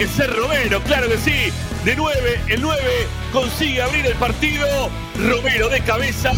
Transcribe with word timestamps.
que 0.00 0.08
ser 0.08 0.34
Romero, 0.34 0.80
claro 0.84 1.08
que 1.08 1.18
sí. 1.18 1.52
De 1.84 1.94
9, 1.94 2.40
el 2.48 2.62
9 2.62 2.82
consigue 3.34 3.82
abrir 3.82 4.06
el 4.06 4.14
partido. 4.14 4.66
Romero 5.18 5.68
de 5.68 5.82
cabeza. 5.82 6.32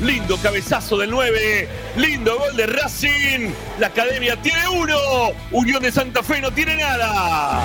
Lindo 0.00 0.36
cabezazo 0.38 0.98
del 0.98 1.12
9. 1.12 1.68
Lindo 1.98 2.36
gol 2.36 2.56
de 2.56 2.66
Racing. 2.66 3.52
La 3.78 3.86
academia 3.86 4.34
tiene 4.42 4.66
uno. 4.66 4.96
Unión 5.52 5.84
de 5.84 5.92
Santa 5.92 6.20
Fe 6.24 6.40
no 6.40 6.50
tiene 6.50 6.74
nada. 6.78 7.60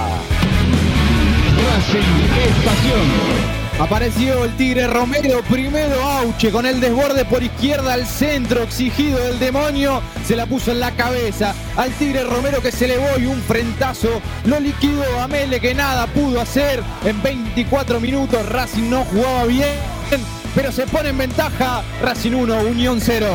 Racing 1.57 1.99
es 1.99 2.63
pasión. 2.63 3.61
Apareció 3.81 4.45
el 4.45 4.55
Tigre 4.57 4.85
Romero, 4.85 5.41
primero 5.49 5.99
Auche 6.03 6.51
con 6.51 6.67
el 6.67 6.79
desborde 6.79 7.25
por 7.25 7.41
izquierda 7.41 7.93
al 7.93 8.05
centro, 8.05 8.61
exigido 8.61 9.17
del 9.17 9.39
demonio, 9.39 10.03
se 10.31 10.37
la 10.37 10.45
puso 10.45 10.71
en 10.71 10.79
la 10.79 10.91
cabeza 10.91 11.53
al 11.75 11.91
Tigre 11.91 12.23
Romero 12.23 12.61
que 12.61 12.71
se 12.71 12.85
elevó 12.85 13.19
y 13.19 13.25
un 13.25 13.41
frentazo 13.41 14.21
lo 14.45 14.61
liquidó 14.61 15.19
a 15.19 15.27
Mele 15.27 15.59
que 15.59 15.73
nada 15.73 16.07
pudo 16.07 16.39
hacer 16.39 16.81
en 17.03 17.21
24 17.21 17.99
minutos, 17.99 18.47
Racing 18.47 18.89
no 18.89 19.03
jugaba 19.03 19.43
bien, 19.43 19.75
pero 20.55 20.71
se 20.71 20.87
pone 20.87 21.09
en 21.09 21.17
ventaja, 21.17 21.83
Racing 22.01 22.31
1, 22.31 22.61
Unión 22.61 23.01
0. 23.01 23.27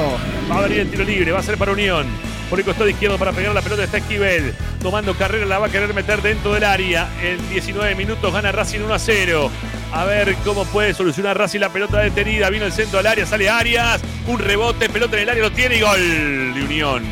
Va 0.51 0.57
a 0.57 0.63
venir 0.63 0.79
el 0.79 0.91
tiro 0.91 1.05
libre, 1.05 1.33
va 1.33 1.41
a 1.41 1.43
ser 1.43 1.59
para 1.59 1.73
Unión. 1.73 2.07
Por 2.49 2.61
el 2.61 2.65
costado 2.65 2.89
izquierdo 2.89 3.19
para 3.19 3.33
pegar 3.33 3.53
la 3.53 3.61
pelota 3.61 3.85
está 3.85 3.99
Esquivel. 3.99 4.55
Tomando 4.81 5.15
carrera 5.15 5.45
la 5.45 5.59
va 5.59 5.67
a 5.67 5.69
querer 5.69 5.93
meter 5.93 6.23
dentro 6.23 6.55
del 6.55 6.65
área. 6.65 7.11
En 7.23 7.47
19 7.51 7.95
minutos 7.95 8.33
gana 8.33 8.53
Racing 8.53 8.81
1 8.81 8.95
a 8.95 8.99
0. 8.99 9.51
A 9.93 10.05
ver 10.07 10.35
cómo 10.47 10.65
puede 10.65 10.95
solucionar 10.95 11.37
Racing 11.37 11.61
la 11.61 11.69
pelota 11.69 11.99
detenida. 11.99 12.49
Vino 12.49 12.65
el 12.65 12.73
centro 12.73 13.01
al 13.01 13.07
área, 13.07 13.27
sale 13.27 13.51
Arias. 13.51 14.01
Un 14.27 14.41
rebote, 14.41 14.89
pelota 14.89 15.17
en 15.17 15.23
el 15.23 15.29
área, 15.29 15.43
lo 15.45 15.53
tiene 15.53 15.77
y 15.77 15.81
gol 15.81 16.55
de 16.55 16.63
Unión. 16.65 17.05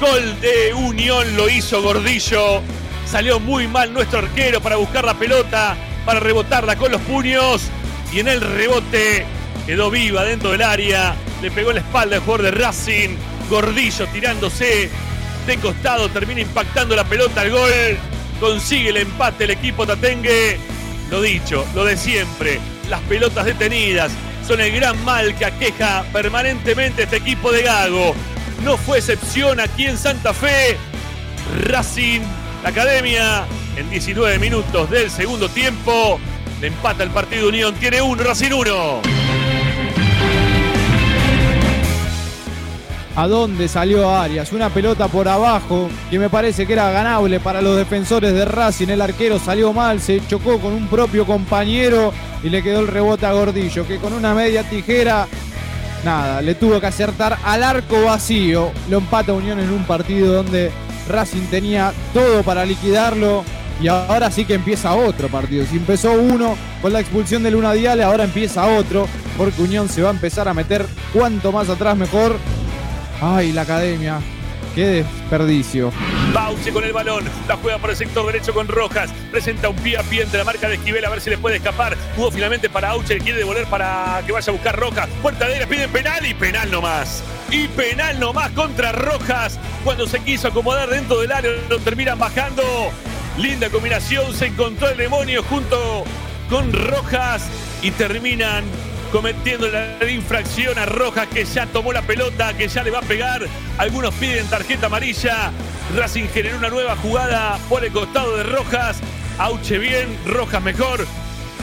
Gol 0.00 0.40
de 0.40 0.72
Unión 0.72 1.36
lo 1.36 1.48
hizo 1.48 1.82
Gordillo. 1.82 2.62
Salió 3.10 3.40
muy 3.40 3.66
mal 3.66 3.92
nuestro 3.92 4.20
arquero 4.20 4.60
para 4.60 4.76
buscar 4.76 5.04
la 5.04 5.14
pelota, 5.14 5.76
para 6.04 6.20
rebotarla 6.20 6.76
con 6.76 6.92
los 6.92 7.00
puños. 7.02 7.62
Y 8.12 8.20
en 8.20 8.28
el 8.28 8.40
rebote 8.40 9.26
quedó 9.66 9.90
viva 9.90 10.22
dentro 10.22 10.52
del 10.52 10.62
área. 10.62 11.16
Le 11.42 11.50
pegó 11.50 11.72
la 11.72 11.80
espalda 11.80 12.16
el 12.16 12.22
jugador 12.22 12.42
de 12.42 12.50
Racing. 12.52 13.16
Gordillo 13.50 14.06
tirándose 14.08 14.88
de 15.44 15.56
costado, 15.56 16.08
termina 16.08 16.40
impactando 16.40 16.94
la 16.94 17.04
pelota 17.04 17.40
al 17.40 17.50
gol. 17.50 17.98
Consigue 18.38 18.90
el 18.90 18.98
empate 18.98 19.42
el 19.42 19.50
equipo 19.50 19.84
Tatengue. 19.84 20.56
Lo 21.10 21.20
dicho, 21.20 21.66
lo 21.74 21.84
de 21.84 21.96
siempre. 21.96 22.60
Las 22.88 23.00
pelotas 23.02 23.44
detenidas 23.44 24.12
son 24.46 24.60
el 24.60 24.72
gran 24.72 25.02
mal 25.04 25.34
que 25.34 25.44
aqueja 25.44 26.04
permanentemente 26.12 27.02
este 27.02 27.16
equipo 27.16 27.50
de 27.50 27.62
Gago. 27.62 28.14
No 28.62 28.76
fue 28.76 28.98
excepción 28.98 29.58
aquí 29.58 29.86
en 29.86 29.98
Santa 29.98 30.32
Fe. 30.32 30.76
Racing, 31.64 32.20
la 32.62 32.68
academia, 32.68 33.44
en 33.76 33.90
19 33.90 34.38
minutos 34.38 34.88
del 34.90 35.10
segundo 35.10 35.48
tiempo. 35.48 36.20
Le 36.60 36.68
empata 36.68 37.02
el 37.02 37.10
partido 37.10 37.48
Unión. 37.48 37.74
Tiene 37.74 38.00
uno, 38.00 38.22
Racing 38.22 38.52
uno. 38.52 39.25
¿A 43.16 43.26
dónde 43.28 43.66
salió 43.66 44.14
Arias? 44.14 44.52
Una 44.52 44.68
pelota 44.68 45.08
por 45.08 45.26
abajo 45.26 45.88
que 46.10 46.18
me 46.18 46.28
parece 46.28 46.66
que 46.66 46.74
era 46.74 46.90
ganable 46.90 47.40
para 47.40 47.62
los 47.62 47.74
defensores 47.74 48.34
de 48.34 48.44
Racing. 48.44 48.88
El 48.88 49.00
arquero 49.00 49.38
salió 49.38 49.72
mal, 49.72 50.02
se 50.02 50.20
chocó 50.28 50.60
con 50.60 50.74
un 50.74 50.86
propio 50.86 51.24
compañero 51.24 52.12
y 52.42 52.50
le 52.50 52.62
quedó 52.62 52.80
el 52.80 52.88
rebote 52.88 53.24
a 53.24 53.32
Gordillo, 53.32 53.86
que 53.86 53.96
con 53.96 54.12
una 54.12 54.34
media 54.34 54.68
tijera, 54.68 55.26
nada, 56.04 56.42
le 56.42 56.56
tuvo 56.56 56.78
que 56.78 56.88
acertar 56.88 57.38
al 57.42 57.62
arco 57.62 58.04
vacío. 58.04 58.70
Lo 58.90 58.98
empata 58.98 59.32
Unión 59.32 59.60
en 59.60 59.70
un 59.70 59.84
partido 59.84 60.34
donde 60.34 60.70
Racing 61.08 61.46
tenía 61.50 61.94
todo 62.12 62.42
para 62.42 62.66
liquidarlo. 62.66 63.44
Y 63.80 63.88
ahora 63.88 64.30
sí 64.30 64.44
que 64.44 64.54
empieza 64.54 64.94
otro 64.94 65.28
partido. 65.28 65.64
Si 65.64 65.76
empezó 65.76 66.12
uno 66.12 66.54
con 66.82 66.92
la 66.92 67.00
expulsión 67.00 67.42
de 67.42 67.50
Luna 67.50 67.72
Diale, 67.72 68.04
ahora 68.04 68.24
empieza 68.24 68.66
otro. 68.66 69.08
Porque 69.38 69.62
Unión 69.62 69.88
se 69.88 70.02
va 70.02 70.10
a 70.10 70.12
empezar 70.12 70.48
a 70.48 70.54
meter 70.54 70.84
cuanto 71.14 71.50
más 71.50 71.70
atrás 71.70 71.96
mejor. 71.96 72.36
Ay, 73.20 73.52
la 73.52 73.62
academia. 73.62 74.20
Qué 74.74 74.86
desperdicio. 74.86 75.90
Bauche 76.34 76.70
con 76.70 76.84
el 76.84 76.92
balón, 76.92 77.24
la 77.48 77.56
juega 77.56 77.78
por 77.78 77.88
el 77.88 77.96
sector 77.96 78.26
derecho 78.26 78.52
con 78.52 78.68
Rojas, 78.68 79.10
presenta 79.30 79.70
un 79.70 79.76
pie 79.76 79.96
a 79.96 80.02
pie 80.02 80.22
entre 80.22 80.36
la 80.38 80.44
marca 80.44 80.68
de 80.68 80.74
Esquivel 80.74 81.02
a 81.02 81.08
ver 81.08 81.22
si 81.22 81.30
le 81.30 81.38
puede 81.38 81.56
escapar. 81.56 81.96
Jugó 82.14 82.30
finalmente 82.30 82.68
para 82.68 82.90
Auche, 82.90 83.16
quiere 83.18 83.38
devolver 83.38 83.66
para 83.68 84.22
que 84.26 84.32
vaya 84.32 84.50
a 84.50 84.52
buscar 84.52 84.78
Rojas. 84.78 85.08
Puerta 85.22 85.46
de 85.46 85.54
aire, 85.54 85.66
piden 85.66 85.90
penal 85.90 86.26
y 86.26 86.34
penal 86.34 86.70
nomás. 86.70 87.24
Y 87.50 87.68
penal 87.68 88.20
nomás 88.20 88.50
contra 88.50 88.92
Rojas. 88.92 89.58
Cuando 89.82 90.06
se 90.06 90.20
quiso 90.20 90.48
acomodar 90.48 90.90
dentro 90.90 91.20
del 91.20 91.32
área, 91.32 91.52
lo 91.70 91.78
terminan 91.78 92.18
bajando. 92.18 92.62
Linda 93.38 93.70
combinación, 93.70 94.34
se 94.34 94.46
encontró 94.46 94.90
el 94.90 94.98
demonio 94.98 95.42
junto 95.44 96.04
con 96.50 96.70
Rojas 96.70 97.48
y 97.80 97.92
terminan 97.92 98.64
cometiendo 99.16 99.66
la 99.68 100.10
infracción 100.10 100.78
a 100.78 100.84
Rojas 100.84 101.26
que 101.28 101.46
ya 101.46 101.64
tomó 101.64 101.90
la 101.90 102.02
pelota, 102.02 102.52
que 102.52 102.68
ya 102.68 102.82
le 102.82 102.90
va 102.90 102.98
a 102.98 103.02
pegar. 103.02 103.46
Algunos 103.78 104.12
piden 104.16 104.46
tarjeta 104.46 104.88
amarilla. 104.88 105.52
Racing 105.96 106.28
generó 106.34 106.58
una 106.58 106.68
nueva 106.68 106.96
jugada 106.96 107.58
por 107.70 107.82
el 107.82 107.92
costado 107.92 108.36
de 108.36 108.42
Rojas. 108.42 108.98
Auche 109.38 109.78
bien, 109.78 110.18
Rojas 110.26 110.62
mejor. 110.62 111.06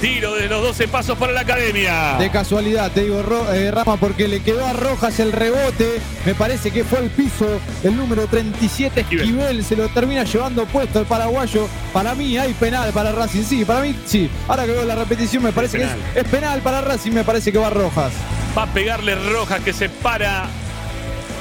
Tiro 0.03 0.35
de 0.35 0.49
los 0.49 0.61
12 0.61 0.89
pasos 0.89 1.17
para 1.17 1.31
la 1.31 1.39
academia. 1.39 2.17
De 2.19 2.29
casualidad, 2.29 2.91
te 2.91 3.05
digo, 3.05 3.23
eh, 3.53 3.71
Rama, 3.71 3.95
porque 3.95 4.27
le 4.27 4.41
quedó 4.41 4.65
a 4.65 4.73
Rojas 4.73 5.17
el 5.21 5.31
rebote. 5.31 6.01
Me 6.25 6.35
parece 6.35 6.71
que 6.71 6.83
fue 6.83 6.99
al 6.99 7.09
piso 7.09 7.61
el 7.85 7.95
número 7.95 8.27
37 8.27 8.99
Esquivel. 8.99 9.23
Esquivel. 9.23 9.63
Se 9.63 9.77
lo 9.77 9.87
termina 9.87 10.25
llevando 10.25 10.65
puesto 10.65 10.99
el 10.99 11.05
paraguayo. 11.05 11.69
Para 11.93 12.15
mí 12.15 12.37
hay 12.37 12.51
penal 12.51 12.91
para 12.91 13.13
Racing. 13.13 13.43
Sí, 13.43 13.63
para 13.63 13.79
mí 13.79 13.95
sí. 14.05 14.29
Ahora 14.49 14.65
que 14.65 14.73
veo 14.73 14.83
la 14.83 14.95
repetición, 14.95 15.41
me 15.41 15.53
parece 15.53 15.77
que 15.77 15.85
es, 15.85 15.91
es 16.15 16.25
penal 16.25 16.59
para 16.59 16.81
Racing. 16.81 17.11
Me 17.11 17.23
parece 17.23 17.53
que 17.53 17.59
va 17.59 17.69
Rojas. 17.69 18.11
Va 18.57 18.63
a 18.63 18.73
pegarle 18.73 19.15
Rojas 19.15 19.61
que 19.61 19.71
se 19.71 19.87
para 19.87 20.49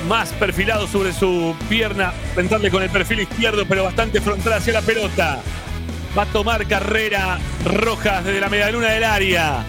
más 0.07 0.29
perfilado 0.35 0.87
sobre 0.87 1.13
su 1.13 1.57
pierna, 1.69 2.13
entrarle 2.37 2.71
con 2.71 2.85
el 2.85 2.91
perfil 2.91 3.19
izquierdo, 3.23 3.67
pero 3.67 3.83
bastante 3.83 4.21
frontal 4.21 4.53
hacia 4.53 4.75
la 4.75 4.83
pelota. 4.83 5.41
Va 6.17 6.25
a 6.25 6.27
tomar 6.27 6.67
carrera 6.67 7.39
Rojas 7.65 8.23
desde 8.25 8.41
la 8.41 8.51
medialuna 8.51 8.89
del 8.89 9.03
área. 9.03 9.65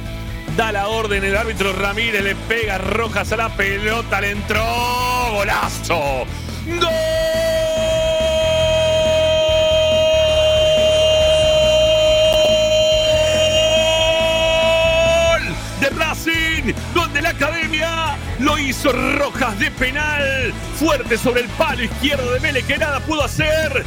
Da 0.57 0.74
la 0.74 0.90
orden 0.90 1.24
el 1.24 1.38
árbitro 1.38 1.72
Ramírez, 1.72 2.22
le 2.22 2.36
pega 2.36 2.78
Rojas 2.78 3.31
a 3.31 3.38
la 3.38 3.50
pelota, 3.50 4.19
le 4.19 4.31
entró. 4.31 4.62
¡Golazo! 5.31 6.25
¡Gol! 6.68 6.90
De 15.80 15.90
Racing, 15.98 16.74
donde 16.94 17.22
la 17.22 17.30
academia 17.30 18.18
lo 18.40 18.60
hizo 18.60 18.92
Rojas 18.92 19.57
de 19.60 19.72
penal. 19.72 20.54
Fuerte 20.78 21.18
sobre 21.18 21.42
el 21.42 21.48
palo 21.51 21.84
izquierdo 21.84 22.34
de 22.34 22.42
Mele, 22.42 22.63
que 22.63 22.78
nada 22.78 23.00
pudo 23.00 23.24
hacer. 23.24 23.86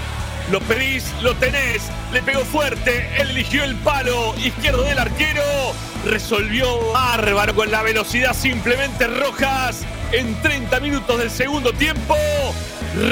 Lo 0.50 0.60
pedís, 0.60 1.12
lo 1.22 1.34
tenés. 1.36 1.82
Le 2.12 2.22
pegó 2.22 2.44
fuerte. 2.44 3.08
Eligió 3.20 3.64
el 3.64 3.74
palo 3.76 4.34
izquierdo 4.38 4.82
del 4.84 4.98
arquero. 4.98 5.42
Resolvió 6.04 6.92
bárbaro 6.92 7.54
con 7.54 7.70
la 7.70 7.82
velocidad 7.82 8.32
simplemente 8.32 9.06
Rojas. 9.08 9.82
En 10.12 10.40
30 10.42 10.78
minutos 10.80 11.18
del 11.18 11.30
segundo 11.30 11.72
tiempo. 11.72 12.14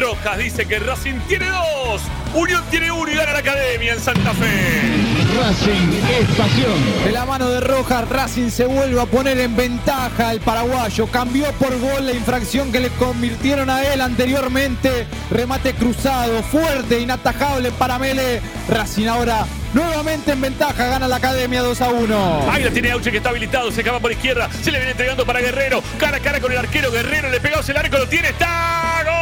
Rojas 0.01 0.39
dice 0.39 0.67
que 0.67 0.79
Racing 0.79 1.19
tiene 1.29 1.49
dos. 1.49 2.03
Unión 2.35 2.65
tiene 2.71 2.91
uno 2.91 3.11
y 3.11 3.15
gana 3.15 3.33
la 3.33 3.39
academia 3.39 3.93
en 3.93 4.01
Santa 4.01 4.33
Fe. 4.33 5.05
Racing 5.39 5.93
es 6.21 6.29
pasión. 6.37 7.05
De 7.05 7.13
la 7.13 7.25
mano 7.27 7.49
de 7.49 7.61
Rojas, 7.61 8.09
Racing 8.09 8.51
se 8.51 8.65
vuelve 8.65 9.01
a 9.01 9.07
poner 9.07 9.39
en 9.39 9.55
ventaja 9.55 10.33
el 10.33 10.41
paraguayo. 10.41 11.07
Cambió 11.09 11.51
por 11.53 11.79
gol 11.79 12.07
la 12.07 12.13
infracción 12.13 12.73
que 12.73 12.81
le 12.81 12.89
convirtieron 12.91 13.71
a 13.71 13.85
él 13.85 14.01
anteriormente. 14.01 15.07
Remate 15.31 15.75
cruzado, 15.75 16.43
fuerte, 16.43 17.01
inatajable 17.01 17.73
para 17.73 17.99
Mele. 17.99 18.41
Racing 18.69 19.07
ahora 19.07 19.47
Nuevamente 19.75 20.31
en 20.31 20.41
ventaja, 20.41 20.87
gana 20.87 21.09
la 21.09 21.17
academia 21.17 21.61
2 21.61 21.81
a 21.81 21.89
1. 21.89 22.51
Ahí 22.51 22.63
la 22.63 22.71
tiene 22.71 22.93
Auche 22.93 23.11
que 23.11 23.17
está 23.17 23.31
habilitado, 23.31 23.73
se 23.73 23.81
acaba 23.81 23.99
por 23.99 24.13
izquierda, 24.13 24.49
se 24.63 24.71
le 24.71 24.79
viene 24.79 24.93
entregando 24.93 25.27
para 25.27 25.41
Guerrero, 25.41 25.83
cara 25.99 26.19
a 26.19 26.21
cara 26.21 26.41
con 26.41 26.53
el 26.53 26.59
arquero 26.59 26.93
Guerrero, 26.93 27.29
le 27.29 27.41
pegamos 27.41 27.69
el 27.69 27.77
arco, 27.77 27.99
lo 27.99 28.09
tiene, 28.09 28.29
está 28.29 29.03
gol. 29.05 29.15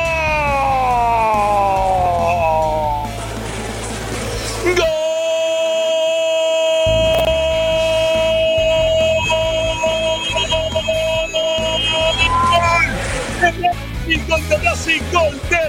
¡Gol! 4.77 4.87
Gol 14.29 14.49
de 14.49 14.57
Racing, 14.59 15.03
gol 15.13 15.41
de. 15.49 15.63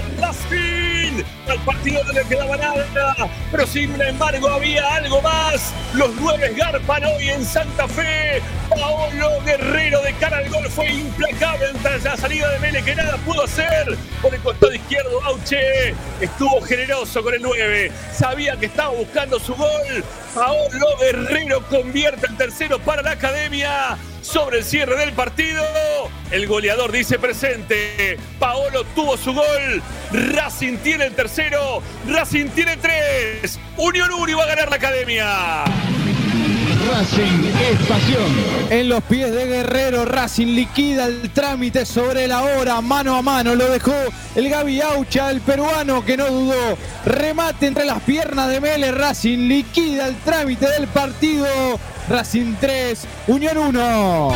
Al 1.48 1.58
partido 1.60 2.02
no 2.04 2.12
le 2.12 2.22
quedaba 2.24 2.56
nada, 2.56 3.30
pero 3.50 3.66
sin 3.66 4.00
embargo 4.00 4.48
había 4.48 4.94
algo 4.94 5.20
más. 5.20 5.74
Los 5.94 6.10
nueve 6.16 6.54
garpan 6.56 7.04
hoy 7.04 7.28
en 7.28 7.44
Santa 7.44 7.86
Fe. 7.86 8.40
Paolo 8.70 9.42
Guerrero 9.44 10.00
de 10.02 10.14
cara 10.14 10.38
al 10.38 10.48
gol 10.48 10.68
fue 10.70 10.90
implacable 10.90 11.66
ante 11.68 12.08
la 12.08 12.16
salida 12.16 12.50
de 12.50 12.58
Mele 12.60 12.82
que 12.82 12.94
nada 12.94 13.16
pudo 13.18 13.44
hacer. 13.44 13.96
Por 14.22 14.34
el 14.34 14.40
costado 14.40 14.72
izquierdo, 14.72 15.22
Auche 15.24 15.94
estuvo 16.20 16.60
generoso 16.62 17.22
con 17.22 17.34
el 17.34 17.42
9. 17.42 17.92
Sabía 18.12 18.56
que 18.56 18.66
estaba 18.66 18.90
buscando 18.90 19.38
su 19.38 19.54
gol. 19.54 20.04
Paolo 20.34 20.96
Guerrero 20.98 21.62
convierte 21.68 22.26
el 22.26 22.36
tercero 22.36 22.78
para 22.78 23.02
la 23.02 23.12
academia 23.12 23.98
sobre 24.24 24.58
el 24.58 24.64
cierre 24.64 24.96
del 24.96 25.12
partido. 25.12 25.62
El 26.30 26.46
goleador 26.46 26.90
dice 26.90 27.18
presente. 27.18 28.18
Paolo 28.38 28.84
tuvo 28.94 29.16
su 29.16 29.32
gol. 29.32 29.82
Racing 30.12 30.78
tiene 30.78 31.06
el 31.06 31.14
tercero. 31.14 31.82
Racing 32.08 32.48
tiene 32.48 32.76
tres. 32.78 33.58
Unión 33.76 34.10
Uri 34.12 34.34
va 34.34 34.44
a 34.44 34.46
ganar 34.46 34.70
la 34.70 34.76
academia. 34.76 35.64
Racing 36.90 37.44
es 37.70 37.86
pasión. 37.86 38.24
En 38.70 38.88
los 38.88 39.02
pies 39.04 39.32
de 39.32 39.46
Guerrero, 39.46 40.04
Racing 40.04 40.54
liquida 40.54 41.06
el 41.06 41.30
trámite 41.30 41.86
sobre 41.86 42.26
la 42.26 42.42
hora, 42.42 42.80
mano 42.80 43.16
a 43.16 43.22
mano. 43.22 43.54
Lo 43.54 43.70
dejó 43.70 43.94
el 44.34 44.48
Gaby 44.48 44.80
Aucha, 44.80 45.30
el 45.30 45.40
peruano 45.40 46.04
que 46.04 46.16
no 46.16 46.26
dudó. 46.26 46.76
Remate 47.04 47.66
entre 47.66 47.84
las 47.84 48.02
piernas 48.02 48.48
de 48.48 48.60
Mele, 48.60 48.92
Racing 48.92 49.48
liquida 49.48 50.08
el 50.08 50.16
trámite 50.16 50.68
del 50.68 50.88
partido. 50.88 51.46
Racing 52.08 52.54
3, 52.60 53.06
Unión 53.28 53.56
1. 53.56 54.32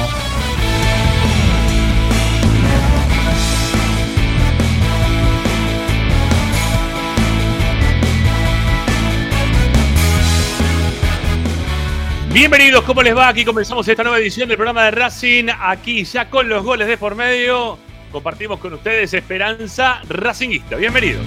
Bienvenidos, 12.33 12.85
¿cómo 12.85 13.03
les 13.03 13.15
va? 13.15 13.29
Aquí 13.29 13.45
comenzamos 13.45 13.87
esta 13.89 14.03
nueva 14.03 14.19
edición 14.19 14.49
del 14.49 14.57
programa 14.57 14.85
de 14.85 14.91
Racing. 14.93 15.49
Aquí 15.61 16.05
ya 16.05 16.31
con 16.31 16.49
los 16.49 16.65
goles 16.65 16.89
de 16.89 16.97
por 16.97 17.17
medio. 17.17 17.79
Compartimos 18.13 18.61
con 18.61 18.73
ustedes 18.73 19.13
Esperanza 19.13 20.01
Racingista. 20.09 20.77
Bienvenidos. 20.77 21.27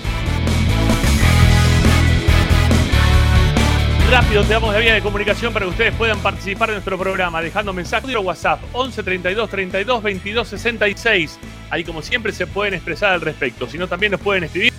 Rápido 4.12 4.44
te 4.44 4.51
damos 4.51 4.74
la 4.74 4.80
vía 4.82 4.94
de 4.94 5.01
comunicación 5.01 5.53
para 5.53 5.65
que 5.65 5.70
ustedes 5.70 5.96
puedan 5.96 6.20
participar 6.20 6.68
de 6.68 6.75
nuestro 6.75 6.98
programa, 6.98 7.41
dejando 7.41 7.72
mensajes 7.72 8.13
o 8.13 8.20
WhatsApp 8.20 8.60
11 8.74 9.03
32 9.03 9.50
32 9.50 10.03
22 10.03 10.48
66. 10.50 11.39
Ahí 11.70 11.86
como 11.86 12.01
siempre 12.01 12.34
se 12.34 12.46
pueden 12.46 12.74
expresar 12.74 13.13
al 13.13 13.22
respecto. 13.22 13.70
Si 13.70 13.77
no, 13.77 13.88
también 13.88 14.12
nos 14.12 14.20
pueden 14.20 14.44
escribir 14.44 14.74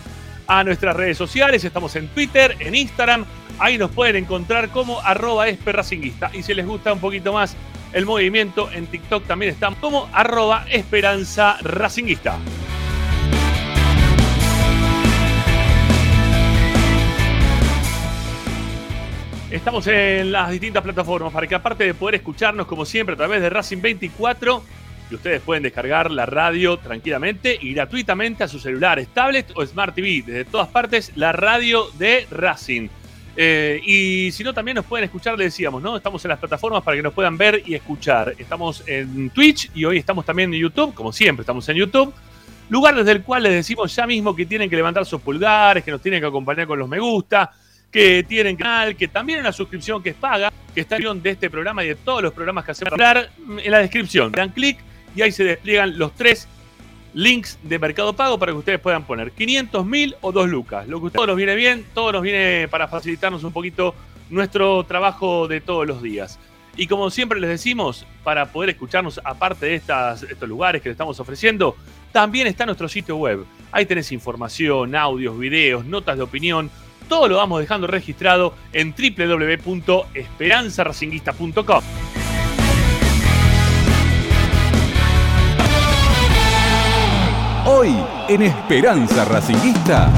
a 0.47 0.63
nuestras 0.65 0.95
redes 0.95 1.17
sociales. 1.17 1.65
Estamos 1.65 1.97
en 1.97 2.09
Twitter, 2.09 2.57
en 2.59 2.75
Instagram. 2.75 3.25
Ahí 3.59 3.79
nos 3.79 3.91
pueden 3.91 4.17
encontrar 4.17 4.69
como 4.69 5.01
arroba 5.01 5.49
esperracinguista. 5.49 6.31
Y 6.35 6.43
si 6.43 6.53
les 6.53 6.67
gusta 6.67 6.93
un 6.93 7.01
poquito 7.01 7.33
más 7.33 7.57
el 7.95 8.05
movimiento, 8.05 8.71
en 8.71 8.87
TikTok 8.87 9.27
también 9.27 9.51
estamos 9.53 9.79
como 9.79 10.11
arroba 10.13 10.67
esperanza 10.69 11.57
racinguista. 11.63 12.39
Estamos 19.53 19.87
en 19.87 20.33
las 20.33 20.51
distintas 20.51 20.83
plataformas 20.83 21.31
para 21.31 21.47
que 21.47 21.55
aparte 21.55 21.85
de 21.85 21.93
poder 21.93 22.15
escucharnos 22.15 22.67
como 22.67 22.87
siempre 22.87 23.13
a 23.13 23.19
través 23.19 23.43
de 23.43 23.51
Racing 23.51 23.83
24, 23.83 24.65
que 25.11 25.15
ustedes 25.15 25.43
pueden 25.43 25.63
descargar 25.63 26.11
la 26.11 26.25
radio 26.25 26.79
tranquilamente 26.79 27.59
y 27.61 27.75
gratuitamente 27.75 28.45
a 28.45 28.49
sus 28.49 28.63
celulares, 28.63 29.09
tablet 29.13 29.53
o 29.55 29.65
Smart 29.67 29.95
TV. 29.95 30.23
Desde 30.25 30.47
todas 30.47 30.69
partes, 30.69 31.13
la 31.17 31.33
radio 31.33 31.85
de 31.99 32.27
Racing. 32.31 32.89
Eh, 33.37 33.79
y 33.85 34.33
si 34.33 34.43
no, 34.43 34.55
también 34.55 34.77
nos 34.77 34.87
pueden 34.87 35.05
escuchar, 35.05 35.37
le 35.37 35.45
decíamos, 35.45 35.83
¿no? 35.83 35.99
Estamos 35.99 36.25
en 36.25 36.31
las 36.31 36.39
plataformas 36.39 36.83
para 36.83 36.97
que 36.97 37.03
nos 37.03 37.13
puedan 37.13 37.37
ver 37.37 37.63
y 37.67 37.75
escuchar. 37.75 38.35
Estamos 38.39 38.83
en 38.87 39.29
Twitch 39.29 39.71
y 39.75 39.85
hoy 39.85 39.99
estamos 39.99 40.25
también 40.25 40.55
en 40.55 40.61
YouTube, 40.61 40.95
como 40.95 41.13
siempre, 41.13 41.43
estamos 41.43 41.69
en 41.69 41.77
YouTube. 41.77 42.15
Lugar 42.71 42.95
desde 42.95 43.11
el 43.11 43.23
cual 43.23 43.43
les 43.43 43.53
decimos 43.53 43.95
ya 43.95 44.07
mismo 44.07 44.35
que 44.35 44.47
tienen 44.47 44.71
que 44.71 44.77
levantar 44.77 45.05
sus 45.05 45.21
pulgares, 45.21 45.85
que 45.85 45.91
nos 45.91 46.01
tienen 46.01 46.23
que 46.23 46.27
acompañar 46.27 46.67
con 46.67 46.79
los 46.79 46.89
me 46.89 46.99
gusta, 46.99 47.53
que 47.93 48.25
tienen 48.25 48.57
canal, 48.57 48.97
que 48.97 49.07
también 49.07 49.41
una 49.41 49.53
suscripción 49.53 50.03
que 50.03 50.11
es 50.11 50.17
paga, 50.17 50.51
que 50.75 50.81
está 50.81 50.97
en 50.97 51.23
de 51.23 51.31
este 51.31 51.51
programa 51.51 51.85
y 51.85 51.89
de 51.89 51.95
todos 51.95 52.23
los 52.23 52.33
programas 52.33 52.65
que 52.65 52.71
hacemos 52.71 52.93
hablar 52.95 53.31
en 53.63 53.71
la 53.71 53.79
descripción. 53.79 54.33
Dan 54.33 54.49
clic 54.49 54.79
y 55.15 55.21
ahí 55.21 55.31
se 55.31 55.45
despliegan 55.45 55.99
los 55.99 56.15
tres 56.15 56.49
links 57.15 57.59
de 57.63 57.79
Mercado 57.79 58.15
Pago 58.15 58.39
para 58.39 58.53
que 58.53 58.59
ustedes 58.59 58.81
puedan 58.81 59.05
poner 59.05 59.33
500 59.33 59.85
mil 59.85 60.17
o 60.23 60.33
2 60.33 60.49
lucas. 60.49 60.89
Lo 60.89 61.01
que 61.03 61.09
a 61.09 61.11
todos 61.11 61.27
nos 61.27 61.37
viene 61.37 61.55
bien, 61.55 61.85
todo 61.93 62.13
nos 62.13 62.23
viene 62.23 62.67
para 62.69 62.89
facilitarnos 62.89 63.45
un 63.45 63.53
poquito 63.53 63.95
nuestro 64.31 64.85
trabajo 64.85 65.47
de 65.47 65.61
todos 65.61 65.87
los 65.87 66.03
días. 66.03 66.39
Y 66.75 66.87
como 66.87 67.11
siempre 67.11 67.39
les 67.39 67.51
decimos, 67.51 68.07
para 68.25 68.51
poder 68.51 68.71
escucharnos 68.71 69.21
aparte 69.23 69.67
de 69.67 69.75
estas, 69.75 70.23
estos 70.23 70.49
lugares 70.49 70.81
que 70.81 70.89
les 70.89 70.95
estamos 70.95 71.21
ofreciendo, 71.21 71.77
también 72.13 72.47
está 72.47 72.65
nuestro 72.65 72.89
sitio 72.89 73.17
web. 73.17 73.45
Ahí 73.71 73.85
tenés 73.85 74.11
información, 74.11 74.95
audios, 74.95 75.39
videos, 75.39 75.85
notas 75.85 76.17
de 76.17 76.23
opinión. 76.23 76.71
Todo 77.09 77.29
lo 77.29 77.37
vamos 77.37 77.61
dejando 77.61 77.87
registrado 77.87 78.55
en 78.73 78.93
www.esperanzaracinguista.com. 78.95 81.85
Hoy 87.65 87.95
en 88.29 88.43
Esperanza 88.43 89.25
Racinguista. 89.25 90.11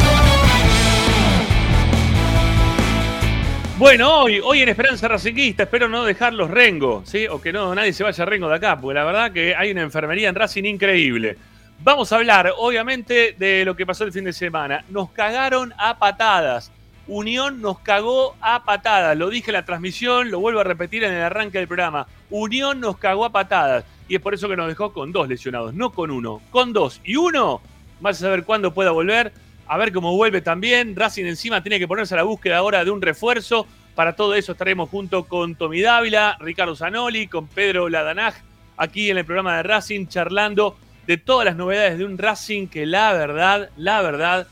Bueno, 3.76 4.22
hoy, 4.22 4.40
hoy 4.42 4.62
en 4.62 4.68
Esperanza 4.68 5.08
Racinguista, 5.08 5.64
espero 5.64 5.88
no 5.88 6.04
dejarlos 6.04 6.50
rengo, 6.50 7.02
¿sí? 7.04 7.26
O 7.26 7.40
que 7.40 7.52
no 7.52 7.74
nadie 7.74 7.92
se 7.92 8.04
vaya 8.04 8.24
rengo 8.24 8.48
de 8.48 8.54
acá, 8.54 8.80
porque 8.80 8.94
la 8.94 9.04
verdad 9.04 9.32
que 9.32 9.54
hay 9.54 9.72
una 9.72 9.82
enfermería 9.82 10.28
en 10.28 10.36
Racing 10.36 10.64
increíble. 10.64 11.36
Vamos 11.82 12.12
a 12.12 12.16
hablar, 12.16 12.52
obviamente, 12.56 13.34
de 13.38 13.64
lo 13.64 13.76
que 13.76 13.84
pasó 13.84 14.04
el 14.04 14.12
fin 14.12 14.24
de 14.24 14.32
semana. 14.32 14.84
Nos 14.88 15.10
cagaron 15.10 15.74
a 15.76 15.98
patadas. 15.98 16.70
Unión 17.06 17.60
nos 17.60 17.80
cagó 17.80 18.34
a 18.40 18.64
patadas. 18.64 19.16
Lo 19.16 19.28
dije 19.28 19.50
en 19.50 19.54
la 19.54 19.64
transmisión, 19.64 20.30
lo 20.30 20.40
vuelvo 20.40 20.60
a 20.60 20.64
repetir 20.64 21.04
en 21.04 21.12
el 21.12 21.22
arranque 21.22 21.58
del 21.58 21.68
programa. 21.68 22.06
Unión 22.30 22.80
nos 22.80 22.96
cagó 22.96 23.26
a 23.26 23.32
patadas. 23.32 23.84
Y 24.08 24.14
es 24.14 24.20
por 24.22 24.34
eso 24.34 24.48
que 24.48 24.56
nos 24.56 24.68
dejó 24.68 24.92
con 24.92 25.12
dos 25.12 25.28
lesionados, 25.28 25.74
no 25.74 25.90
con 25.90 26.10
uno, 26.10 26.40
con 26.50 26.72
dos. 26.72 27.00
Y 27.04 27.16
uno, 27.16 27.60
vas 28.00 28.16
a 28.16 28.20
saber 28.20 28.44
cuándo 28.44 28.72
pueda 28.72 28.90
volver, 28.90 29.32
a 29.66 29.76
ver 29.76 29.92
cómo 29.92 30.16
vuelve 30.16 30.40
también. 30.40 30.96
Racing 30.96 31.24
encima 31.24 31.62
tiene 31.62 31.78
que 31.78 31.88
ponerse 31.88 32.14
a 32.14 32.18
la 32.18 32.22
búsqueda 32.22 32.58
ahora 32.58 32.84
de 32.84 32.90
un 32.90 33.02
refuerzo. 33.02 33.66
Para 33.94 34.16
todo 34.16 34.34
eso 34.34 34.52
estaremos 34.52 34.88
junto 34.88 35.24
con 35.24 35.54
Tommy 35.54 35.80
Dávila, 35.80 36.36
Ricardo 36.40 36.74
Zanoli, 36.74 37.28
con 37.28 37.46
Pedro 37.46 37.88
Ladanaj, 37.88 38.34
aquí 38.76 39.10
en 39.10 39.18
el 39.18 39.24
programa 39.24 39.56
de 39.56 39.62
Racing, 39.62 40.06
charlando 40.06 40.76
de 41.06 41.16
todas 41.16 41.44
las 41.44 41.56
novedades 41.56 41.98
de 41.98 42.04
un 42.04 42.18
Racing 42.18 42.68
que 42.68 42.86
la 42.86 43.12
verdad, 43.12 43.70
la 43.76 44.02
verdad, 44.02 44.46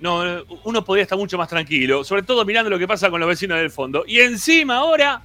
no, 0.00 0.44
uno 0.64 0.84
podría 0.84 1.02
estar 1.02 1.18
mucho 1.18 1.38
más 1.38 1.48
tranquilo, 1.48 2.04
sobre 2.04 2.22
todo 2.22 2.44
mirando 2.44 2.70
lo 2.70 2.78
que 2.78 2.86
pasa 2.86 3.10
con 3.10 3.20
los 3.20 3.28
vecinos 3.28 3.58
del 3.58 3.70
fondo. 3.70 4.04
Y 4.06 4.20
encima 4.20 4.76
ahora, 4.76 5.22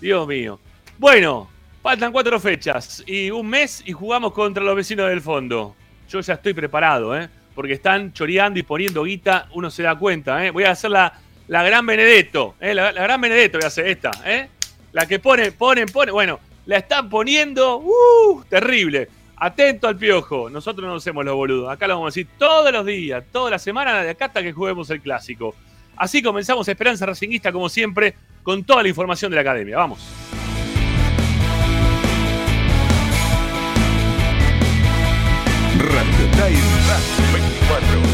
Dios 0.00 0.26
mío. 0.26 0.60
Bueno, 0.98 1.48
faltan 1.82 2.12
cuatro 2.12 2.38
fechas 2.40 3.02
y 3.06 3.30
un 3.30 3.48
mes 3.48 3.82
y 3.84 3.92
jugamos 3.92 4.32
contra 4.32 4.62
los 4.62 4.76
vecinos 4.76 5.08
del 5.08 5.20
fondo. 5.20 5.74
Yo 6.08 6.20
ya 6.20 6.34
estoy 6.34 6.54
preparado, 6.54 7.16
¿eh? 7.16 7.28
Porque 7.54 7.74
están 7.74 8.12
choreando 8.12 8.58
y 8.58 8.62
poniendo 8.62 9.04
guita, 9.04 9.48
uno 9.52 9.70
se 9.70 9.82
da 9.82 9.96
cuenta, 9.96 10.44
¿eh? 10.44 10.50
Voy 10.50 10.64
a 10.64 10.72
hacer 10.72 10.90
la, 10.90 11.12
la 11.48 11.62
gran 11.62 11.86
Benedetto, 11.86 12.54
¿eh? 12.60 12.74
La, 12.74 12.92
gran 12.92 13.20
Benedetto 13.20 13.58
voy 13.58 13.64
a 13.64 13.68
hacer 13.68 13.86
esta, 13.86 14.10
¿eh? 14.24 14.48
La 14.92 15.06
que 15.06 15.18
pone, 15.18 15.52
ponen, 15.52 15.86
ponen, 15.86 16.12
bueno, 16.12 16.40
la 16.66 16.78
están 16.78 17.08
poniendo, 17.08 17.78
¡uh! 17.78 18.44
Terrible. 18.48 19.08
Atento 19.44 19.88
al 19.88 19.96
piojo. 19.98 20.48
Nosotros 20.48 20.88
no 20.88 20.94
hacemos 20.94 21.22
los 21.22 21.34
boludos. 21.34 21.70
Acá 21.70 21.86
lo 21.86 21.96
vamos 21.96 22.06
a 22.06 22.12
decir 22.12 22.26
todos 22.38 22.72
los 22.72 22.86
días, 22.86 23.22
toda 23.30 23.50
la 23.50 23.58
semana, 23.58 24.02
de 24.02 24.08
acá 24.08 24.24
hasta 24.24 24.42
que 24.42 24.54
juguemos 24.54 24.88
el 24.88 25.02
clásico. 25.02 25.54
Así 25.96 26.22
comenzamos 26.22 26.66
Esperanza 26.66 27.04
Racinguista, 27.04 27.52
como 27.52 27.68
siempre, 27.68 28.14
con 28.42 28.64
toda 28.64 28.82
la 28.82 28.88
información 28.88 29.30
de 29.30 29.34
la 29.34 29.42
academia. 29.42 29.76
Vamos. 29.76 30.00
Radio 35.78 36.26
Time 36.30 36.62
Racing 36.88 37.32
24. 37.34 38.13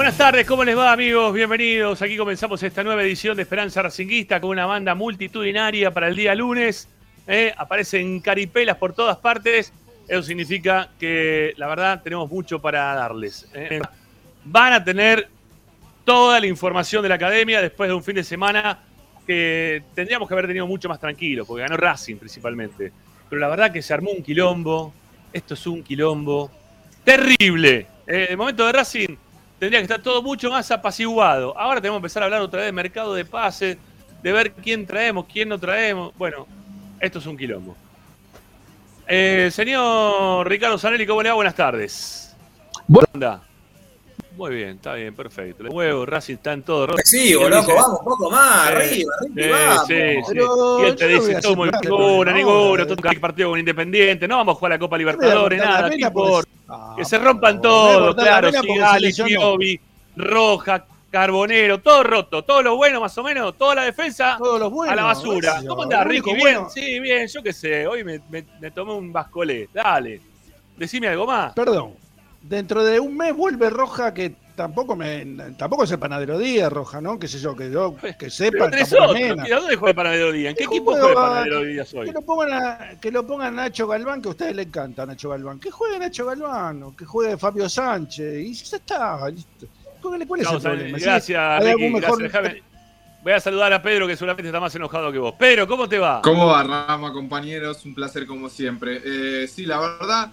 Buenas 0.00 0.16
tardes, 0.16 0.46
¿cómo 0.46 0.64
les 0.64 0.74
va 0.74 0.92
amigos? 0.92 1.34
Bienvenidos. 1.34 2.00
Aquí 2.00 2.16
comenzamos 2.16 2.62
esta 2.62 2.82
nueva 2.82 3.02
edición 3.02 3.36
de 3.36 3.42
Esperanza 3.42 3.82
Racinguista 3.82 4.40
con 4.40 4.48
una 4.48 4.64
banda 4.64 4.94
multitudinaria 4.94 5.90
para 5.90 6.08
el 6.08 6.16
día 6.16 6.34
lunes. 6.34 6.88
¿eh? 7.26 7.52
Aparecen 7.54 8.18
caripelas 8.20 8.78
por 8.78 8.94
todas 8.94 9.18
partes. 9.18 9.74
Eso 10.08 10.22
significa 10.22 10.88
que 10.98 11.52
la 11.58 11.66
verdad 11.68 12.02
tenemos 12.02 12.30
mucho 12.30 12.62
para 12.62 12.94
darles. 12.94 13.46
¿eh? 13.52 13.82
Van 14.42 14.72
a 14.72 14.82
tener 14.82 15.28
toda 16.06 16.40
la 16.40 16.46
información 16.46 17.02
de 17.02 17.10
la 17.10 17.16
academia 17.16 17.60
después 17.60 17.86
de 17.88 17.94
un 17.94 18.02
fin 18.02 18.14
de 18.14 18.24
semana 18.24 18.78
que 19.26 19.82
tendríamos 19.94 20.26
que 20.26 20.32
haber 20.32 20.46
tenido 20.46 20.66
mucho 20.66 20.88
más 20.88 20.98
tranquilo, 20.98 21.44
porque 21.44 21.60
ganó 21.60 21.76
Racing 21.76 22.16
principalmente. 22.16 22.90
Pero 23.28 23.38
la 23.38 23.48
verdad 23.48 23.70
que 23.70 23.82
se 23.82 23.92
armó 23.92 24.12
un 24.12 24.22
quilombo. 24.22 24.94
Esto 25.30 25.52
es 25.52 25.66
un 25.66 25.82
quilombo 25.82 26.50
terrible. 27.04 27.86
Eh, 28.06 28.28
el 28.30 28.38
momento 28.38 28.64
de 28.64 28.72
Racing 28.72 29.16
tendría 29.60 29.78
que 29.78 29.84
estar 29.84 30.02
todo 30.02 30.22
mucho 30.22 30.50
más 30.50 30.68
apaciguado. 30.72 31.56
Ahora 31.56 31.80
tenemos 31.80 31.98
que 31.98 32.06
empezar 32.06 32.22
a 32.24 32.26
hablar 32.26 32.40
otra 32.40 32.58
vez 32.60 32.66
de 32.66 32.72
mercado 32.72 33.14
de 33.14 33.24
pases, 33.24 33.76
de 34.22 34.32
ver 34.32 34.52
quién 34.54 34.86
traemos, 34.86 35.26
quién 35.32 35.48
no 35.50 35.58
traemos. 35.58 36.12
Bueno, 36.18 36.46
esto 36.98 37.20
es 37.20 37.26
un 37.26 37.36
quilombo. 37.36 37.76
Eh, 39.06 39.50
señor 39.52 40.48
Ricardo 40.48 40.78
Zanelli, 40.78 41.06
¿cómo 41.06 41.22
le 41.22 41.28
va? 41.28 41.34
Buenas 41.34 41.54
tardes. 41.54 42.36
Bu- 42.88 43.04
Anda. 43.12 43.42
Muy 44.36 44.54
bien, 44.54 44.68
está 44.70 44.94
bien, 44.94 45.14
perfecto. 45.14 45.64
El 45.64 45.70
huevo, 45.70 46.06
Racing 46.06 46.34
está 46.34 46.52
en 46.52 46.62
todo. 46.62 46.86
Sí, 47.04 47.34
¿Quién 47.36 47.50
loco, 47.50 47.62
dice? 47.62 47.74
vamos, 47.74 47.98
un 47.98 48.04
poco 48.04 48.30
más, 48.30 48.68
Sí, 48.68 49.04
arriba, 49.34 49.84
sí, 49.86 49.94
sí, 49.94 50.22
sí. 50.32 50.38
Y 50.80 50.84
él 50.86 50.96
te 50.96 51.08
dice 51.08 51.36
a 51.36 51.40
todo 51.40 51.56
muy 51.56 51.68
ninguna, 51.70 52.32
que- 52.32 52.38
ninguna, 52.38 52.86
todo 52.86 52.96
un 53.12 53.20
partido 53.20 53.50
con 53.50 53.58
Independiente, 53.58 54.26
no 54.28 54.36
vamos 54.36 54.54
a 54.54 54.58
jugar 54.58 54.70
la 54.72 54.78
Copa 54.78 54.96
a 54.96 54.98
Libertadores, 54.98 55.58
nada, 55.58 55.90
¿qué 55.90 55.96
vena 55.96 56.10
porque- 56.10 56.28
importa? 56.28 56.50
Ah, 56.68 56.94
Que 56.96 57.04
se 57.04 57.18
rompan 57.18 57.58
a 57.58 57.60
todos, 57.60 58.14
claro, 58.14 58.50
Sigali. 58.52 59.12
Piovi, 59.12 59.80
Roja, 60.16 60.84
Carbonero, 61.10 61.80
todo 61.80 62.04
roto, 62.04 62.44
todo 62.44 62.62
lo 62.62 62.76
bueno 62.76 63.00
más 63.00 63.18
o 63.18 63.24
menos, 63.24 63.58
toda 63.58 63.74
la 63.74 63.82
defensa 63.84 64.36
Todos 64.38 64.60
los 64.60 64.70
buenos. 64.70 64.92
a 64.92 64.96
la 64.96 65.02
basura. 65.02 65.40
gracias. 65.50 65.64
¿Cómo 65.68 65.82
andás, 65.82 66.06
Ricky? 66.06 66.30
¿Bien? 66.34 66.38
bueno- 66.40 66.70
Sí, 66.70 67.00
bien, 67.00 67.26
yo 67.26 67.42
qué 67.42 67.52
sé, 67.52 67.86
hoy 67.88 68.04
me, 68.04 68.20
me- 68.30 68.44
me 68.60 68.70
tomé 68.70 68.92
un 68.92 69.12
bascolé, 69.12 69.68
dale. 69.74 70.20
Decime 70.76 71.08
algo 71.08 71.26
más. 71.26 71.52
Perdón. 71.52 71.94
Dentro 72.42 72.82
de 72.82 72.98
un 72.98 73.16
mes 73.16 73.36
vuelve 73.36 73.68
Roja, 73.68 74.14
que 74.14 74.34
tampoco 74.56 74.96
me 74.96 75.24
tampoco 75.58 75.84
es 75.84 75.90
el 75.90 75.98
panadero 75.98 76.38
Díaz, 76.38 76.72
Roja, 76.72 77.00
¿no? 77.00 77.18
Qué 77.18 77.28
sé 77.28 77.38
yo, 77.38 77.54
que 77.54 77.70
yo 77.70 77.94
que 78.18 78.30
sepa, 78.30 78.70
¿dónde 78.70 78.84
juega 79.76 79.88
el 79.88 79.94
Panadero 79.94 80.32
Díaz? 80.32 80.50
¿En 80.50 80.56
qué 80.56 80.64
equipo 80.64 80.92
juega- 80.92 81.08
el 81.08 81.14
Panadero 81.14 81.62
Díaz 81.64 81.94
hoy? 81.94 82.06
Que 82.06 82.12
lo 82.12 82.22
pongan 82.22 82.52
a, 82.52 82.78
que 83.00 83.10
lo 83.10 83.26
pongan 83.26 83.58
a 83.58 83.62
Nacho 83.64 83.86
Galván, 83.86 84.22
que 84.22 84.28
a 84.28 84.30
ustedes 84.30 84.56
le 84.56 84.62
encanta 84.62 85.04
Nacho 85.04 85.28
Galván. 85.28 85.60
Que 85.60 85.70
juegue 85.70 85.98
Nacho 85.98 86.24
Galván, 86.26 86.82
o 86.82 86.96
que 86.96 87.04
juegue 87.04 87.36
Fabio 87.36 87.68
Sánchez, 87.68 88.40
y 88.40 88.54
ya 88.54 88.76
está, 88.76 89.28
listo. 89.28 89.66
¿Cuál 90.00 90.26
cuál 90.26 90.40
es 90.40 90.50
el 90.50 90.60
problema? 90.60 90.98
Gracias, 90.98 91.64
Ricky, 91.64 91.90
gracias. 92.00 92.54
Voy 93.22 93.32
a 93.34 93.40
saludar 93.40 93.70
a 93.74 93.82
Pedro, 93.82 94.06
que 94.06 94.16
seguramente 94.16 94.48
está 94.48 94.60
más 94.60 94.74
enojado 94.74 95.12
que 95.12 95.18
vos. 95.18 95.34
Pedro, 95.38 95.68
¿cómo 95.68 95.86
te 95.86 95.98
va? 95.98 96.22
¿Cómo 96.22 96.46
va, 96.46 96.62
Rama, 96.62 97.12
compañeros? 97.12 97.84
Un 97.84 97.94
placer 97.94 98.26
como 98.26 98.48
siempre. 98.48 99.02
Eh, 99.04 99.46
sí, 99.46 99.66
la 99.66 99.78
verdad, 99.78 100.30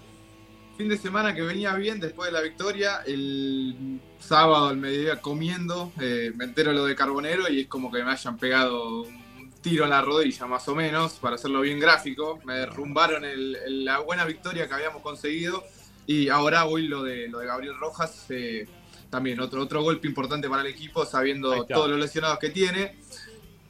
fin 0.77 0.89
de 0.89 0.98
semana 0.98 1.34
que 1.34 1.41
venía 1.41 1.74
bien 1.75 2.00
después 2.00 2.27
de 2.27 2.34
la 2.34 2.41
victoria, 2.41 3.01
el 3.05 4.00
sábado 4.19 4.67
al 4.67 4.77
mediodía 4.77 5.19
comiendo, 5.22 5.91
eh, 6.00 6.31
me 6.36 6.46
entero 6.46 6.72
lo 6.72 6.86
de 6.86 6.96
Carbonero 6.96 7.50
y 7.50 7.62
es 7.62 7.67
como 7.67 7.91
que 7.91 8.03
me 8.03 8.12
hayan 8.12 8.38
pegado 8.38 9.01
un 9.01 9.51
tiro 9.62 9.86
en 9.86 9.89
la 9.89 10.01
rodilla, 10.01 10.46
más 10.46 10.67
o 10.67 10.75
menos, 10.75 11.13
para 11.13 11.36
hacerlo 11.36 11.62
bien 11.62 11.79
gráfico. 11.79 12.39
Me 12.46 12.53
derrumbaron 12.55 13.25
el- 13.25 13.55
el- 13.65 13.86
la 13.86 14.00
buena 14.00 14.24
victoria 14.25 14.67
que 14.67 14.74
habíamos 14.75 15.01
conseguido 15.01 15.63
y 16.05 16.29
ahora 16.29 16.65
hoy 16.65 16.88
lo 16.88 17.03
de, 17.03 17.27
lo 17.27 17.39
de 17.39 17.48
Gabriel 17.48 17.75
Rojas, 17.79 18.25
eh, 18.29 18.67
también 19.10 19.39
otro, 19.39 19.62
otro 19.63 19.81
golpe 19.81 20.07
importante 20.07 20.48
para 20.48 20.62
el 20.62 20.67
equipo, 20.67 21.05
sabiendo 21.05 21.53
todos 21.74 21.89
los 21.89 22.00
lesionados 22.00 22.38
que 22.39 22.50
tiene. 22.50 22.96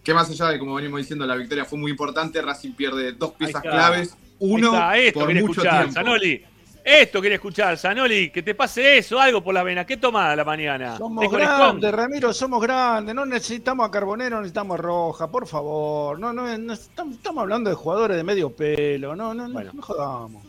Que 0.03 0.13
más 0.13 0.29
allá 0.29 0.47
de, 0.49 0.59
como 0.59 0.75
venimos 0.75 0.99
diciendo, 0.99 1.25
la 1.25 1.35
victoria 1.35 1.63
fue 1.65 1.77
muy 1.79 1.91
importante, 1.91 2.41
Racing 2.41 2.71
pierde 2.73 3.11
dos 3.13 3.31
piezas 3.33 3.61
claves, 3.61 4.15
uno 4.39 4.71
esto 4.93 5.19
por 5.19 5.33
mucho 5.33 5.51
escuchar, 5.51 5.73
tiempo. 5.83 5.93
Zanoli. 5.93 6.45
Esto 6.89 7.21
quería 7.21 7.35
escuchar, 7.35 7.77
Zanoli, 7.77 8.29
que 8.29 8.41
te 8.41 8.55
pase 8.55 8.99
eso, 8.99 9.19
algo 9.19 9.43
por 9.43 9.53
la 9.53 9.61
vena. 9.61 9.85
¿Qué 9.85 9.97
tomás 9.97 10.31
a 10.31 10.35
la 10.37 10.45
mañana? 10.45 10.97
Somos 10.97 11.29
grandes, 11.29 11.91
Ramiro, 11.91 12.31
somos 12.31 12.61
grandes. 12.61 13.13
No 13.13 13.25
necesitamos 13.25 13.85
a 13.85 13.91
Carbonero, 13.91 14.37
necesitamos 14.37 14.79
a 14.79 14.81
Roja, 14.81 15.29
por 15.29 15.45
favor. 15.47 16.17
No, 16.17 16.31
no, 16.31 16.57
no 16.57 16.71
estamos, 16.71 17.15
estamos 17.17 17.41
hablando 17.41 17.69
de 17.69 17.75
jugadores 17.75 18.15
de 18.15 18.23
medio 18.23 18.55
pelo. 18.55 19.17
No, 19.17 19.33
no, 19.33 19.49
no, 19.49 19.53
Bueno. 19.53 19.71
no 19.73 19.81
jodamos. 19.81 20.45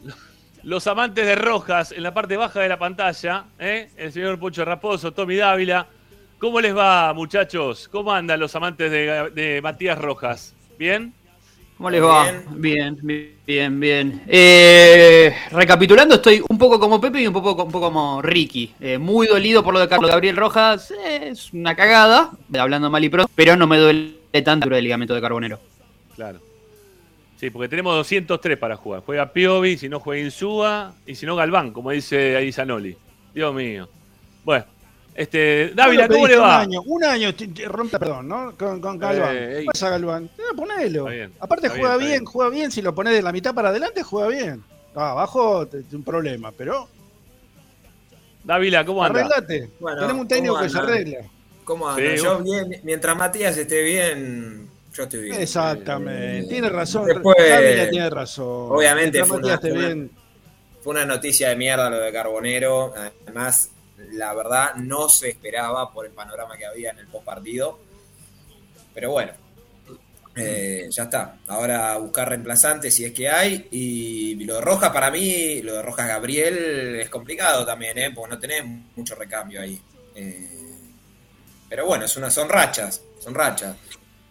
Los 0.62 0.86
amantes 0.86 1.26
de 1.26 1.34
Rojas, 1.34 1.90
en 1.90 2.04
la 2.04 2.14
parte 2.14 2.36
baja 2.36 2.60
de 2.60 2.68
la 2.68 2.78
pantalla, 2.78 3.46
¿eh? 3.58 3.90
el 3.96 4.12
señor 4.12 4.38
Pocho 4.38 4.64
Raposo, 4.64 5.12
Tommy 5.12 5.34
Dávila. 5.34 5.88
¿Cómo 6.38 6.60
les 6.60 6.76
va, 6.76 7.12
muchachos? 7.14 7.88
¿Cómo 7.88 8.12
andan 8.12 8.38
los 8.38 8.54
amantes 8.54 8.92
de, 8.92 9.30
de 9.34 9.60
Matías 9.60 9.98
Rojas? 9.98 10.54
¿Bien? 10.78 11.12
¿Cómo 11.78 11.90
les 11.90 12.02
va? 12.02 12.26
Bien, 12.56 12.98
bien, 13.46 13.78
bien. 13.78 14.22
Eh, 14.26 15.32
recapitulando, 15.52 16.16
estoy 16.16 16.42
un 16.48 16.58
poco 16.58 16.80
como 16.80 17.00
Pepe 17.00 17.22
y 17.22 17.28
un 17.28 17.32
poco, 17.32 17.50
un 17.52 17.70
poco 17.70 17.86
como 17.86 18.20
Ricky. 18.20 18.74
Eh, 18.80 18.98
muy 18.98 19.28
dolido 19.28 19.62
por 19.62 19.72
lo 19.72 19.78
de 19.78 19.88
Carlos 19.88 20.10
Gabriel 20.10 20.36
Rojas. 20.36 20.90
Eh, 20.90 21.28
es 21.28 21.52
una 21.52 21.76
cagada, 21.76 22.32
hablando 22.58 22.90
mal 22.90 23.04
y 23.04 23.08
pronto, 23.08 23.30
pero 23.32 23.54
no 23.54 23.68
me 23.68 23.78
duele 23.78 24.42
tanto 24.44 24.74
el 24.74 24.82
ligamento 24.82 25.14
de 25.14 25.20
Carbonero. 25.20 25.60
Claro. 26.16 26.40
Sí, 27.36 27.50
porque 27.50 27.68
tenemos 27.68 27.94
203 27.94 28.58
para 28.58 28.74
jugar. 28.74 29.02
Juega 29.06 29.32
Piovi, 29.32 29.78
si 29.78 29.88
no 29.88 30.00
juega 30.00 30.24
Insúa, 30.24 30.94
y 31.06 31.14
si 31.14 31.26
no 31.26 31.36
Galván, 31.36 31.70
como 31.70 31.92
dice 31.92 32.36
ahí 32.36 32.50
Zanoli. 32.50 32.96
Dios 33.32 33.54
mío. 33.54 33.88
Bueno, 34.44 34.64
este, 35.18 35.72
Dávila, 35.74 36.06
¿cómo 36.08 36.28
le 36.28 36.36
va? 36.36 36.56
Un 36.58 36.62
año, 36.62 36.82
un 36.86 37.04
año 37.04 37.30
rompe, 37.66 37.98
perdón, 37.98 38.28
¿no? 38.28 38.54
Con, 38.56 38.80
con 38.80 38.98
Galván. 38.98 39.36
Eh. 39.36 39.56
¿Qué 39.60 39.64
pasa, 39.66 39.90
Galván? 39.90 40.30
Eh, 40.38 40.42
ponelo. 40.56 41.06
Bien, 41.06 41.32
Aparte 41.40 41.68
juega 41.68 41.96
bien, 41.96 41.98
bien, 41.98 42.10
está 42.12 42.18
bien. 42.20 42.24
juega 42.26 42.50
bien. 42.50 42.70
Si 42.70 42.82
lo 42.82 42.94
pones 42.94 43.12
de 43.14 43.22
la 43.22 43.32
mitad 43.32 43.52
para 43.54 43.70
adelante, 43.70 44.02
juega 44.04 44.28
bien. 44.28 44.62
Ah, 44.94 45.10
abajo, 45.10 45.68
un 45.92 46.02
problema, 46.04 46.52
pero 46.52 46.88
Dávila, 48.44 48.84
¿cómo 48.84 49.04
anda? 49.04 49.20
arreglate. 49.20 49.70
Bueno, 49.80 50.00
Tenemos 50.00 50.22
un 50.22 50.28
técnico 50.28 50.54
¿cómo 50.54 50.64
que 50.64 50.70
se 50.70 50.78
arregla. 50.78 51.18
¿Cómo 51.64 51.88
andan? 51.88 52.16
Sí, 52.16 52.22
yo 52.24 52.38
bien, 52.38 52.80
mientras 52.82 53.16
Matías 53.16 53.56
esté 53.56 53.82
bien, 53.82 54.68
yo 54.94 55.02
estoy 55.02 55.20
bien. 55.24 55.40
Exactamente. 55.42 56.48
Tiene 56.48 56.68
razón. 56.68 57.06
Después- 57.06 57.36
Dávila 57.38 57.90
tiene 57.90 58.10
razón. 58.10 58.68
Obviamente 58.70 59.18
Mientras 59.18 59.28
fue 59.28 59.36
Matías 59.38 59.58
una- 59.60 59.68
esté 59.68 59.86
bien. 59.94 60.10
Fue 60.80 60.90
una 60.92 61.04
noticia 61.04 61.48
de 61.50 61.56
mierda 61.56 61.90
lo 61.90 61.98
de 61.98 62.12
Carbonero. 62.12 62.94
Además, 63.26 63.70
la 64.12 64.32
verdad, 64.34 64.74
no 64.76 65.08
se 65.08 65.28
esperaba 65.30 65.92
por 65.92 66.06
el 66.06 66.12
panorama 66.12 66.56
que 66.56 66.66
había 66.66 66.90
en 66.90 66.98
el 66.98 67.06
post 67.08 67.24
partido. 67.24 67.78
Pero 68.94 69.10
bueno, 69.12 69.32
Eh, 70.40 70.86
ya 70.90 71.04
está. 71.04 71.38
Ahora 71.48 71.96
buscar 71.98 72.28
reemplazantes 72.28 72.94
si 72.94 73.04
es 73.04 73.12
que 73.12 73.28
hay. 73.28 73.66
Y 73.72 74.36
lo 74.44 74.54
de 74.54 74.60
Rojas, 74.60 74.90
para 74.92 75.10
mí, 75.10 75.62
lo 75.62 75.74
de 75.74 75.82
Rojas 75.82 76.06
Gabriel 76.06 76.94
es 77.00 77.10
complicado 77.10 77.66
también, 77.66 77.98
¿eh? 77.98 78.12
porque 78.14 78.34
no 78.36 78.38
tenemos 78.40 78.84
mucho 78.94 79.16
recambio 79.16 79.60
ahí. 79.60 79.80
Eh, 80.14 80.48
pero 81.68 81.86
bueno, 81.86 82.04
es 82.04 82.16
una, 82.16 82.30
son 82.30 82.48
rachas, 82.48 83.02
son 83.18 83.34
rachas. 83.34 83.74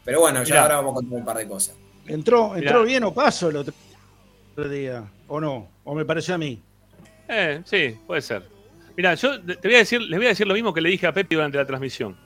Pero 0.05 0.21
bueno, 0.21 0.43
ya 0.43 0.53
Mirá. 0.53 0.61
ahora 0.61 0.75
vamos 0.77 0.91
a 0.91 0.95
contar 0.95 1.19
un 1.19 1.25
par 1.25 1.37
de 1.39 1.47
cosas. 1.47 1.75
¿Entró, 2.07 2.55
entró 2.55 2.79
Mirá. 2.79 2.85
bien 2.85 3.03
o 3.03 3.13
paso 3.13 3.49
el 3.49 3.57
otro 3.57 3.73
día? 4.69 5.03
¿O 5.27 5.41
no? 5.41 5.67
¿O 5.83 5.93
me 5.93 6.05
pareció 6.05 6.35
a 6.35 6.37
mí? 6.37 6.61
Eh, 7.27 7.61
sí, 7.65 7.99
puede 8.07 8.21
ser. 8.21 8.47
Mira, 8.97 9.13
yo 9.13 9.39
te 9.39 9.67
voy 9.67 9.75
a 9.75 9.77
decir, 9.77 10.01
les 10.01 10.17
voy 10.17 10.25
a 10.25 10.29
decir 10.29 10.47
lo 10.47 10.55
mismo 10.55 10.73
que 10.73 10.81
le 10.81 10.89
dije 10.89 11.05
a 11.05 11.13
Pepe 11.13 11.35
durante 11.35 11.55
la 11.55 11.67
transmisión. 11.67 12.17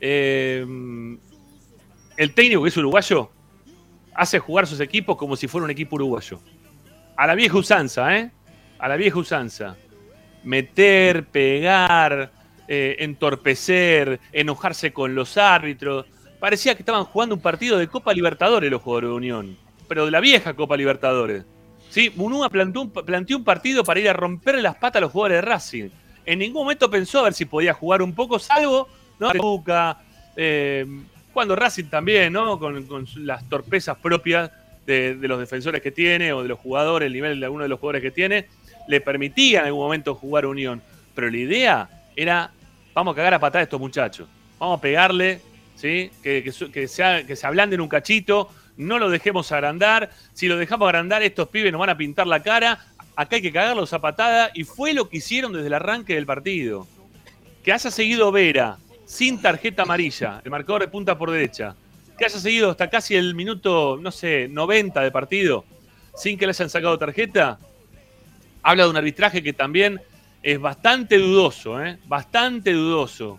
Eh, 0.00 0.64
el 2.16 2.34
técnico 2.34 2.62
que 2.62 2.68
es 2.68 2.76
uruguayo 2.76 3.30
hace 4.14 4.38
jugar 4.38 4.68
sus 4.68 4.78
equipos 4.78 5.16
como 5.16 5.34
si 5.34 5.48
fuera 5.48 5.64
un 5.64 5.72
equipo 5.72 5.96
uruguayo. 5.96 6.38
A 7.16 7.26
la 7.26 7.34
vieja 7.34 7.58
usanza, 7.58 8.16
¿eh? 8.16 8.30
A 8.78 8.86
la 8.86 8.96
vieja 8.96 9.18
usanza. 9.18 9.76
Meter, 10.44 11.24
pegar, 11.24 12.30
eh, 12.68 12.96
entorpecer, 13.00 14.20
enojarse 14.30 14.92
con 14.92 15.16
los 15.16 15.36
árbitros. 15.36 16.06
Parecía 16.38 16.76
que 16.76 16.82
estaban 16.82 17.06
jugando 17.06 17.34
un 17.34 17.40
partido 17.40 17.76
de 17.76 17.88
Copa 17.88 18.14
Libertadores 18.14 18.70
los 18.70 18.82
jugadores 18.82 19.10
de 19.10 19.16
Unión, 19.16 19.58
pero 19.88 20.04
de 20.04 20.12
la 20.12 20.20
vieja 20.20 20.54
Copa 20.54 20.76
Libertadores. 20.76 21.44
¿Sí? 21.92 22.10
Munúa 22.16 22.48
planteó 22.48 22.80
un, 22.80 22.90
planteó 22.90 23.36
un 23.36 23.44
partido 23.44 23.84
para 23.84 24.00
ir 24.00 24.08
a 24.08 24.14
romper 24.14 24.58
las 24.62 24.76
patas 24.76 24.96
a 24.96 25.00
los 25.02 25.12
jugadores 25.12 25.36
de 25.36 25.42
Racing. 25.42 25.90
En 26.24 26.38
ningún 26.38 26.62
momento 26.62 26.90
pensó 26.90 27.18
a 27.18 27.24
ver 27.24 27.34
si 27.34 27.44
podía 27.44 27.74
jugar 27.74 28.00
un 28.00 28.14
poco, 28.14 28.38
salvo 28.38 28.88
¿no? 29.18 29.30
Eh, 30.36 30.86
cuando 31.34 31.54
Racing 31.54 31.84
también, 31.84 32.32
¿no? 32.32 32.58
Con, 32.58 33.06
las 33.16 33.46
torpezas 33.46 33.98
propias 33.98 34.50
de, 34.86 35.18
los 35.20 35.38
defensores 35.38 35.82
que 35.82 35.90
tiene 35.90 36.32
o 36.32 36.42
de 36.42 36.48
los 36.48 36.58
jugadores, 36.58 37.08
el 37.08 37.12
nivel 37.12 37.38
de 37.38 37.44
alguno 37.44 37.64
de 37.64 37.68
los 37.68 37.78
jugadores 37.78 38.00
que 38.00 38.10
tiene, 38.10 38.46
le 38.88 39.02
permitía 39.02 39.60
en 39.60 39.66
algún 39.66 39.84
momento 39.84 40.14
jugar 40.14 40.46
Unión. 40.46 40.80
Pero 41.14 41.30
la 41.30 41.36
idea 41.36 41.90
era, 42.16 42.50
vamos 42.94 43.12
a 43.12 43.16
cagar 43.16 43.34
a 43.34 43.38
patada 43.38 43.60
a 43.60 43.64
estos 43.64 43.78
muchachos. 43.78 44.26
Vamos 44.58 44.78
a 44.78 44.80
pegarle, 44.80 45.42
¿sí? 45.76 46.10
Que, 46.22 46.42
que, 46.42 46.52
que 46.70 47.26
que 47.26 47.36
se 47.36 47.46
ablanden 47.46 47.82
un 47.82 47.88
cachito, 47.88 48.48
no 48.76 48.98
lo 48.98 49.10
dejemos 49.10 49.52
agrandar. 49.52 50.10
Si 50.32 50.48
lo 50.48 50.56
dejamos 50.56 50.88
agrandar, 50.88 51.22
estos 51.22 51.48
pibes 51.48 51.72
nos 51.72 51.80
van 51.80 51.90
a 51.90 51.96
pintar 51.96 52.26
la 52.26 52.42
cara. 52.42 52.84
Acá 53.16 53.36
hay 53.36 53.42
que 53.42 53.52
cagarlos 53.52 53.92
a 53.92 54.00
patada. 54.00 54.50
Y 54.54 54.64
fue 54.64 54.94
lo 54.94 55.08
que 55.08 55.18
hicieron 55.18 55.52
desde 55.52 55.66
el 55.66 55.74
arranque 55.74 56.14
del 56.14 56.26
partido. 56.26 56.86
Que 57.62 57.72
haya 57.72 57.90
seguido 57.90 58.32
Vera 58.32 58.78
sin 59.04 59.42
tarjeta 59.42 59.82
amarilla, 59.82 60.40
el 60.42 60.50
marcador 60.50 60.80
de 60.82 60.88
punta 60.88 61.18
por 61.18 61.30
derecha. 61.30 61.74
Que 62.16 62.24
haya 62.24 62.38
seguido 62.38 62.70
hasta 62.70 62.88
casi 62.88 63.14
el 63.14 63.34
minuto, 63.34 63.98
no 64.00 64.10
sé, 64.10 64.48
90 64.48 65.02
de 65.02 65.10
partido, 65.10 65.64
sin 66.14 66.38
que 66.38 66.46
le 66.46 66.50
hayan 66.50 66.70
sacado 66.70 66.98
tarjeta. 66.98 67.58
Habla 68.62 68.84
de 68.84 68.90
un 68.90 68.96
arbitraje 68.96 69.42
que 69.42 69.52
también 69.52 70.00
es 70.42 70.58
bastante 70.58 71.18
dudoso, 71.18 71.84
¿eh? 71.84 71.98
Bastante 72.06 72.72
dudoso. 72.72 73.38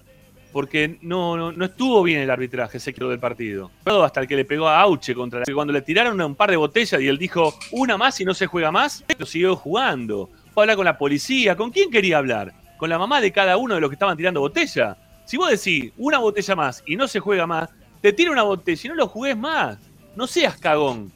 Porque 0.54 1.00
no, 1.02 1.52
no, 1.52 1.66
estuvo 1.66 2.04
bien 2.04 2.22
el 2.22 2.30
arbitraje, 2.30 2.80
se 2.80 2.94
quedó 2.94 3.10
del 3.10 3.20
partido. 3.20 3.72
Hasta 3.86 4.22
el 4.22 4.28
que 4.28 4.36
le 4.36 4.46
pegó 4.46 4.68
a 4.68 4.80
Auche 4.80 5.16
contra 5.16 5.40
la... 5.40 5.54
Cuando 5.54 5.74
le 5.74 5.82
tiraron 5.82 6.22
un 6.22 6.36
par 6.36 6.52
de 6.52 6.58
botellas 6.58 7.02
y 7.02 7.08
él 7.08 7.18
dijo, 7.18 7.56
una 7.72 7.98
más 7.98 8.22
y 8.22 8.26
no 8.26 8.36
se 8.36 8.46
juega 8.46 8.72
más, 8.72 9.04
lo 9.18 9.26
siguió 9.26 9.56
jugando. 9.56 10.30
Fue 10.54 10.62
a 10.62 10.64
hablar 10.64 10.76
con 10.78 10.86
la 10.86 10.98
policía. 10.98 11.58
¿Con 11.58 11.72
quién 11.72 11.90
quería 11.90 12.20
hablar? 12.20 12.54
¿Con 12.78 12.90
la 12.90 13.00
mamá 13.00 13.20
de 13.20 13.32
cada 13.32 13.58
uno 13.58 13.74
de 13.74 13.82
los 13.82 13.90
que 13.90 13.96
estaban 13.96 14.16
tirando 14.16 14.42
botella? 14.42 14.96
Si 15.26 15.38
vos 15.38 15.50
decís 15.50 15.92
una 15.98 16.20
botella 16.20 16.56
más 16.56 16.84
y 16.86 16.96
no 16.96 17.08
se 17.08 17.20
juega 17.20 17.48
más, 17.48 17.70
te 18.02 18.14
tira 18.14 18.32
una 18.32 18.44
botella 18.44 18.82
y 18.84 18.88
no 18.90 18.96
lo 18.96 19.08
jugués 19.08 19.36
más. 19.36 19.80
No 20.16 20.28
seas 20.28 20.58
cagón. 20.58 21.12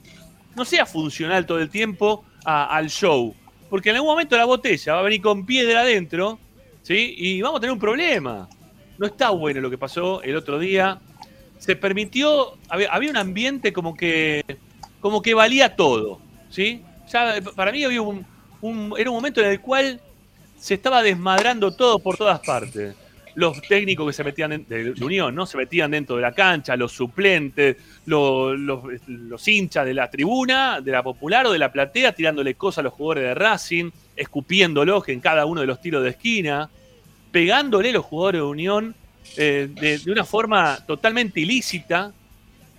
No 0.56 0.66
seas 0.66 0.92
funcional 0.92 1.46
todo 1.46 1.60
el 1.60 1.70
tiempo 1.70 2.26
al 2.44 2.90
show. 2.90 3.36
Porque 3.70 3.92
en 3.92 3.98
algún 3.98 4.10
momento 4.10 4.36
la 4.36 4.46
botella 4.46 4.94
va 4.94 5.00
a 5.02 5.04
venir 5.04 5.22
con 5.22 5.46
piedra 5.46 5.82
adentro, 5.82 6.40
¿sí? 6.82 7.14
Y 7.18 7.42
vamos 7.42 7.60
a 7.60 7.62
tener 7.62 7.74
un 7.74 7.80
problema. 7.80 8.50
No 8.98 9.06
está 9.06 9.30
bueno 9.30 9.62
lo 9.62 9.70
que 9.70 9.78
pasó 9.78 10.22
el 10.24 10.36
otro 10.36 10.60
día. 10.60 11.00
Se 11.60 11.76
permitió, 11.76 12.54
había, 12.70 13.10
un 13.10 13.18
ambiente 13.18 13.74
como 13.74 13.96
que, 13.96 14.44
como 15.00 15.22
que 15.22 15.34
valía 15.34 15.76
todo, 15.76 16.20
¿sí? 16.50 16.84
Ya 17.12 17.36
para 17.56 17.72
mí 17.72 17.84
había 17.84 18.02
un, 18.02 18.26
era 18.98 19.10
un 19.10 19.16
momento 19.16 19.42
en 19.42 19.48
el 19.48 19.62
cual 19.62 20.00
se 20.60 20.76
estaba 20.76 21.02
desmadrando 21.02 21.72
todo 21.76 22.00
por 22.00 22.18
todas 22.18 22.40
partes. 22.42 22.96
Los 23.36 23.62
técnicos 23.62 24.08
que 24.08 24.14
se 24.14 24.24
metían 24.24 24.66
de, 24.68 24.94
de 24.94 25.06
Unión, 25.06 25.36
¿no? 25.36 25.46
Se 25.46 25.58
metían 25.58 25.92
dentro 25.92 26.16
de 26.16 26.24
la 26.24 26.32
cancha, 26.32 26.76
los 26.76 26.92
suplentes, 26.92 27.78
lo- 28.08 28.56
los, 28.56 28.84
los 29.08 29.48
hinchas 29.48 29.86
de 29.86 29.94
la 29.94 30.10
tribuna, 30.10 30.82
de 30.82 30.92
la 30.92 31.04
popular 31.04 31.46
o 31.46 31.52
de 31.52 31.60
la 31.60 31.72
platea, 31.72 32.14
tirándole 32.14 32.56
cosas 32.56 32.80
a 32.80 32.82
los 32.84 32.94
jugadores 32.94 33.26
de 33.26 33.36
Racing, 33.36 33.92
escupiéndolos 34.16 35.08
en 35.10 35.20
cada 35.20 35.46
uno 35.46 35.62
de 35.62 35.68
los 35.68 35.80
tiros 35.80 36.04
de 36.04 36.10
esquina, 36.10 36.68
pegándole 37.32 37.90
a 37.90 37.94
los 37.94 38.06
jugadores 38.06 38.40
de 38.40 38.46
Unión 38.46 38.96
eh, 39.36 39.70
de, 39.70 40.12
una 40.12 40.24
forma 40.24 40.80
totalmente 40.86 41.40
ilícita. 41.40 42.14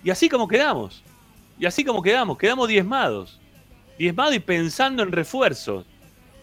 Y 0.03 0.09
así 0.09 0.29
como 0.29 0.47
quedamos. 0.47 1.03
Y 1.59 1.65
así 1.65 1.83
como 1.83 2.01
quedamos, 2.01 2.37
quedamos 2.37 2.67
diezmados. 2.67 3.39
Diezmados 3.97 4.35
y 4.35 4.39
pensando 4.39 5.03
en 5.03 5.11
refuerzos. 5.11 5.85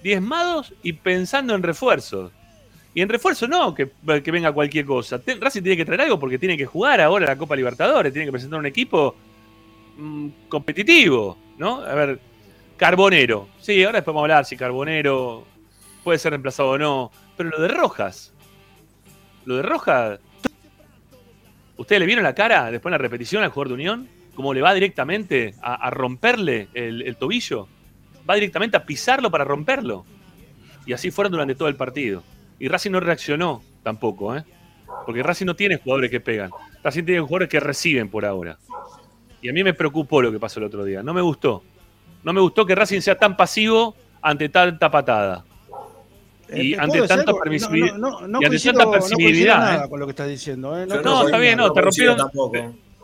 Diezmados 0.03 0.75
y 0.83 0.93
pensando 0.93 1.55
en 1.55 1.63
refuerzos. 1.63 2.33
Y 2.95 3.03
en 3.03 3.09
refuerzo 3.09 3.47
no, 3.47 3.75
que, 3.75 3.91
que 4.23 4.31
venga 4.31 4.53
cualquier 4.53 4.87
cosa. 4.87 5.21
Racing 5.41 5.63
tiene 5.63 5.77
que 5.77 5.85
traer 5.85 6.03
algo 6.03 6.19
porque 6.19 6.39
tiene 6.39 6.57
que 6.57 6.65
jugar 6.65 7.01
ahora 7.01 7.27
la 7.27 7.37
Copa 7.37 7.55
Libertadores, 7.55 8.13
tiene 8.13 8.25
que 8.25 8.33
presentar 8.33 8.59
un 8.59 8.65
equipo 8.65 9.15
mm, 9.99 10.29
competitivo, 10.49 11.37
¿no? 11.59 11.83
A 11.83 11.95
ver, 11.95 12.21
Carbonero. 12.79 13.49
Sí, 13.61 13.83
ahora 13.85 13.99
después 13.99 14.15
vamos 14.15 14.23
a 14.23 14.25
hablar 14.25 14.45
si 14.47 14.57
Carbonero 14.57 15.45
puede 16.07 16.21
ser 16.21 16.31
reemplazado 16.31 16.69
o 16.69 16.79
no. 16.79 17.11
Pero 17.37 17.51
lo 17.51 17.61
de 17.61 17.67
Rojas. 17.67 18.33
Lo 19.45 19.57
de 19.57 19.63
Rojas. 19.63 20.21
¿Ustedes 21.77 21.99
le 21.99 22.07
vieron 22.07 22.23
la 22.23 22.33
cara 22.33 22.71
después 22.71 22.91
en 22.91 22.93
la 22.93 22.99
repetición 22.99 23.43
al 23.43 23.51
jugador 23.51 23.69
de 23.71 23.75
Unión? 23.75 24.09
¿Cómo 24.37 24.55
le 24.55 24.63
va 24.63 24.73
directamente 24.73 25.57
a, 25.61 25.91
romperle 25.91 26.69
el, 26.75 27.03
el 27.03 27.17
tobillo? 27.17 27.67
Va 28.31 28.37
directamente 28.37 28.77
a 28.77 28.87
pisarlo 28.87 29.33
para 29.33 29.43
romperlo. 29.43 30.05
Y 30.87 30.93
así 30.93 31.11
fueron 31.11 31.33
durante 31.33 31.57
todo 31.57 31.67
el 31.67 31.75
partido. 31.75 32.23
Y 32.61 32.69
Racing 32.69 32.93
no 32.93 33.01
reaccionó 33.01 33.65
tampoco, 33.83 34.37
¿eh? 34.37 34.45
Porque 35.07 35.25
Racing 35.25 35.47
no 35.47 35.57
tiene 35.57 35.79
jugadores 35.79 36.13
que 36.13 36.21
pegan. 36.21 36.53
Racing 36.85 37.05
tiene 37.05 37.21
jugadores 37.21 37.49
que 37.49 37.59
reciben 37.59 38.09
por 38.09 38.25
ahora. 38.25 38.59
Y 39.43 39.49
a 39.49 39.53
mí 39.53 39.65
me 39.65 39.75
preocupó 39.75 40.23
lo 40.23 40.31
que 40.31 40.39
pasó 40.39 40.61
el 40.61 40.67
otro 40.67 40.85
día. 40.85 41.03
No 41.03 41.13
me 41.13 41.21
gustó. 41.21 41.65
No 42.23 42.33
me 42.33 42.41
gustó 42.41 42.65
que 42.65 42.77
Racing 42.77 43.01
sea 43.01 43.19
tan 43.19 43.37
pasivo 43.37 43.97
ante 44.23 44.49
tanta 44.49 44.89
patada. 44.89 45.45
Y 46.53 46.75
Eh, 46.75 46.77
ante 46.79 46.99
¿puedo 46.99 47.09
tanta 47.09 47.33
permisibilidad. 47.35 47.95
No, 47.97 48.21
no, 48.21 48.29
no 48.29 48.39
coincido, 48.41 48.73
tanta 48.75 48.85
no 48.85 48.91
coincido 48.91 49.17
permisibilidad. 49.19 49.59
nada 49.59 49.85
¿eh? 49.85 49.89
con 49.89 50.01
lo 50.01 50.07
que 50.07 50.11
estás 50.11 50.29
diciendo. 50.29 50.79
¿eh? 50.81 50.87
Yo 50.89 51.03
No, 51.03 51.25
está 51.27 51.39
bien, 51.39 51.57
no, 51.59 51.73
te 51.73 51.81
rompieron. 51.81 52.17
tampoco. 52.17 52.57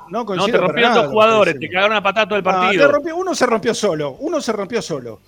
No 0.08 0.24
No, 0.24 0.46
te 0.46 0.56
rompieron 0.58 0.94
dos 0.94 1.06
jugadores, 1.08 1.58
te 1.58 1.68
cagaron 1.70 1.96
a 1.96 2.02
patada 2.02 2.26
todo 2.28 2.38
el 2.38 2.46
Ah, 2.46 2.52
partido. 2.52 2.86
te 2.86 2.92
rompió- 2.92 3.16
uno 3.16 3.34
se 3.34 3.46
rompió 3.46 3.74
solo, 3.74 4.16
uno 4.20 4.40
se 4.40 4.52
rompió 4.52 4.82
solo. 4.82 5.20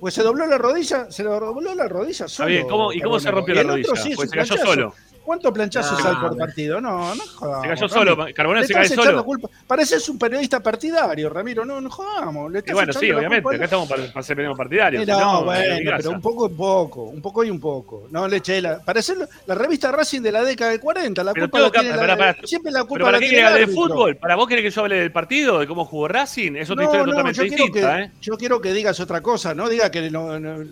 Pues 0.00 0.14
se 0.14 0.22
dobló 0.22 0.46
la 0.46 0.56
rodilla, 0.58 1.10
se 1.10 1.24
le 1.24 1.30
dobló 1.30 1.74
la 1.74 1.88
rodilla 1.88 2.28
solo. 2.28 2.48
bien, 2.48 2.68
¿cómo- 2.68 2.92
y 2.92 3.00
cómo 3.00 3.18
se 3.18 3.30
rompió 3.32 3.54
la 3.54 3.62
rodilla? 3.64 3.96
sí, 3.96 4.10
es 4.10 4.16
Pues 4.16 4.30
se 4.30 4.36
cayó 4.36 4.56
solo. 4.64 4.94
¿Cuántos 5.28 5.52
planchazos 5.52 6.02
No, 6.02 6.08
hay 6.08 6.16
por 6.16 6.38
partido? 6.38 6.80
No, 6.80 7.14
no 7.14 7.22
jodamos. 7.34 7.62
Se 7.62 7.68
cayó 7.68 7.88
solo, 7.90 8.16
Carbonero 8.34 8.60
Le 8.62 8.66
se 8.66 8.72
echando 8.94 9.02
solo. 9.04 9.24
culpa. 9.24 9.48
Pareces 9.66 10.08
un 10.08 10.18
periodista 10.18 10.60
partidario, 10.62 11.28
Ramiro. 11.28 11.66
No, 11.66 11.82
no 11.82 11.90
jodamos. 11.90 12.50
Le 12.50 12.58
Y 12.58 12.60
estás 12.60 12.72
bueno, 12.74 12.90
echando 12.92 13.00
sí, 13.00 13.08
la 13.12 13.18
obviamente, 13.18 13.54
acá 13.56 13.64
estamos 13.64 13.88
para, 13.90 14.06
para 14.10 14.22
ser 14.22 14.36
periodismo 14.36 14.56
partidario. 14.56 15.00
Si 15.00 15.06
no, 15.06 15.18
no, 15.20 15.44
bueno, 15.44 15.90
pero 15.98 16.10
un 16.12 16.20
poco 16.22 16.46
y 16.48 16.50
un 16.50 16.56
poco, 16.56 17.02
un 17.04 17.20
poco 17.20 17.44
y 17.44 17.50
un 17.50 17.60
poco. 17.60 18.06
No 18.10 18.26
le 18.26 18.38
eché 18.38 18.62
la. 18.62 18.78
Parece 18.78 19.16
la, 19.16 19.28
la 19.44 19.54
revista 19.54 19.92
Racing 19.92 20.22
de 20.22 20.32
la 20.32 20.42
década 20.42 20.70
del 20.70 20.80
40. 20.80 21.22
La 21.22 21.34
Pero 21.34 21.50
culpa 21.50 21.60
la 21.60 21.70
tiene 21.72 21.90
pará, 21.90 22.06
la, 22.06 22.16
pará. 22.16 22.36
siempre 22.44 22.72
la 22.72 22.78
¿Pero 22.78 22.88
culpa 22.88 23.04
para 23.04 23.18
la 23.18 23.20
qué 23.22 23.28
tiene 23.28 23.52
de 23.52 23.66
fútbol? 23.66 24.16
¿Para 24.16 24.34
vos 24.36 24.48
querés 24.48 24.64
que 24.64 24.70
yo 24.70 24.80
hable 24.80 24.96
del 25.00 25.12
partido, 25.12 25.58
de 25.58 25.66
cómo 25.66 25.84
jugó 25.84 26.08
Racing? 26.08 26.56
Es 26.56 26.70
otra 26.70 26.84
No, 26.84 26.90
historia 26.90 27.04
totalmente 27.14 27.42
distinta, 27.42 28.00
¿eh? 28.00 28.12
yo 28.22 28.38
quiero 28.38 28.62
que 28.62 28.72
digas 28.72 28.98
otra 29.00 29.20
cosa, 29.20 29.54
no 29.54 29.68
diga 29.68 29.90
que 29.90 30.08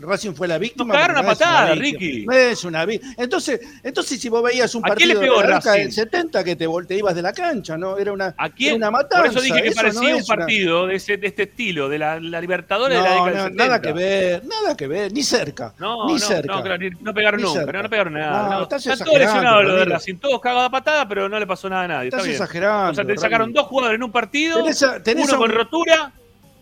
Racing 0.01 0.33
fue 0.33 0.49
la 0.49 0.57
víctima. 0.57 0.95
Nos 0.95 1.03
cagaron 1.03 1.19
a 1.19 1.27
patada. 1.29 1.75
Ricky. 1.75 2.25
No 2.25 2.33
es 2.33 2.64
una 2.64 2.87
víctima. 2.87 3.12
Entonces, 3.19 3.61
entonces, 3.83 4.19
si 4.19 4.29
vos 4.31 4.45
veías 4.46 4.74
un 4.74 4.82
¿A 4.85 4.94
quién 4.94 5.09
le 5.11 5.14
partido 5.16 5.35
pegó 5.35 5.42
de 5.42 5.48
la 5.48 5.61
del 5.72 5.92
70 5.92 6.42
que 6.44 6.56
te, 6.56 6.66
te 6.88 6.94
ibas 6.96 7.14
de 7.14 7.22
la 7.22 7.32
cancha, 7.32 7.76
¿no? 7.76 7.98
Era 7.98 8.12
una, 8.12 8.35
¿A 8.38 8.46
era 8.46 8.54
quién? 8.54 8.76
una 8.76 8.90
matanza. 8.90 9.18
Por 9.24 9.30
eso 9.32 9.40
dije 9.42 9.62
que 9.62 9.68
eso 9.68 9.76
parecía 9.76 10.00
no 10.00 10.09
un 10.09 10.20
es 10.22 10.28
una- 10.28 10.37
partido 10.37 10.87
de, 10.87 10.94
ese, 10.96 11.16
de 11.18 11.26
este 11.26 11.42
estilo, 11.44 11.88
de 11.88 11.98
la, 11.98 12.18
la 12.20 12.40
Libertadores 12.40 12.96
de 12.96 13.02
la 13.02 13.09
No, 13.16 13.24
década 13.24 13.30
no, 13.30 13.35
del 13.35 13.52
70. 13.52 13.64
nada 13.66 13.80
que 13.82 13.92
ver, 13.92 14.44
nada 14.46 14.76
que 14.76 14.87
ver, 14.87 15.12
ni 15.12 15.22
cerca. 15.22 15.74
No, 15.78 16.06
ni 16.06 16.12
no, 16.14 16.18
cerca. 16.18 16.54
no, 16.54 16.62
claro, 16.62 16.78
ni- 16.78 16.90
no 17.02 17.12
pegaron 17.14 17.38
Ni 17.40 17.44
nunca, 17.46 17.61
cerca. 17.61 17.72
no, 17.72 17.82
no 17.82 17.90
pegaron 17.90 18.12
nada. 18.14 18.42
No, 18.42 18.50
no. 18.50 18.62
estás 18.62 18.87
Están 18.87 19.06
todos 19.06 19.18
lesionados 19.18 19.64
los 19.64 19.76
de. 19.78 19.85
Racing, 19.87 20.14
todos 20.16 20.40
cagados 20.40 20.66
a 20.66 20.70
patada, 20.70 21.09
pero 21.09 21.28
no 21.28 21.38
le 21.38 21.46
pasó 21.46 21.68
nada 21.68 21.82
a 21.85 21.88
nadie. 21.88 22.09
Estás 22.09 22.20
está 22.20 22.28
bien. 22.30 22.42
exagerando. 22.42 22.90
O 22.90 22.94
sea, 22.94 23.04
te 23.04 23.16
sacaron 23.18 23.52
dos 23.52 23.66
jugadores 23.66 23.96
en 23.96 24.02
un 24.02 24.12
partido, 24.12 24.56
Tenés 24.62 24.82
a- 24.82 25.02
tenés 25.02 25.24
uno 25.24 25.35
a 25.35 25.37
un- 25.37 25.42
con 25.46 25.52
rotura. 25.56 26.12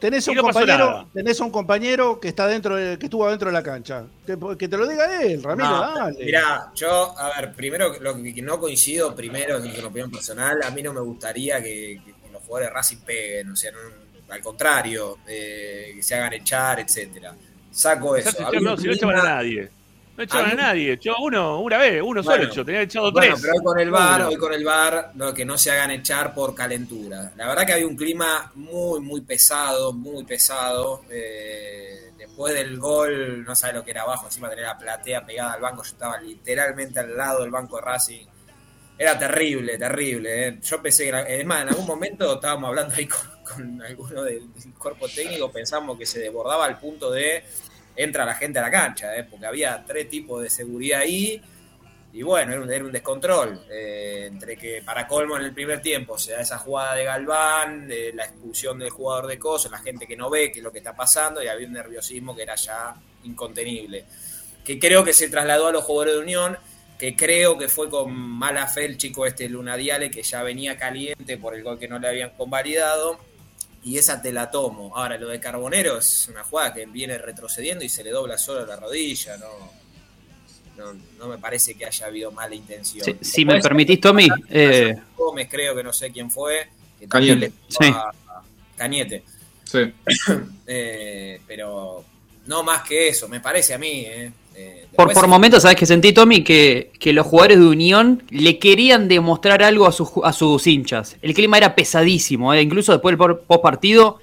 Tenés 0.01 0.29
un 0.29 0.35
no 0.35 0.43
compañero, 0.43 1.09
tenés 1.15 1.41
un 1.41 1.51
compañero 1.51 2.21
que 2.21 2.29
está 2.29 2.47
dentro 2.47 2.77
de- 2.77 2.99
que 2.99 3.07
estuvo 3.07 3.29
dentro 3.31 3.49
de 3.49 3.53
la 3.55 3.63
cancha. 3.63 4.05
Que, 4.27 4.37
que 4.59 4.69
te 4.69 4.77
lo 4.77 4.87
diga 4.87 5.23
él, 5.23 5.43
Ramiro, 5.43 5.69
No, 5.71 5.95
dale. 5.95 6.25
Mirá, 6.25 6.71
yo, 6.75 7.19
a 7.19 7.41
ver, 7.41 7.53
primero, 7.55 7.99
lo 8.01 8.15
que 8.23 8.43
no 8.43 8.59
coincido, 8.61 9.15
primero, 9.15 9.57
en 9.57 9.63
mi 9.73 9.79
opinión 9.79 10.11
personal, 10.11 10.61
a 10.63 10.71
mí 10.71 10.83
no 10.83 10.93
me 10.93 11.01
gustaría 11.01 11.63
que, 11.63 12.01
que 12.05 12.31
los 12.33 12.43
jugadores 12.43 12.69
de 12.71 12.75
Racing 12.75 12.97
peguen, 12.99 13.51
o 13.53 13.57
sea, 13.57 13.73
no- 13.73 14.05
al 14.35 14.41
contrario, 14.43 15.19
eh, 15.27 15.93
que 15.97 16.03
se 16.03 16.15
hagan 16.17 16.33
echar, 16.35 16.81
etcétera. 16.81 17.35
Saco 17.71 18.17
eso. 18.17 18.47
Había 18.47 18.61
no, 18.61 18.77
si 18.77 18.87
no 18.87 18.93
echaban 18.93 19.17
a 19.17 19.23
nadie. 19.23 19.71
No 20.17 20.23
echaban 20.25 20.51
a 20.53 20.55
nadie. 20.55 20.93
Echó 20.93 21.15
uno, 21.21 21.61
una 21.61 21.79
vez, 21.79 22.01
uno 22.01 22.23
Bueno, 22.23 22.23
solo 22.23 22.45
echó. 22.45 22.65
Tenía 22.65 22.83
echado 22.83 23.11
Bueno, 23.11 23.35
tres. 23.35 23.43
pero 23.43 23.55
hoy 23.59 23.65
con 23.65 23.81
el 23.81 23.91
bar, 23.91 24.21
Uno. 24.21 24.29
hoy 24.29 24.37
con 24.37 24.53
el 24.53 24.65
bar, 24.65 25.11
no, 25.15 25.35
que 25.35 25.45
no 25.45 25.59
se 25.59 25.71
hagan 25.73 25.91
echar 25.91 26.33
por 26.35 26.55
calentura. 26.55 27.33
La 27.37 27.49
verdad 27.49 27.67
que 27.67 27.73
había 27.73 27.87
un 27.87 27.97
clima 27.97 28.53
muy, 28.55 29.01
muy 29.01 29.21
pesado, 29.23 29.93
muy 29.93 30.25
pesado. 30.25 31.03
Eh, 31.11 32.13
después 32.17 32.55
del 32.55 32.79
gol, 32.79 33.45
no 33.45 33.55
sabe 33.57 33.73
lo 33.75 33.85
que 33.85 33.91
era 33.91 34.03
abajo, 34.03 34.27
encima 34.27 34.49
tenía 34.49 34.67
la 34.67 34.79
platea 34.79 35.27
pegada 35.27 35.53
al 35.55 35.61
banco, 35.61 35.83
yo 35.83 35.91
estaba 35.91 36.19
literalmente 36.21 37.01
al 37.01 37.17
lado 37.17 37.43
del 37.43 37.51
banco 37.51 37.77
de 37.77 37.83
Racing. 37.83 38.27
Era 38.97 39.19
terrible, 39.19 39.77
terrible. 39.77 40.49
eh. 40.49 40.59
Yo 40.63 40.81
pensé 40.81 41.11
que, 41.11 41.41
es 41.41 41.45
más, 41.45 41.63
en 41.63 41.71
algún 41.71 41.87
momento 41.87 42.35
estábamos 42.35 42.69
hablando 42.69 42.95
ahí 42.95 43.07
con, 43.09 43.21
con 43.43 43.83
alguno 43.83 44.23
del, 44.23 44.53
del 44.55 44.73
cuerpo 44.75 45.09
técnico, 45.09 45.51
pensamos 45.51 45.99
que 45.99 46.07
se 46.07 46.21
desbordaba 46.21 46.65
al 46.67 46.79
punto 46.79 47.11
de 47.11 47.43
entra 47.97 48.25
la 48.25 48.35
gente 48.35 48.59
a 48.59 48.63
la 48.63 48.71
cancha, 48.71 49.17
eh, 49.17 49.25
porque 49.25 49.47
había 49.47 49.85
tres 49.87 50.09
tipos 50.09 50.43
de 50.43 50.51
seguridad 50.51 51.01
ahí. 51.01 51.41
Y 52.13 52.23
bueno, 52.23 52.53
era 52.53 52.85
un, 52.85 52.93
descontrol. 52.93 53.67
eh, 53.71 54.27
entre 54.29 54.57
que 54.57 54.83
para 54.85 55.07
colmo 55.07 55.37
en 55.37 55.45
el 55.45 55.53
primer 55.53 55.83
tiempo 55.83 56.17
se 56.17 56.33
da 56.33 56.41
esa 56.41 56.59
jugada 56.59 56.95
de 56.95 57.05
Galván, 57.05 57.89
de 57.89 58.13
la 58.13 58.25
expulsión 58.25 58.79
del 58.79 58.91
jugador 58.91 59.27
de 59.27 59.39
Coso, 59.39 59.69
la 59.69 59.79
gente 59.79 60.07
que 60.07 60.17
no 60.17 60.31
ve 60.31 60.53
qué 60.53 60.61
es 60.61 60.65
lo 60.65 60.71
que 60.71 60.79
está 60.79 60.95
pasando, 60.95 61.43
y 61.43 61.49
había 61.49 61.67
un 61.67 61.73
nerviosismo 61.73 62.35
que 62.37 62.43
era 62.43 62.55
ya 62.55 62.95
incontenible. 63.25 64.05
Que 64.65 64.79
creo 64.79 65.05
que 65.05 65.13
se 65.13 65.29
trasladó 65.29 65.67
a 65.67 65.73
los 65.73 65.83
jugadores 65.83 66.15
de 66.15 66.21
Unión, 66.21 66.57
que 66.99 67.17
creo 67.17 67.59
que 67.59 67.69
fue 67.69 67.91
con 67.91 68.13
mala 68.15 68.67
fe 68.69 68.85
el 68.85 68.97
chico 68.97 69.27
este 69.27 69.49
Luna 69.49 69.77
Diale, 69.77 70.11
que 70.11 70.23
ya 70.23 70.43
venía 70.43 70.79
caliente 70.79 71.37
por 71.37 71.55
el 71.55 71.63
gol 71.65 71.79
que 71.79 71.89
no 71.89 71.99
le 71.99 72.09
habían 72.09 72.31
convalidado. 72.31 73.19
Y 73.85 73.99
esa 73.99 74.21
te 74.23 74.33
la 74.33 74.51
tomo. 74.51 74.97
Ahora, 74.97 75.19
lo 75.19 75.29
de 75.29 75.39
Carbonero 75.39 75.99
es 75.99 76.29
una 76.29 76.43
jugada 76.43 76.73
que 76.73 76.87
viene 76.87 77.19
retrocediendo 77.19 77.85
y 77.85 77.89
se 77.89 78.03
le 78.03 78.11
dobla 78.11 78.39
solo 78.39 78.65
la 78.65 78.77
rodilla, 78.77 79.37
¿no? 79.37 79.49
No, 80.77 80.93
no 81.19 81.29
me 81.29 81.39
parece 81.39 81.75
que 81.75 81.85
haya 81.87 82.07
habido 82.07 82.33
mala 82.33 82.55
intención. 82.55 83.05
Si, 83.05 83.25
si 83.25 83.45
me 83.45 83.61
permitís, 83.61 84.01
Tommy, 84.01 84.27
eh, 84.51 84.95
Gómez, 85.17 85.49
creo 85.51 85.75
que 85.77 85.83
no 85.85 85.93
sé 85.93 86.11
quién 86.11 86.31
fue. 86.31 86.69
Que 86.99 87.07
también 87.07 87.39
Cañete. 87.41 87.47
le 87.47 87.51
pegó 87.79 87.85
Sí. 87.85 87.93
a- 87.95 88.39
a 88.39 88.43
Cañete. 88.77 89.23
Sí. 89.65 89.95
Eh, 90.67 91.41
pero 91.47 92.05
no 92.47 92.63
más 92.63 92.83
que 92.83 93.09
eso, 93.09 93.29
me 93.29 93.41
parece 93.41 93.75
a 93.75 93.79
mí. 93.79 94.05
eh. 94.07 94.33
Eh, 94.55 94.87
por, 94.95 95.13
por 95.13 95.27
momentos, 95.27 95.63
¿sabes 95.63 95.77
que 95.77 95.87
sentí, 95.87 96.13
Tommy? 96.13 96.45
Que, 96.45 96.93
que 96.99 97.13
los 97.13 97.27
jugadores 97.27 97.59
de 97.59 97.67
Unión 97.67 98.23
le 98.31 98.59
querían 98.59 99.09
demostrar 99.09 99.63
algo 99.63 99.87
a 99.87 99.93
sus, 99.93 100.11
a 100.23 100.33
sus 100.33 100.67
hinchas. 100.67 101.17
El 101.23 101.35
clima 101.35 101.59
era 101.59 101.75
pesadísimo, 101.75 102.55
eh, 102.55 102.63
incluso 102.63 102.93
después 102.93 103.19
del 103.19 103.37
post 103.39 103.63
partido, 103.63 104.19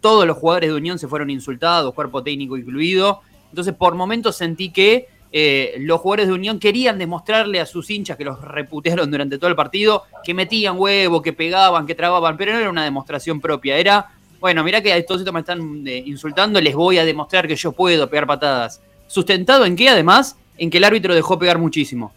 todos 0.00 0.24
los 0.24 0.36
jugadores 0.36 0.70
de 0.70 0.76
Unión 0.76 1.00
se 1.00 1.08
fueron 1.08 1.30
insultados, 1.30 1.92
cuerpo 1.94 2.22
técnico 2.22 2.56
incluido. 2.56 3.22
Entonces, 3.50 3.74
por 3.74 3.96
momentos 3.96 4.36
sentí 4.36 4.70
que 4.70 5.08
eh, 5.36 5.74
los 5.80 6.00
jugadores 6.00 6.28
de 6.28 6.32
Unión 6.32 6.60
querían 6.60 6.96
demostrarle 6.96 7.58
a 7.58 7.66
sus 7.66 7.90
hinchas 7.90 8.16
que 8.16 8.24
los 8.24 8.40
reputearon 8.40 9.10
durante 9.10 9.36
todo 9.36 9.50
el 9.50 9.56
partido, 9.56 10.04
que 10.22 10.32
metían 10.32 10.78
huevo, 10.78 11.20
que 11.20 11.32
pegaban, 11.32 11.86
que 11.86 11.96
trababan, 11.96 12.36
pero 12.36 12.52
no 12.52 12.60
era 12.60 12.70
una 12.70 12.84
demostración 12.84 13.40
propia, 13.40 13.76
era, 13.76 14.12
bueno, 14.38 14.62
mirá 14.62 14.80
que 14.80 15.02
todos 15.02 15.22
estos 15.22 15.34
me 15.34 15.40
están 15.40 15.84
eh, 15.88 16.04
insultando, 16.06 16.60
les 16.60 16.76
voy 16.76 16.98
a 16.98 17.04
demostrar 17.04 17.48
que 17.48 17.56
yo 17.56 17.72
puedo 17.72 18.08
pegar 18.08 18.28
patadas. 18.28 18.80
¿Sustentado 19.06 19.64
en 19.64 19.76
qué, 19.76 19.88
además? 19.88 20.36
En 20.58 20.70
que 20.70 20.78
el 20.78 20.84
árbitro 20.84 21.14
dejó 21.14 21.38
pegar 21.38 21.58
muchísimo. 21.58 22.12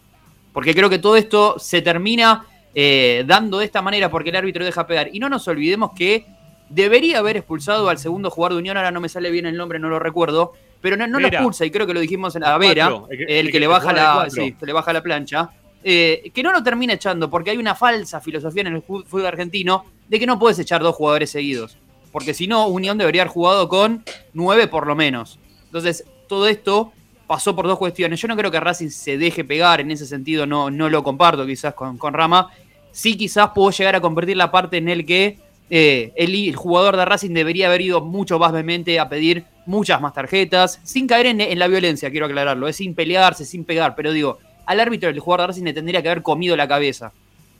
Porque 0.52 0.74
creo 0.74 0.88
que 0.90 0.98
todo 0.98 1.16
esto 1.16 1.56
se 1.58 1.82
termina 1.82 2.46
eh, 2.74 3.24
dando 3.26 3.58
de 3.58 3.64
esta 3.64 3.82
manera 3.82 4.10
porque 4.10 4.30
el 4.30 4.36
árbitro 4.36 4.64
deja 4.64 4.86
pegar. 4.86 5.08
Y 5.12 5.18
no 5.20 5.28
nos 5.28 5.46
olvidemos 5.48 5.92
que 5.96 6.26
debería 6.68 7.18
haber 7.18 7.36
expulsado 7.36 7.88
al 7.88 7.98
segundo 7.98 8.30
jugador 8.30 8.54
de 8.54 8.58
Unión, 8.60 8.76
ahora 8.76 8.90
no 8.90 9.00
me 9.00 9.08
sale 9.08 9.30
bien 9.30 9.46
el 9.46 9.56
nombre, 9.56 9.78
no 9.78 9.88
lo 9.88 9.98
recuerdo, 9.98 10.52
pero 10.80 10.96
no, 10.96 11.06
no 11.06 11.18
lo 11.18 11.26
expulsa, 11.38 11.64
y 11.64 11.70
creo 11.70 11.86
que 11.86 11.94
lo 11.94 12.00
dijimos 12.00 12.36
en 12.36 12.42
la 12.42 12.58
Vera, 12.58 12.88
Cuatro, 12.90 13.08
el 13.10 13.18
que- 13.26 13.40
el, 13.40 13.60
le 13.60 13.66
baja 13.66 13.92
la, 13.92 14.12
sí, 14.30 14.54
le 14.60 14.72
baja 14.74 14.92
la 14.92 15.02
plancha, 15.02 15.50
eh, 15.82 16.30
que 16.34 16.42
no 16.42 16.52
lo 16.52 16.62
termina 16.62 16.92
echando, 16.92 17.30
porque 17.30 17.50
hay 17.52 17.56
una 17.56 17.74
falsa 17.74 18.20
filosofía 18.20 18.62
en 18.62 18.66
el 18.74 18.82
fútbol 18.82 19.24
argentino 19.26 19.86
de 20.08 20.18
que 20.20 20.26
no 20.26 20.38
puedes 20.38 20.58
echar 20.58 20.82
dos 20.82 20.94
jugadores 20.94 21.30
seguidos, 21.30 21.78
porque 22.12 22.34
si 22.34 22.46
no, 22.46 22.66
Unión 22.68 22.98
debería 22.98 23.22
haber 23.22 23.32
jugado 23.32 23.66
con 23.68 24.04
nueve 24.34 24.66
por 24.66 24.86
lo 24.86 24.94
menos. 24.94 25.38
Entonces, 25.64 26.04
todo 26.28 26.46
esto 26.46 26.92
pasó 27.26 27.56
por 27.56 27.66
dos 27.66 27.78
cuestiones. 27.78 28.20
Yo 28.20 28.28
no 28.28 28.36
creo 28.36 28.50
que 28.50 28.60
Racing 28.60 28.90
se 28.90 29.18
deje 29.18 29.44
pegar, 29.44 29.80
en 29.80 29.90
ese 29.90 30.06
sentido 30.06 30.46
no, 30.46 30.70
no 30.70 30.88
lo 30.88 31.02
comparto 31.02 31.44
quizás 31.46 31.74
con, 31.74 31.98
con 31.98 32.14
Rama. 32.14 32.50
Sí 32.92 33.16
quizás 33.16 33.50
puedo 33.54 33.70
llegar 33.70 33.96
a 33.96 34.00
convertir 34.00 34.36
la 34.36 34.50
parte 34.50 34.76
en 34.76 34.88
el 34.88 35.04
que 35.04 35.38
eh, 35.70 36.12
el, 36.16 36.34
el 36.34 36.56
jugador 36.56 36.96
de 36.96 37.04
Racing 37.04 37.32
debería 37.32 37.66
haber 37.66 37.80
ido 37.80 38.00
mucho 38.00 38.38
más 38.38 38.52
vehemente 38.52 38.98
a 38.98 39.08
pedir 39.08 39.44
muchas 39.66 40.00
más 40.00 40.14
tarjetas, 40.14 40.80
sin 40.82 41.06
caer 41.06 41.26
en, 41.26 41.40
en 41.42 41.58
la 41.58 41.68
violencia, 41.68 42.10
quiero 42.10 42.24
aclararlo, 42.24 42.68
es 42.68 42.76
sin 42.76 42.94
pelearse, 42.94 43.44
sin 43.44 43.64
pegar, 43.64 43.94
pero 43.94 44.12
digo, 44.12 44.38
al 44.64 44.80
árbitro 44.80 45.10
el 45.10 45.20
jugador 45.20 45.42
de 45.42 45.46
Racing 45.48 45.64
le 45.64 45.74
tendría 45.74 46.00
que 46.00 46.08
haber 46.08 46.22
comido 46.22 46.56
la 46.56 46.66
cabeza, 46.66 47.12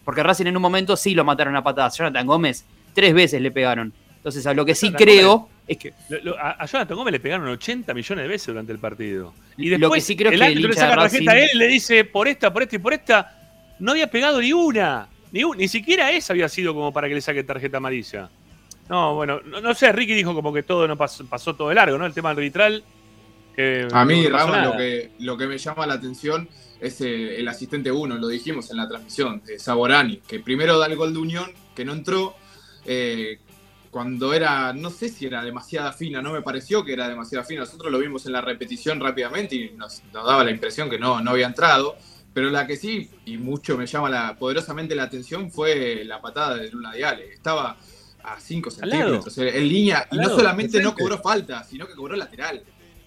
porque 0.07 0.23
Racing 0.23 0.47
en 0.47 0.57
un 0.57 0.63
momento 0.63 0.97
sí 0.97 1.15
lo 1.15 1.23
mataron 1.23 1.55
a 1.55 1.63
patadas, 1.63 1.99
Jonathan 1.99 2.27
Gómez 2.27 2.65
tres 2.95 3.15
veces 3.15 3.41
le 3.41 3.51
pegaron. 3.51 3.93
Entonces, 4.17 4.45
a 4.47 4.55
lo 4.55 4.65
que 4.65 4.75
sí 4.75 4.91
creo 4.93 5.49
es 5.69 5.77
que 5.79 5.93
Lo- 6.09 6.21
lo- 6.23 6.39
a, 6.39 6.53
a 6.53 6.67
Jonathan 6.67 6.97
Gómez 6.97 7.13
le 7.13 7.21
pegaron 7.21 7.47
80 7.49 7.93
millones 7.95 8.25
de 8.25 8.29
veces 8.29 8.47
durante 8.49 8.73
el 8.73 8.79
partido. 8.79 9.35
Y 9.57 9.69
Lo 9.71 9.79
después 9.79 10.03
que 10.03 10.07
sí 10.07 10.17
creo 10.17 10.33
el 10.33 10.41
que 10.41 10.47
el 10.47 10.63
le 10.63 10.73
saca 10.73 10.97
tarjeta 10.97 11.31
a 11.33 11.39
él 11.39 11.51
y 11.55 11.59
le 11.59 11.69
dice 11.69 12.05
por 12.05 12.27
esta, 12.29 12.53
por 12.53 12.63
esta 12.63 12.77
y 12.77 12.79
por 12.79 12.93
esta. 12.95 13.35
No 13.79 13.93
había 13.93 14.11
pegado 14.11 14.41
ni 14.41 14.53
una. 14.53 15.09
Ni, 15.31 15.45
un- 15.45 15.57
ni 15.57 15.69
siquiera 15.69 16.11
esa 16.11 16.33
había 16.33 16.49
sido 16.49 16.75
como 16.75 16.93
para 16.93 17.09
que 17.09 17.15
le 17.15 17.21
saque 17.21 17.45
tarjeta 17.45 17.77
amarilla. 17.77 18.31
No, 18.89 19.15
bueno, 19.15 19.41
no, 19.45 19.61
no 19.61 19.75
sé, 19.75 19.93
Ricky 19.93 20.15
dijo 20.15 20.35
como 20.35 20.53
que 20.53 20.63
todo 20.63 20.89
no 20.89 20.97
pasó, 20.97 21.27
pasó 21.27 21.55
todo 21.55 21.69
de 21.69 21.75
largo, 21.75 21.99
¿no? 21.99 22.07
El 22.07 22.15
tema 22.15 22.31
arbitral. 22.31 22.83
A 23.93 24.05
mí, 24.05 24.23
no 24.23 24.31
nada. 24.31 24.65
lo 24.67 24.77
que, 24.77 25.11
lo 25.19 25.37
que 25.37 25.47
me 25.49 25.59
llama 25.59 25.85
la 25.87 25.95
atención 25.95 26.49
es 26.81 27.01
eh, 27.01 27.41
el 27.41 27.49
asistente 27.49 27.91
1, 27.91 28.17
lo 28.17 28.29
dijimos 28.29 28.71
en 28.71 28.77
la 28.77 28.87
transmisión, 28.89 29.43
de 29.45 29.59
Saborani, 29.59 30.19
que 30.29 30.39
primero 30.39 30.79
da 30.79 30.87
el 30.87 30.95
gol 30.95 31.13
de 31.13 31.19
Unión, 31.19 31.51
que 31.75 31.85
no 31.85 31.93
entró, 31.93 32.37
eh, 32.87 33.41
cuando 33.99 34.33
era, 34.33 34.73
no 34.73 34.91
sé 34.91 35.09
si 35.09 35.27
era 35.27 35.43
demasiada 35.43 35.93
fina, 35.93 36.23
no 36.23 36.33
me 36.33 36.41
pareció 36.41 36.85
que 36.85 36.93
era 36.93 37.09
demasiada 37.09 37.45
fina, 37.45 37.63
nosotros 37.63 37.91
lo 37.91 37.99
vimos 37.99 38.25
en 38.27 38.33
la 38.33 38.41
repetición 38.41 39.01
rápidamente 39.01 39.57
y 39.57 39.71
nos, 39.71 40.05
nos 40.13 40.25
daba 40.25 40.45
la 40.45 40.53
impresión 40.53 40.89
que 40.89 41.01
no, 41.01 41.21
no 41.21 41.33
había 41.33 41.49
entrado, 41.49 41.97
pero 42.33 42.49
la 42.49 42.65
que 42.65 42.77
sí, 42.77 43.11
y 43.25 43.39
mucho 43.39 43.77
me 43.77 43.87
llama 43.87 44.09
la, 44.09 44.37
poderosamente 44.39 44.95
la 44.95 45.03
atención, 45.03 45.51
fue 45.51 46.05
la 46.05 46.21
patada 46.21 46.59
de 46.59 46.71
Luna 46.71 46.93
Diale, 46.93 47.33
estaba 47.33 47.77
a 48.23 48.39
5 48.39 48.71
Al 48.83 48.89
lado. 48.89 49.21
centímetros, 49.21 49.39
en 49.39 49.69
línea, 49.69 50.09
y 50.13 50.17
no 50.17 50.29
solamente 50.29 50.81
no 50.81 50.95
cobró 50.95 51.19
falta, 51.19 51.65
sino 51.65 51.85
que 51.85 51.97
cobró 51.97 52.15
lateral. 52.15 52.63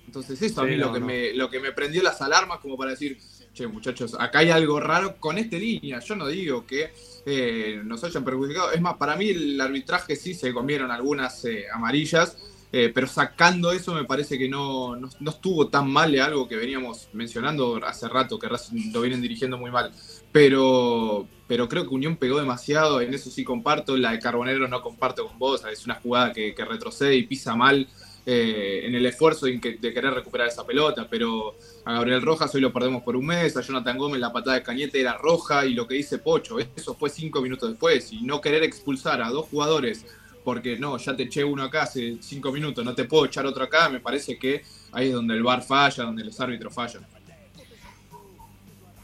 Entonces 0.05 0.41
eso 0.41 0.59
a 0.59 0.65
mí 0.65 0.75
no, 0.75 0.87
lo, 0.87 0.93
que 0.93 0.99
no. 0.99 1.05
Me, 1.05 1.33
lo 1.33 1.49
que 1.49 1.61
me 1.61 1.71
prendió 1.71 2.03
las 2.03 2.21
alarmas 2.21 2.59
como 2.59 2.75
para 2.75 2.91
decir, 2.91 3.17
che 3.53 3.65
muchachos, 3.65 4.13
acá 4.19 4.39
hay 4.39 4.49
algo 4.49 4.77
raro 4.81 5.15
con 5.21 5.37
esta 5.37 5.55
línea. 5.55 5.99
Yo 5.99 6.17
no 6.17 6.27
digo 6.27 6.65
que 6.65 6.91
eh, 7.25 7.81
nos 7.83 8.03
hayan 8.03 8.23
perjudicado. 8.23 8.71
Es 8.71 8.81
más, 8.81 8.95
para 8.95 9.15
mí 9.15 9.29
el 9.29 9.59
arbitraje 9.59 10.15
sí 10.15 10.33
se 10.33 10.53
comieron 10.53 10.91
algunas 10.91 11.43
eh, 11.45 11.65
amarillas, 11.73 12.37
eh, 12.71 12.91
pero 12.93 13.07
sacando 13.07 13.71
eso 13.71 13.93
me 13.93 14.05
parece 14.05 14.37
que 14.37 14.47
no, 14.47 14.95
no, 14.95 15.09
estuvo 15.29 15.67
tan 15.67 15.91
mal 15.91 16.11
de 16.11 16.21
algo 16.21 16.47
que 16.47 16.55
veníamos 16.55 17.09
mencionando 17.13 17.79
hace 17.85 18.07
rato, 18.07 18.39
que 18.39 18.47
lo 18.93 19.01
vienen 19.01 19.21
dirigiendo 19.21 19.57
muy 19.57 19.71
mal. 19.71 19.91
Pero, 20.31 21.27
pero 21.47 21.67
creo 21.67 21.83
que 21.83 21.93
Unión 21.93 22.15
pegó 22.15 22.39
demasiado, 22.39 23.01
en 23.01 23.13
eso 23.13 23.29
sí 23.29 23.43
comparto, 23.43 23.97
la 23.97 24.11
de 24.11 24.19
Carbonero 24.19 24.67
no 24.67 24.81
comparto 24.81 25.27
con 25.27 25.37
vos, 25.37 25.63
es 25.65 25.85
una 25.85 25.95
jugada 25.95 26.31
que 26.31 26.55
retrocede 26.57 27.15
y 27.15 27.23
pisa 27.23 27.55
mal 27.55 27.87
eh, 28.23 28.81
en 28.83 28.93
el 28.93 29.03
esfuerzo 29.07 29.47
de, 29.47 29.57
de 29.57 29.93
querer 29.93 30.13
recuperar 30.13 30.47
esa 30.47 30.65
pelota, 30.65 31.07
pero 31.09 31.55
a 31.85 31.93
Gabriel 31.93 32.21
Rojas 32.21 32.53
hoy 32.53 32.61
lo 32.61 32.71
perdemos 32.71 33.01
por 33.01 33.15
un 33.15 33.25
mes, 33.25 33.57
a 33.57 33.61
Jonathan 33.61 33.97
Gómez 33.97 34.19
la 34.19 34.31
patada 34.31 34.57
de 34.57 34.63
Cañete 34.63 35.01
era 35.01 35.17
roja 35.17 35.65
y 35.65 35.73
lo 35.73 35.87
que 35.87 35.95
dice 35.95 36.19
Pocho, 36.19 36.59
eso 36.59 36.93
fue 36.93 37.09
cinco 37.09 37.41
minutos 37.41 37.69
después 37.69 38.13
y 38.13 38.21
no 38.21 38.39
querer 38.39 38.61
expulsar 38.63 39.23
a 39.23 39.29
dos 39.29 39.47
jugadores 39.47 40.05
porque 40.43 40.77
no, 40.77 40.97
ya 40.97 41.15
te 41.15 41.23
eché 41.23 41.43
uno 41.43 41.63
acá 41.63 41.83
hace 41.83 42.17
cinco 42.19 42.51
minutos, 42.51 42.85
no 42.85 42.93
te 42.93 43.05
puedo 43.05 43.25
echar 43.25 43.45
otro 43.47 43.63
acá, 43.63 43.89
me 43.89 43.99
parece 43.99 44.37
que 44.37 44.61
ahí 44.91 45.07
es 45.07 45.13
donde 45.13 45.33
el 45.33 45.41
VAR 45.41 45.63
falla, 45.63 46.03
donde 46.03 46.23
los 46.23 46.39
árbitros 46.39 46.73
fallan. 46.73 47.05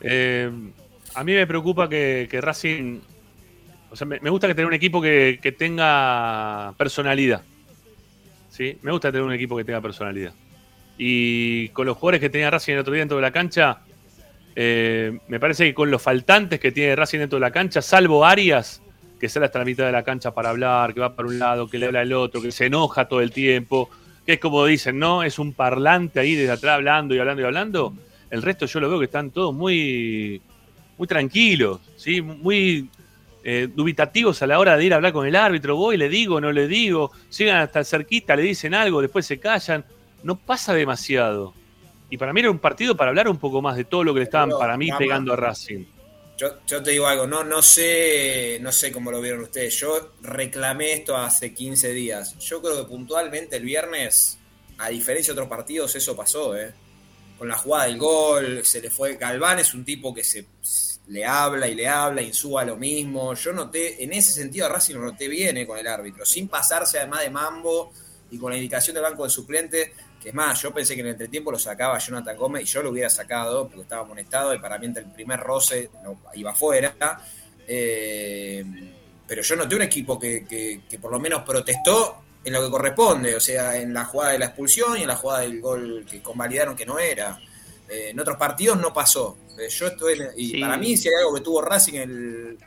Eh, 0.01 0.51
a 1.15 1.23
mí 1.23 1.33
me 1.33 1.47
preocupa 1.47 1.89
que, 1.89 2.27
Racing. 2.39 2.99
O 3.89 3.95
sea, 3.95 4.05
me, 4.05 4.29
gusta 4.29 4.47
que 4.47 4.53
tenga 4.53 4.67
un 4.67 4.73
equipo 4.73 5.01
que 5.01 5.55
tenga 5.57 6.73
personalidad. 6.77 7.41
¿Sí? 8.57 8.75
Me 8.81 8.91
gusta 8.91 9.11
tener 9.11 9.23
un 9.23 9.33
equipo 9.33 9.55
que 9.55 9.63
tenga 9.63 9.79
personalidad. 9.81 10.33
Y 10.97 11.69
con 11.69 11.85
los 11.85 11.95
jugadores 11.95 12.21
que 12.21 12.29
tenía 12.31 12.49
Racing 12.49 12.73
el 12.73 12.79
otro 12.79 12.91
día 12.91 13.01
dentro 13.01 13.17
de 13.17 13.21
la 13.21 13.29
cancha, 13.29 13.81
eh, 14.55 15.19
me 15.27 15.39
parece 15.39 15.65
que 15.65 15.75
con 15.75 15.91
los 15.91 16.01
faltantes 16.01 16.59
que 16.59 16.71
tiene 16.71 16.95
Racing 16.95 17.19
dentro 17.19 17.37
de 17.37 17.41
la 17.41 17.51
cancha, 17.51 17.83
salvo 17.83 18.25
Arias, 18.25 18.81
que 19.19 19.29
sale 19.29 19.45
hasta 19.45 19.59
la 19.59 19.65
mitad 19.65 19.85
de 19.85 19.91
la 19.91 20.01
cancha 20.01 20.33
para 20.33 20.49
hablar, 20.49 20.95
que 20.95 21.01
va 21.01 21.15
para 21.15 21.27
un 21.27 21.37
lado, 21.37 21.69
que 21.69 21.77
le 21.77 21.85
habla 21.85 21.99
al 22.01 22.11
otro, 22.13 22.41
que 22.41 22.51
se 22.51 22.65
enoja 22.65 23.07
todo 23.07 23.21
el 23.21 23.29
tiempo, 23.29 23.91
que 24.25 24.33
es 24.33 24.39
como 24.39 24.65
dicen, 24.65 24.97
¿no? 24.97 25.21
Es 25.21 25.37
un 25.37 25.53
parlante 25.53 26.19
ahí 26.19 26.33
desde 26.33 26.53
atrás 26.53 26.77
hablando 26.77 27.13
y 27.13 27.19
hablando 27.19 27.43
y 27.43 27.45
hablando. 27.45 27.93
El 28.31 28.41
resto 28.41 28.65
yo 28.65 28.79
lo 28.79 28.89
veo 28.89 28.97
que 28.97 29.05
están 29.05 29.29
todos 29.29 29.53
muy, 29.53 30.41
muy 30.97 31.07
tranquilos, 31.07 31.79
¿sí? 31.95 32.23
Muy 32.23 32.89
eh, 33.49 33.69
dubitativos 33.73 34.41
a 34.41 34.45
la 34.47 34.59
hora 34.59 34.75
de 34.75 34.83
ir 34.83 34.91
a 34.91 34.97
hablar 34.97 35.13
con 35.13 35.25
el 35.25 35.33
árbitro. 35.33 35.77
Voy, 35.77 35.95
le 35.95 36.09
digo, 36.09 36.41
no 36.41 36.51
le 36.51 36.67
digo. 36.67 37.13
Llegan 37.37 37.61
hasta 37.61 37.81
cerquita, 37.85 38.35
le 38.35 38.41
dicen 38.41 38.73
algo, 38.73 39.01
después 39.01 39.25
se 39.25 39.39
callan. 39.39 39.85
No 40.21 40.37
pasa 40.37 40.73
demasiado. 40.73 41.53
Y 42.09 42.17
para 42.17 42.33
mí 42.33 42.41
era 42.41 42.51
un 42.51 42.59
partido 42.59 42.97
para 42.97 43.07
hablar 43.07 43.29
un 43.29 43.37
poco 43.37 43.61
más 43.61 43.77
de 43.77 43.85
todo 43.85 44.03
lo 44.03 44.13
que 44.13 44.19
le 44.19 44.23
estaban, 44.25 44.49
Pero, 44.49 44.59
para 44.59 44.75
mí, 44.75 44.89
pegando 44.97 45.31
a 45.31 45.37
Racing. 45.37 45.85
Yo, 46.37 46.57
yo 46.67 46.83
te 46.83 46.91
digo 46.91 47.07
algo, 47.07 47.25
no, 47.25 47.45
no 47.45 47.61
sé, 47.61 48.59
no 48.59 48.73
sé 48.73 48.91
cómo 48.91 49.11
lo 49.11 49.21
vieron 49.21 49.39
ustedes. 49.43 49.79
Yo 49.79 50.11
reclamé 50.23 50.91
esto 50.91 51.15
hace 51.15 51.53
15 51.53 51.93
días. 51.93 52.37
Yo 52.39 52.61
creo 52.61 52.83
que 52.83 52.89
puntualmente 52.89 53.55
el 53.55 53.63
viernes, 53.63 54.39
a 54.77 54.89
diferencia 54.89 55.33
de 55.33 55.39
otros 55.39 55.49
partidos, 55.49 55.95
eso 55.95 56.17
pasó, 56.17 56.53
¿eh? 56.57 56.73
Con 57.37 57.47
la 57.47 57.55
jugada 57.57 57.85
del 57.85 57.97
gol, 57.97 58.65
se 58.65 58.81
le 58.81 58.89
fue. 58.89 59.15
Galván 59.15 59.59
es 59.59 59.73
un 59.73 59.85
tipo 59.85 60.13
que 60.13 60.25
se 60.25 60.47
le 61.07 61.25
habla 61.25 61.67
y 61.67 61.75
le 61.75 61.87
habla, 61.87 62.21
insúa 62.21 62.65
lo 62.65 62.75
mismo. 62.75 63.33
Yo 63.33 63.53
noté, 63.53 64.03
en 64.03 64.11
ese 64.13 64.31
sentido, 64.31 64.65
a 64.65 64.69
Racing 64.69 64.95
lo 64.95 65.01
noté 65.01 65.27
bien 65.27 65.57
eh, 65.57 65.65
con 65.65 65.77
el 65.77 65.87
árbitro, 65.87 66.25
sin 66.25 66.47
pasarse 66.47 66.97
además 66.99 67.21
de 67.21 67.29
mambo 67.29 67.91
y 68.29 68.37
con 68.37 68.51
la 68.51 68.57
indicación 68.57 68.93
del 68.93 69.03
banco 69.03 69.23
de 69.23 69.29
suplente. 69.29 69.93
Que 70.21 70.29
es 70.29 70.35
más, 70.35 70.61
yo 70.61 70.73
pensé 70.73 70.95
que 70.95 71.01
en 71.01 71.07
el 71.07 71.11
entretiempo 71.13 71.51
lo 71.51 71.59
sacaba 71.59 71.97
Jonathan 71.99 72.35
Gómez 72.35 72.63
y 72.63 72.65
yo 72.65 72.81
lo 72.83 72.89
hubiera 72.89 73.09
sacado 73.09 73.67
porque 73.67 73.83
estaba 73.83 74.01
amonestado 74.01 74.53
y 74.53 74.59
para 74.59 74.77
mí 74.79 74.87
entre 74.87 75.03
el 75.03 75.11
primer 75.11 75.39
roce 75.39 75.89
iba 76.33 76.51
afuera. 76.51 76.95
Eh, 77.67 78.65
pero 79.27 79.41
yo 79.41 79.55
noté 79.55 79.75
un 79.75 79.81
equipo 79.83 80.17
que, 80.17 80.45
que- 80.45 80.81
que 80.89 80.99
por 80.99 81.11
lo 81.11 81.19
menos 81.19 81.43
protestó 81.43 82.23
en 82.43 82.53
lo 82.53 82.63
que 82.63 82.69
corresponde, 82.71 83.35
o 83.35 83.39
sea, 83.41 83.75
en 83.77 83.93
la 83.93 84.05
jugada 84.05 84.31
de 84.31 84.39
la 84.39 84.45
expulsión 84.45 84.97
y 84.97 85.01
en 85.01 85.07
la 85.09 85.15
jugada 85.17 85.41
del 85.41 85.59
gol 85.59 86.05
que 86.09 86.21
convalidaron 86.21 86.75
que 86.75 86.85
no 86.85 86.97
era. 86.97 87.39
Eh, 87.89 88.09
en 88.11 88.19
otros 88.19 88.37
partidos 88.37 88.77
no 88.79 88.93
pasó. 88.93 89.37
Eh, 89.59 89.69
yo 89.69 89.87
estoy 89.87 90.19
y 90.35 90.49
Sí. 90.51 90.61
para 90.61 90.77
mí 90.77 90.97
si 90.97 91.07
hay 91.07 91.15
algo 91.19 91.33
que 91.35 91.41
tuvo 91.41 91.61
Racing 91.61 91.93
el 91.95 92.57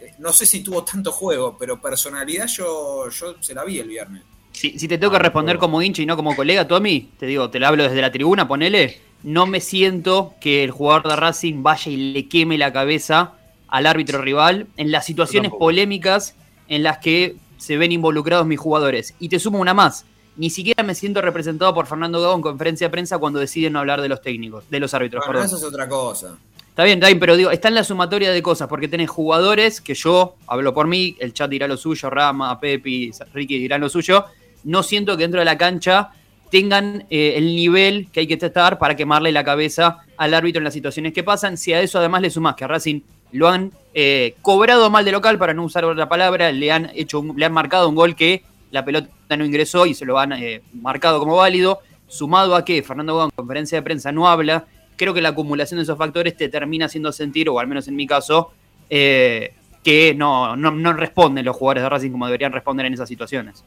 eh, 0.00 0.14
no 0.18 0.32
sé 0.32 0.46
si 0.46 0.62
tuvo 0.62 0.82
tanto 0.84 1.12
juego, 1.12 1.56
pero 1.58 1.80
personalidad 1.80 2.46
yo, 2.46 3.08
yo 3.10 3.34
se 3.42 3.54
la 3.54 3.64
vi 3.64 3.78
el 3.78 3.88
viernes. 3.88 4.22
Si, 4.52 4.78
si 4.78 4.88
te 4.88 4.98
tengo 4.98 5.12
que 5.12 5.18
responder 5.18 5.58
como 5.58 5.80
hincha 5.82 6.02
y 6.02 6.06
no 6.06 6.16
como 6.16 6.34
colega, 6.34 6.66
Tommy, 6.66 7.10
te 7.18 7.26
digo, 7.26 7.50
te 7.50 7.60
lo 7.60 7.66
hablo 7.68 7.84
desde 7.84 8.00
la 8.00 8.10
tribuna, 8.10 8.48
ponele, 8.48 8.98
no 9.22 9.46
me 9.46 9.60
siento 9.60 10.34
que 10.40 10.64
el 10.64 10.70
jugador 10.70 11.08
de 11.08 11.16
Racing 11.16 11.62
vaya 11.62 11.92
y 11.92 12.12
le 12.12 12.28
queme 12.28 12.58
la 12.58 12.72
cabeza 12.72 13.34
al 13.68 13.86
árbitro 13.86 14.20
rival 14.20 14.66
en 14.76 14.90
las 14.90 15.06
situaciones 15.06 15.52
polémicas 15.52 16.34
en 16.68 16.82
las 16.82 16.98
que 16.98 17.36
se 17.58 17.76
ven 17.76 17.92
involucrados 17.92 18.46
mis 18.46 18.58
jugadores. 18.58 19.14
Y 19.20 19.28
te 19.28 19.38
sumo 19.38 19.60
una 19.60 19.74
más. 19.74 20.06
Ni 20.40 20.48
siquiera 20.48 20.82
me 20.82 20.94
siento 20.94 21.20
representado 21.20 21.74
por 21.74 21.86
Fernando 21.86 22.18
Gago 22.18 22.34
en 22.34 22.40
conferencia 22.40 22.86
de 22.86 22.90
prensa 22.90 23.18
cuando 23.18 23.38
deciden 23.38 23.74
no 23.74 23.80
hablar 23.80 24.00
de 24.00 24.08
los 24.08 24.22
técnicos, 24.22 24.64
de 24.70 24.80
los 24.80 24.94
árbitros, 24.94 25.20
Bueno, 25.26 25.40
perdón. 25.42 25.46
eso 25.54 25.58
es 25.58 25.70
otra 25.70 25.86
cosa. 25.86 26.38
Está 26.70 26.84
bien, 26.84 26.96
está 26.96 27.08
bien, 27.08 27.20
pero 27.20 27.36
digo, 27.36 27.50
está 27.50 27.68
en 27.68 27.74
la 27.74 27.84
sumatoria 27.84 28.30
de 28.32 28.40
cosas, 28.42 28.66
porque 28.66 28.88
tenés 28.88 29.10
jugadores 29.10 29.82
que 29.82 29.92
yo, 29.92 30.36
hablo 30.46 30.72
por 30.72 30.86
mí, 30.86 31.14
el 31.20 31.34
chat 31.34 31.50
dirá 31.50 31.68
lo 31.68 31.76
suyo, 31.76 32.08
Rama, 32.08 32.58
Pepi, 32.58 33.10
Ricky 33.34 33.58
dirán 33.58 33.82
lo 33.82 33.90
suyo. 33.90 34.24
No 34.64 34.82
siento 34.82 35.14
que 35.18 35.24
dentro 35.24 35.40
de 35.40 35.44
la 35.44 35.58
cancha 35.58 36.10
tengan 36.50 37.04
eh, 37.10 37.34
el 37.36 37.54
nivel 37.54 38.08
que 38.10 38.20
hay 38.20 38.26
que 38.26 38.38
testar 38.38 38.78
para 38.78 38.96
quemarle 38.96 39.32
la 39.32 39.44
cabeza 39.44 39.98
al 40.16 40.32
árbitro 40.32 40.60
en 40.60 40.64
las 40.64 40.72
situaciones 40.72 41.12
que 41.12 41.22
pasan. 41.22 41.58
Si 41.58 41.74
a 41.74 41.82
eso 41.82 41.98
además 41.98 42.22
le 42.22 42.30
sumás 42.30 42.54
que 42.56 42.64
a 42.64 42.68
Racing 42.68 43.00
lo 43.32 43.46
han 43.48 43.72
eh, 43.92 44.36
cobrado 44.40 44.88
mal 44.88 45.04
de 45.04 45.12
local, 45.12 45.36
para 45.38 45.52
no 45.52 45.64
usar 45.64 45.84
otra 45.84 46.08
palabra, 46.08 46.50
le 46.50 46.72
han 46.72 46.90
hecho 46.94 47.20
un- 47.20 47.38
le 47.38 47.44
han 47.44 47.52
marcado 47.52 47.88
un 47.90 47.94
gol 47.94 48.16
que 48.16 48.42
la 48.70 48.84
pelota 48.84 49.36
no 49.36 49.44
ingresó 49.44 49.86
y 49.86 49.94
se 49.94 50.04
lo 50.04 50.18
han 50.18 50.32
eh, 50.32 50.62
marcado 50.72 51.18
como 51.18 51.36
válido, 51.36 51.80
sumado 52.06 52.56
a 52.56 52.64
que 52.64 52.82
Fernando 52.82 53.16
Gago 53.16 53.30
en 53.30 53.36
conferencia 53.36 53.78
de 53.78 53.82
prensa 53.82 54.12
no 54.12 54.28
habla, 54.28 54.66
creo 54.96 55.14
que 55.14 55.20
la 55.20 55.30
acumulación 55.30 55.78
de 55.78 55.84
esos 55.84 55.96
factores 55.96 56.36
te 56.36 56.48
termina 56.48 56.86
haciendo 56.86 57.12
sentir, 57.12 57.48
o 57.48 57.58
al 57.58 57.66
menos 57.66 57.88
en 57.88 57.96
mi 57.96 58.06
caso, 58.06 58.52
eh, 58.88 59.54
que 59.82 60.14
no, 60.14 60.56
no, 60.56 60.70
no 60.70 60.92
responden 60.92 61.44
los 61.44 61.56
jugadores 61.56 61.82
de 61.82 61.88
Racing 61.88 62.10
como 62.10 62.26
deberían 62.26 62.52
responder 62.52 62.86
en 62.86 62.94
esas 62.94 63.08
situaciones. 63.08 63.64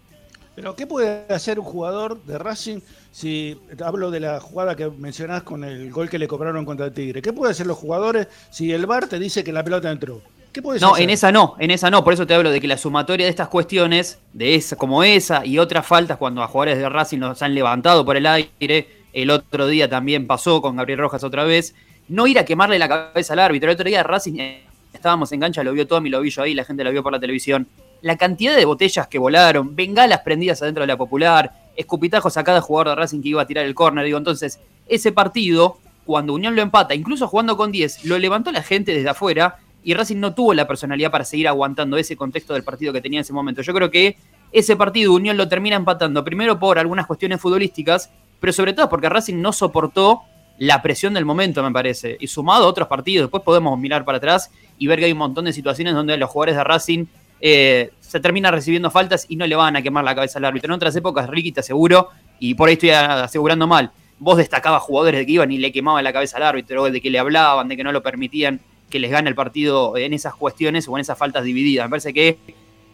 Pero 0.56 0.76
¿qué 0.76 0.86
puede 0.86 1.26
hacer 1.34 1.58
un 1.58 1.66
jugador 1.66 2.24
de 2.24 2.38
Racing 2.38 2.80
si 3.12 3.60
hablo 3.84 4.12
de 4.12 4.20
la 4.20 4.40
jugada 4.40 4.76
que 4.76 4.88
mencionás 4.90 5.42
con 5.42 5.64
el 5.64 5.92
gol 5.92 6.10
que 6.10 6.20
le 6.20 6.28
cobraron 6.28 6.66
contra 6.66 6.86
el 6.86 6.94
Tigre? 6.94 7.22
¿Qué 7.22 7.34
puede 7.34 7.52
hacer 7.52 7.66
los 7.66 7.78
jugadores 7.78 8.28
si 8.52 8.72
el 8.72 8.86
VAR 8.86 9.08
te 9.08 9.18
dice 9.18 9.44
que 9.44 9.52
la 9.52 9.64
pelota 9.64 9.90
entró? 9.90 10.22
¿Qué 10.54 10.62
No, 10.62 10.94
hacer? 10.94 11.04
en 11.04 11.10
esa 11.10 11.32
no, 11.32 11.56
en 11.58 11.72
esa 11.72 11.90
no, 11.90 12.04
por 12.04 12.14
eso 12.14 12.28
te 12.28 12.36
hablo 12.36 12.52
de 12.52 12.62
que 12.62 12.68
la 12.68 12.78
sumatoria 12.78 13.26
de 13.26 13.32
estas 13.32 13.48
cuestiones, 13.48 14.20
de 14.34 14.54
esa, 14.54 14.76
como 14.76 15.04
esa 15.04 15.44
y 15.44 15.58
otras 15.58 15.86
faltas 15.86 16.18
cuando 16.18 16.44
a 16.44 16.48
jugadores 16.48 16.78
de 16.78 16.88
Racing 16.88 17.18
los 17.18 17.42
han 17.42 17.56
levantado 17.56 18.06
por 18.06 18.16
el 18.18 18.28
aire, 18.28 18.88
el 19.14 19.32
otro 19.32 19.66
día 19.66 19.90
también 19.90 20.28
pasó 20.28 20.62
con 20.62 20.76
Gabriel 20.76 21.00
Rojas 21.00 21.24
otra 21.24 21.44
vez, 21.44 21.74
no 22.08 22.28
ir 22.28 22.38
a 22.38 22.46
quemarle 22.46 22.78
la 22.78 22.88
cabeza 22.88 23.34
al 23.34 23.40
árbitro. 23.40 23.72
El 23.72 23.74
otro 23.74 23.88
día 23.88 24.04
Racing 24.04 24.40
eh, 24.40 24.64
estábamos 24.94 25.32
en 25.32 25.40
cancha, 25.40 25.64
lo 25.64 25.74
vio 25.74 25.88
Tommy, 25.88 26.12
lo 26.12 26.22
vi 26.22 26.30
yo 26.30 26.44
ahí, 26.44 26.54
la 26.54 26.66
gente 26.66 26.84
lo 26.84 26.92
vio 26.92 27.02
por 27.02 27.12
la 27.12 27.20
televisión. 27.20 27.68
La 28.02 28.16
cantidad 28.18 28.56
de 28.56 28.66
botellas 28.66 29.08
que 29.08 29.18
volaron, 29.18 29.76
bengalas 29.76 30.20
prendidas 30.20 30.62
adentro 30.62 30.82
de 30.82 30.88
la 30.88 30.98
popular, 30.98 31.52
escupitajos 31.76 32.38
a 32.38 32.44
cada 32.44 32.62
jugador 32.62 32.90
de 32.90 32.96
Racing 33.02 33.24
que 33.24 33.30
iba 33.30 33.42
a 33.42 33.48
tirar 33.48 33.66
el 33.66 33.74
córner. 33.74 34.06
Digo, 34.06 34.20
entonces, 34.20 34.60
ese 34.88 35.12
partido, 35.12 35.80
cuando 36.06 36.34
Unión 36.34 36.56
lo 36.56 36.62
empata, 36.62 36.94
incluso 36.94 37.28
jugando 37.28 37.58
con 37.58 37.72
10, 37.72 38.06
lo 38.06 38.20
levantó 38.20 38.52
la 38.52 38.62
gente 38.62 38.94
desde 38.94 39.10
afuera 39.10 39.58
y 39.84 39.94
Racing 39.94 40.18
no 40.18 40.34
tuvo 40.34 40.54
la 40.54 40.68
personalidad 40.68 41.12
para 41.12 41.26
seguir 41.26 41.48
aguantando 41.48 41.98
ese 41.98 42.16
contexto 42.16 42.54
del 42.54 42.64
partido 42.64 42.94
que 42.94 43.02
tenía 43.02 43.20
en 43.20 43.24
ese 43.24 43.34
momento. 43.34 43.62
Yo 43.62 43.74
creo 43.74 43.92
que 43.92 44.18
ese 44.52 44.76
partido 44.76 45.14
Unión 45.14 45.36
lo 45.38 45.48
termina 45.48 45.76
empatando, 45.76 46.24
primero 46.24 46.60
por 46.60 46.80
algunas 46.80 47.06
cuestiones 47.08 47.42
futbolísticas, 47.42 48.12
pero 48.40 48.54
sobre 48.54 48.74
todo 48.74 48.90
porque 48.90 49.10
Racing 49.10 49.42
no 49.42 49.52
soportó 49.52 50.22
la 50.58 50.82
presión 50.82 51.14
del 51.14 51.26
momento, 51.26 51.64
me 51.64 51.72
parece. 51.72 52.18
Y 52.20 52.28
sumado 52.28 52.66
a 52.66 52.68
otros 52.68 52.88
partidos, 52.88 53.26
después 53.26 53.44
podemos 53.44 53.78
mirar 53.80 54.06
para 54.06 54.20
atrás 54.20 54.52
y 54.78 54.88
ver 54.88 55.00
que 55.00 55.06
hay 55.06 55.12
un 55.12 55.18
montón 55.18 55.46
de 55.46 55.54
situaciones 55.54 55.94
donde 55.94 56.16
los 56.18 56.30
jugadores 56.30 56.56
de 56.56 56.64
Racing 56.64 57.06
eh, 57.42 57.92
se 58.00 58.20
terminan 58.20 58.54
recibiendo 58.54 58.92
faltas 58.92 59.26
y 59.28 59.36
no 59.36 59.46
le 59.48 59.56
van 59.56 59.76
a 59.76 59.82
quemar 59.82 60.04
la 60.04 60.16
cabeza 60.16 60.40
al 60.40 60.46
árbitro. 60.46 60.68
En 60.72 60.76
otras 60.76 60.96
épocas, 60.96 61.30
Ricky, 61.30 61.52
te 61.52 61.60
aseguro, 61.60 62.10
y 62.40 62.54
por 62.54 62.70
ahí 62.70 62.74
estoy 62.74 62.92
asegurando 62.92 63.68
mal, 63.68 63.92
vos 64.20 64.38
destacabas 64.38 64.82
jugadores 64.84 65.20
de 65.20 65.26
que 65.26 65.32
iban 65.34 65.52
y 65.52 65.58
le 65.58 65.72
quemaban 65.72 66.04
la 66.04 66.14
cabeza 66.14 66.38
al 66.38 66.44
árbitro, 66.44 66.90
de 66.90 67.02
que 67.02 67.10
le 67.10 67.20
hablaban, 67.20 67.68
de 67.68 67.76
que 67.76 67.84
no 67.84 67.92
lo 67.92 68.04
permitían 68.04 68.62
que 68.94 69.00
les 69.00 69.10
gane 69.10 69.28
el 69.28 69.36
partido 69.36 69.98
en 69.98 70.14
esas 70.14 70.36
cuestiones 70.36 70.88
o 70.88 70.96
en 70.96 71.02
esas 71.02 71.18
faltas 71.18 71.44
divididas. 71.44 71.88
Me 71.88 71.90
parece 71.90 72.14
que 72.14 72.38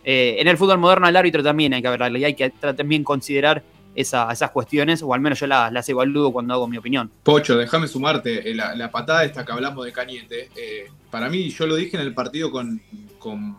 eh, 0.06 0.38
en 0.40 0.48
el 0.48 0.58
fútbol 0.58 0.78
moderno 0.80 1.08
al 1.08 1.16
árbitro 1.18 1.44
también 1.44 1.74
hay 1.74 1.82
que 1.82 1.90
hablarle 1.90 2.20
y 2.20 2.24
hay 2.24 2.34
que 2.36 2.50
también 2.50 3.04
considerar 3.04 3.62
esa- 3.96 4.32
esas 4.32 4.52
cuestiones, 4.52 5.04
o 5.04 5.14
al 5.14 5.20
menos 5.20 5.42
yo 5.42 5.48
las, 5.48 5.74
las 5.74 5.90
evalúo 5.90 6.32
cuando 6.32 6.54
hago 6.54 6.68
mi 6.70 6.78
opinión. 6.78 7.12
Pocho, 7.24 7.58
déjame 7.58 7.86
sumarte. 7.88 8.50
eh, 8.50 8.56
La, 8.56 8.90
patada 8.90 9.26
esta 9.26 9.44
que 9.44 9.52
hablamos 9.52 9.84
de 9.84 9.92
Cañete, 9.92 10.50
eh, 10.56 10.88
para 11.12 11.28
mí, 11.30 11.50
yo 11.50 11.68
lo 11.68 11.76
dije 11.76 11.98
en 11.98 12.04
el 12.04 12.14
partido 12.14 12.50
con, 12.50 12.82
con, 13.20 13.58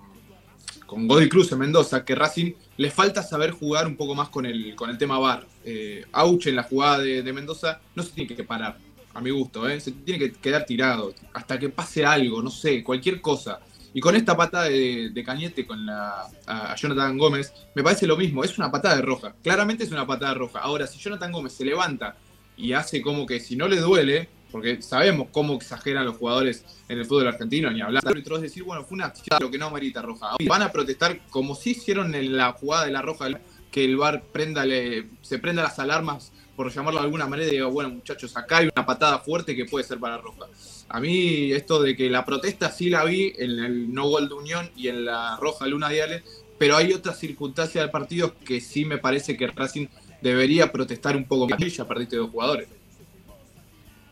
con 0.86 1.06
Godoy 1.06 1.28
Cruz 1.28 1.52
en 1.52 1.58
Mendoza, 1.58 2.04
que 2.06 2.14
Racing 2.14 2.52
le 2.78 2.90
falta 2.90 3.22
saber 3.22 3.50
jugar 3.50 3.86
un 3.86 3.96
poco 3.96 4.14
más 4.14 4.30
con 4.30 4.46
el, 4.46 4.74
con 4.74 4.88
el 4.88 4.96
tema 4.96 5.18
VAR. 5.18 5.46
Eh, 5.64 6.06
Auch 6.12 6.46
en 6.46 6.56
la 6.56 6.62
jugada 6.62 7.00
de 7.00 7.32
Mendoza 7.34 7.80
no 7.94 8.02
se 8.02 8.12
tiene 8.12 8.34
que 8.34 8.44
parar, 8.44 8.78
a 9.14 9.20
mi 9.20 9.30
gusto, 9.30 9.68
eh, 9.68 9.80
se 9.80 9.92
tiene 9.92 10.18
que 10.18 10.32
quedar 10.32 10.64
tirado 10.64 11.12
hasta 11.32 11.58
que 11.58 11.68
pase 11.68 12.04
algo, 12.04 12.42
no 12.42 12.50
sé, 12.50 12.82
cualquier 12.84 13.20
cosa. 13.20 13.60
Y 13.92 14.00
con 14.00 14.14
esta 14.14 14.36
patada 14.36 14.64
de, 14.66 15.10
de 15.10 15.24
Cañete 15.24 15.66
con 15.66 15.84
la, 15.84 16.28
Jonathan 16.76 17.18
Gómez, 17.18 17.52
me 17.74 17.82
parece 17.82 18.06
lo 18.06 18.16
mismo, 18.16 18.44
es 18.44 18.56
una 18.56 18.70
patada 18.70 18.96
de 18.96 19.02
roja. 19.02 19.34
Claramente 19.42 19.82
es 19.84 19.90
una 19.90 20.06
patada 20.06 20.32
de 20.32 20.38
roja. 20.38 20.60
Ahora, 20.60 20.86
si 20.86 20.98
Jonathan 21.00 21.32
Gómez 21.32 21.54
se 21.54 21.64
levanta 21.64 22.16
y 22.56 22.72
hace 22.72 23.02
como 23.02 23.26
que 23.26 23.40
si 23.40 23.56
no 23.56 23.66
le 23.66 23.78
duele, 23.80 24.28
porque 24.52 24.80
sabemos 24.82 25.28
cómo 25.32 25.54
exageran 25.54 26.04
los 26.04 26.16
jugadores 26.16 26.64
en 26.88 26.98
el 26.98 27.04
fútbol 27.04 27.26
argentino, 27.28 27.68
ni 27.72 27.80
hablar. 27.80 28.06
Árbitro 28.06 28.36
es 28.36 28.42
decir, 28.42 28.62
bueno, 28.62 28.84
fue 28.84 28.94
una 28.96 29.06
acción, 29.06 29.38
lo 29.40 29.50
que 29.50 29.58
no 29.58 29.66
amerita 29.66 30.02
roja. 30.02 30.36
Van 30.46 30.62
a 30.62 30.70
protestar 30.70 31.20
como 31.30 31.56
si 31.56 31.70
hicieron 31.70 32.14
en 32.14 32.36
la 32.36 32.52
jugada 32.52 32.84
de 32.86 32.92
la 32.92 33.02
roja, 33.02 33.26
que 33.72 33.84
el 33.84 33.96
VAR 33.96 34.22
prenda, 34.32 34.64
le- 34.64 35.08
se 35.22 35.38
prenda 35.40 35.62
las 35.64 35.78
alarmas, 35.80 36.32
por 36.60 36.70
llamarlo 36.70 37.00
de 37.00 37.04
alguna 37.06 37.26
manera, 37.26 37.48
y 37.48 37.52
diga, 37.52 37.66
bueno, 37.68 37.88
muchachos, 37.88 38.36
acá 38.36 38.58
hay 38.58 38.68
una 38.76 38.84
patada 38.84 39.18
fuerte 39.20 39.56
que 39.56 39.64
puede 39.64 39.82
ser 39.82 39.98
para 39.98 40.18
roja. 40.18 40.44
A 40.90 41.00
mí 41.00 41.52
esto 41.52 41.80
de 41.82 41.96
que 41.96 42.10
la 42.10 42.22
protesta 42.26 42.70
sí 42.70 42.90
la 42.90 43.02
vi 43.06 43.32
en 43.38 43.58
el 43.60 43.94
no 43.94 44.06
gol 44.10 44.28
de 44.28 44.34
Unión 44.34 44.70
y 44.76 44.88
en 44.88 45.06
la 45.06 45.38
roja 45.40 45.66
Luna 45.66 45.88
Diales, 45.88 46.22
pero 46.58 46.76
hay 46.76 46.92
otras 46.92 47.18
circunstancias 47.18 47.82
del 47.82 47.90
partido 47.90 48.34
que 48.44 48.60
sí 48.60 48.84
me 48.84 48.98
parece 48.98 49.38
que 49.38 49.46
Racing 49.46 49.86
debería 50.20 50.70
protestar 50.70 51.16
un 51.16 51.24
poco 51.24 51.48
más. 51.48 51.58
Y 51.62 51.70
ya 51.70 51.88
perdiste 51.88 52.16
dos 52.16 52.28
jugadores. 52.28 52.68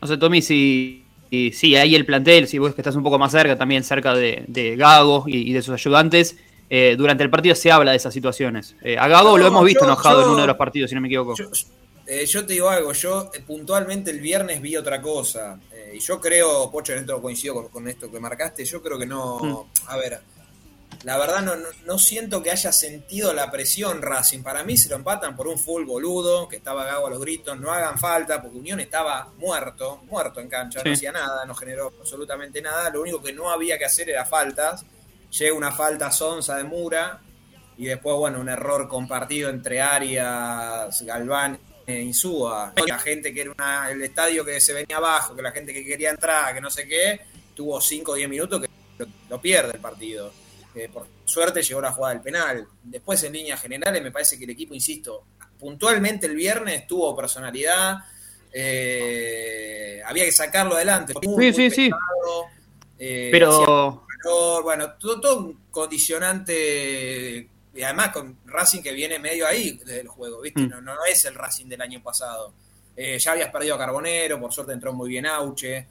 No 0.01 0.07
sé, 0.07 0.17
Tommy, 0.17 0.41
si, 0.41 1.03
si, 1.29 1.51
si 1.51 1.75
ahí 1.75 1.93
el 1.93 2.03
plantel, 2.07 2.47
si 2.47 2.57
vos 2.57 2.73
que 2.73 2.81
estás 2.81 2.95
un 2.95 3.03
poco 3.03 3.19
más 3.19 3.31
cerca, 3.31 3.55
también 3.59 3.83
cerca 3.83 4.15
de, 4.15 4.43
de 4.47 4.75
Gago 4.75 5.25
y, 5.27 5.51
y 5.51 5.53
de 5.53 5.61
sus 5.61 5.75
ayudantes, 5.75 6.35
eh, 6.71 6.95
durante 6.97 7.23
el 7.23 7.29
partido 7.29 7.53
se 7.53 7.71
habla 7.71 7.91
de 7.91 7.97
esas 7.97 8.11
situaciones. 8.11 8.75
Eh, 8.81 8.97
a 8.97 9.07
Gago 9.07 9.37
lo 9.37 9.45
hemos 9.45 9.63
visto 9.63 9.81
yo- 9.81 9.85
enojado 9.91 10.21
yo- 10.21 10.25
en 10.25 10.31
uno 10.33 10.41
de 10.41 10.47
los 10.47 10.57
partidos, 10.57 10.89
si 10.89 10.95
no 10.95 11.01
me 11.01 11.09
equivoco. 11.09 11.35
Yo, 11.37 11.45
eh, 12.09 12.25
yo 12.25 12.45
te 12.45 12.53
digo 12.53 12.69
algo, 12.69 12.91
yo 12.93 13.29
eh, 13.33 13.39
puntualmente 13.41 14.09
el 14.11 14.19
viernes 14.19 14.61
vi 14.61 14.75
otra 14.75 15.01
cosa. 15.01 15.59
eh, 15.71 15.93
y 15.95 15.99
yo 15.99 16.19
creo, 16.19 16.69
Pocho, 16.71 16.93
en 16.93 16.99
esto 16.99 17.21
coincido 17.21 17.53
con, 17.53 17.67
con 17.69 17.87
esto 17.87 18.11
que 18.11 18.19
marcaste, 18.19 18.65
yo 18.65 18.81
creo 18.81 18.97
que 18.97 19.05
no. 19.05 19.69
A 19.87 19.95
ver, 19.97 20.19
la 21.03 21.17
verdad 21.17 21.41
no, 21.41 21.55
no, 21.55 21.67
no 21.85 21.97
siento 21.99 22.41
que 22.43 22.51
haya 22.51 22.71
sentido 22.71 23.31
la 23.33 23.49
presión 23.51 24.01
Racing. 24.01 24.41
Para 24.43 24.63
mí 24.63 24.75
se 24.75 24.89
lo 24.89 24.95
empatan 24.97 25.35
por 25.35 25.47
un 25.47 25.57
full 25.57 25.85
boludo, 25.85 26.49
que 26.49 26.57
estaba 26.57 26.83
Gago 26.85 27.07
a 27.07 27.09
los 27.11 27.19
gritos, 27.21 27.57
no 27.59 27.71
hagan 27.71 27.97
falta, 27.97 28.41
porque 28.41 28.57
Unión 28.57 28.79
estaba 28.79 29.31
muerto, 29.37 30.01
muerto 30.09 30.39
en 30.41 30.49
cancha, 30.49 30.81
Sí. 30.81 30.89
no 30.89 30.93
hacía 30.95 31.11
nada, 31.11 31.45
no 31.45 31.53
generó 31.55 31.93
absolutamente 31.99 32.61
nada. 32.61 32.89
Lo 32.89 33.01
único 33.01 33.21
que 33.21 33.31
no 33.33 33.49
había 33.49 33.77
que 33.77 33.85
hacer 33.85 34.09
era 34.09 34.25
faltas. 34.25 34.83
llega 35.31 35.53
una 35.53 35.71
falta 35.71 36.09
sonza 36.11 36.57
de 36.57 36.63
Mura 36.63 37.21
y 37.77 37.85
después, 37.85 38.15
bueno, 38.17 38.39
un 38.41 38.49
error 38.49 38.87
compartido 38.89 39.49
entre 39.51 39.79
Arias, 39.79 41.01
Galván 41.03 41.59
Insúa. 42.01 42.73
La 42.87 42.99
gente 42.99 43.33
que 43.33 43.41
era 43.41 43.51
una, 43.51 43.89
el 43.91 44.01
estadio 44.01 44.43
que 44.45 44.59
se 44.59 44.73
venía 44.73 44.97
abajo, 44.97 45.35
que 45.35 45.41
la 45.41 45.51
gente 45.51 45.73
que 45.73 45.83
quería 45.85 46.09
entrar, 46.11 46.53
que 46.53 46.61
no 46.61 46.69
sé 46.69 46.87
qué, 46.87 47.21
tuvo 47.55 47.79
5 47.81 48.11
o 48.11 48.15
10 48.15 48.29
minutos 48.29 48.61
que 48.61 48.67
lo, 48.99 49.07
lo 49.29 49.41
pierde 49.41 49.71
el 49.73 49.79
partido. 49.79 50.31
Eh, 50.75 50.87
por 50.93 51.07
suerte 51.25 51.63
llegó 51.63 51.81
la 51.81 51.91
jugada 51.91 52.13
del 52.13 52.23
penal. 52.23 52.67
Después, 52.83 53.23
en 53.23 53.33
líneas 53.33 53.59
generales, 53.61 54.01
me 54.03 54.11
parece 54.11 54.37
que 54.37 54.43
el 54.45 54.51
equipo, 54.51 54.73
insisto, 54.73 55.25
puntualmente 55.59 56.27
el 56.27 56.35
viernes 56.35 56.85
tuvo 56.87 57.15
personalidad. 57.15 57.97
eh, 58.53 60.01
había 60.05 60.25
que 60.25 60.31
sacarlo 60.31 60.75
adelante. 60.75 61.13
Muy, 61.23 61.51
Sí, 61.51 61.61
muy 61.61 61.69
sí, 61.69 61.75
sí. 61.75 61.91
eh, 62.97 63.29
Pero 63.31 64.03
calor, 64.23 64.63
bueno, 64.63 64.93
todo, 64.99 65.19
todo 65.21 65.37
un 65.39 65.59
condicionante. 65.71 67.47
Y 67.73 67.83
además 67.83 68.09
con 68.09 68.39
Racing 68.45 68.81
que 68.81 68.91
viene 68.91 69.19
medio 69.19 69.47
ahí 69.47 69.77
del 69.85 70.07
juego, 70.07 70.41
¿viste? 70.41 70.61
Mm. 70.61 70.69
No, 70.69 70.81
no 70.81 71.05
es 71.05 71.23
el 71.25 71.35
Racing 71.35 71.67
del 71.67 71.81
año 71.81 72.01
pasado. 72.01 72.53
Eh, 72.95 73.17
ya 73.19 73.31
habías 73.31 73.51
perdido 73.51 73.75
a 73.75 73.77
Carbonero, 73.77 74.39
por 74.39 74.51
suerte 74.51 74.73
entró 74.73 74.91
muy 74.93 75.09
bien 75.09 75.25
Auche. 75.25 75.87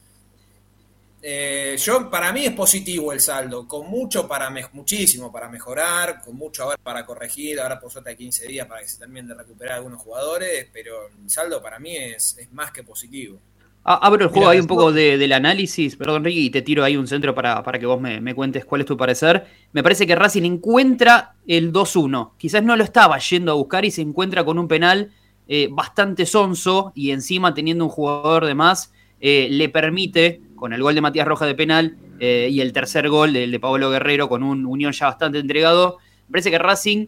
Eh, 1.21 1.77
yo, 1.79 2.09
para 2.09 2.33
mí 2.33 2.47
es 2.47 2.53
positivo 2.53 3.12
el 3.12 3.21
saldo, 3.21 3.67
con 3.67 3.88
mucho 3.88 4.29
para 4.29 4.51
muchísimo 4.73 5.33
para 5.33 5.49
mejorar, 5.49 6.21
con 6.21 6.37
mucho 6.37 6.62
ahora 6.62 6.77
para 6.81 7.05
corregir, 7.05 7.61
ahora 7.61 7.81
por 7.81 7.91
suerte 7.91 8.11
hay 8.11 8.17
15 8.17 8.47
días 8.47 8.67
para 8.69 8.83
que 8.83 8.88
se 8.88 8.99
terminen 8.99 9.27
de 9.27 9.35
recuperar 9.35 9.77
algunos 9.77 10.01
jugadores, 10.01 10.69
pero 10.73 11.09
el 11.09 11.29
saldo 11.29 11.61
para 11.61 11.81
mí 11.81 11.97
es, 11.97 12.38
es 12.38 12.53
más 12.53 12.71
que 12.71 12.85
positivo. 12.85 13.41
Abro 13.85 14.25
el 14.25 14.29
juego 14.29 14.47
Mirá, 14.49 14.51
ahí 14.53 14.61
un 14.61 14.67
poco 14.67 14.93
de- 14.93 15.17
del 15.19 15.33
análisis, 15.33 15.97
perdón 15.97 16.25
Ricky, 16.25 16.47
y 16.47 16.51
te 16.51 16.62
tiro 16.62 16.85
ahí 16.85 16.97
un 16.97 17.07
centro 17.07 17.35
para, 17.35 17.62
para 17.62 17.79
que 17.79 17.87
vos 17.87 18.01
me, 18.01 18.21
me 18.21 18.35
cuentes 18.35 18.64
cuál 18.64 18.83
es 18.83 18.87
tu 18.87 18.97
parecer. 18.97 19.47
Me 19.73 19.83
parece 19.83 20.07
que 20.07 20.14
Racing 20.14 20.43
encuentra 20.45 21.35
el 21.47 21.73
2-1. 21.73 22.33
Quizás 22.37 22.62
no 22.62 22.77
lo 22.77 22.85
estaba 22.85 23.19
yendo 23.19 23.53
a 23.53 23.55
buscar 23.55 23.85
y 23.85 23.91
se 23.91 24.03
encuentra 24.03 24.45
con 24.45 24.59
un 24.59 24.69
penal 24.69 25.11
eh, 25.49 25.69
bastante 25.71 26.27
sonso 26.27 26.93
y 26.95 27.11
encima 27.11 27.55
teniendo 27.55 27.85
un 27.85 27.91
jugador 27.91 28.45
de 28.45 28.55
más, 28.55 28.93
eh, 29.21 29.49
le 29.51 29.71
permite, 29.71 30.43
con 30.55 30.75
el 30.75 30.83
gol 30.83 30.95
de 30.95 31.01
Matías 31.01 31.27
Roja 31.27 31.47
de 31.47 31.55
penal 31.55 31.97
eh, 32.21 32.49
y 32.51 32.61
el 32.61 32.75
tercer 32.75 33.09
gol 33.09 33.33
del 33.33 33.51
de 33.51 33.59
Pablo 33.59 33.88
Guerrero 33.91 34.29
con 34.29 34.43
un 34.43 34.67
Unión 34.67 34.93
ya 34.93 35.07
bastante 35.07 35.38
entregado, 35.38 35.97
me 36.27 36.33
parece 36.33 36.51
que 36.51 36.59
Racing 36.59 37.07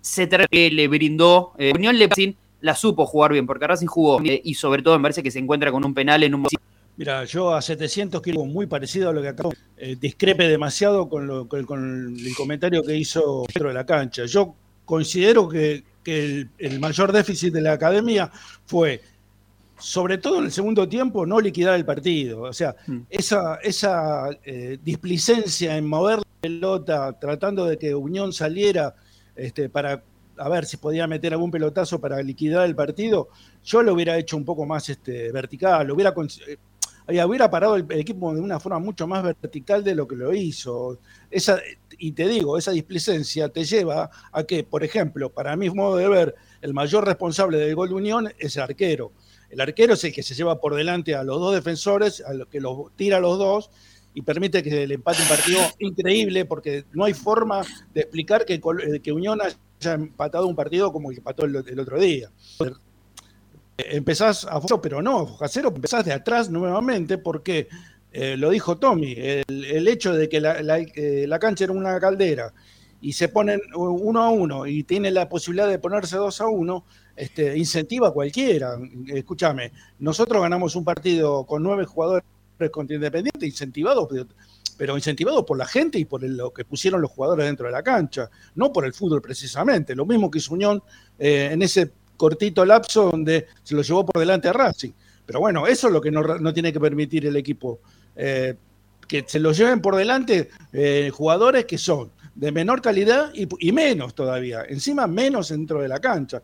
se 0.00 0.28
le 0.50 0.88
brindó, 0.88 1.52
Unión 1.74 1.98
le 1.98 2.08
la 2.60 2.74
supo 2.74 3.06
jugar 3.06 3.32
bien, 3.32 3.46
porque 3.46 3.66
Racing 3.66 3.86
jugó 3.86 4.20
y 4.22 4.54
sobre 4.54 4.82
todo 4.82 4.96
me 4.98 5.02
parece 5.02 5.22
que 5.22 5.30
se 5.30 5.38
encuentra 5.38 5.70
con 5.72 5.84
un 5.84 5.94
penal 5.94 6.22
en 6.22 6.34
un 6.34 6.46
Mira, 6.96 7.24
yo 7.24 7.54
a 7.54 7.62
700 7.62 8.20
kilos, 8.20 8.46
muy 8.46 8.66
parecido 8.66 9.08
a 9.08 9.12
lo 9.14 9.22
que 9.22 9.28
acabo, 9.28 9.54
eh, 9.78 9.96
discrepe 9.98 10.46
demasiado 10.48 11.08
con, 11.08 11.26
lo- 11.26 11.48
con- 11.48 11.64
con 11.64 12.14
el 12.18 12.34
comentario 12.36 12.82
que 12.82 12.94
hizo 12.94 13.44
Pedro 13.54 13.68
de 13.68 13.74
la 13.74 13.86
cancha. 13.86 14.26
Yo 14.26 14.54
considero 14.84 15.48
que, 15.48 15.82
que 16.04 16.24
el, 16.24 16.50
el 16.58 16.78
mayor 16.78 17.10
déficit 17.12 17.54
de 17.54 17.62
la 17.62 17.72
academia 17.72 18.30
fue, 18.66 19.00
sobre 19.78 20.18
todo 20.18 20.40
en 20.40 20.44
el 20.46 20.52
segundo 20.52 20.86
tiempo, 20.90 21.24
no 21.24 21.40
liquidar 21.40 21.74
el 21.76 21.86
partido. 21.86 22.42
O 22.42 22.52
sea, 22.52 22.76
Mm. 22.86 22.98
esa, 23.08 23.54
esa 23.62 24.28
eh, 24.44 24.76
displicencia 24.84 25.78
en 25.78 25.86
mover 25.88 26.18
la 26.18 26.24
pelota, 26.42 27.18
tratando 27.18 27.64
de 27.64 27.78
que 27.78 27.94
Unión 27.94 28.34
saliera 28.34 28.94
este, 29.36 29.70
para 29.70 30.02
a 30.40 30.48
ver 30.48 30.64
si 30.64 30.76
podía 30.78 31.06
meter 31.06 31.32
algún 31.32 31.50
pelotazo 31.50 32.00
para 32.00 32.22
liquidar 32.22 32.66
el 32.66 32.74
partido, 32.74 33.28
yo 33.64 33.82
lo 33.82 33.94
hubiera 33.94 34.16
hecho 34.16 34.36
un 34.36 34.44
poco 34.44 34.64
más 34.66 34.88
este, 34.88 35.30
vertical, 35.32 35.86
lo 35.86 35.94
hubiera, 35.94 36.14
eh, 36.46 37.24
hubiera 37.24 37.50
parado 37.50 37.76
el, 37.76 37.86
el 37.88 38.00
equipo 38.00 38.34
de 38.34 38.40
una 38.40 38.58
forma 38.58 38.78
mucho 38.78 39.06
más 39.06 39.22
vertical 39.22 39.84
de 39.84 39.94
lo 39.94 40.08
que 40.08 40.16
lo 40.16 40.32
hizo. 40.32 40.98
Esa, 41.30 41.60
y 41.98 42.12
te 42.12 42.26
digo, 42.26 42.56
esa 42.56 42.72
displicencia 42.72 43.50
te 43.50 43.64
lleva 43.64 44.10
a 44.32 44.44
que, 44.44 44.64
por 44.64 44.82
ejemplo, 44.82 45.30
para 45.30 45.54
mi 45.56 45.68
modo 45.70 45.96
de 45.96 46.08
ver, 46.08 46.34
el 46.62 46.72
mayor 46.72 47.04
responsable 47.04 47.58
del 47.58 47.74
gol 47.74 47.90
de 47.90 47.94
Unión 47.94 48.32
es 48.38 48.56
el 48.56 48.62
arquero. 48.62 49.12
El 49.50 49.60
arquero 49.60 49.94
es 49.94 50.04
el 50.04 50.12
que 50.12 50.22
se 50.22 50.34
lleva 50.34 50.60
por 50.60 50.74
delante 50.74 51.14
a 51.14 51.24
los 51.24 51.38
dos 51.38 51.54
defensores, 51.54 52.22
a 52.22 52.32
lo 52.32 52.48
que 52.48 52.60
los 52.60 52.94
tira 52.96 53.18
a 53.18 53.20
los 53.20 53.38
dos 53.38 53.70
y 54.14 54.22
permite 54.22 54.62
que 54.62 54.86
le 54.86 54.94
empate 54.94 55.22
un 55.22 55.28
partido 55.28 55.60
increíble 55.78 56.44
porque 56.44 56.84
no 56.92 57.04
hay 57.04 57.14
forma 57.14 57.62
de 57.94 58.00
explicar 58.00 58.44
que, 58.44 58.54
eh, 58.54 59.00
que 59.02 59.12
Unión 59.12 59.40
haya 59.80 59.94
empatado 59.94 60.46
un 60.46 60.56
partido 60.56 60.92
como 60.92 61.10
el 61.10 61.16
que 61.16 61.20
empató 61.20 61.44
el, 61.46 61.80
otro 61.80 61.98
día. 61.98 62.30
Empezás 63.76 64.44
a 64.44 64.60
fondo, 64.60 64.80
pero 64.80 65.00
no, 65.00 65.38
a 65.40 65.48
cero 65.48 65.72
empezás 65.74 66.04
de 66.04 66.12
atrás 66.12 66.50
nuevamente 66.50 67.16
porque 67.16 67.68
eh, 68.12 68.36
lo 68.36 68.50
dijo 68.50 68.76
Tommy, 68.76 69.14
el, 69.16 69.88
hecho 69.88 70.12
de 70.12 70.28
que 70.28 70.40
la, 70.40 70.62
la- 70.62 70.78
eh, 70.80 71.24
la 71.26 71.38
cancha 71.38 71.64
era 71.64 71.72
una 71.72 71.98
caldera 71.98 72.52
y 73.00 73.14
se 73.14 73.28
ponen 73.28 73.60
uno 73.74 74.22
a 74.22 74.28
uno 74.28 74.66
y 74.66 74.84
tiene 74.84 75.10
la 75.10 75.28
posibilidad 75.30 75.68
de 75.68 75.78
ponerse 75.78 76.18
dos 76.18 76.42
a 76.42 76.48
uno, 76.48 76.84
este, 77.16 77.56
incentiva 77.56 78.08
a 78.08 78.12
cualquiera. 78.12 78.76
Escúchame, 79.06 79.72
nosotros 79.98 80.42
ganamos 80.42 80.76
un 80.76 80.84
partido 80.84 81.46
con 81.46 81.62
nueve 81.62 81.86
jugadores 81.86 82.24
contra 82.70 82.96
Independiente, 82.96 83.46
incentivados, 83.46 84.06
pero 84.80 84.96
incentivados 84.96 85.44
por 85.44 85.58
la 85.58 85.66
gente 85.66 85.98
y 85.98 86.06
por 86.06 86.22
lo 86.22 86.54
que 86.54 86.64
pusieron 86.64 87.02
los 87.02 87.10
jugadores 87.10 87.44
dentro 87.44 87.66
de 87.66 87.72
la 87.72 87.82
cancha, 87.82 88.30
no 88.54 88.72
por 88.72 88.86
el 88.86 88.94
fútbol 88.94 89.20
precisamente. 89.20 89.94
Lo 89.94 90.06
mismo 90.06 90.30
que 90.30 90.38
hizo 90.38 90.54
Unión 90.54 90.82
eh, 91.18 91.50
en 91.52 91.60
ese 91.60 91.90
cortito 92.16 92.64
lapso 92.64 93.10
donde 93.10 93.46
se 93.62 93.74
lo 93.74 93.82
llevó 93.82 94.06
por 94.06 94.18
delante 94.18 94.48
a 94.48 94.54
Racing. 94.54 94.92
Pero 95.26 95.40
bueno, 95.40 95.66
eso 95.66 95.88
es 95.88 95.92
lo 95.92 96.00
que 96.00 96.10
no, 96.10 96.22
no 96.22 96.54
tiene 96.54 96.72
que 96.72 96.80
permitir 96.80 97.26
el 97.26 97.36
equipo. 97.36 97.80
eh, 98.16 98.54
que 99.06 99.24
se 99.26 99.38
lo 99.38 99.52
lleven 99.52 99.82
por 99.82 99.96
delante 99.96 100.48
eh, 100.72 101.10
jugadores 101.12 101.66
que 101.66 101.76
son 101.76 102.10
de 102.34 102.50
menor 102.50 102.80
calidad 102.80 103.32
y, 103.34 103.46
y 103.58 103.72
menos 103.72 104.14
todavía, 104.14 104.62
encima 104.66 105.06
menos 105.06 105.50
dentro 105.50 105.82
de 105.82 105.88
la 105.88 105.98
cancha. 105.98 106.42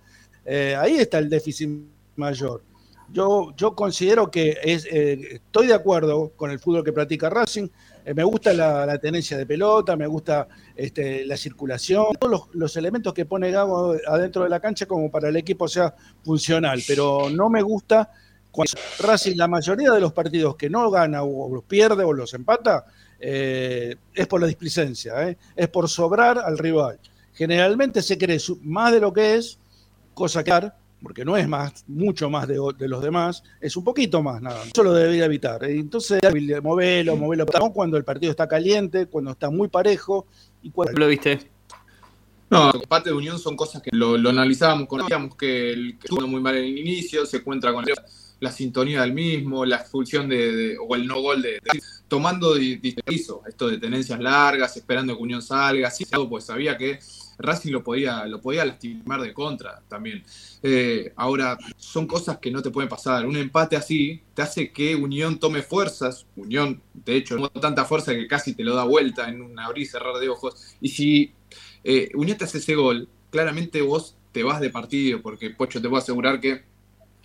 Ahí 0.78 0.96
está 0.96 1.18
el 1.18 1.30
déficit 1.30 1.70
mayor. 2.16 2.62
Yo, 3.10 3.54
yo 3.56 3.74
considero 3.74 4.30
que 4.30 4.58
es, 4.62 4.84
estoy 4.84 5.68
de 5.68 5.74
acuerdo 5.74 6.32
con 6.36 6.50
el 6.50 6.58
fútbol 6.58 6.84
que 6.84 6.92
practica 6.92 7.30
Racing. 7.30 7.68
Eh, 8.06 8.14
me 8.14 8.22
gusta 8.22 8.52
la, 8.52 8.96
tenencia 8.98 9.36
de 9.36 9.44
pelota, 9.44 9.96
me 9.96 10.06
gusta 10.06 10.46
este, 10.76 11.26
la 11.26 11.36
circulación, 11.36 12.06
todos 12.20 12.48
los, 12.52 12.76
elementos 12.76 13.12
que 13.12 13.26
pone 13.26 13.50
Gago 13.50 13.96
adentro 14.06 14.44
de 14.44 14.48
la 14.48 14.60
cancha 14.60 14.86
como 14.86 15.10
para 15.10 15.28
el 15.28 15.36
equipo 15.36 15.66
sea 15.66 15.92
funcional. 16.22 16.80
Pero 16.86 17.28
no 17.28 17.50
me 17.50 17.62
gusta 17.62 18.08
cuando 18.52 18.74
Racing, 19.00 19.34
la 19.36 19.48
mayoría 19.48 19.90
de 19.90 20.00
los 20.00 20.12
partidos 20.12 20.54
que 20.54 20.70
no 20.70 20.88
gana 20.88 21.24
o 21.24 21.52
los 21.52 21.64
pierde 21.64 22.04
o 22.04 22.12
los 22.12 22.32
empata, 22.32 22.86
eh, 23.18 23.96
es 24.14 24.26
por 24.28 24.40
la 24.40 24.46
displicencia, 24.46 25.28
¿eh? 25.28 25.36
es 25.56 25.68
por 25.68 25.88
sobrar 25.88 26.38
al 26.38 26.58
rival. 26.58 27.00
Generalmente 27.34 28.02
se 28.02 28.16
cree 28.16 28.38
más 28.62 28.92
de 28.92 29.00
lo 29.00 29.12
que 29.12 29.34
es, 29.34 29.58
cosa 30.14 30.44
que 30.44 30.52
porque 31.02 31.24
no 31.24 31.36
es 31.36 31.46
más, 31.48 31.84
mucho 31.86 32.30
más 32.30 32.48
de, 32.48 32.58
de 32.78 32.88
los 32.88 33.02
demás, 33.02 33.42
es 33.60 33.76
un 33.76 33.84
poquito 33.84 34.22
más, 34.22 34.40
nada. 34.40 34.62
Eso 34.64 34.82
lo 34.82 34.92
debería 34.92 35.26
evitar. 35.26 35.62
Entonces, 35.64 36.20
movelo, 36.62 37.16
movelo, 37.16 37.46
no 37.58 37.72
cuando 37.72 37.96
el 37.96 38.04
partido 38.04 38.30
está 38.30 38.48
caliente, 38.48 39.06
cuando 39.06 39.30
está 39.32 39.50
muy 39.50 39.68
parejo 39.68 40.26
y 40.62 40.70
cuando 40.70 40.98
¿Lo 40.98 41.06
viste? 41.08 41.50
No, 42.48 42.72
empate 42.72 43.10
de 43.10 43.16
Unión 43.16 43.38
son 43.38 43.56
cosas 43.56 43.82
que 43.82 43.90
lo, 43.92 44.16
lo 44.16 44.30
analizábamos, 44.30 44.86
conocíamos 44.86 45.34
que, 45.34 45.72
el, 45.72 45.98
que 45.98 46.06
estuvo 46.06 46.26
muy 46.28 46.40
mal 46.40 46.56
en 46.56 46.64
el 46.64 46.78
inicio, 46.78 47.26
se 47.26 47.38
encuentra 47.38 47.72
con 47.72 47.84
la 48.38 48.52
sintonía 48.52 49.00
del 49.00 49.12
mismo, 49.12 49.64
la 49.64 49.76
expulsión 49.76 50.28
de, 50.28 50.54
de- 50.54 50.78
o 50.78 50.94
el 50.94 51.06
no 51.06 51.20
gol 51.20 51.42
de, 51.42 51.52
de- 51.52 51.80
tomando 52.06 52.56
hizo 52.58 53.42
esto 53.48 53.68
de 53.68 53.78
tenencias 53.78 54.20
largas, 54.20 54.76
esperando 54.76 55.16
que 55.16 55.22
Unión 55.22 55.42
salga, 55.42 55.88
así 55.88 56.04
pues 56.28 56.44
sabía 56.44 56.76
que 56.76 57.00
Racing 57.38 57.72
lo 57.72 57.82
podía, 57.82 58.24
lo 58.26 58.40
podía 58.40 58.64
lastimar 58.64 59.20
de 59.20 59.34
contra 59.34 59.82
también. 59.88 60.22
Eh, 60.62 61.12
ahora, 61.16 61.58
son 61.76 62.06
cosas 62.06 62.38
que 62.38 62.50
no 62.50 62.62
te 62.62 62.70
pueden 62.70 62.88
pasar. 62.88 63.26
Un 63.26 63.36
empate 63.36 63.76
así 63.76 64.22
te 64.34 64.42
hace 64.42 64.72
que 64.72 64.94
Unión 64.94 65.38
tome 65.38 65.62
fuerzas. 65.62 66.26
Unión, 66.36 66.82
de 66.94 67.16
hecho, 67.16 67.36
no 67.36 67.48
tanta 67.50 67.84
fuerza 67.84 68.12
que 68.14 68.26
casi 68.26 68.54
te 68.54 68.64
lo 68.64 68.74
da 68.74 68.84
vuelta 68.84 69.28
en 69.28 69.42
un 69.42 69.58
abrir 69.58 69.84
y 69.84 69.86
cerrar 69.86 70.16
de 70.16 70.28
ojos. 70.28 70.76
Y 70.80 70.88
si 70.88 71.32
eh, 71.84 72.10
Unión 72.14 72.38
te 72.38 72.44
hace 72.44 72.58
ese 72.58 72.74
gol, 72.74 73.08
claramente 73.30 73.82
vos 73.82 74.16
te 74.32 74.42
vas 74.42 74.60
de 74.60 74.70
partido, 74.70 75.22
porque 75.22 75.50
Pocho 75.50 75.80
te 75.80 75.88
puedo 75.88 76.02
asegurar 76.02 76.40
que 76.40 76.62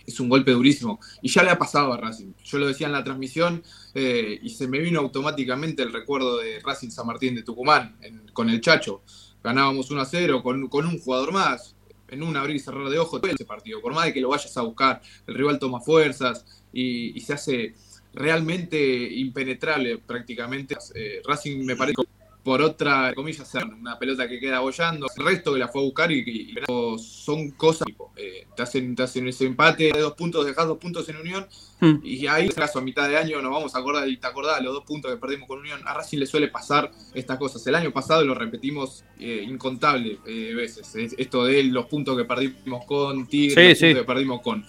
es 0.06 0.20
un 0.20 0.28
golpe 0.28 0.52
durísimo. 0.52 1.00
Y 1.20 1.28
ya 1.28 1.42
le 1.42 1.50
ha 1.50 1.58
pasado 1.58 1.92
a 1.92 1.96
Racing. 1.96 2.32
Yo 2.44 2.58
lo 2.58 2.66
decía 2.66 2.86
en 2.86 2.92
la 2.92 3.04
transmisión 3.04 3.62
eh, 3.94 4.38
y 4.42 4.50
se 4.50 4.66
me 4.66 4.78
vino 4.78 5.00
automáticamente 5.00 5.82
el 5.82 5.92
recuerdo 5.92 6.38
de 6.38 6.60
Racing 6.60 6.90
San 6.90 7.06
Martín 7.06 7.34
de 7.34 7.42
Tucumán 7.42 7.96
con 8.32 8.50
el 8.50 8.60
Chacho. 8.60 9.02
Ganábamos 9.42 9.90
1 9.90 10.00
a 10.00 10.04
0 10.04 10.42
con, 10.42 10.68
con 10.68 10.86
un 10.86 10.98
jugador 10.98 11.32
más. 11.32 11.76
En 12.08 12.22
un 12.22 12.36
abrir 12.36 12.56
y 12.56 12.58
cerrar 12.58 12.88
de 12.90 12.98
ojos, 12.98 13.22
ese 13.24 13.46
partido. 13.46 13.80
Por 13.80 13.94
más 13.94 14.04
de 14.04 14.12
que 14.12 14.20
lo 14.20 14.28
vayas 14.28 14.54
a 14.58 14.62
buscar, 14.62 15.00
el 15.26 15.34
rival 15.34 15.58
toma 15.58 15.80
fuerzas 15.80 16.44
y, 16.70 17.16
y 17.16 17.20
se 17.20 17.32
hace 17.32 17.74
realmente 18.12 18.78
impenetrable 19.14 19.98
prácticamente. 19.98 20.76
Eh, 20.94 21.22
Racing 21.24 21.64
me 21.64 21.76
parece 21.76 22.02
por 22.42 22.60
otra, 22.60 23.12
comillas, 23.14 23.52
una 23.78 23.98
pelota 23.98 24.28
que 24.28 24.40
queda 24.40 24.58
bollando, 24.60 25.06
el 25.16 25.24
resto 25.24 25.52
que 25.52 25.60
la 25.60 25.68
fue 25.68 25.80
a 25.80 25.84
buscar 25.84 26.10
y, 26.10 26.18
y- 26.26 26.50
y 26.52 26.54
son 26.98 27.52
cosas 27.52 27.86
tipo, 27.86 28.12
eh, 28.16 28.46
te, 28.56 28.62
hacen, 28.62 28.96
te 28.96 29.04
hacen 29.04 29.28
ese 29.28 29.46
empate 29.46 29.92
de 29.92 30.00
dos 30.00 30.14
puntos, 30.14 30.44
dejas 30.44 30.66
dos 30.66 30.78
puntos 30.78 31.08
en 31.08 31.16
Unión 31.18 31.46
Hmm. 31.80 31.98
y 32.04 32.28
ahí, 32.28 32.44
en 32.46 32.52
caso, 32.52 32.78
a 32.78 32.82
mitad 32.82 33.08
de 33.08 33.16
año 33.16 33.42
nos 33.42 33.50
vamos 33.50 33.74
a 33.74 33.78
acordar, 33.80 34.08
y 34.08 34.16
te 34.16 34.26
acordás 34.28 34.62
los 34.62 34.72
dos 34.72 34.84
puntos 34.84 35.10
que 35.10 35.16
perdimos 35.16 35.48
con 35.48 35.58
Unión, 35.58 35.80
a 35.84 35.94
Racing 35.94 36.18
le 36.18 36.26
suele 36.26 36.46
pasar 36.46 36.92
estas 37.12 37.38
cosas. 37.38 37.66
El 37.66 37.74
año 37.74 37.90
pasado 37.92 38.24
lo 38.24 38.34
repetimos 38.36 39.04
eh, 39.18 39.44
incontables 39.48 40.18
eh, 40.24 40.52
veces, 40.54 40.94
es- 40.94 41.14
esto 41.18 41.44
de 41.44 41.64
los 41.64 41.86
puntos 41.86 42.16
que 42.16 42.24
perdimos 42.24 42.84
con 42.86 43.26
Tigre, 43.26 43.54
Sí, 43.62 43.68
los 43.70 43.78
sí. 43.78 43.84
puntos 43.86 44.02
que 44.02 44.06
perdimos 44.06 44.40
con... 44.42 44.64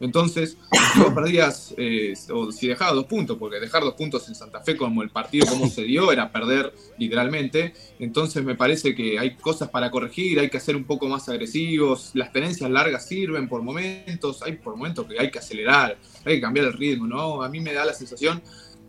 Entonces, 0.00 0.58
si 0.92 1.00
vos 1.00 1.12
perdías, 1.14 1.74
eh, 1.78 2.12
o 2.32 2.52
si 2.52 2.68
dejabas 2.68 2.94
dos 2.94 3.06
puntos, 3.06 3.38
porque 3.38 3.58
dejar 3.58 3.82
dos 3.82 3.94
puntos 3.94 4.28
en 4.28 4.34
Santa 4.34 4.60
Fe 4.60 4.76
como 4.76 5.02
el 5.02 5.10
partido 5.10 5.46
como 5.46 5.68
se 5.68 5.82
dio 5.84 6.12
era 6.12 6.30
perder 6.30 6.72
literalmente, 6.98 7.72
entonces 7.98 8.44
me 8.44 8.54
parece 8.54 8.94
que 8.94 9.18
hay 9.18 9.36
cosas 9.36 9.70
para 9.70 9.90
corregir, 9.90 10.38
hay 10.38 10.50
que 10.50 10.60
ser 10.60 10.76
un 10.76 10.84
poco 10.84 11.08
más 11.08 11.28
agresivos, 11.28 12.10
las 12.14 12.32
tenencias 12.32 12.70
largas 12.70 13.06
sirven 13.06 13.48
por 13.48 13.62
momentos, 13.62 14.42
hay 14.42 14.52
por 14.56 14.76
momentos 14.76 15.06
que 15.06 15.18
hay 15.18 15.30
que 15.30 15.38
acelerar, 15.38 15.96
hay 16.24 16.34
que 16.34 16.40
cambiar 16.40 16.66
el 16.66 16.72
ritmo, 16.74 17.06
¿no? 17.06 17.42
A 17.42 17.48
mí 17.48 17.60
me 17.60 17.72
da 17.72 17.84
la 17.84 17.94
sensación 17.94 18.42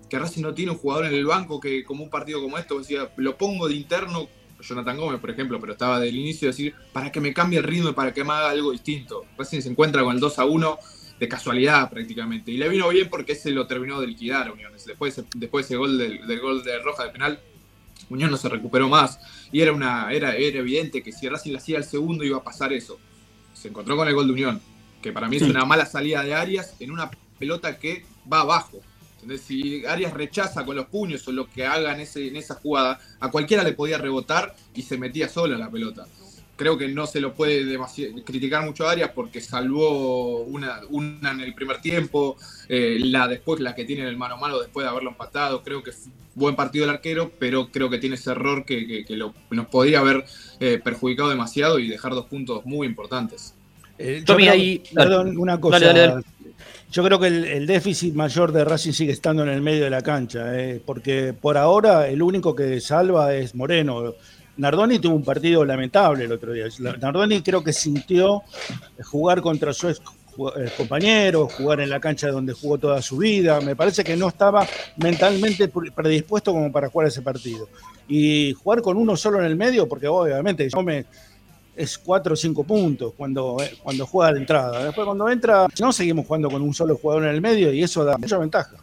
que 0.10 0.20
Racing 0.20 0.42
no 0.42 0.54
tiene 0.54 0.72
un 0.72 0.78
jugador 0.78 1.06
en 1.06 1.14
el 1.14 1.26
banco 1.26 1.60
que 1.60 1.84
como 1.84 2.04
un 2.04 2.10
partido 2.10 2.42
como 2.42 2.58
esto, 2.58 2.80
decía, 2.80 3.12
lo 3.18 3.38
pongo 3.38 3.68
de 3.68 3.76
interno, 3.76 4.28
Jonathan 4.60 4.98
Gómez, 4.98 5.20
por 5.20 5.30
ejemplo, 5.30 5.60
pero 5.60 5.74
estaba 5.74 6.00
del 6.00 6.16
inicio 6.16 6.48
decir, 6.48 6.74
para 6.92 7.12
que 7.12 7.20
me 7.20 7.34
cambie 7.34 7.60
el 7.60 7.64
ritmo 7.64 7.90
y 7.90 7.94
para 7.94 8.14
que 8.14 8.24
me 8.24 8.34
haga 8.34 8.50
algo 8.50 8.72
distinto. 8.72 9.26
Racing 9.38 9.62
se 9.62 9.70
encuentra 9.70 10.04
con 10.04 10.16
el 10.16 10.20
2 10.20 10.40
a 10.40 10.46
1 10.46 10.80
de 11.20 11.28
casualidad 11.28 11.90
prácticamente. 11.90 12.52
Y 12.52 12.58
le 12.58 12.70
vino 12.70 12.88
bien 12.90 13.10
porque 13.10 13.34
ese 13.34 13.52
lo 13.52 13.68
terminó 13.68 14.00
de 14.00 14.08
liquidar 14.08 14.48
a 14.48 14.52
Unión. 14.52 14.72
Después, 14.74 15.22
después 15.36 15.66
ese 15.66 15.76
gol 15.76 15.98
del, 15.98 16.26
del 16.28 16.40
gol 16.40 16.64
de 16.64 16.80
Roja 16.80 17.06
de 17.06 17.10
penal, 17.10 17.40
Unión 18.10 18.32
no 18.32 18.38
se 18.38 18.50
recuperó 18.50 18.88
más. 18.90 19.20
Y 19.52 19.62
era 19.62 19.74
una 19.74 20.12
era, 20.12 20.36
era 20.36 20.60
evidente 20.60 21.02
que 21.02 21.12
si 21.12 21.28
Racing 21.28 21.52
le 21.52 21.58
hacía 21.58 21.78
el 21.78 21.84
segundo 21.84 22.24
iba 22.24 22.38
a 22.38 22.44
pasar 22.44 22.74
eso. 22.74 23.00
Se 23.54 23.70
encontró 23.70 23.96
con 23.96 24.08
el 24.08 24.14
gol 24.14 24.28
de 24.28 24.34
Unión, 24.34 24.62
que 25.02 25.12
para 25.12 25.28
mí 25.28 25.38
es 25.38 25.44
una 25.44 25.66
mala 25.66 25.86
salida 25.86 26.24
de 26.24 26.34
Arias 26.36 26.76
en 26.80 26.92
una 26.92 27.10
pelota 27.40 27.80
que 27.80 28.06
va 28.32 28.42
abajo. 28.42 28.82
¿Entendés? 29.16 29.42
Si 29.42 29.84
Arias 29.86 30.14
rechaza 30.14 30.64
con 30.64 30.76
los 30.76 30.86
puños 30.86 31.28
o 31.28 31.32
lo 31.32 31.50
que 31.50 31.66
haga 31.66 31.94
en, 31.94 32.02
ese, 32.02 32.28
en 32.28 32.36
esa 32.36 32.56
jugada, 32.56 33.00
a 33.20 33.32
cualquiera 33.32 33.64
le 33.64 33.74
podía 33.74 33.98
rebotar 33.98 34.56
y 34.76 34.84
se 34.84 34.98
metía 34.98 35.28
sola 35.28 35.58
la 35.58 35.72
pelota. 35.72 36.06
Creo 36.58 36.78
que 36.78 36.88
no 36.90 37.06
se 37.08 37.22
lo 37.22 37.34
puede 37.34 37.78
criticar 38.26 38.66
mucho 38.66 38.86
a 38.88 38.92
Arias 38.92 39.12
porque 39.16 39.40
salvó 39.40 40.42
una, 40.42 40.82
una 40.90 41.32
en 41.32 41.42
el 41.42 41.54
primer 41.54 41.80
tiempo, 41.80 42.36
eh, 42.68 42.98
la 43.00 43.28
después, 43.28 43.62
la 43.62 43.74
que 43.76 43.86
tiene 43.86 44.02
en 44.02 44.08
el 44.10 44.18
mano 44.18 44.36
a 44.36 44.38
mano 44.40 44.60
después 44.60 44.84
de 44.84 44.90
haberlo 44.90 45.12
empatado. 45.12 45.64
Creo 45.64 45.82
que 45.84 45.92
fue 45.92 46.12
buen 46.36 46.56
partido 46.56 46.86
del 46.86 46.96
arquero, 46.96 47.32
pero 47.40 47.70
creo 47.72 47.90
que 47.90 47.98
tiene 48.00 48.16
ese 48.16 48.32
error 48.32 48.66
que, 48.66 48.86
que- 48.86 49.06
que 49.06 49.16
lo- 49.16 49.34
nos 49.52 49.68
podría 49.68 50.00
haber 50.00 50.26
eh, 50.60 50.80
perjudicado 50.84 51.30
demasiado 51.30 51.80
y 51.80 51.88
dejar 51.88 52.14
dos 52.14 52.26
puntos 52.26 52.66
muy 52.66 52.86
importantes. 52.88 53.54
Eh, 54.00 54.18
yo 54.20 54.26
Tommy, 54.26 54.44
creo- 54.44 54.54
ahí- 54.54 54.84
perdón, 54.94 55.38
una 55.38 55.60
cosa. 55.60 55.80
Dale, 55.80 56.00
dale, 56.00 56.14
dale. 56.14 56.26
Yo 56.92 57.04
creo 57.04 57.20
que 57.20 57.28
el, 57.28 57.44
el 57.44 57.68
déficit 57.68 58.14
mayor 58.16 58.52
de 58.52 58.64
Racing 58.64 58.94
sigue 58.94 59.12
estando 59.12 59.44
en 59.44 59.50
el 59.50 59.62
medio 59.62 59.84
de 59.84 59.90
la 59.90 60.02
cancha, 60.02 60.58
eh, 60.60 60.82
porque 60.86 61.34
por 61.34 61.58
ahora 61.58 62.08
el 62.08 62.22
único 62.22 62.56
que 62.56 62.80
salva 62.82 63.34
es 63.36 63.54
Moreno. 63.56 64.14
Nardoni 64.58 65.00
tuvo 65.00 65.16
un 65.16 65.24
partido 65.24 65.64
lamentable 65.64 66.26
el 66.26 66.32
otro 66.32 66.52
día. 66.54 66.66
Nardoni 67.00 67.42
creo 67.42 67.64
que 67.64 67.74
sintió 67.74 68.44
jugar 69.04 69.42
contra 69.42 69.72
su 69.74 69.90
ex 69.90 70.02
eh, 70.56 70.70
compañero, 70.78 71.48
jugar 71.48 71.80
en 71.82 71.90
la 71.90 72.00
cancha 72.00 72.30
donde 72.30 72.54
jugó 72.54 72.78
toda 72.78 73.02
su 73.02 73.18
vida. 73.18 73.60
Me 73.62 73.76
parece 73.76 74.04
que 74.04 74.16
no 74.16 74.28
estaba 74.28 74.68
mentalmente 74.98 75.68
pre- 75.68 75.92
predispuesto 75.92 76.52
como 76.54 76.72
para 76.72 76.90
jugar 76.90 77.08
ese 77.08 77.22
partido. 77.22 77.68
Y 78.08 78.54
jugar 78.54 78.82
con 78.82 78.98
uno 78.98 79.16
solo 79.18 79.40
en 79.40 79.46
el 79.46 79.56
medio, 79.56 79.88
porque 79.88 80.08
obviamente 80.08 80.70
yo 80.70 80.82
me, 80.84 81.06
es 81.76 81.98
cuatro 81.98 82.34
o 82.34 82.36
cinco 82.36 82.64
puntos 82.64 83.14
cuando, 83.18 83.58
eh, 83.62 83.78
cuando 83.84 84.06
juega 84.06 84.34
de 84.34 84.40
entrada. 84.40 84.84
Después 84.86 85.06
cuando 85.06 85.28
entra, 85.30 85.68
no 85.80 85.92
seguimos 85.92 86.26
jugando 86.26 86.50
con 86.50 86.62
un 86.62 86.74
solo 86.74 86.96
jugador 86.98 87.26
en 87.26 87.36
el 87.36 87.42
medio 87.42 87.72
y 87.74 87.84
eso 87.84 88.04
da 88.04 88.18
mucha 88.18 88.38
ventaja. 88.38 88.76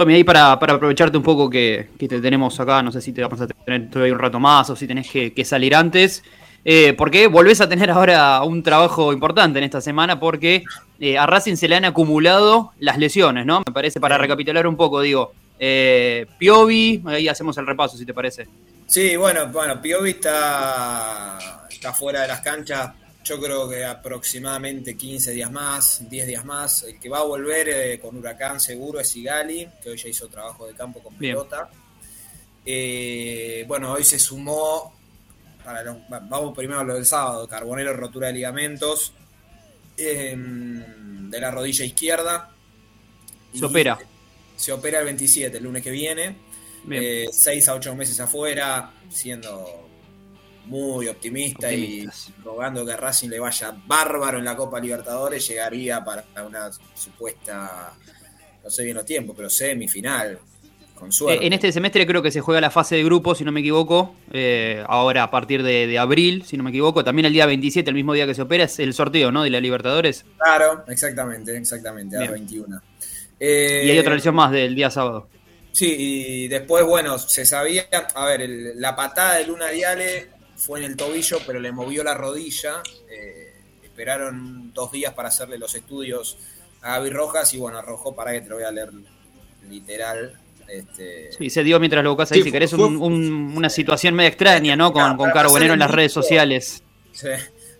Tommy, 0.00 0.14
ahí 0.14 0.24
para, 0.24 0.58
para 0.58 0.72
aprovecharte 0.72 1.18
un 1.18 1.22
poco 1.22 1.50
que, 1.50 1.90
que 1.98 2.08
te 2.08 2.22
tenemos 2.22 2.58
acá, 2.58 2.82
no 2.82 2.90
sé 2.90 3.02
si 3.02 3.12
te 3.12 3.20
vamos 3.20 3.38
a 3.38 3.46
tener 3.46 3.90
todavía 3.90 4.14
un 4.14 4.18
rato 4.18 4.40
más 4.40 4.70
o 4.70 4.74
si 4.74 4.86
tenés 4.86 5.10
que, 5.10 5.34
que 5.34 5.44
salir 5.44 5.74
antes, 5.74 6.24
eh, 6.64 6.94
porque 6.96 7.26
volvés 7.26 7.60
a 7.60 7.68
tener 7.68 7.90
ahora 7.90 8.42
un 8.42 8.62
trabajo 8.62 9.12
importante 9.12 9.58
en 9.58 9.64
esta 9.66 9.82
semana 9.82 10.18
porque 10.18 10.64
eh, 11.00 11.18
a 11.18 11.26
Racing 11.26 11.56
se 11.56 11.68
le 11.68 11.76
han 11.76 11.84
acumulado 11.84 12.72
las 12.78 12.96
lesiones, 12.96 13.44
¿no? 13.44 13.58
Me 13.58 13.74
parece, 13.74 14.00
para 14.00 14.16
recapitular 14.16 14.66
un 14.66 14.76
poco, 14.78 15.02
digo, 15.02 15.34
eh, 15.58 16.24
Piovi, 16.38 17.02
ahí 17.04 17.28
hacemos 17.28 17.58
el 17.58 17.66
repaso 17.66 17.98
si 17.98 18.06
te 18.06 18.14
parece. 18.14 18.48
Sí, 18.86 19.16
bueno, 19.16 19.48
bueno, 19.48 19.82
Piovi 19.82 20.12
está, 20.12 21.66
está 21.70 21.92
fuera 21.92 22.22
de 22.22 22.28
las 22.28 22.40
canchas, 22.40 22.90
yo 23.22 23.40
creo 23.40 23.68
que 23.68 23.84
aproximadamente 23.84 24.96
15 24.96 25.32
días 25.32 25.50
más, 25.50 26.08
10 26.08 26.26
días 26.26 26.44
más. 26.44 26.84
El 26.84 26.98
que 26.98 27.08
va 27.08 27.18
a 27.18 27.24
volver 27.24 27.68
eh, 27.68 28.00
con 28.00 28.16
Huracán 28.16 28.60
seguro 28.60 29.00
es 29.00 29.08
Sigali, 29.08 29.68
que 29.82 29.90
hoy 29.90 29.96
ya 29.96 30.08
hizo 30.08 30.28
trabajo 30.28 30.66
de 30.66 30.74
campo 30.74 31.00
con 31.02 31.16
Bien. 31.18 31.34
pelota. 31.34 31.68
Eh, 32.64 33.64
bueno, 33.68 33.92
hoy 33.92 34.04
se 34.04 34.18
sumó, 34.18 34.94
para 35.64 35.82
vamos 36.08 36.56
primero 36.56 36.80
a 36.80 36.84
lo 36.84 36.94
del 36.94 37.06
sábado, 37.06 37.46
Carbonero, 37.46 37.94
rotura 37.94 38.28
de 38.28 38.34
ligamentos 38.34 39.12
eh, 39.96 40.34
de 40.36 41.40
la 41.40 41.50
rodilla 41.50 41.84
izquierda. 41.84 42.50
Se 43.52 43.64
opera. 43.64 43.98
Se 44.56 44.72
opera 44.72 45.00
el 45.00 45.04
27, 45.06 45.56
el 45.58 45.64
lunes 45.64 45.82
que 45.82 45.90
viene. 45.90 46.36
Bien. 46.84 47.30
6 47.30 47.68
a 47.68 47.74
8 47.74 47.94
meses 47.94 48.18
afuera, 48.20 48.92
siendo 49.10 49.89
muy 50.70 51.08
optimista 51.08 51.66
Optimistas. 51.66 52.28
y 52.38 52.42
rogando 52.42 52.86
que 52.86 52.92
a 52.92 52.96
Racing 52.96 53.28
le 53.28 53.38
vaya 53.40 53.74
bárbaro 53.86 54.38
en 54.38 54.44
la 54.44 54.56
Copa 54.56 54.78
Libertadores, 54.80 55.46
llegaría 55.48 56.02
para 56.04 56.24
una 56.46 56.70
supuesta, 56.94 57.92
no 58.62 58.70
sé 58.70 58.84
bien 58.84 58.96
los 58.96 59.04
tiempos, 59.04 59.34
pero 59.36 59.50
semifinal, 59.50 60.38
con 60.94 61.10
suerte. 61.12 61.42
Eh, 61.42 61.46
en 61.46 61.52
este 61.54 61.72
semestre 61.72 62.06
creo 62.06 62.22
que 62.22 62.30
se 62.30 62.40
juega 62.40 62.60
la 62.60 62.70
fase 62.70 62.94
de 62.96 63.02
grupo, 63.04 63.34
si 63.34 63.42
no 63.44 63.52
me 63.52 63.60
equivoco. 63.60 64.14
eh, 64.32 64.84
ahora 64.86 65.24
a 65.24 65.30
partir 65.30 65.62
de, 65.62 65.86
de 65.86 65.98
abril, 65.98 66.44
si 66.46 66.56
no 66.56 66.62
me 66.62 66.70
equivoco. 66.70 67.02
También 67.02 67.26
el 67.26 67.32
día 67.32 67.46
27, 67.46 67.90
el 67.90 67.96
mismo 67.96 68.12
día 68.14 68.26
que 68.26 68.34
se 68.34 68.42
opera, 68.42 68.64
es 68.64 68.78
el 68.78 68.94
sorteo, 68.94 69.32
¿no? 69.32 69.42
De 69.42 69.50
la 69.50 69.60
Libertadores. 69.60 70.24
Claro, 70.38 70.84
exactamente, 70.88 71.56
exactamente, 71.56 72.16
a 72.16 72.20
Bien. 72.20 72.32
21. 72.32 72.80
y 73.40 73.44
hay 73.44 73.90
Eh, 73.96 74.00
otra 74.00 74.14
lesión 74.14 74.34
más 74.36 74.52
del 74.52 74.74
día 74.74 74.90
sábado. 74.90 75.28
Sí, 75.72 75.94
y 75.98 76.48
después, 76.48 76.84
bueno, 76.84 77.18
se 77.18 77.44
sabía, 77.46 77.86
a 78.14 78.26
ver, 78.26 78.42
el- 78.42 78.80
la 78.80 78.94
patada 78.94 79.36
de 79.36 79.46
Luna 79.46 79.68
Diale 79.68 80.28
fue 80.60 80.78
en 80.80 80.84
el 80.86 80.96
tobillo, 80.96 81.38
pero 81.46 81.58
le 81.58 81.72
movió 81.72 82.04
la 82.04 82.14
rodilla. 82.14 82.82
eh, 83.10 83.46
esperaron 83.82 84.72
dos 84.72 84.92
días 84.92 85.12
para 85.14 85.28
hacerle 85.28 85.58
los 85.58 85.74
estudios 85.74 86.38
a 86.80 86.92
Gaby 86.98 87.10
Rojas 87.10 87.52
y 87.54 87.58
bueno, 87.58 87.78
arrojó, 87.78 88.14
para 88.14 88.32
que 88.32 88.40
te 88.42 88.48
lo 88.48 88.54
voy 88.56 88.64
a 88.64 88.70
leer 88.70 88.90
literal. 89.68 90.38
Este, 90.68 91.32
Sí, 91.32 91.50
se 91.50 91.64
dio 91.64 91.80
mientras 91.80 92.04
lo 92.04 92.10
buscas 92.10 92.30
ahí, 92.32 92.38
Sí, 92.38 92.44
si 92.44 92.52
querés, 92.52 92.70
fue- 92.70 92.84
un- 92.86 92.96
un- 92.96 93.56
una 93.56 93.68
situación 93.68 94.14
media 94.14 94.28
extraña, 94.28 94.76
¿no? 94.76 94.92
Con, 94.92 95.16
Carbonero 95.32 95.72
en 95.74 95.80
las 95.80 95.90
redes 95.90 96.12
sociales. 96.12 96.82
Sí. 97.12 97.28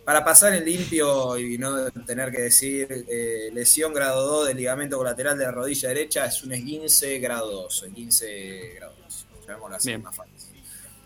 Para 0.04 0.24
pasar 0.24 0.54
en 0.54 0.64
limpio 0.64 1.38
y 1.38 1.56
no 1.56 1.88
tener 2.04 2.32
que 2.32 2.42
decir 2.42 3.06
eh, 3.08 3.50
lesión 3.52 3.94
grado 3.94 4.26
2 4.26 4.48
del 4.48 4.56
ligamento 4.56 4.96
colateral 4.96 5.38
de 5.38 5.44
la 5.44 5.52
rodilla 5.52 5.88
derecha 5.90 6.26
es 6.26 6.42
un 6.42 6.52
esguince 6.52 7.18
grado 7.20 7.48
2. 7.50 7.84
Esguince 7.84 8.72
grado 8.74 8.94
2. 9.04 9.26
Llamémoslo 9.46 9.76
así, 9.76 9.96
más 9.98 10.16
fácil. 10.16 10.34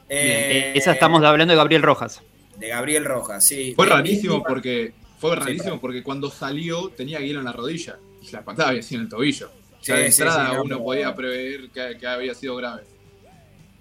Eh, 0.09 0.72
esa 0.74 0.92
estamos 0.92 1.22
hablando 1.24 1.52
de 1.52 1.57
Gabriel 1.57 1.82
Rojas. 1.82 2.20
De 2.59 2.68
Gabriel 2.68 3.05
Rojas, 3.05 3.44
sí. 3.46 3.72
Fue 3.74 3.86
rarísimo 3.86 4.42
porque 4.42 4.92
fue 5.18 5.34
rarísimo 5.36 5.80
porque 5.80 6.02
cuando 6.02 6.30
salió 6.30 6.88
tenía 6.90 7.18
hielo 7.20 7.38
en 7.40 7.46
la 7.46 7.52
rodilla 7.52 7.98
y 8.22 8.30
la 8.30 8.42
patada 8.44 8.70
había 8.70 8.82
sido 8.82 9.00
en 9.00 9.05
el 9.07 9.11
tobillo. 9.11 9.50
O 9.80 9.84
sea, 9.84 9.96
Sí, 9.96 10.02
de 10.02 10.12
sí, 10.12 10.22
entrada 10.22 10.50
sí, 10.50 10.57
uno 10.62 10.78
podía 10.82 11.14
prever 11.14 11.68
que, 11.70 11.96
que 11.98 12.07
había 12.07 12.34
sido 12.34 12.57
grave. 12.57 12.82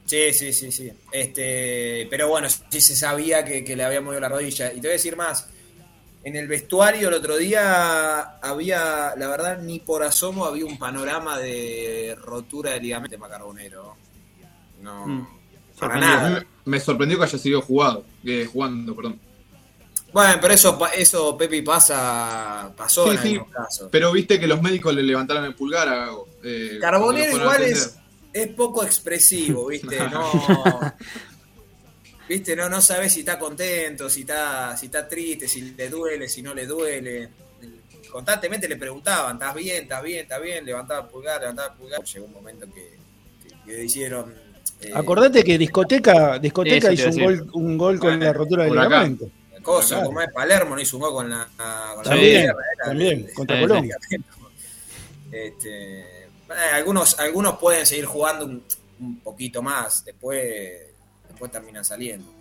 Sí, 0.06 0.34
sí, 0.34 0.52
sí, 0.52 0.72
sí. 0.72 0.92
Este, 1.12 2.08
pero 2.10 2.28
bueno, 2.28 2.48
sí 2.50 2.82
se 2.82 2.96
sabía 2.96 3.46
que, 3.46 3.64
que 3.64 3.76
le 3.76 3.84
había 3.84 4.02
movido 4.02 4.20
la 4.20 4.30
rodilla. 4.30 4.68
Y 4.72 4.76
te 4.76 4.82
voy 4.82 4.90
a 4.90 4.94
decir 4.94 5.16
más. 5.16 5.50
En 6.26 6.36
el 6.38 6.48
vestuario 6.48 7.10
el 7.10 7.14
otro 7.16 7.38
día 7.38 8.38
había, 8.40 9.14
la 9.18 9.28
verdad, 9.28 9.62
ni 9.62 9.80
por 9.80 10.04
asomo 10.04 10.46
había 10.46 10.66
un 10.66 10.78
panorama 10.80 11.38
de 11.38 12.16
rotura 12.22 12.72
de 12.72 12.80
ligamento 12.82 13.12
de 13.16 13.18
Macarbonero. 13.20 13.96
No, 14.82 15.08
Mm. 15.08 15.28
Para 15.88 16.00
nada. 16.00 16.46
me, 16.66 16.80
sorprendió 16.80 17.18
que 17.20 17.26
haya 17.26 17.38
sido 17.38 17.62
jugado, 17.62 18.06
eh, 18.26 18.48
jugando, 18.52 18.96
perdón. 18.96 19.20
Bueno, 20.12 20.38
pero 20.40 20.54
eso, 20.54 20.78
eso 20.96 21.36
Pepi 21.38 21.62
pasa, 21.64 22.72
pasó 22.78 23.06
Sí, 23.06 23.18
en 23.18 23.22
sí. 23.24 23.40
casos. 23.52 23.90
Pero 23.92 24.12
viste 24.12 24.40
que 24.40 24.46
los 24.48 24.62
médicos 24.62 24.94
le 24.94 25.02
levantaron 25.02 25.44
el 25.46 25.56
pulgar 25.56 25.88
a 25.90 25.96
Gago. 25.96 26.28
eh, 26.44 26.78
Carbonero 26.80 27.36
igual 27.38 27.64
es, 27.64 27.98
es 28.32 28.48
poco 28.50 28.84
expresivo, 28.84 29.68
¿viste? 29.70 29.98
No, 30.10 30.32
¿viste? 32.30 32.56
No, 32.56 32.70
no 32.70 32.82
sabes 32.82 33.14
si 33.14 33.22
está 33.22 33.38
contento, 33.40 34.10
si 34.10 34.22
está, 34.22 34.76
si 34.78 34.86
está 34.88 35.08
triste, 35.08 35.48
si 35.48 35.62
le 35.72 35.90
duele, 35.90 36.28
si 36.30 36.42
no 36.42 36.54
le 36.54 36.66
duele. 36.66 37.30
Constantemente 38.12 38.68
le 38.68 38.76
preguntaban, 38.78 39.34
¿estás 39.38 39.56
bien? 39.56 39.84
¿Estás 39.84 40.04
bien? 40.04 40.20
¿Estás 40.22 40.42
bien? 40.42 40.64
Levantaba 40.66 41.02
el 41.02 41.08
pulgar, 41.08 41.42
levantaba 41.42 41.70
el 41.74 41.78
pulgar. 41.80 42.04
Llegó 42.04 42.26
un 42.28 42.34
momento 42.34 42.68
que, 42.72 42.98
que- 43.42 43.56
que 43.66 43.84
hicieron 43.84 44.32
Acordate 44.94 45.44
que 45.44 45.58
discoteca, 45.58 46.40
discoteca 46.40 46.92
hizo 46.92 47.10
un 47.10 47.24
gol, 47.24 47.50
un 47.54 47.78
gol 47.78 48.00
con 48.00 48.10
Bueno, 48.12 48.26
la 48.26 48.34
rotura 48.34 48.64
del 48.66 48.74
ligamento. 48.74 49.30
cosa, 49.62 49.96
Claro. 49.96 50.08
como 50.08 50.22
es 50.22 50.32
Palermo, 50.32 50.76
no 50.76 50.82
hizo 50.82 50.98
un 50.98 51.04
gol 51.04 51.14
con 51.14 51.30
la, 51.30 51.48
con 51.96 52.04
la 52.04 52.10
También, 52.10 52.44
era 52.44 52.56
también, 52.84 53.28
contra 53.34 53.60
Colombia. 53.60 53.98
Este, 55.32 56.00
eh, 56.26 56.28
algunos, 56.74 57.18
algunos 57.20 57.58
pueden 57.58 57.86
seguir 57.86 58.06
jugando 58.06 58.46
un, 58.46 58.64
un 59.00 59.20
poquito 59.20 59.62
más, 59.62 60.04
después, 60.06 60.42
después 61.28 61.52
terminan 61.52 61.84
saliendo. 61.84 62.32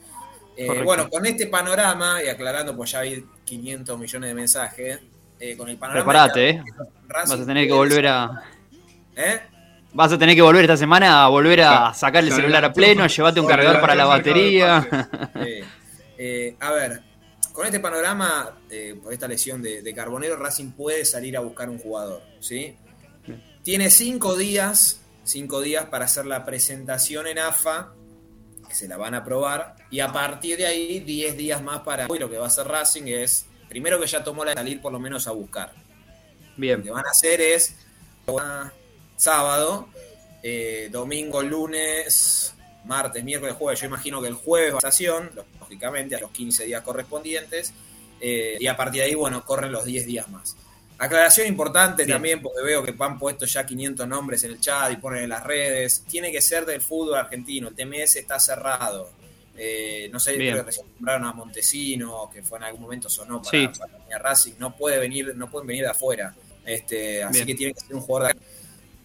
Eh, 0.57 0.83
bueno, 0.83 1.09
con 1.09 1.25
este 1.25 1.47
panorama, 1.47 2.23
y 2.23 2.29
aclarando, 2.29 2.77
pues 2.77 2.91
ya 2.93 3.01
hay 3.01 3.25
500 3.45 3.99
millones 3.99 4.29
de 4.29 4.35
mensajes, 4.35 5.01
eh, 5.41 5.57
con 5.57 5.69
el 5.69 5.77
panorama... 5.77 6.05
Preparate, 6.05 6.51
eh. 6.51 6.63
Racing 7.09 7.31
Vas 7.31 7.41
a 7.41 7.47
tener 7.47 7.67
que 7.67 7.73
volver 7.73 8.07
a. 8.07 8.43
¿Eh? 9.17 9.41
Vas 9.95 10.11
a 10.11 10.19
tener 10.19 10.35
que 10.35 10.43
volver 10.43 10.65
esta 10.65 10.77
semana 10.77 11.25
a 11.25 11.29
volver 11.29 11.61
a 11.63 11.93
sacar 11.93 12.25
el 12.25 12.33
celular 12.33 12.65
a 12.65 12.73
pleno, 12.73 13.07
llevate 13.07 13.41
un 13.41 13.47
cargador 13.47 13.81
para 13.81 13.95
la 13.95 14.07
batería. 14.07 14.89
Eh, 15.45 15.65
eh, 16.19 16.57
a 16.61 16.71
ver, 16.71 17.03
con 17.53 17.67
este 17.67 17.81
panorama, 17.81 18.59
eh, 18.71 18.95
por 19.03 19.13
esta 19.13 19.27
lesión 19.27 19.61
de, 19.61 19.83
de 19.83 19.95
Carbonero, 19.95 20.37
Racing 20.37 20.71
puede 20.71 21.05
salir 21.05 21.37
a 21.37 21.41
buscar 21.41 21.69
un 21.69 21.79
jugador, 21.79 22.23
¿sí? 22.39 22.77
Tiene 23.65 23.91
cinco 23.91 24.37
días, 24.37 25.01
cinco 25.25 25.61
días 25.61 25.87
para 25.87 26.05
hacer 26.05 26.27
la 26.27 26.45
presentación 26.45 27.27
en 27.27 27.39
AFA, 27.39 27.93
que 28.69 28.75
se 28.75 28.87
la 28.87 28.97
van 28.97 29.15
a 29.15 29.25
probar, 29.25 29.75
y 29.91 30.01
a 30.01 30.13
partir 30.13 30.59
de 30.59 30.67
ahí, 30.67 31.01
10 31.01 31.37
días 31.37 31.63
más 31.63 31.81
para... 31.81 32.07
Hoy 32.07 32.19
lo 32.19 32.31
que 32.31 32.39
va 32.39 32.45
a 32.45 32.49
hacer 32.49 32.67
Racing 32.69 33.05
es, 33.07 33.47
primero 33.69 34.01
que 34.01 34.07
ya 34.07 34.23
tomó 34.23 34.45
la 34.45 34.53
de 34.53 34.57
salir 34.57 34.81
por 34.81 34.93
lo 34.93 35.01
menos 35.01 35.27
a 35.27 35.33
buscar. 35.33 35.73
Lo 35.75 35.83
Bien, 36.57 36.83
que 36.83 36.91
van 36.91 37.07
a 37.07 37.11
hacer 37.11 37.41
es 37.41 37.75
sábado, 39.23 39.89
eh, 40.43 40.89
domingo, 40.91 41.43
lunes, 41.43 42.55
martes, 42.85 43.23
miércoles, 43.23 43.55
jueves. 43.57 43.81
Yo 43.81 43.87
imagino 43.87 44.21
que 44.21 44.29
el 44.29 44.35
jueves 44.35 44.73
va 44.73 44.77
a 44.77 44.79
estación, 44.79 45.31
lógicamente, 45.61 46.17
a 46.17 46.21
los 46.21 46.31
15 46.33 46.65
días 46.65 46.83
correspondientes. 46.83 47.73
eh, 48.25 48.57
y 48.61 48.69
a 48.69 48.77
partir 48.77 49.01
de 49.01 49.09
ahí, 49.09 49.15
bueno, 49.17 49.45
corren 49.45 49.73
los 49.73 49.85
10 49.85 50.07
días 50.07 50.29
más. 50.29 50.57
Aclaración 50.99 51.49
importante 51.49 52.07
también, 52.07 52.41
porque 52.41 52.63
veo 52.63 52.81
que 52.85 52.95
han 52.97 53.19
puesto 53.19 53.47
ya 53.47 53.67
500 53.67 54.07
nombres 54.07 54.45
en 54.45 54.53
el 54.53 54.61
chat 54.61 54.93
y 54.93 54.97
ponen 54.97 55.25
en 55.25 55.29
las 55.31 55.43
redes. 55.43 56.05
Tiene 56.09 56.31
que 56.31 56.41
ser 56.41 56.65
del 56.65 56.81
fútbol 56.81 57.17
argentino. 57.17 57.67
El 57.69 57.75
TMS 57.75 58.15
está 58.17 58.39
cerrado. 58.39 59.11
Eh, 59.57 60.09
no 60.13 60.21
sé, 60.21 60.37
creo 60.37 60.57
que 60.59 60.63
recién 60.63 60.87
nombraron 60.95 61.25
a 61.25 61.33
Montesino, 61.33 62.31
que 62.33 62.43
fue 62.45 62.59
en 62.59 62.65
algún 62.65 62.83
momento 62.83 63.09
sonó 63.09 63.43
para, 63.43 63.51
Sí. 63.59 63.69
para 63.77 64.19
Racing. 64.21 64.53
No 64.59 64.77
puede 64.77 64.99
venir, 65.01 65.35
no 65.35 65.51
pueden 65.51 65.67
venir 65.67 65.83
de 65.83 65.91
afuera. 65.91 66.33
Este, 66.65 67.25
así 67.25 67.35
Bien. 67.39 67.47
que 67.49 67.55
tiene 67.57 67.75
que 67.75 67.81
ser 67.81 67.95
un 67.97 68.03
jugador 68.03 68.29
de 68.29 68.41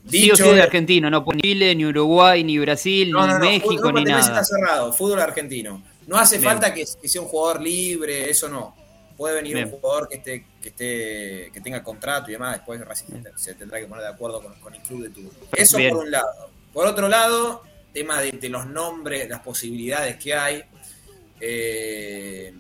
sí 0.10 0.32
o 0.32 0.36
sí 0.36 0.44
de 0.44 0.62
argentino, 0.62 1.10
no 1.10 1.26
ni 1.34 1.42
Chile, 1.42 1.76
ni 1.76 1.86
Uruguay, 1.86 2.44
ni 2.44 2.58
Brasil, 2.60 3.12
No, 3.12 3.22
ni 3.26 3.34
no, 3.34 3.40
no, 3.40 3.46
México, 3.46 3.70
fútbol, 3.76 3.94
ni 3.96 4.04
nada. 4.06 4.20
está 4.22 4.44
cerrado, 4.44 4.94
fútbol 4.94 5.20
argentino. 5.22 5.84
No 6.08 6.18
hace 6.18 6.38
Bien. 6.38 6.52
falta 6.52 6.74
que, 6.74 6.86
que 7.02 7.08
sea 7.10 7.22
un 7.22 7.28
jugador 7.28 7.62
libre, 7.62 8.30
eso 8.30 8.48
no. 8.48 8.76
Puede 9.18 9.36
venir 9.36 9.56
Bien. 9.56 9.66
un 9.66 9.80
jugador 9.80 10.08
que 10.08 10.16
esté, 10.18 10.46
que 10.62 10.70
esté, 10.70 11.52
que 11.52 11.62
tenga 11.62 11.84
contrato 11.84 12.30
y 12.30 12.34
demás, 12.34 12.58
después 12.58 12.80
se 13.36 13.56
tendrá 13.56 13.80
que 13.80 13.88
poner 13.88 14.04
de 14.04 14.10
acuerdo 14.12 14.42
con, 14.42 14.54
con 14.56 14.74
el 14.76 14.82
club 14.82 15.04
de 15.04 15.10
turno. 15.10 15.30
Eso 15.54 15.78
Bien. 15.78 15.94
por 15.94 16.04
un 16.06 16.12
lado. 16.12 16.50
Por 16.72 16.86
otro 16.86 17.10
lado, 17.10 17.64
tema 17.92 18.22
de, 18.22 18.32
de 18.32 18.50
los 18.50 18.68
nombres, 18.68 19.28
las 19.28 19.40
posibilidades 19.42 20.18
que 20.18 20.34
hay. 20.36 20.64
Eh, 21.40 22.54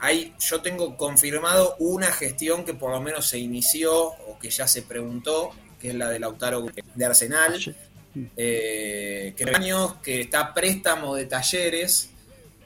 hay, 0.00 0.34
yo 0.40 0.60
tengo 0.60 0.96
confirmado 0.96 1.76
una 1.78 2.10
gestión 2.10 2.64
que 2.64 2.74
por 2.74 2.90
lo 2.90 3.00
menos 3.00 3.26
se 3.28 3.38
inició 3.38 3.94
o 3.96 4.38
que 4.40 4.50
ya 4.50 4.66
se 4.66 4.82
preguntó, 4.82 5.50
que 5.82 5.88
es 5.90 5.94
la 5.96 6.08
de 6.08 6.18
Lautaro 6.20 6.64
de 6.94 7.04
Arsenal. 7.04 7.60
Eh, 8.36 9.34
que 9.36 9.44
años 9.54 9.94
que 10.02 10.20
está 10.22 10.40
a 10.40 10.54
préstamo 10.54 11.14
de 11.16 11.24
talleres, 11.26 12.10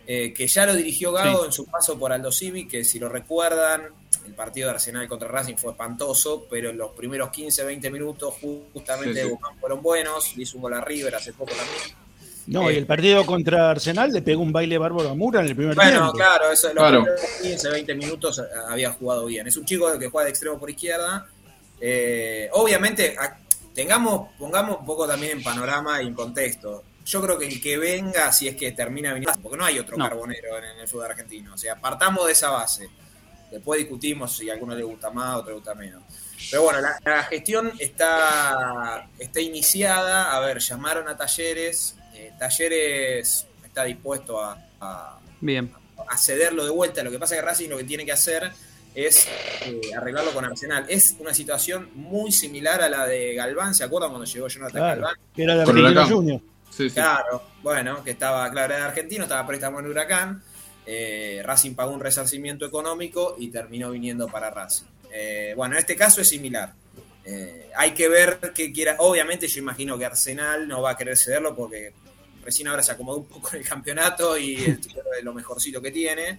eh, 0.06 0.32
que 0.34 0.46
ya 0.46 0.66
lo 0.66 0.74
dirigió 0.74 1.12
Gago 1.12 1.40
Sí. 1.40 1.46
en 1.46 1.52
su 1.52 1.66
paso 1.66 1.98
por 1.98 2.12
Aldo 2.12 2.30
Civi, 2.30 2.68
que 2.68 2.84
si 2.84 2.98
lo 2.98 3.08
recuerdan, 3.08 3.82
el 4.26 4.34
partido 4.34 4.68
de 4.68 4.74
Arsenal 4.74 5.08
contra 5.08 5.28
Racing 5.28 5.54
fue 5.56 5.70
espantoso, 5.72 6.46
pero 6.50 6.70
en 6.70 6.78
los 6.78 6.90
primeros 6.92 7.30
15, 7.30 7.64
20 7.64 7.90
minutos 7.90 8.34
justamente 8.72 9.22
Sí, 9.22 9.28
de 9.28 9.36
fueron 9.60 9.80
buenos, 9.82 10.36
le 10.36 10.42
hizo 10.42 10.56
un 10.56 10.62
gol 10.62 10.74
a 10.74 10.80
River 10.80 11.14
hace 11.14 11.32
poco 11.32 11.52
también. 11.52 11.96
No, 12.48 12.68
Eh, 12.70 12.74
y 12.74 12.76
el 12.76 12.86
partido 12.86 13.24
contra 13.26 13.70
Arsenal 13.70 14.12
le 14.12 14.22
pegó 14.22 14.42
un 14.42 14.52
baile 14.52 14.78
bárbaro 14.78 15.10
a 15.10 15.14
Mura 15.14 15.40
en 15.40 15.46
el 15.46 15.56
primer 15.56 15.74
Bueno, 15.74 15.90
tiempo. 15.90 16.12
claro, 16.12 16.50
eso, 16.52 16.68
los 16.68 16.76
Claro. 16.76 17.02
primeros 17.04 17.20
15, 17.42 17.68
20 17.70 17.94
minutos 17.94 18.38
eh, 18.38 18.42
había 18.68 18.90
jugado 18.92 19.26
bien. 19.26 19.46
Es 19.48 19.56
un 19.56 19.64
chico 19.64 19.96
que 19.98 20.08
juega 20.08 20.24
de 20.26 20.30
extremo 20.30 20.58
por 20.58 20.70
izquierda. 20.70 21.26
Eh, 21.80 22.48
obviamente, 22.52 23.16
a- 23.18 23.38
tengamos, 23.74 24.32
pongamos 24.38 24.78
un 24.80 24.86
poco 24.86 25.06
también 25.06 25.38
en 25.38 25.42
panorama 25.44 26.02
y 26.02 26.06
en 26.06 26.14
contexto. 26.14 26.82
Yo 27.04 27.22
creo 27.22 27.38
que 27.38 27.46
el 27.46 27.60
que 27.60 27.78
venga, 27.78 28.32
si 28.32 28.48
es 28.48 28.56
que 28.56 28.72
termina 28.72 29.12
viniendo, 29.14 29.38
porque 29.40 29.56
no 29.58 29.64
hay 29.64 29.78
otro 29.78 29.96
No. 29.96 30.08
carbonero 30.08 30.58
en, 30.58 30.64
en 30.64 30.78
el 30.80 30.88
fútbol 30.88 31.06
argentino. 31.10 31.54
O 31.54 31.58
sea, 31.58 31.76
partamos 31.80 32.26
de 32.26 32.32
esa 32.32 32.50
base. 32.50 32.88
Después 33.50 33.78
discutimos 33.78 34.36
si 34.36 34.50
a 34.50 34.54
alguno 34.54 34.74
le 34.74 34.82
gusta 34.82 35.10
más, 35.10 35.26
a 35.26 35.36
otro 35.36 35.50
le 35.50 35.54
gusta 35.56 35.74
menos. 35.74 36.02
Pero 36.50 36.62
bueno, 36.64 36.80
la, 36.80 36.98
la 37.04 37.22
gestión 37.24 37.72
está, 37.78 39.08
está 39.18 39.40
iniciada. 39.40 40.34
A 40.34 40.40
ver, 40.40 40.58
llamaron 40.58 41.06
a 41.08 41.16
Talleres. 41.16 41.96
Eh, 42.14 42.32
Talleres 42.38 43.46
está 43.64 43.84
dispuesto 43.84 44.42
a- 44.42 44.58
a, 44.80 45.18
Bien, 45.40 45.72
a 46.08 46.18
cederlo 46.18 46.64
de 46.64 46.70
vuelta. 46.70 47.02
Lo 47.04 47.10
que 47.10 47.18
pasa 47.18 47.34
es 47.36 47.40
que 47.40 47.46
Racing 47.46 47.68
lo 47.68 47.76
que 47.78 47.84
tiene 47.84 48.04
que 48.04 48.12
hacer 48.12 48.50
es 48.96 49.28
eh, 49.66 49.80
arreglarlo 49.96 50.32
con 50.32 50.44
Arsenal. 50.44 50.86
Es 50.88 51.16
una 51.20 51.34
situación 51.34 51.90
muy 51.94 52.32
similar 52.32 52.80
a 52.82 52.88
la 52.88 53.06
de 53.06 53.34
Galván. 53.34 53.74
¿Se 53.74 53.84
acuerdan 53.84 54.10
cuando 54.10 54.24
llegó 54.26 54.48
Jonathan 54.48 54.80
Claro, 54.80 55.02
Galván? 55.02 55.16
que 55.34 55.42
era 55.42 55.54
de 55.54 55.62
Argentino. 55.62 56.08
Junior. 56.08 56.40
Sí, 56.70 56.88
sí. 56.88 56.94
Claro, 56.94 57.42
bueno, 57.62 58.02
que 58.02 58.10
estaba, 58.12 58.50
claro, 58.50 58.74
era 58.74 58.86
argentino, 58.86 59.22
estaba 59.24 59.46
préstamo 59.46 59.80
en 59.80 59.86
Huracán. 59.86 60.42
eh, 60.86 61.42
Racing 61.44 61.74
pagó 61.74 61.92
un 61.92 62.00
resarcimiento 62.00 62.64
económico 62.66 63.36
y 63.38 63.48
terminó 63.48 63.90
viniendo 63.90 64.28
para 64.28 64.50
Racing. 64.50 64.86
Eh, 65.12 65.52
bueno, 65.56 65.74
en 65.74 65.80
este 65.80 65.94
caso 65.96 66.20
es 66.20 66.28
similar. 66.28 66.72
Eh, 67.24 67.70
hay 67.76 67.92
que 67.92 68.08
ver 68.08 68.38
que 68.54 68.72
quiera. 68.72 68.96
Obviamente, 69.00 69.46
yo 69.48 69.58
imagino 69.60 69.98
que 69.98 70.04
Arsenal 70.06 70.66
no 70.68 70.80
va 70.82 70.90
a 70.92 70.96
querer 70.96 71.16
cederlo 71.16 71.54
porque 71.56 71.92
recién 72.44 72.68
ahora 72.68 72.82
se 72.82 72.92
acomodó 72.92 73.18
un 73.18 73.26
poco 73.26 73.50
en 73.52 73.62
el 73.62 73.68
campeonato 73.68 74.38
y 74.38 74.54
es 74.64 74.78
lo 75.24 75.34
mejorcito 75.34 75.82
que 75.82 75.90
tiene. 75.90 76.38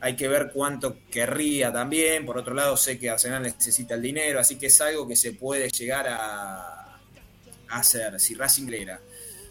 Hay 0.00 0.14
que 0.14 0.28
ver 0.28 0.50
cuánto 0.52 0.98
querría 1.10 1.72
también. 1.72 2.26
Por 2.26 2.38
otro 2.38 2.54
lado, 2.54 2.76
sé 2.76 2.98
que 2.98 3.10
Arsenal 3.10 3.42
necesita 3.42 3.94
el 3.94 4.02
dinero, 4.02 4.38
así 4.38 4.56
que 4.56 4.66
es 4.66 4.80
algo 4.80 5.08
que 5.08 5.16
se 5.16 5.32
puede 5.32 5.68
llegar 5.70 6.06
a, 6.08 6.98
hacer 7.68 8.20
si 8.20 8.34
Racing 8.34 8.66
le 8.68 8.82
era. 8.82 9.00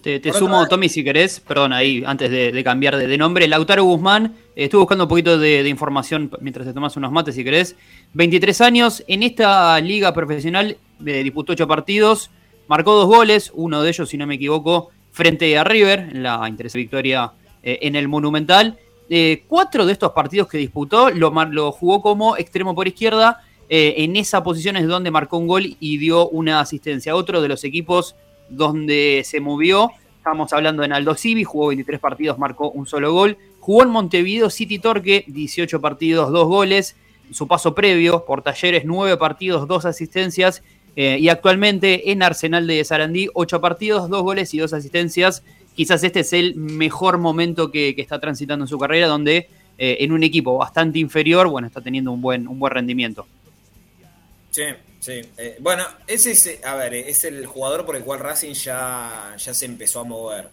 Te, 0.02 0.20
te 0.20 0.32
sumo, 0.32 0.52
lado- 0.58 0.68
Tommy, 0.68 0.88
si 0.88 1.04
querés, 1.04 1.39
perdón, 1.39 1.74
ahí, 1.74 2.04
antes 2.06 2.30
de, 2.30 2.52
de 2.52 2.64
cambiar 2.64 2.96
de, 2.96 3.08
de 3.08 3.18
nombre. 3.18 3.48
Lautaro 3.48 3.84
Guzmán, 3.86 4.36
eh, 4.56 4.66
estuve 4.66 4.82
buscando 4.82 5.06
un 5.06 5.10
poquito 5.10 5.39
de, 5.39 5.64
de 5.64 5.70
información 5.70 6.30
mientras 6.41 6.68
te 6.68 6.74
tomas 6.74 6.96
unos 6.96 7.12
mates, 7.12 7.34
si 7.34 7.43
querés. 7.43 7.76
23 8.14 8.62
años, 8.62 9.04
en 9.08 9.24
esta 9.24 9.80
liga 9.82 10.14
profesional 10.14 10.78
eh, 11.06 11.24
disputó 11.24 11.54
8 11.54 11.68
partidos, 11.68 12.30
marcó 12.68 12.93
dos 12.93 13.08
goles, 13.08 13.52
uno 13.56 13.82
de 13.82 13.89
ellos, 13.89 14.08
si 14.08 14.18
no 14.18 14.28
me 14.28 14.36
equivoco, 14.36 14.91
frente 15.12 15.58
a 15.58 15.64
River, 15.64 16.00
en 16.12 16.22
la 16.22 16.48
interesante 16.48 16.80
victoria 16.84 17.32
eh, 17.64 17.80
en 17.82 17.96
el 17.96 18.08
Monumental. 18.08 18.78
Eh, 19.10 19.43
cuatro 19.47 19.86
de 19.86 19.93
estos 19.93 20.12
partidos 20.14 20.47
que 20.47 20.58
disputó 20.58 21.12
lo, 21.12 21.72
jugó 21.72 22.01
como 22.01 22.38
extremo 22.38 22.74
por 22.74 22.88
izquierda. 22.88 23.41
eh, 23.68 23.95
en 24.03 24.16
esa 24.16 24.43
posición 24.43 24.78
es 24.78 24.88
donde 24.88 25.10
marcó 25.10 25.38
un 25.38 25.47
gol 25.47 25.76
y 25.80 25.97
dio 25.97 26.30
una 26.30 26.60
asistencia. 26.60 27.16
Otro 27.16 27.41
de 27.41 27.47
los 27.47 27.64
equipos 27.64 28.16
donde 28.49 29.24
se 29.26 29.39
movió, 29.39 29.91
estamos 30.18 30.53
hablando 30.53 30.84
en 30.84 30.93
Aldo 30.93 31.16
Civi, 31.16 31.43
jugó 31.43 31.68
23 31.68 31.99
partidos, 31.99 32.38
marcó 32.38 32.70
un 32.72 32.86
solo 32.86 33.12
gol. 33.12 33.38
Jugó 33.60 33.84
en 33.84 33.89
Montevideo 33.89 34.49
City 34.49 34.78
Torque, 34.80 35.24
18 35.28 35.82
partidos, 35.82 36.32
2 36.32 36.47
goles. 36.47 36.95
Su 37.32 37.47
paso 37.47 37.74
previo 37.74 38.24
por 38.26 38.43
Talleres, 38.43 38.86
9 38.86 39.18
partidos, 39.18 39.68
2 39.68 39.86
asistencias. 39.86 40.64
eh, 40.97 41.18
y 41.20 41.28
actualmente 41.28 42.12
en 42.12 42.24
Arsenal 42.24 42.68
de 42.68 42.84
Sarandí, 42.86 43.28
8 43.34 43.60
partidos, 43.60 44.10
2 44.10 44.24
goles 44.24 44.53
y 44.53 44.60
2 44.60 44.72
asistencias. 44.74 45.43
Quizás 45.76 46.04
este 46.04 46.22
es 46.22 46.34
el 46.34 46.56
mejor 46.56 47.18
momento 47.18 47.72
que, 47.72 47.96
que 47.96 48.02
está 48.02 48.20
transitando 48.20 48.64
en 48.66 48.70
su 48.70 48.80
carrera, 48.80 49.08
donde 49.08 49.50
eh, 49.78 49.98
en 50.00 50.12
un 50.12 50.24
equipo 50.24 50.58
bastante 50.58 51.00
inferior, 51.00 51.48
bueno, 51.48 51.68
está 51.68 51.82
teniendo 51.82 52.12
un 52.12 52.22
buen, 52.22 52.48
un 52.48 52.58
buen 52.60 52.72
rendimiento. 52.74 53.28
Sí, 54.52 54.64
sí. 55.02 55.22
Eh, 55.38 55.58
bueno, 55.60 55.84
ese 56.08 56.32
es, 56.32 56.60
a 56.64 56.76
ver, 56.76 56.94
es 56.94 57.26
el 57.26 57.46
jugador 57.46 57.86
por 57.86 57.96
el 57.98 58.04
cual 58.04 58.20
Racing 58.22 58.54
ya, 58.54 59.36
ya 59.38 59.54
se 59.54 59.66
empezó 59.66 60.00
a 60.00 60.04
mover. 60.06 60.48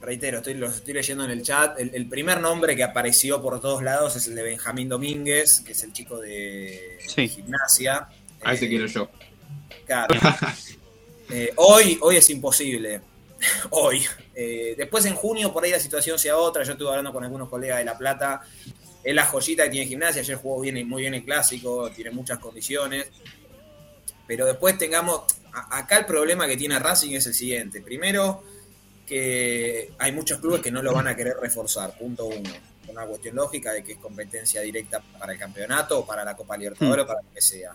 Reitero, 0.00 0.38
estoy, 0.38 0.52
lo 0.54 0.66
estoy 0.68 0.92
leyendo 0.92 1.24
en 1.24 1.30
el 1.30 1.42
chat. 1.42 1.80
El, 1.80 1.90
el 1.94 2.06
primer 2.06 2.38
nombre 2.38 2.76
que 2.76 2.82
apareció 2.82 3.40
por 3.40 3.58
todos 3.58 3.82
lados 3.82 4.14
es 4.16 4.26
el 4.26 4.34
de 4.34 4.42
Benjamín 4.42 4.86
Domínguez, 4.86 5.60
que 5.60 5.72
es 5.72 5.82
el 5.82 5.94
chico 5.94 6.20
de 6.20 6.98
Sí. 7.06 7.26
gimnasia. 7.26 8.08
A 8.42 8.52
ese 8.52 8.66
Eh, 8.66 8.68
quiero 8.68 8.86
yo. 8.86 9.08
Claro. 9.86 10.14
Eh, 11.30 11.52
hoy, 11.56 11.96
hoy 12.02 12.16
es 12.16 12.28
imposible. 12.28 13.00
Hoy. 13.70 14.04
Eh, 14.34 14.74
después 14.76 15.04
en 15.06 15.14
junio 15.14 15.52
por 15.52 15.64
ahí 15.64 15.70
la 15.70 15.80
situación 15.80 16.18
sea 16.18 16.36
otra. 16.36 16.64
Yo 16.64 16.72
estuve 16.72 16.88
hablando 16.88 17.12
con 17.12 17.24
algunos 17.24 17.48
colegas 17.48 17.78
de 17.78 17.84
La 17.84 17.96
Plata. 17.96 18.42
Es 19.02 19.14
la 19.14 19.26
joyita 19.26 19.64
que 19.64 19.70
tiene 19.70 19.86
gimnasia. 19.86 20.22
Ayer 20.22 20.36
jugó 20.36 20.60
bien, 20.60 20.88
muy 20.88 21.02
bien 21.02 21.14
el 21.14 21.24
clásico. 21.24 21.90
Tiene 21.90 22.10
muchas 22.10 22.38
condiciones. 22.38 23.06
pero 24.26 24.46
después 24.46 24.78
tengamos. 24.78 25.22
Acá 25.70 25.98
el 25.98 26.06
problema 26.06 26.48
que 26.48 26.56
tiene 26.56 26.78
Racing 26.78 27.12
es 27.12 27.26
el 27.26 27.34
siguiente. 27.34 27.80
Primero, 27.80 28.42
que 29.06 29.92
hay 29.98 30.12
muchos 30.12 30.40
clubes 30.40 30.60
que 30.60 30.70
no 30.70 30.82
lo 30.82 30.92
van 30.92 31.08
a 31.08 31.16
querer 31.16 31.36
reforzar, 31.40 31.96
punto 31.96 32.26
uno. 32.26 32.50
Una 32.88 33.06
cuestión 33.06 33.36
lógica 33.36 33.72
de 33.72 33.82
que 33.82 33.92
es 33.92 33.98
competencia 33.98 34.60
directa 34.60 35.02
para 35.18 35.32
el 35.32 35.38
campeonato 35.38 36.00
o 36.00 36.06
para 36.06 36.24
la 36.24 36.36
Copa 36.36 36.56
Libertadores 36.56 37.04
o 37.04 37.06
para 37.06 37.22
lo 37.22 37.32
que 37.32 37.40
sea. 37.40 37.74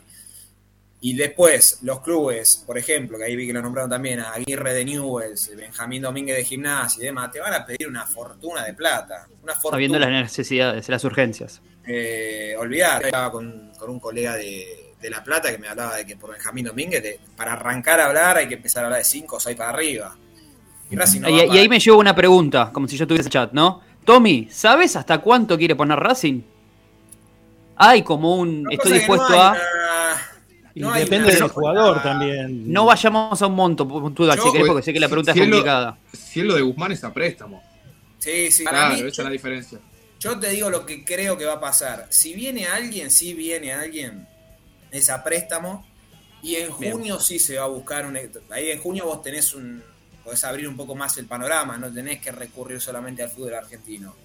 Y 1.02 1.16
después, 1.16 1.80
los 1.84 2.02
clubes, 2.02 2.62
por 2.68 2.78
ejemplo, 2.78 3.18
que 3.18 3.24
ahí 3.24 3.36
vi 3.36 3.48
que 3.48 3.54
lo 3.54 3.62
nombraron 3.62 3.90
también, 3.90 4.20
a 4.20 4.32
Aguirre 4.34 4.74
de 4.74 4.84
Newells, 4.84 5.56
Benjamín 5.56 6.02
Domínguez 6.02 6.36
de 6.36 6.44
Gimnasia 6.44 7.02
y 7.02 7.06
demás, 7.06 7.32
te 7.32 7.40
van 7.40 7.54
a 7.54 7.66
pedir 7.66 7.88
una 7.88 8.06
fortuna 8.06 8.66
de 8.66 8.74
plata. 8.74 9.26
Una 9.42 9.54
fortuna. 9.54 9.72
Sabiendo 9.76 9.98
las 10.00 10.10
necesidades, 10.10 10.90
las 10.90 11.04
urgencias. 11.06 11.62
Eh, 11.88 12.54
olvidar, 12.60 13.06
estaba 13.06 13.32
con, 13.32 13.72
con 13.80 13.90
un 13.90 14.00
colega 14.00 14.36
de, 14.36 14.94
de 15.02 15.10
La 15.10 15.24
Plata 15.24 15.50
que 15.50 15.58
me 15.58 15.70
hablaba 15.70 15.96
de 15.96 16.06
que 16.06 16.18
por 16.18 16.32
Benjamín 16.34 16.66
Domínguez, 16.66 17.02
de- 17.02 17.20
para 17.38 17.54
arrancar 17.54 18.02
a 18.02 18.08
hablar 18.08 18.36
hay 18.38 18.48
que 18.50 18.56
empezar 18.56 18.84
a 18.84 18.88
hablar 18.88 19.00
de 19.00 19.06
5 19.06 19.38
o 19.38 19.40
6 19.40 19.56
para 19.56 19.70
arriba. 19.70 20.16
Y 20.92 20.96
Racing 20.98 21.22
no 21.22 21.30
y, 21.30 21.32
va 21.32 21.44
y 21.46 21.48
para- 21.48 21.60
ahí 21.62 21.70
me 21.70 21.80
llevo 21.80 21.98
una 22.00 22.14
pregunta, 22.14 22.72
como 22.74 22.88
si 22.90 22.98
yo 22.98 23.08
tuviese 23.08 23.30
chat, 23.30 23.54
¿no? 23.54 23.82
Tommy, 24.04 24.50
¿sabes 24.52 24.96
hasta 24.98 25.20
cuánto 25.20 25.58
quiere 25.58 25.76
poner 25.76 25.98
Racing? 25.98 26.42
Hay 27.78 28.02
como 28.04 28.36
un. 28.36 28.68
Estoy 28.70 28.92
no 28.92 28.98
dispuesto 28.98 29.40
a. 29.40 29.52
una- 29.52 29.60
Y 30.80 30.82
no 30.82 30.94
hay 30.94 31.04
depende 31.04 31.34
del 31.34 31.48
jugador 31.50 32.02
también. 32.02 32.72
No 32.72 32.86
vayamos 32.86 33.42
a 33.42 33.48
un 33.48 33.54
monto 33.56 33.88
puntual, 33.88 34.38
si 34.40 34.44
querés, 34.46 34.60
pues, 34.60 34.68
porque 34.70 34.84
sé 34.86 34.94
que 34.94 35.00
la 35.00 35.10
pregunta 35.10 35.34
si 35.34 35.40
es 35.42 35.48
lo- 35.48 35.56
complicada. 35.58 35.98
Si 36.14 36.40
es 36.40 36.46
lo 36.46 36.56
de 36.56 36.62
Guzmán 36.62 36.92
es 36.94 37.04
a 37.04 37.14
préstamo. 37.14 37.62
Sí, 38.18 38.50
sí, 38.52 38.64
para 38.64 38.78
Claro, 38.88 38.94
mí, 38.96 39.00
esa 39.10 39.22
es 39.22 39.26
la 39.26 39.30
diferencia. 39.30 39.80
yo 40.20 40.40
te 40.40 40.50
digo 40.50 40.70
lo 40.70 40.86
que 40.86 41.04
creo 41.04 41.38
que 41.38 41.46
va 41.46 41.54
a 41.54 41.60
pasar. 41.60 42.08
Si 42.10 42.34
viene 42.34 42.66
alguien, 42.68 43.12
si 43.12 43.34
viene 43.34 43.74
alguien, 43.74 44.26
es 44.92 45.10
a 45.10 45.24
préstamo. 45.24 45.86
Y 46.42 46.56
en 46.56 46.70
Bien. 46.80 46.94
junio 46.94 47.20
sí 47.20 47.38
se 47.40 47.58
va 47.58 47.66
a 47.66 47.68
buscar 47.68 48.06
un. 48.06 48.18
Ahí 48.50 48.72
en 48.72 48.80
junio 48.80 49.04
vos 49.06 49.22
tenés 49.22 49.54
un. 49.54 49.84
Podés 50.24 50.44
abrir 50.46 50.68
un 50.70 50.78
poco 50.78 50.96
más 50.96 51.18
el 51.18 51.26
panorama, 51.26 51.78
no 51.78 51.92
tenés 51.92 52.22
que 52.22 52.32
recurrir 52.32 52.80
solamente 52.80 53.22
al 53.24 53.30
fútbol 53.30 53.56
argentino. 53.56 54.16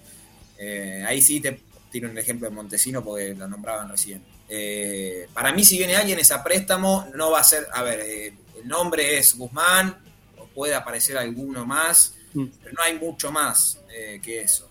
Eh, 0.57 1.03
ahí 1.05 1.21
sí 1.21 1.41
te 1.41 1.59
tiro 1.91 2.09
un 2.09 2.17
ejemplo 2.17 2.47
de 2.49 2.55
Montesino 2.55 3.03
porque 3.03 3.33
lo 3.33 3.47
nombraban 3.47 3.89
recién. 3.89 4.21
Eh, 4.49 5.27
para 5.33 5.51
mí, 5.53 5.63
si 5.65 5.77
viene 5.77 5.95
alguien 5.95 6.19
es 6.19 6.31
a 6.31 6.43
préstamo, 6.43 7.07
no 7.15 7.31
va 7.31 7.39
a 7.39 7.43
ser. 7.43 7.65
A 7.73 7.81
ver, 7.83 7.99
eh, 8.01 8.33
el 8.61 8.67
nombre 8.67 9.17
es 9.17 9.35
Guzmán, 9.37 9.97
o 10.37 10.45
puede 10.47 10.75
aparecer 10.75 11.17
alguno 11.17 11.65
más, 11.65 12.13
Mm. 12.33 12.45
pero 12.61 12.73
no 12.77 12.83
hay 12.83 12.99
mucho 12.99 13.31
más 13.31 13.79
eh, 13.93 14.19
que 14.23 14.41
eso. 14.41 14.69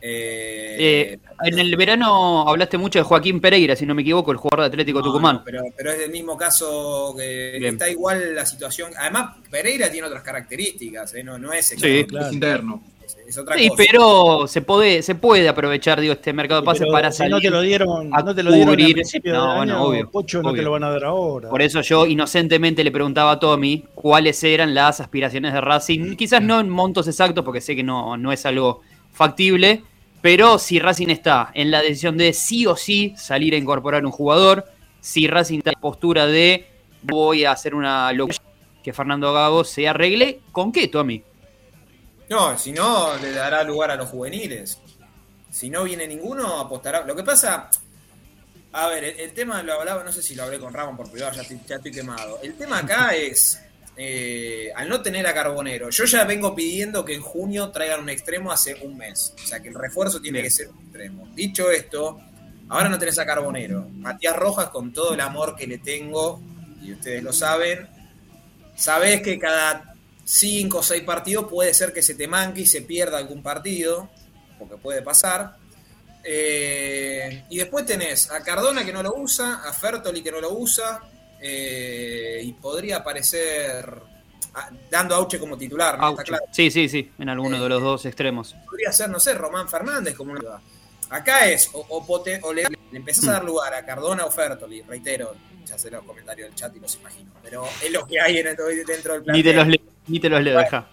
Eh, 0.00 0.76
Eh, 0.78 1.18
en 1.44 1.58
el 1.58 1.76
verano 1.76 2.48
hablaste 2.48 2.76
mucho 2.78 2.98
de 2.98 3.04
Joaquín 3.04 3.40
Pereira, 3.40 3.76
si 3.76 3.86
no 3.86 3.94
me 3.94 4.02
equivoco, 4.02 4.30
el 4.32 4.36
jugador 4.36 4.60
de 4.62 4.66
Atlético 4.66 4.98
no, 5.00 5.04
Tucumán. 5.06 5.36
no, 5.36 5.44
pero, 5.44 5.62
pero 5.76 5.92
es 5.92 5.98
del 5.98 6.10
mismo 6.10 6.36
caso 6.36 7.14
que 7.16 7.56
Bien. 7.58 7.74
está 7.74 7.88
igual 7.88 8.34
la 8.34 8.44
situación. 8.46 8.92
Además, 8.96 9.36
Pereira 9.50 9.90
tiene 9.90 10.06
otras 10.08 10.22
características, 10.22 11.14
¿eh? 11.14 11.22
no, 11.22 11.38
no 11.38 11.52
es, 11.52 11.66
Sí, 11.66 11.74
económico, 11.76 12.18
Es 12.28 12.32
interno. 12.32 12.82
Es, 13.26 13.28
es 13.28 13.38
otra 13.38 13.56
Sí, 13.56 13.68
cosa. 13.68 13.82
pero 13.90 14.46
se 14.46 14.62
puede, 14.62 15.02
se 15.02 15.14
puede 15.14 15.48
aprovechar 15.48 16.00
digo, 16.00 16.12
este 16.14 16.32
mercado 16.32 16.60
de 16.60 16.64
pases 16.64 16.80
Pero 16.80 16.92
para 16.92 17.10
si 17.12 17.18
salir. 17.18 17.30
no 17.30 17.40
te 17.40 17.50
lo 17.50 17.60
dieron, 17.60 18.10
no 18.10 18.34
te 18.34 18.42
lo 18.42 18.52
dieron 18.52 18.80
al 18.80 18.92
principio 18.92 19.32
no, 19.32 19.46
del 19.46 19.56
bueno, 19.56 19.74
año, 19.76 19.82
obvio, 19.84 20.10
Pocho 20.10 20.42
no 20.42 20.54
te 20.54 20.60
obvio. 20.60 20.62
lo 20.62 20.70
van 20.72 20.84
a 20.84 20.90
dar 20.90 21.04
ahora. 21.04 21.48
Por 21.50 21.62
eso 21.62 21.80
yo 21.82 22.06
inocentemente 22.06 22.84
le 22.84 22.90
preguntaba 22.92 23.32
a 23.32 23.38
Tommy 23.40 23.84
cuáles 23.94 24.42
eran 24.44 24.74
las 24.74 25.00
aspiraciones 25.00 25.52
de 25.52 25.60
Racing. 25.60 26.16
Quizás 26.16 26.42
no 26.42 26.60
en 26.60 26.68
montos 26.68 27.08
exactos, 27.08 27.44
porque 27.44 27.60
sé 27.60 27.76
que 27.76 27.82
no, 27.82 28.16
no 28.16 28.32
es 28.32 28.44
algo 28.46 28.80
factible, 29.12 29.82
pero 30.20 30.58
si 30.58 30.78
Racing 30.78 31.08
está 31.08 31.50
en 31.54 31.70
la 31.70 31.82
decisión 31.82 32.16
de 32.16 32.32
sí 32.32 32.66
o 32.66 32.76
sí 32.76 33.14
salir 33.16 33.54
a 33.54 33.58
incorporar 33.58 34.04
un 34.06 34.12
jugador, 34.12 34.64
si 35.00 35.26
Racing 35.26 35.58
está 35.58 35.70
en 35.70 35.80
postura 35.80 36.26
de 36.26 36.66
voy 37.02 37.44
a 37.44 37.52
hacer 37.52 37.74
una 37.74 38.12
locura 38.12 38.38
que 38.82 38.92
Fernando 38.92 39.32
Gago 39.32 39.64
se 39.64 39.88
arregle, 39.88 40.40
¿con 40.52 40.72
qué, 40.72 40.88
Tommy? 40.88 41.22
No, 42.32 42.58
si 42.58 42.72
no, 42.72 43.14
le 43.18 43.30
dará 43.32 43.62
lugar 43.62 43.90
a 43.90 43.94
los 43.94 44.08
juveniles. 44.08 44.78
Si 45.50 45.68
no 45.68 45.84
viene 45.84 46.08
ninguno, 46.08 46.60
apostará. 46.60 47.04
Lo 47.04 47.14
que 47.14 47.22
pasa, 47.22 47.68
a 48.72 48.88
ver, 48.88 49.04
el, 49.04 49.20
el 49.20 49.34
tema 49.34 49.62
lo 49.62 49.74
hablaba, 49.74 50.02
no 50.02 50.10
sé 50.10 50.22
si 50.22 50.34
lo 50.34 50.44
hablé 50.44 50.58
con 50.58 50.72
Ramón 50.72 50.96
por 50.96 51.10
privado, 51.10 51.34
ya 51.34 51.42
estoy, 51.42 51.60
ya 51.66 51.76
estoy 51.76 51.92
quemado. 51.92 52.40
El 52.42 52.54
tema 52.54 52.78
acá 52.78 53.10
es, 53.14 53.60
eh, 53.98 54.72
al 54.74 54.88
no 54.88 55.02
tener 55.02 55.26
a 55.26 55.34
Carbonero, 55.34 55.90
yo 55.90 56.06
ya 56.06 56.24
vengo 56.24 56.54
pidiendo 56.54 57.04
que 57.04 57.12
en 57.12 57.20
junio 57.20 57.70
traigan 57.70 58.00
un 58.00 58.08
extremo 58.08 58.50
hace 58.50 58.76
un 58.76 58.96
mes. 58.96 59.34
O 59.44 59.46
sea, 59.46 59.60
que 59.60 59.68
el 59.68 59.74
refuerzo 59.74 60.18
tiene 60.18 60.38
Bien. 60.38 60.46
que 60.46 60.50
ser 60.56 60.68
un 60.68 60.78
extremo. 60.84 61.28
Dicho 61.34 61.70
esto, 61.70 62.18
ahora 62.70 62.88
no 62.88 62.98
tenés 62.98 63.18
a 63.18 63.26
Carbonero. 63.26 63.90
Matías 63.92 64.36
Rojas, 64.36 64.70
con 64.70 64.94
todo 64.94 65.12
el 65.12 65.20
amor 65.20 65.54
que 65.54 65.66
le 65.66 65.76
tengo, 65.76 66.40
y 66.80 66.94
ustedes 66.94 67.22
lo 67.22 67.34
saben, 67.34 67.86
sabés 68.74 69.20
que 69.20 69.38
cada 69.38 69.91
cinco 70.24 70.78
o 70.78 70.82
seis 70.82 71.02
partidos 71.02 71.46
puede 71.48 71.74
ser 71.74 71.92
que 71.92 72.02
se 72.02 72.14
te 72.14 72.26
manque 72.28 72.62
y 72.62 72.66
se 72.66 72.82
pierda 72.82 73.18
algún 73.18 73.42
partido, 73.42 74.08
porque 74.58 74.76
puede 74.76 75.02
pasar. 75.02 75.56
Eh, 76.24 77.44
y 77.50 77.58
después 77.58 77.84
tenés 77.84 78.30
a 78.30 78.42
Cardona 78.42 78.84
que 78.84 78.92
no 78.92 79.02
lo 79.02 79.14
usa, 79.14 79.62
a 79.68 79.72
Fertoli 79.72 80.22
que 80.22 80.30
no 80.30 80.40
lo 80.40 80.52
usa, 80.52 81.00
eh, 81.40 82.40
y 82.44 82.52
podría 82.52 82.98
aparecer 82.98 83.84
ah, 84.54 84.70
dando 84.90 85.14
a 85.14 85.18
Auche 85.18 85.38
como 85.38 85.58
titular, 85.58 85.98
¿no? 85.98 86.10
Está 86.10 86.22
claro. 86.22 86.44
Sí, 86.52 86.70
sí, 86.70 86.88
sí, 86.88 87.10
en 87.18 87.28
alguno 87.28 87.60
de 87.62 87.68
los 87.68 87.82
dos 87.82 88.04
extremos. 88.06 88.54
Podría 88.66 88.92
ser, 88.92 89.10
no 89.10 89.18
sé, 89.18 89.34
Román 89.34 89.68
Fernández 89.68 90.14
como 90.14 90.32
una... 90.32 90.60
Acá 91.10 91.46
es, 91.50 91.68
o, 91.74 91.80
o 91.90 92.06
pote- 92.06 92.40
o 92.42 92.54
le, 92.54 92.62
le 92.62 92.78
empezás 92.98 93.28
a 93.28 93.32
dar 93.32 93.44
lugar 93.44 93.74
a 93.74 93.84
Cardona 93.84 94.24
o 94.24 94.30
Fertoli, 94.30 94.80
reitero, 94.82 95.34
ya 95.66 95.76
sé 95.76 95.90
los 95.90 96.04
comentarios 96.04 96.48
del 96.48 96.54
chat 96.54 96.74
y 96.74 96.80
los 96.80 96.94
imagino, 96.94 97.30
pero 97.42 97.64
es 97.84 97.90
lo 97.90 98.06
que 98.06 98.18
hay 98.18 98.38
en 98.38 98.46
el- 98.46 98.56
dentro 98.86 99.12
del 99.14 99.22
Ni 99.26 99.42
te 99.42 99.52
plantel. 99.52 99.56
los 99.56 99.66
leo, 99.68 99.91
ni 100.08 100.20
te 100.20 100.28
los 100.28 100.42
leo, 100.42 100.54
Bueno. 100.54 100.64
deja. 100.66 100.88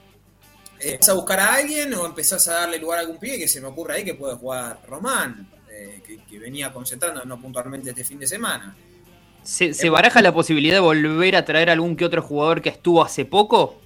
Eh, 0.82 0.98
¿Vas 1.00 1.10
a 1.10 1.14
buscar 1.14 1.40
a 1.40 1.54
alguien 1.56 1.94
o 1.94 2.06
empezás 2.06 2.48
a 2.48 2.54
darle 2.62 2.78
lugar 2.80 3.00
a 3.00 3.02
algún 3.02 3.18
pibe 3.18 3.38
que 3.38 3.48
se 3.48 3.60
me 3.60 3.68
ocurra 3.68 3.96
ahí 3.96 4.06
que 4.06 4.14
puede 4.14 4.36
jugar 4.36 4.80
Román, 4.88 5.50
eh, 5.72 6.02
que, 6.06 6.24
que 6.24 6.40
venía 6.40 6.72
concentrando, 6.72 7.26
no 7.26 7.40
puntualmente 7.42 7.90
este 7.90 8.06
fin 8.06 8.18
de 8.20 8.28
semana? 8.28 8.76
¿Se, 9.44 9.74
se 9.74 9.90
baraja 9.90 10.22
la 10.22 10.34
posibilidad 10.34 10.76
de 10.76 10.80
volver 10.80 11.36
a 11.36 11.44
traer 11.44 11.70
algún 11.70 11.96
que 11.96 12.06
otro 12.06 12.22
jugador 12.22 12.62
que 12.62 12.70
estuvo 12.70 13.04
hace 13.04 13.26
poco? 13.26 13.82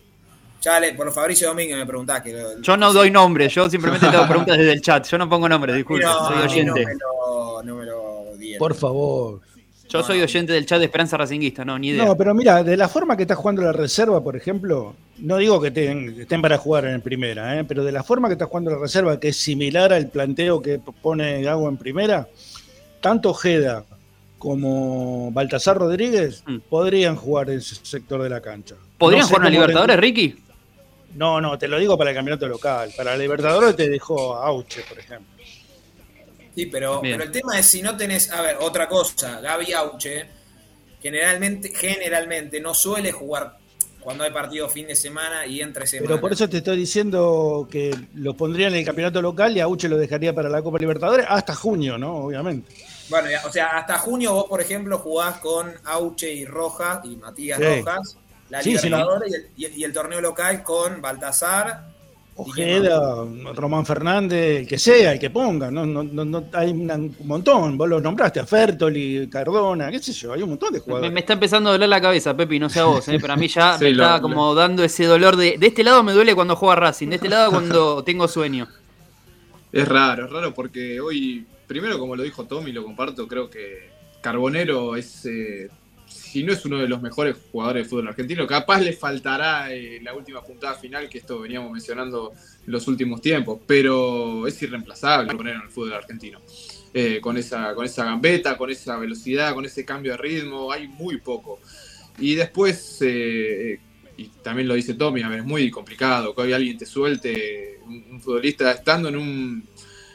Ya 0.62 0.80
le, 0.80 0.94
por 0.94 1.12
Fabricio 1.12 1.48
Domínguez 1.50 1.78
me 1.78 1.86
preguntás 1.86 2.22
que 2.22 2.34
lo- 2.34 2.62
Yo 2.62 2.78
no 2.78 2.94
doy 2.94 3.10
nombre, 3.12 3.50
yo 3.50 3.70
simplemente 3.70 4.08
te 4.08 4.16
hago 4.16 4.28
preguntas 4.28 4.58
desde 4.58 4.72
el 4.74 4.82
chat. 4.82 5.06
Yo 5.08 5.18
no 5.18 5.28
pongo 5.28 5.50
nombre, 5.50 5.74
disculpe, 5.74 6.06
no, 6.06 6.28
soy 6.28 6.38
oyente. 6.44 6.84
No 6.84 6.88
me 6.88 6.96
lo, 6.96 7.64
no 7.64 7.76
me 7.76 7.86
lo 7.86 8.38
dieron. 8.38 8.60
Por 8.60 8.76
favor. 8.76 9.42
Yo 10.00 10.04
soy 10.04 10.22
oyente 10.22 10.54
del 10.54 10.66
chat 10.66 10.80
de 10.80 10.86
Esperanza 10.86 11.18
Racinguista, 11.18 11.64
no, 11.64 11.78
ni 11.80 11.90
idea. 11.90 12.06
No, 12.06 12.16
pero 12.18 12.34
mira, 12.34 12.64
de 12.64 12.76
la 12.76 12.90
forma 12.90 13.16
que 13.16 13.24
está 13.24 13.36
jugando 13.36 13.62
la 13.62 13.72
reserva, 13.72 14.22
por 14.24 14.36
ejemplo, 14.36 14.96
no 15.20 15.38
digo 15.38 15.62
que 15.62 15.68
estén, 15.70 16.16
estén 16.22 16.42
para 16.42 16.58
jugar 16.58 16.86
en 16.86 17.02
primera, 17.02 17.60
¿eh? 17.60 17.64
pero 17.64 17.84
de 17.84 17.92
la 17.92 18.04
forma 18.04 18.28
que 18.28 18.34
está 18.34 18.46
jugando 18.46 18.72
la 18.72 18.78
reserva, 18.80 19.20
que 19.20 19.30
es 19.30 19.38
similar 19.38 19.94
al 19.94 20.08
planteo 20.10 20.62
que 20.62 20.80
pone 20.80 21.42
Gago 21.44 21.70
en 21.70 21.78
primera, 21.78 22.28
tanto 23.02 23.30
Ojeda 23.30 23.86
como 24.40 25.32
Baltasar 25.32 25.78
Rodríguez 25.78 26.44
Mm. 26.46 26.58
podrían 26.70 27.16
jugar 27.16 27.50
en 27.50 27.60
ese 27.60 27.76
sector 27.84 28.22
de 28.22 28.30
la 28.30 28.42
cancha. 28.42 28.76
¿Podrían 28.98 29.22
No 29.22 29.28
sé 29.28 29.34
jugar 29.36 29.48
cómo 29.48 29.52
Libertadores, 29.62 29.98
Ricky? 29.98 30.36
No, 31.16 31.40
no, 31.40 31.58
te 31.58 31.68
lo 31.68 31.78
digo 31.78 31.98
para 31.98 32.10
el 32.10 32.16
campeonato 32.16 32.48
local. 32.48 32.90
Para 32.98 33.12
la 33.12 33.18
Libertadores 33.18 33.76
te 33.76 33.88
dejó 33.88 34.36
a 34.36 34.48
Auche, 34.48 34.82
por 34.90 34.98
ejemplo. 35.00 35.33
Sí, 36.56 36.66
pero, 36.68 37.02
Bien. 37.02 37.18
pero 37.18 37.24
el 37.26 37.32
tema 37.32 37.58
es 37.60 37.66
si 37.66 37.82
no 37.82 37.98
tenés, 37.98 38.32
a 38.32 38.42
ver, 38.42 38.58
otra 38.60 38.88
cosa, 38.88 39.40
Gaby 39.42 39.74
Auche 39.74 40.26
generalmente, 41.02 41.70
generalmente 41.74 42.60
no 42.62 42.74
suele 42.74 43.12
jugar 43.12 43.58
cuando 44.00 44.24
hay 44.26 44.32
partido 44.32 44.68
fin 44.70 44.88
de 44.88 44.96
semana 44.96 45.46
y 45.46 45.62
entre 45.62 45.88
semana. 45.88 46.08
Pero 46.10 46.22
por 46.22 46.34
eso 46.34 46.48
te 46.50 46.58
estoy 46.58 46.78
diciendo 46.78 47.68
que 47.72 47.96
lo 48.16 48.36
pondría 48.36 48.68
en 48.68 48.76
el 48.76 48.86
campeonato 48.86 49.22
local 49.22 49.56
y 49.56 49.62
a 49.62 49.64
Auche 49.64 49.88
lo 49.88 49.98
dejaría 49.98 50.34
para 50.36 50.50
la 50.50 50.62
Copa 50.62 50.78
Libertadores 50.78 51.26
hasta 51.30 51.56
junio, 51.56 51.98
¿no? 51.98 52.18
Obviamente. 52.26 52.72
Bueno, 53.10 53.30
ya, 53.30 53.42
o 53.46 53.52
sea, 53.52 53.78
hasta 53.78 53.98
junio 54.00 54.34
vos, 54.34 54.46
por 54.48 54.60
ejemplo, 54.62 54.98
jugás 55.00 55.38
con 55.40 55.74
Auche 55.86 56.32
y 56.34 56.46
Rojas 56.46 57.00
y 57.06 57.16
Matías 57.16 57.60
Sí. 57.60 57.66
Rojas, 57.80 58.18
la 58.50 58.62
Sí, 58.62 58.70
Libertadores 58.72 59.32
y, 59.32 59.36
el, 59.36 59.50
y 59.56 59.66
el- 59.66 59.78
y 59.78 59.84
el 59.86 59.94
torneo 59.94 60.22
local 60.22 60.64
con 60.64 61.02
Baltasar. 61.02 61.93
Ojeda, 62.36 63.26
Román 63.54 63.86
Fernández, 63.86 64.62
el 64.62 64.68
que 64.68 64.80
sea, 64.80 65.14
el 65.14 65.20
que 65.20 65.30
ponga, 65.30 65.70
no, 65.70 65.86
no, 65.86 66.02
no, 66.04 66.26
no- 66.26 66.46
hay 66.54 66.72
un 66.72 67.16
montón, 67.26 67.78
vos 67.78 67.88
los 67.88 68.02
nombraste, 68.02 68.40
a 68.40 68.46
Fertoli, 68.46 69.28
Cardona, 69.30 69.92
qué 69.92 70.00
sé 70.00 70.14
yo, 70.14 70.34
hay 70.34 70.42
un 70.42 70.50
montón 70.50 70.74
de 70.74 70.80
jugadores. 70.80 71.12
me 71.14 71.20
está 71.20 71.34
empezando 71.34 71.70
a 71.70 71.74
doler 71.74 71.90
la 71.90 72.02
cabeza, 72.02 72.36
Pepi, 72.36 72.58
no 72.60 72.70
sé 72.70 72.80
a 72.80 72.86
vos, 72.86 73.08
¿eh? 73.08 73.20
pero 73.22 73.34
a 73.34 73.36
mí 73.36 73.48
ya 73.48 73.78
Sí, 73.78 73.86
me 73.86 73.92
lo- 73.92 74.04
está 74.04 74.16
lo- 74.18 74.22
como 74.24 74.56
dando 74.56 74.84
ese 74.84 75.06
dolor 75.06 75.36
de... 75.36 75.58
De 75.60 75.68
este 75.68 75.84
lado 75.84 76.02
me 76.04 76.12
duele 76.14 76.34
cuando 76.34 76.56
juega 76.56 76.76
Racing, 76.76 77.10
de 77.10 77.16
este 77.18 77.30
lado 77.30 77.52
cuando 77.52 78.04
tengo 78.06 78.28
sueño. 78.28 78.68
Es 79.72 79.88
raro, 79.88 80.26
es 80.26 80.32
raro 80.32 80.54
porque 80.54 81.00
hoy, 81.00 81.46
primero 81.68 82.00
como 82.00 82.16
lo 82.16 82.24
dijo 82.24 82.46
Tommy, 82.46 82.72
lo 82.72 82.84
comparto, 82.84 83.28
creo 83.28 83.50
que 83.50 83.92
Carbonero 84.22 84.96
es, 84.96 85.26
eh, 85.26 85.70
si 86.14 86.44
no 86.44 86.54
es 86.54 86.64
uno 86.66 86.78
de 86.78 86.88
los 86.88 87.02
mejores 87.02 87.36
jugadores 87.52 87.84
de 87.84 87.90
fútbol 87.90 88.08
argentino, 88.10 88.46
capaz 88.46 88.80
le 88.82 88.94
faltará 88.94 89.74
eh, 89.74 90.00
la 90.02 90.14
última 90.14 90.44
puntada 90.44 90.76
final, 90.76 91.10
que 91.10 91.18
esto 91.18 91.40
veníamos 91.40 91.72
mencionando 91.72 92.34
en 92.66 92.72
los 92.72 92.88
últimos 92.88 93.22
tiempos, 93.22 93.60
pero 93.66 94.48
es 94.48 94.62
irreemplazable 94.62 95.28
Carbonero 95.28 95.60
en 95.60 95.66
el 95.66 95.70
fútbol 95.70 95.94
argentino. 95.94 96.40
Eh, 96.94 97.20
con, 97.22 97.38
esa, 97.38 97.74
con 97.74 97.86
esa 97.86 98.06
gambeta, 98.06 98.58
con 98.58 98.70
esa 98.70 98.98
velocidad, 98.98 99.54
con 99.56 99.66
ese 99.66 99.84
cambio 99.84 100.12
de 100.12 100.18
ritmo, 100.18 100.72
hay 100.72 100.88
muy 100.88 101.18
poco. 101.18 101.60
Y 102.20 102.36
después, 102.36 103.00
eh, 103.02 103.80
y 104.16 104.28
también 104.44 104.68
lo 104.68 104.76
dice 104.76 104.94
Tommy, 104.94 105.24
a 105.24 105.30
ver, 105.30 105.40
es 105.40 105.46
muy 105.46 105.72
complicado 105.72 106.36
que 106.36 106.42
hoy 106.42 106.54
alguien 106.54 106.78
te 106.78 106.86
suelte, 106.86 107.80
un, 107.86 108.06
un 108.12 108.22
futbolista 108.22 108.72
estando 108.72 109.10
en 109.10 109.18
un, 109.18 109.64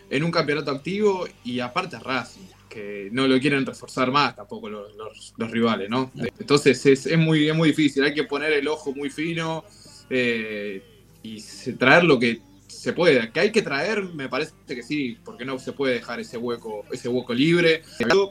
en 0.09 0.23
un 0.23 0.31
campeonato 0.31 0.71
activo 0.71 1.27
y 1.45 1.61
aparte 1.61 1.99
Racing, 1.99 2.58
que 2.69 3.09
no 3.13 3.27
lo 3.27 3.39
quieren 3.41 3.65
reforzar 3.67 4.11
más 4.11 4.37
tampoco 4.37 4.69
los, 4.69 4.95
los- 4.97 5.35
los 5.37 5.51
rivales, 5.51 5.89
¿no? 5.91 6.11
Entonces 6.39 6.85
es, 6.87 7.07
es 7.07 7.19
muy, 7.19 7.49
es 7.49 7.55
muy 7.55 7.71
difícil, 7.71 8.05
hay 8.05 8.15
que 8.15 8.25
poner 8.25 8.53
el 8.53 8.69
ojo 8.69 8.93
muy 8.95 9.11
fino 9.11 9.65
eh, 10.11 10.83
y 11.23 11.41
traer 11.79 12.05
lo 12.05 12.19
que 12.19 12.41
se 12.67 12.93
puede. 12.93 13.31
Que 13.33 13.41
hay 13.41 13.51
que 13.53 13.63
traer, 13.63 14.05
me 14.05 14.29
parece 14.29 14.53
que 14.67 14.83
sí, 14.83 15.19
porque 15.25 15.45
no 15.45 15.59
se 15.59 15.73
puede 15.73 15.95
dejar 15.95 16.21
ese 16.21 16.37
hueco, 16.37 16.85
ese 16.93 17.09
hueco 17.09 17.35
libre. 17.35 17.83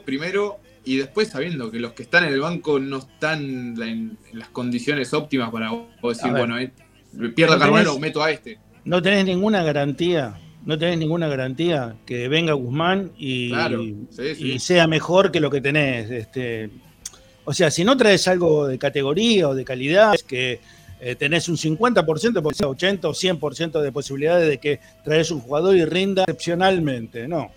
Primero, 0.04 0.58
y 0.84 0.96
después 0.96 1.28
sabiendo 1.28 1.70
que 1.70 1.78
los 1.80 1.92
que 1.92 2.02
están 2.04 2.24
en 2.24 2.32
el 2.32 2.40
banco 2.40 2.78
no 2.78 2.98
están 2.98 3.42
en, 3.82 4.18
en 4.30 4.38
las 4.38 4.48
condiciones 4.48 5.12
óptimas 5.12 5.50
para 5.50 5.70
vos 5.70 5.86
decir, 6.16 6.30
bueno, 6.30 6.58
eh, 6.58 6.72
pierdo 7.34 7.54
No 7.54 7.60
Carbonero, 7.60 7.98
meto 7.98 8.22
a 8.22 8.30
este. 8.30 8.58
No 8.84 9.02
tenés 9.02 9.26
ninguna 9.26 9.62
garantía, 9.62 10.38
no 10.68 10.78
tenés 10.78 10.98
ninguna 10.98 11.28
garantía 11.28 11.96
que 12.04 12.28
venga 12.28 12.52
Guzmán 12.52 13.10
y, 13.16 13.48
Claro, 13.48 13.82
sí, 14.10 14.34
sí. 14.34 14.52
y 14.52 14.58
sea 14.58 14.86
mejor 14.86 15.32
que 15.32 15.40
lo 15.40 15.50
que 15.50 15.62
tenés. 15.62 16.10
Este, 16.10 16.68
o 17.46 17.54
sea, 17.54 17.70
si 17.70 17.84
no 17.84 17.96
traes 17.96 18.28
algo 18.28 18.66
de 18.66 18.78
categoría 18.78 19.48
o 19.48 19.54
de 19.54 19.64
calidad, 19.64 20.14
es 20.14 20.22
que 20.22 20.60
eh, 21.00 21.14
tenés 21.14 21.48
un 21.48 21.56
50%, 21.56 22.42
por 22.42 22.52
80 22.54 23.08
o 23.08 23.14
100% 23.14 23.80
de 23.80 23.92
posibilidades 23.92 24.46
de 24.46 24.58
que 24.58 24.78
traes 25.02 25.30
un 25.30 25.40
jugador 25.40 25.74
y 25.74 25.86
rinda 25.86 26.24
excepcionalmente. 26.24 27.26
No. 27.26 27.50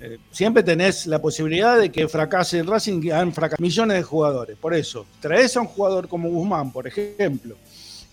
Eh, 0.00 0.16
siempre 0.30 0.62
tenés 0.62 1.06
la 1.06 1.20
posibilidad 1.20 1.78
de 1.78 1.92
que 1.92 2.08
fracase 2.08 2.60
el 2.60 2.66
Racing, 2.68 3.12
han 3.12 3.34
fracasado 3.34 3.62
millones 3.62 3.98
de 3.98 4.02
jugadores. 4.02 4.56
Por 4.56 4.72
eso, 4.72 5.04
traes 5.20 5.54
a 5.58 5.60
un 5.60 5.66
jugador 5.66 6.08
como 6.08 6.30
Guzmán, 6.30 6.72
por 6.72 6.86
ejemplo, 6.86 7.56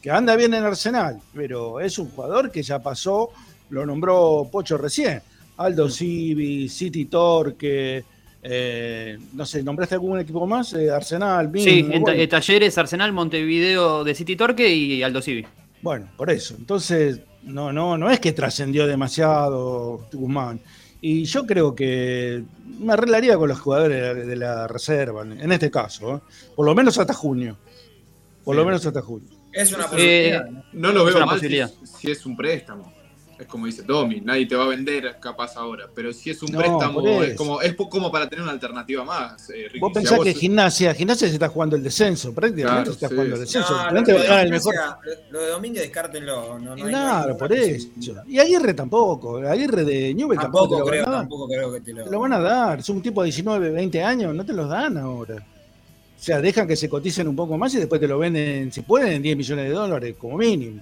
que 0.01 0.11
anda 0.11 0.35
bien 0.35 0.53
en 0.53 0.65
Arsenal, 0.65 1.21
pero 1.33 1.79
es 1.79 1.97
un 1.97 2.09
jugador 2.09 2.51
que 2.51 2.61
ya 2.61 2.83
pasó, 2.83 3.31
lo 3.73 3.85
nombró 3.85 4.47
Pocho 4.51 4.77
recién. 4.77 5.21
Aldo 5.57 5.89
Civi, 5.89 6.67
City 6.69 7.05
Torque, 7.05 8.03
eh, 8.41 9.17
no 9.33 9.45
sé, 9.45 9.63
¿nombraste 9.63 9.95
algún 9.95 10.19
equipo 10.19 10.45
más? 10.47 10.73
Eh, 10.73 10.89
Arsenal, 10.89 11.47
Bing, 11.47 11.63
Sí, 11.63 11.79
en 11.79 11.91
ta- 11.91 11.99
bueno. 11.99 12.21
eh, 12.21 12.27
Talleres, 12.27 12.77
Arsenal, 12.77 13.11
Montevideo 13.13 14.03
de 14.03 14.15
City 14.15 14.35
Torque 14.35 14.67
y 14.73 15.03
Aldo 15.03 15.21
Civi. 15.21 15.45
Bueno, 15.81 16.07
por 16.17 16.29
eso. 16.31 16.55
Entonces, 16.57 17.19
no, 17.43 17.71
no, 17.73 17.97
no 17.97 18.09
es 18.09 18.19
que 18.19 18.31
trascendió 18.31 18.87
demasiado 18.87 20.07
Guzmán. 20.13 20.59
Y 21.01 21.25
yo 21.25 21.45
creo 21.45 21.75
que 21.75 22.43
me 22.79 22.93
arreglaría 22.93 23.37
con 23.37 23.49
los 23.49 23.59
jugadores 23.59 23.97
de 23.97 24.01
la, 24.01 24.13
de 24.13 24.35
la 24.37 24.67
reserva, 24.67 25.23
en 25.23 25.51
este 25.51 25.69
caso. 25.69 26.15
¿eh? 26.15 26.19
Por 26.55 26.65
lo 26.65 26.73
menos 26.73 26.97
hasta 26.97 27.13
junio. 27.13 27.57
Por 28.43 28.55
lo 28.55 28.63
menos 28.65 28.85
hasta 28.85 29.01
junio. 29.01 29.27
Es 29.51 29.71
una 29.73 29.85
posibilidad. 29.87 30.49
¿no? 30.49 30.63
No 30.73 30.91
lo 30.93 31.05
veo 31.05 31.17
una 31.17 31.25
mal 31.25 31.35
posibilidad. 31.35 31.69
si, 31.83 31.87
si 32.07 32.11
es 32.11 32.25
un 32.25 32.35
préstamo. 32.37 32.92
Es 33.43 33.49
como 33.49 33.65
dice 33.65 33.83
Tommy, 33.83 34.21
nadie 34.21 34.45
te 34.45 34.55
va 34.55 34.63
a 34.63 34.67
vender 34.67 35.17
capaz 35.19 35.57
ahora. 35.57 35.87
Pero 35.93 36.13
si 36.13 36.29
es 36.29 36.41
un 36.43 36.51
No, 36.51 36.57
préstamo, 36.59 37.23
es 37.23 37.35
como, 37.35 37.61
es 37.61 37.75
como 37.75 38.11
para 38.11 38.29
tener 38.29 38.41
una 38.43 38.53
alternativa 38.53 39.03
más. 39.03 39.49
eh, 39.49 39.65
Ricky. 39.67 39.79
Vos 39.79 39.89
Si 39.89 39.93
pensás 39.95 40.17
vos- 40.17 40.25
que 40.25 40.33
gimnasia, 40.33 40.93
gimnasia 40.93 41.27
se 41.27 41.33
está 41.33 41.49
jugando 41.49 41.75
el 41.75 41.83
descenso, 41.83 42.33
prácticamente 42.33 42.83
Claro, 42.83 42.85
se 42.85 42.91
está 42.91 43.07
sí, 43.09 43.13
jugando 43.15 43.35
el 43.35 43.41
descenso. 43.41 43.73
No, 43.73 43.91
lo, 43.93 44.01
de 44.01 44.11
el 44.43 44.49
mejor. 44.49 44.73
Gimnasia, 44.73 44.97
lo 45.31 45.39
de 45.41 45.47
Domínguez 45.49 45.83
descártenlo. 45.83 46.59
No, 46.59 46.75
Claro, 46.75 47.37
por 47.37 47.51
eso. 47.51 47.87
Y 48.27 48.39
Aguirre 48.39 48.73
tampoco. 48.73 49.37
Aguirre 49.39 49.83
de 49.83 50.13
Newell 50.13 50.39
tampoco, 50.39 50.77
Tampoco 50.77 50.85
te 50.85 50.91
creo, 50.91 51.03
lo 51.05 51.05
van 51.05 51.13
a 51.13 51.17
dar. 51.17 51.21
tampoco 51.21 51.47
creo 51.47 51.73
que 51.73 51.81
te 51.81 51.93
lo. 51.93 52.03
Te 52.05 52.09
lo 52.11 52.19
van 52.21 52.33
a 52.33 52.39
dar. 52.39 52.79
Es 52.79 52.89
un 52.89 53.01
tipo 53.01 53.21
de 53.21 53.25
19, 53.25 53.69
20 53.71 54.01
años, 54.03 54.33
no 54.33 54.45
te 54.45 54.53
los 54.53 54.69
dan 54.69 54.97
ahora. 54.97 55.35
O 55.35 56.25
sea, 56.25 56.39
dejan 56.39 56.65
que 56.65 56.77
se 56.77 56.87
coticen 56.87 57.27
un 57.27 57.35
poco 57.35 57.57
más 57.57 57.73
y 57.75 57.79
después 57.79 57.99
te 57.99 58.07
lo 58.07 58.17
venden, 58.17 58.71
si 58.71 58.81
pueden, 58.81 59.11
en 59.13 59.21
10 59.21 59.35
millones 59.35 59.65
de 59.65 59.71
dólares, 59.71 60.15
como 60.17 60.37
mínimo. 60.37 60.81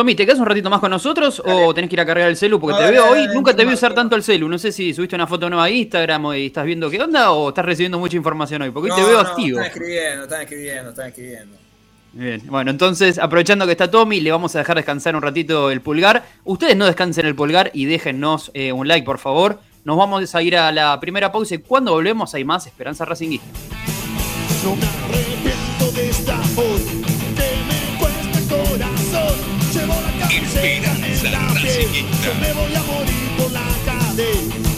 Tommy, 0.00 0.14
¿te 0.14 0.24
quedas 0.24 0.38
un 0.38 0.46
ratito 0.46 0.70
más 0.70 0.80
con 0.80 0.90
nosotros 0.90 1.42
o 1.44 1.74
tenés 1.74 1.90
que 1.90 1.96
ir 1.96 2.00
a 2.00 2.06
cargar 2.06 2.30
el 2.30 2.34
celu? 2.34 2.58
Porque 2.58 2.72
No, 2.72 2.78
te 2.86 2.90
veo 2.90 3.02
dale, 3.02 3.12
hoy, 3.12 3.20
dale, 3.26 3.34
nunca 3.34 3.54
te 3.54 3.66
vi 3.66 3.74
usar 3.74 3.92
tanto 3.92 4.16
el 4.16 4.22
celu. 4.22 4.48
No 4.48 4.56
sé 4.58 4.72
si 4.72 4.94
subiste 4.94 5.14
una 5.14 5.26
foto 5.26 5.50
nueva 5.50 5.64
a 5.64 5.70
Instagram 5.70 6.24
y 6.36 6.46
estás 6.46 6.64
viendo 6.64 6.88
qué 6.88 7.02
onda 7.02 7.32
o 7.32 7.50
estás 7.50 7.66
recibiendo 7.66 7.98
mucha 7.98 8.16
información 8.16 8.62
hoy. 8.62 8.70
Porque 8.70 8.90
hoy 8.90 8.96
No, 8.98 9.04
te 9.04 9.10
veo 9.10 9.22
no, 9.22 9.28
activo. 9.28 9.60
Están 9.60 9.70
escribiendo, 9.72 10.22
están 10.22 10.40
escribiendo, 10.40 10.88
están 10.88 11.08
escribiendo. 11.08 11.56
Bien, 12.14 12.42
bueno, 12.46 12.70
entonces, 12.70 13.18
aprovechando 13.18 13.66
que 13.66 13.72
está 13.72 13.90
Tommy, 13.90 14.22
le 14.22 14.32
vamos 14.32 14.56
a 14.56 14.60
dejar 14.60 14.76
descansar 14.76 15.14
un 15.14 15.20
ratito 15.20 15.70
el 15.70 15.82
pulgar. 15.82 16.24
Ustedes 16.44 16.78
no 16.78 16.86
descansen 16.86 17.26
el 17.26 17.34
pulgar 17.34 17.70
y 17.74 17.84
déjennos 17.84 18.50
eh, 18.54 18.72
un 18.72 18.88
like, 18.88 19.04
por 19.04 19.18
favor. 19.18 19.60
Nos 19.84 19.98
vamos 19.98 20.34
a 20.34 20.42
ir 20.42 20.56
a 20.56 20.72
la 20.72 20.98
primera 20.98 21.30
pausa 21.30 21.56
y 21.56 21.58
cuando 21.58 21.92
volvemos 21.92 22.34
hay 22.34 22.44
más 22.44 22.66
Esperanza 22.66 23.04
Racinguista. 23.04 23.46
No 24.64 24.76
me 24.76 24.86
arrepiento 24.86 25.92
de 25.94 26.08
esta 26.08 26.38
La 30.30 31.54
piel. 31.54 32.06
Yo 32.24 32.34
me 32.40 32.52
voy 32.52 32.74
a 32.74 32.82
morir 32.82 33.30
por 33.36 33.50
la 33.50 33.66
calle. 33.84 34.30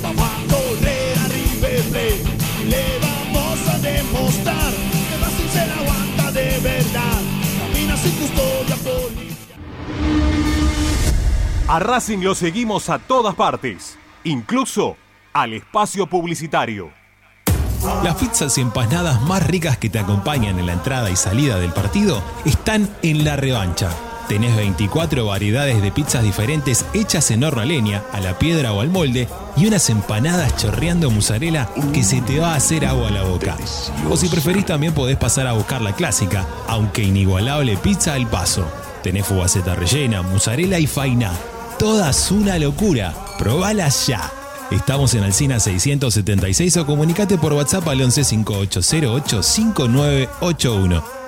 Vamos 0.02 0.24
a 0.24 0.54
correr 0.54 1.18
a 1.18 1.28
River 1.28 1.82
Plate. 1.90 2.24
Le 2.68 2.98
vamos 3.00 3.68
a 3.68 3.78
demostrar 3.78 4.72
que 4.72 5.16
Racing 5.20 5.50
se 5.52 5.66
la 5.66 5.74
aguanta 5.74 6.32
de 6.32 6.58
verdad. 6.58 7.20
Camina 7.58 7.96
sin 7.98 8.12
custodia 8.12 8.76
policial. 8.76 9.60
A 11.68 11.78
Racing 11.78 12.20
lo 12.20 12.34
seguimos 12.34 12.88
a 12.88 12.98
todas 12.98 13.34
partes, 13.34 13.98
incluso 14.24 14.96
al 15.34 15.52
espacio 15.52 16.06
publicitario. 16.06 16.90
Las 18.02 18.14
pizzas 18.16 18.56
y 18.56 18.62
empanadas 18.62 19.20
más 19.22 19.46
ricas 19.46 19.76
que 19.76 19.90
te 19.90 19.98
acompañan 19.98 20.58
en 20.58 20.66
la 20.66 20.72
entrada 20.72 21.10
y 21.10 21.16
salida 21.16 21.58
del 21.58 21.72
partido 21.72 22.22
están 22.46 22.88
en 23.02 23.24
la 23.24 23.36
revancha. 23.36 23.90
Tenés 24.32 24.56
24 24.56 25.26
variedades 25.26 25.82
de 25.82 25.92
pizzas 25.92 26.22
diferentes 26.22 26.86
hechas 26.94 27.30
en 27.30 27.44
horno 27.44 27.60
a 27.60 27.66
leña, 27.66 28.02
a 28.12 28.20
la 28.20 28.38
piedra 28.38 28.72
o 28.72 28.80
al 28.80 28.88
molde 28.88 29.28
y 29.58 29.66
unas 29.66 29.90
empanadas 29.90 30.56
chorreando 30.56 31.10
mozzarella 31.10 31.68
que 31.92 32.02
se 32.02 32.22
te 32.22 32.38
va 32.38 32.54
a 32.54 32.56
hacer 32.56 32.86
agua 32.86 33.08
a 33.08 33.10
la 33.10 33.24
boca. 33.24 33.58
O 34.10 34.16
si 34.16 34.28
preferís 34.28 34.64
también 34.64 34.94
podés 34.94 35.18
pasar 35.18 35.46
a 35.46 35.52
buscar 35.52 35.82
la 35.82 35.94
clásica, 35.94 36.46
aunque 36.66 37.02
inigualable 37.02 37.76
pizza 37.76 38.14
al 38.14 38.26
paso. 38.26 38.64
Tenés 39.02 39.26
fugaceta 39.26 39.74
rellena, 39.74 40.22
mozzarella 40.22 40.78
y 40.78 40.86
faina. 40.86 41.30
Todas 41.78 42.30
una 42.30 42.58
locura. 42.58 43.14
Probalas 43.38 44.06
ya. 44.06 44.32
Estamos 44.70 45.12
en 45.12 45.24
Alcina 45.24 45.60
676 45.60 46.74
o 46.78 46.86
comunicate 46.86 47.36
por 47.36 47.52
WhatsApp 47.52 47.86
al 47.86 48.00
11 48.00 48.24
5808 48.24 49.42
5981. 49.42 51.21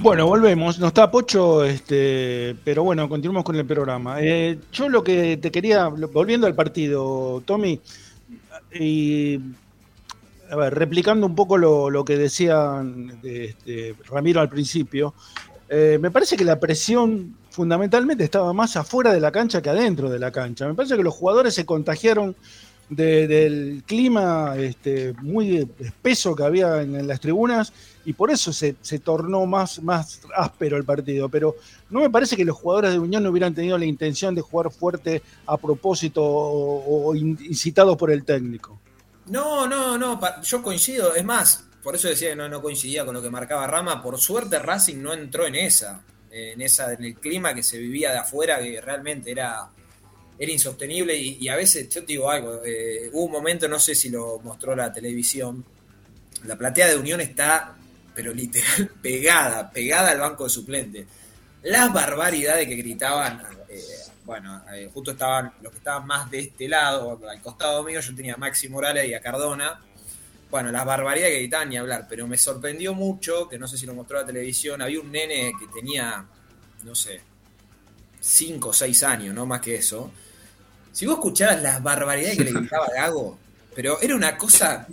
Bueno, 0.00 0.26
volvemos. 0.26 0.78
No 0.78 0.86
está 0.86 1.10
Pocho, 1.10 1.64
este, 1.64 2.56
pero 2.64 2.84
bueno, 2.84 3.08
continuamos 3.08 3.44
con 3.44 3.56
el 3.56 3.66
programa. 3.66 4.22
Eh, 4.22 4.58
yo 4.72 4.88
lo 4.88 5.02
que 5.02 5.36
te 5.36 5.50
quería, 5.50 5.88
volviendo 5.88 6.46
al 6.46 6.54
partido, 6.54 7.42
Tommy, 7.44 7.80
y 8.72 9.40
a 10.50 10.56
ver, 10.56 10.74
replicando 10.74 11.26
un 11.26 11.34
poco 11.34 11.58
lo, 11.58 12.04
que 12.04 12.16
decía 12.16 12.82
este, 13.22 13.96
Ramiro 14.08 14.40
al 14.40 14.48
principio, 14.48 15.14
eh, 15.68 15.98
me 16.00 16.10
parece 16.10 16.36
que 16.36 16.44
la 16.44 16.60
presión 16.60 17.36
fundamentalmente 17.50 18.22
estaba 18.22 18.52
más 18.52 18.76
afuera 18.76 19.12
de 19.12 19.20
la 19.20 19.32
cancha 19.32 19.60
que 19.60 19.70
adentro 19.70 20.08
de 20.08 20.20
la 20.20 20.30
cancha. 20.30 20.68
Me 20.68 20.74
parece 20.74 20.96
que 20.96 21.02
los 21.02 21.14
jugadores 21.14 21.54
se 21.54 21.66
contagiaron 21.66 22.36
de- 22.88 23.26
del 23.28 23.82
clima 23.86 24.54
este, 24.56 25.12
muy 25.20 25.68
espeso 25.78 26.34
que 26.34 26.42
había 26.42 26.80
en, 26.82 27.06
las 27.06 27.20
tribunas 27.20 27.72
y 28.04 28.12
por 28.14 28.30
eso 28.30 28.52
se, 28.52 28.76
se 28.80 28.98
tornó 28.98 29.44
más, 29.46 29.82
más 29.82 30.20
áspero 30.34 30.76
el 30.76 30.84
partido. 30.84 31.28
Pero 31.28 31.56
no 31.90 32.00
me 32.00 32.10
parece 32.10 32.36
que 32.36 32.44
los 32.44 32.56
jugadores 32.56 32.92
de 32.92 32.98
Unión 32.98 33.22
no 33.22 33.30
hubieran 33.30 33.54
tenido 33.54 33.76
la 33.76 33.84
intención 33.84 34.34
de 34.34 34.40
jugar 34.40 34.70
fuerte 34.70 35.22
a 35.46 35.56
propósito 35.56 36.22
o, 36.24 37.08
o 37.08 37.14
in- 37.14 37.38
incitados 37.42 37.96
por 37.96 38.10
el 38.10 38.24
técnico. 38.24 38.80
No, 39.26 39.66
no, 39.66 39.98
no, 39.98 40.18
yo 40.42 40.62
coincido. 40.62 41.14
Es 41.14 41.24
más, 41.24 41.64
por 41.82 41.94
eso 41.94 42.08
decía 42.08 42.30
que 42.30 42.36
no, 42.36 42.48
no 42.48 42.62
coincidía 42.62 43.04
con 43.04 43.14
lo 43.14 43.20
que 43.22 43.28
marcaba 43.30 43.66
Rama. 43.66 44.02
Por 44.02 44.18
suerte 44.18 44.58
Racing 44.58 45.02
no 45.02 45.12
entró 45.12 45.46
en 45.46 45.54
esa, 45.54 46.02
en 46.30 46.62
esa, 46.62 46.94
en 46.94 47.04
el 47.04 47.14
clima 47.16 47.54
que 47.54 47.62
se 47.62 47.76
vivía 47.76 48.12
de 48.12 48.18
afuera, 48.18 48.58
que 48.58 48.80
realmente 48.80 49.30
era, 49.30 49.68
era 50.38 50.52
insostenible. 50.52 51.16
Y, 51.16 51.48
a 51.48 51.56
veces, 51.56 51.88
yo 51.88 52.00
te 52.02 52.06
digo 52.08 52.30
algo, 52.30 52.62
eh, 52.64 53.10
hubo 53.12 53.24
un 53.24 53.32
momento, 53.32 53.68
no 53.68 53.78
sé 53.78 53.94
si 53.94 54.08
lo 54.08 54.38
mostró 54.40 54.76
la 54.76 54.92
televisión, 54.92 55.64
la 56.44 56.56
platea 56.56 56.88
de 56.88 56.96
Unión 56.96 57.20
está, 57.20 57.76
pero 58.14 58.32
literal, 58.32 58.90
pegada, 59.02 59.70
pegada 59.70 60.10
al 60.10 60.20
banco 60.20 60.44
de 60.44 60.50
suplente. 60.50 61.06
Las 61.62 61.92
barbaridades 61.92 62.68
que 62.68 62.76
gritaban, 62.76 63.42
eh, 63.68 63.82
bueno, 64.24 64.62
eh, 64.72 64.88
justo 64.92 65.10
estaban 65.10 65.52
los 65.60 65.72
que 65.72 65.78
estaban 65.78 66.06
más 66.06 66.30
de 66.30 66.40
este 66.40 66.68
lado, 66.68 67.20
al 67.28 67.42
costado 67.42 67.82
mío, 67.82 68.00
yo 68.00 68.14
tenía 68.14 68.34
a 68.34 68.36
Maxi 68.36 68.68
Morales 68.68 69.06
y 69.08 69.14
a 69.14 69.20
Cardona. 69.20 69.80
Bueno, 70.50 70.70
las 70.70 70.86
barbaridades 70.86 71.34
que 71.34 71.40
gritaban 71.40 71.68
ni 71.68 71.76
hablar, 71.76 72.06
pero 72.08 72.26
me 72.26 72.38
sorprendió 72.38 72.94
mucho, 72.94 73.48
que 73.48 73.58
no 73.58 73.66
sé 73.66 73.76
si 73.76 73.84
lo 73.84 73.92
mostró 73.92 74.18
la 74.18 74.26
televisión, 74.26 74.80
había 74.80 75.00
un 75.00 75.10
nene 75.10 75.52
que 75.58 75.66
tenía, 75.66 76.24
no 76.84 76.94
sé, 76.94 77.20
5 78.20 78.68
o 78.68 78.72
6 78.72 79.02
años, 79.02 79.34
no 79.34 79.44
más 79.44 79.60
que 79.60 79.74
eso. 79.74 80.10
Si 80.98 81.06
vos 81.06 81.14
escuchabas 81.14 81.62
las 81.62 81.80
barbaridades 81.80 82.36
que 82.36 82.42
le 82.42 82.50
gritaba 82.58 82.88
Gago, 82.92 83.38
pero 83.72 84.00
era 84.00 84.16
una 84.16 84.36
cosa 84.36 84.84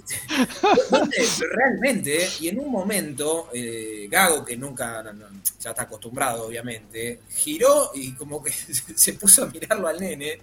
realmente, 1.51 2.26
¿eh? 2.26 2.30
y 2.41 2.49
en 2.49 2.60
un 2.60 2.72
momento, 2.72 3.49
eh, 3.51 4.08
Gago, 4.08 4.45
que 4.45 4.56
nunca, 4.56 5.01
no, 5.01 5.14
no, 5.14 5.26
ya 5.60 5.72
está 5.72 5.82
acostumbrado 5.82 6.45
obviamente, 6.45 7.22
giró 7.32 7.89
y 7.95 8.14
como 8.14 8.43
que 8.43 8.51
se 8.95 9.14
puso 9.14 9.45
a 9.45 9.47
mirarlo 9.47 9.88
al 9.88 9.99
nene, 9.99 10.38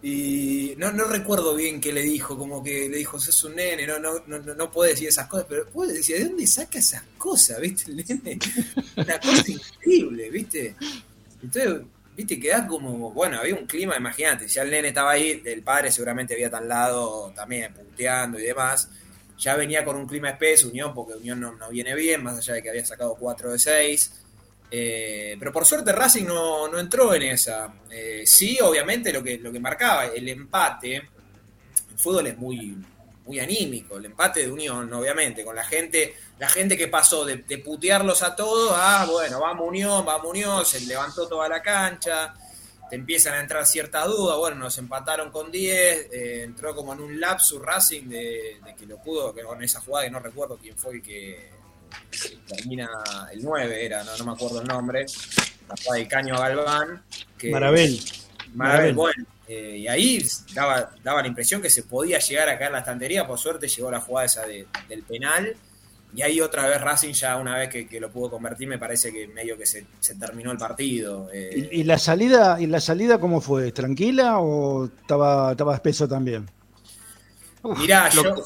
y 0.00 0.74
no, 0.76 0.92
no 0.92 1.06
recuerdo 1.06 1.56
bien 1.56 1.80
qué 1.80 1.92
le 1.92 2.02
dijo, 2.02 2.38
como 2.38 2.62
que 2.62 2.88
le 2.88 2.98
dijo, 2.98 3.18
sos 3.18 3.42
un 3.42 3.56
nene, 3.56 3.84
no, 3.84 3.98
no, 3.98 4.22
no, 4.28 4.38
no, 4.38 4.54
no 4.54 4.70
puede 4.70 4.92
decir 4.92 5.08
esas 5.08 5.26
cosas, 5.26 5.46
pero 5.48 5.68
puede 5.68 5.94
decir, 5.94 6.18
¿de 6.18 6.26
dónde 6.26 6.46
saca 6.46 6.78
esas 6.78 7.02
cosas, 7.18 7.60
viste, 7.60 7.90
el 7.90 7.96
nene? 7.96 8.38
Una 8.96 9.18
cosa 9.18 9.42
increíble, 9.48 10.30
viste. 10.30 10.76
Entonces, 11.42 11.80
viste, 12.18 12.40
quedás 12.40 12.66
como, 12.66 13.12
bueno, 13.12 13.38
había 13.38 13.54
un 13.54 13.64
clima, 13.64 13.96
imagínate, 13.96 14.48
ya 14.48 14.62
el 14.62 14.72
nene 14.72 14.88
estaba 14.88 15.12
ahí, 15.12 15.40
el 15.44 15.62
padre 15.62 15.92
seguramente 15.92 16.34
había 16.34 16.48
al 16.48 16.68
lado 16.68 17.32
también 17.32 17.72
puteando 17.72 18.40
y 18.40 18.42
demás, 18.42 18.90
ya 19.38 19.54
venía 19.54 19.84
con 19.84 19.94
un 19.94 20.04
clima 20.04 20.30
espeso, 20.30 20.68
Unión, 20.68 20.92
porque 20.92 21.14
Unión 21.14 21.38
no, 21.38 21.52
no 21.52 21.68
viene 21.68 21.94
bien, 21.94 22.24
más 22.24 22.38
allá 22.38 22.54
de 22.54 22.62
que 22.62 22.70
había 22.70 22.84
sacado 22.84 23.14
4 23.14 23.52
de 23.52 23.58
6. 23.60 24.12
Eh, 24.68 25.36
pero 25.38 25.52
por 25.52 25.64
suerte 25.64 25.92
Racing 25.92 26.24
no, 26.24 26.66
no 26.66 26.80
entró 26.80 27.14
en 27.14 27.22
esa. 27.22 27.72
Eh, 27.88 28.24
sí, 28.26 28.58
obviamente 28.60 29.12
lo 29.12 29.22
que, 29.22 29.38
lo 29.38 29.52
que 29.52 29.60
marcaba, 29.60 30.06
el 30.06 30.28
empate, 30.28 30.96
el 30.96 31.98
fútbol 31.98 32.26
es 32.26 32.36
muy, 32.36 32.76
muy 33.28 33.40
anímico, 33.40 33.98
el 33.98 34.06
empate 34.06 34.40
de 34.40 34.50
Unión, 34.50 34.90
obviamente, 34.90 35.44
con 35.44 35.54
la 35.54 35.62
gente, 35.62 36.16
la 36.38 36.48
gente 36.48 36.78
que 36.78 36.88
pasó 36.88 37.26
de, 37.26 37.36
de 37.36 37.58
putearlos 37.58 38.22
a 38.22 38.34
todos, 38.34 38.72
a 38.74 39.04
bueno, 39.04 39.38
vamos 39.38 39.68
Unión, 39.68 40.04
vamos 40.04 40.30
Unión, 40.30 40.64
se 40.64 40.80
levantó 40.80 41.28
toda 41.28 41.46
la 41.46 41.60
cancha, 41.60 42.34
te 42.88 42.96
empiezan 42.96 43.34
a 43.34 43.40
entrar 43.40 43.66
ciertas 43.66 44.06
dudas, 44.06 44.38
bueno, 44.38 44.56
nos 44.56 44.78
empataron 44.78 45.30
con 45.30 45.52
10, 45.52 46.08
eh, 46.10 46.42
entró 46.42 46.74
como 46.74 46.94
en 46.94 47.00
un 47.00 47.20
lapsus 47.20 47.60
Racing 47.60 48.08
de, 48.08 48.60
de 48.64 48.74
que 48.74 48.86
lo 48.86 48.96
pudo, 48.96 49.34
que 49.34 49.42
con 49.42 49.62
esa 49.62 49.80
jugada 49.82 50.06
que 50.06 50.10
no 50.10 50.20
recuerdo 50.20 50.56
quién 50.56 50.78
fue 50.78 50.94
el 50.94 51.02
que 51.02 51.50
termina 52.46 52.88
el 53.30 53.42
9, 53.42 53.84
era, 53.84 54.04
no, 54.04 54.16
no 54.16 54.24
me 54.24 54.32
acuerdo 54.32 54.62
el 54.62 54.66
nombre, 54.66 55.04
la 55.68 55.74
jugada 55.76 55.98
de 56.02 56.08
Caño 56.08 56.34
a 56.34 56.48
Galván. 56.48 57.02
Que, 57.36 57.50
Marabel. 57.50 58.00
Marabel, 58.54 58.54
Marabel. 58.54 58.94
bueno, 58.94 59.26
Eh, 59.48 59.78
y 59.78 59.88
ahí 59.88 60.22
daba, 60.54 60.90
daba 61.02 61.22
la 61.22 61.28
impresión 61.28 61.62
que 61.62 61.70
se 61.70 61.82
podía 61.84 62.18
llegar 62.18 62.48
a 62.50 62.58
caer 62.58 62.70
la 62.72 62.80
estantería. 62.80 63.26
Por 63.26 63.38
suerte 63.38 63.66
llegó 63.66 63.90
la 63.90 64.00
jugada 64.00 64.26
esa 64.26 64.46
de- 64.46 64.66
del 64.88 65.02
penal. 65.02 65.56
Y 66.14 66.22
ahí 66.22 66.40
otra 66.40 66.66
vez 66.66 66.80
Racing, 66.80 67.12
ya 67.12 67.36
una 67.36 67.56
vez 67.58 67.68
que, 67.68 67.86
que 67.86 68.00
lo 68.00 68.10
pudo 68.10 68.30
convertir, 68.30 68.66
me 68.66 68.78
parece 68.78 69.12
que 69.12 69.28
medio 69.28 69.58
que 69.58 69.66
se, 69.66 69.86
se 70.00 70.14
terminó 70.14 70.50
el 70.52 70.56
partido. 70.58 71.28
Eh, 71.32 71.68
¿Y, 71.70 71.80
y 71.80 71.84
la 71.84 71.98
salida, 71.98 72.58
¿Y 72.60 72.66
la 72.66 72.80
salida 72.80 73.18
cómo 73.20 73.40
fue? 73.42 73.72
¿Tranquila 73.72 74.38
o 74.38 74.86
estaba, 74.86 75.50
estaba 75.52 75.74
espeso 75.74 76.08
también? 76.08 76.48
Mirá, 77.78 78.08
lo 78.14 78.22
yo 78.22 78.44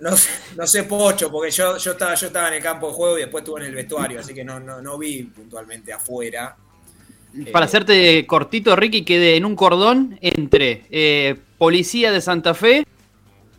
no, 0.00 0.16
sé- 0.16 0.30
no 0.56 0.66
sé 0.66 0.84
Pocho, 0.84 1.30
porque 1.30 1.50
yo, 1.50 1.76
yo, 1.76 1.92
estaba, 1.92 2.14
yo 2.14 2.28
estaba 2.28 2.48
en 2.48 2.54
el 2.54 2.62
campo 2.62 2.88
de 2.88 2.94
juego 2.94 3.18
y 3.18 3.22
después 3.22 3.42
estuve 3.42 3.60
en 3.60 3.66
el 3.66 3.74
vestuario, 3.74 4.20
así 4.20 4.32
que 4.32 4.44
no, 4.44 4.60
no, 4.60 4.80
no 4.80 4.96
vi 4.96 5.24
puntualmente 5.24 5.92
afuera. 5.92 6.56
Para 7.52 7.66
hacerte 7.66 8.26
cortito, 8.26 8.76
Ricky, 8.76 9.02
quedé 9.02 9.36
en 9.36 9.44
un 9.44 9.56
cordón 9.56 10.18
entre 10.20 10.84
eh, 10.90 11.36
policía 11.58 12.12
de 12.12 12.20
Santa 12.20 12.54
Fe, 12.54 12.86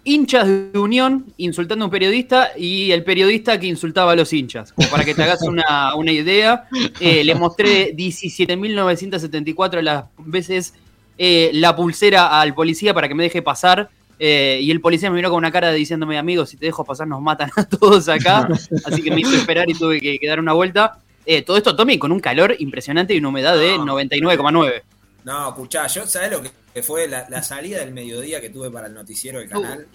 hinchas 0.06 0.48
de 0.48 0.80
Unión 0.80 1.26
insultando 1.38 1.84
a 1.84 1.88
un 1.88 1.92
periodista 1.92 2.52
y 2.58 2.92
el 2.92 3.04
periodista 3.04 3.60
que 3.60 3.68
insultaba 3.68 4.14
a 4.14 4.16
los 4.16 4.32
hinchas. 4.32 4.72
Como 4.72 4.88
para 4.90 5.04
que 5.04 5.14
te 5.14 5.24
hagas 5.24 5.42
una, 5.42 5.96
una 5.96 6.12
idea, 6.12 6.68
eh, 7.00 7.24
le 7.24 7.36
mostré 7.36 7.94
17.974 7.96 9.82
las 9.82 10.06
veces 10.20 10.74
eh, 11.18 11.50
la 11.54 11.76
pulsera 11.76 12.40
al 12.40 12.54
policía 12.54 12.94
para 12.94 13.08
que 13.08 13.16
me 13.16 13.24
deje 13.24 13.42
pasar. 13.42 13.90
eh, 14.20 14.60
y 14.62 14.72
el 14.72 14.80
policía 14.80 15.10
me 15.10 15.18
miró 15.18 15.30
con 15.30 15.40
una 15.40 15.52
cara 15.52 15.72
diciéndome, 15.74 16.18
amigo, 16.18 16.46
si 16.46 16.56
te 16.56 16.68
dejo 16.68 16.86
pasar 16.86 17.08
nos 17.08 17.22
matan 17.22 17.52
a 17.58 17.66
todos 17.66 18.08
acá. 18.08 18.48
Así 18.86 19.02
que 19.02 19.12
me 19.12 19.22
hizo 19.22 19.36
esperar 19.36 19.70
y 19.70 19.74
tuve 19.74 20.00
que, 20.00 20.18
que 20.18 20.28
dar 20.28 20.40
una 20.40 20.54
vuelta. 20.54 21.00
Eh, 21.26 21.42
todo 21.42 21.58
esto, 21.58 21.76
Tommy, 21.76 21.98
con 21.98 22.12
un 22.12 22.20
calor 22.20 22.56
impresionante 22.60 23.14
y 23.14 23.18
una 23.20 23.30
humedad 23.30 23.58
de 23.58 23.76
99,9. 23.78 24.84
No, 25.24 25.50
escuchá, 25.50 25.88
yo, 25.88 26.06
¿sabés 26.06 26.32
lo 26.32 26.42
que- 26.42 26.84
fue 26.84 27.08
la, 27.08 27.26
la 27.30 27.42
salida 27.42 27.80
del 27.80 27.94
mediodía 27.94 28.42
que 28.42 28.50
tuve 28.50 28.70
para 28.70 28.88
el 28.88 28.94
noticiero 28.94 29.40
del 29.40 29.50
canal? 29.50 29.88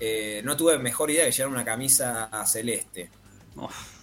Eh, 0.00 0.40
no 0.44 0.56
tuve 0.56 0.78
mejor 0.78 1.10
idea 1.10 1.24
que 1.26 1.32
llevar 1.32 1.52
una 1.52 1.64
camisa 1.64 2.28
celeste. 2.46 3.10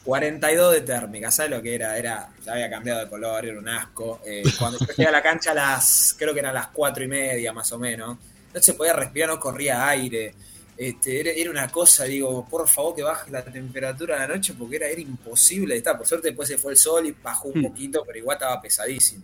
42 0.04 0.74
de 0.74 0.82
térmica, 0.82 1.30
¿sabes 1.30 1.52
lo 1.52 1.62
que 1.62 1.76
era? 1.76 1.98
Era, 1.98 2.30
ya 2.46 2.54
había 2.54 2.70
cambiado 2.70 3.02
de 3.02 3.10
color, 3.10 3.46
era 3.46 3.60
un 3.60 3.68
asco. 3.68 4.22
Eh, 4.26 4.44
cuando 4.58 4.80
yo 4.80 4.86
llegué 4.88 5.08
a 5.08 5.12
la 5.12 5.22
cancha 5.22 5.52
a 5.52 5.56
las, 5.56 6.16
creo 6.18 6.34
que 6.34 6.40
eran 6.40 6.54
las 6.54 6.68
cuatro 6.68 7.04
y 7.04 7.08
media 7.08 7.52
más 7.54 7.72
o 7.72 7.80
menos, 7.80 8.18
no 8.54 8.62
se 8.62 8.74
podía 8.74 8.94
respirar, 8.94 9.30
no 9.30 9.40
corría 9.40 9.88
aire. 9.90 10.34
Este, 10.82 11.20
era, 11.20 11.30
era 11.30 11.52
una 11.52 11.68
cosa, 11.70 12.06
digo, 12.06 12.44
por 12.50 12.68
favor 12.68 12.96
que 12.96 13.04
baje 13.04 13.30
la 13.30 13.44
temperatura 13.44 14.16
de 14.16 14.28
la 14.28 14.36
noche 14.36 14.56
porque 14.58 14.78
era, 14.78 14.88
era 14.88 15.00
imposible 15.00 15.76
de 15.76 15.78
estar. 15.78 15.96
Por 15.96 16.08
suerte 16.08 16.30
después 16.30 16.50
se 16.50 16.58
fue 16.58 16.72
el 16.72 16.78
sol 16.80 17.06
y 17.06 17.12
bajó 17.12 17.50
un 17.50 17.62
poquito, 17.62 18.04
pero 18.04 18.18
igual 18.18 18.38
estaba 18.38 18.60
pesadísimo. 18.60 19.24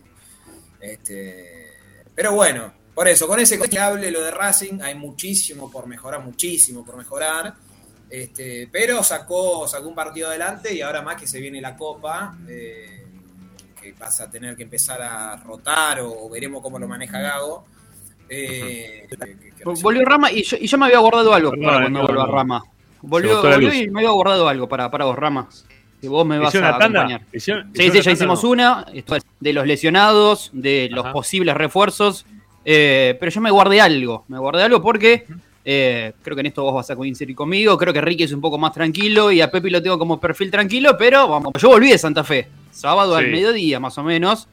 Este, 0.80 1.72
pero 2.14 2.32
bueno, 2.32 2.72
por 2.94 3.08
eso, 3.08 3.26
con 3.26 3.40
ese 3.40 3.58
que 3.58 3.76
hable 3.76 4.08
lo 4.12 4.22
de 4.22 4.30
Racing, 4.30 4.80
hay 4.80 4.94
muchísimo 4.94 5.68
por 5.68 5.88
mejorar, 5.88 6.22
muchísimo 6.22 6.84
por 6.84 6.96
mejorar. 6.96 7.56
Este, 8.08 8.68
pero 8.70 9.02
sacó, 9.02 9.66
sacó 9.66 9.88
un 9.88 9.96
partido 9.96 10.28
adelante 10.28 10.72
y 10.72 10.80
ahora 10.80 11.02
más 11.02 11.20
que 11.20 11.26
se 11.26 11.40
viene 11.40 11.60
la 11.60 11.76
Copa, 11.76 12.38
eh, 12.46 13.04
que 13.82 13.94
vas 13.94 14.20
a 14.20 14.30
tener 14.30 14.54
que 14.54 14.62
empezar 14.62 15.02
a 15.02 15.34
rotar 15.38 16.02
o, 16.02 16.26
o 16.26 16.30
veremos 16.30 16.62
cómo 16.62 16.78
lo 16.78 16.86
maneja 16.86 17.18
Gago. 17.18 17.66
Eh, 18.28 19.06
Volvió 19.82 20.04
Rama 20.04 20.30
y 20.30 20.42
yo, 20.42 20.56
y 20.60 20.66
yo 20.66 20.78
me 20.78 20.86
había 20.86 20.98
guardado 20.98 21.34
algo 21.34 21.50
Perdón, 21.50 21.64
para 21.66 21.80
cuando 21.80 21.98
no, 22.00 22.06
vuelva 22.06 22.26
no. 22.26 22.32
Rama. 22.32 22.64
Volvió, 23.02 23.42
volvió 23.42 23.72
y 23.74 23.88
me 23.90 24.00
había 24.00 24.10
guardado 24.10 24.48
algo 24.48 24.68
para, 24.68 24.90
para 24.90 25.04
vos, 25.04 25.16
Rama. 25.16 25.48
Que 26.00 26.08
vos 26.08 26.24
me 26.26 26.38
vas 26.38 26.48
¿Hicieron 26.48 26.70
a 26.72 26.76
acompañar. 26.76 27.22
¿Hicieron- 27.32 27.64
Sí, 27.74 27.82
hicieron 27.86 27.92
sí, 27.92 27.98
una 27.98 27.98
ya 27.98 28.02
tanda 28.02 28.12
hicimos 28.12 28.44
no? 28.44 28.50
una. 28.50 28.86
Esto 28.94 29.16
es 29.16 29.22
de 29.40 29.52
los 29.52 29.66
lesionados, 29.66 30.50
de 30.52 30.88
los 30.92 31.04
Ajá. 31.04 31.12
posibles 31.12 31.54
refuerzos. 31.56 32.24
eh, 32.64 33.16
pero 33.18 33.32
yo 33.32 33.40
me 33.40 33.50
guardé 33.50 33.80
algo. 33.80 34.24
Me 34.28 34.38
guardé 34.38 34.62
algo 34.62 34.80
porque 34.82 35.24
eh, 35.64 36.12
creo 36.22 36.34
que 36.36 36.40
en 36.40 36.46
esto 36.46 36.62
vos 36.62 36.74
vas 36.74 36.90
a 36.90 36.96
coincidir 36.96 37.34
conmigo. 37.34 37.76
Creo 37.78 37.92
que 37.92 38.00
Ricky 38.00 38.24
es 38.24 38.32
un 38.32 38.40
poco 38.40 38.58
más 38.58 38.72
tranquilo 38.72 39.32
y 39.32 39.40
a 39.40 39.50
Pepi 39.50 39.70
lo 39.70 39.82
tengo 39.82 39.98
como 39.98 40.20
perfil 40.20 40.50
tranquilo. 40.50 40.96
Pero 40.98 41.28
vamos, 41.28 41.52
yo 41.58 41.68
volví 41.68 41.90
de 41.90 41.98
Santa 41.98 42.22
Fe. 42.24 42.46
Sábado 42.70 43.16
al 43.16 43.26
mediodía, 43.28 43.80
más 43.80 43.96
o 43.98 44.02
menos. 44.04 44.46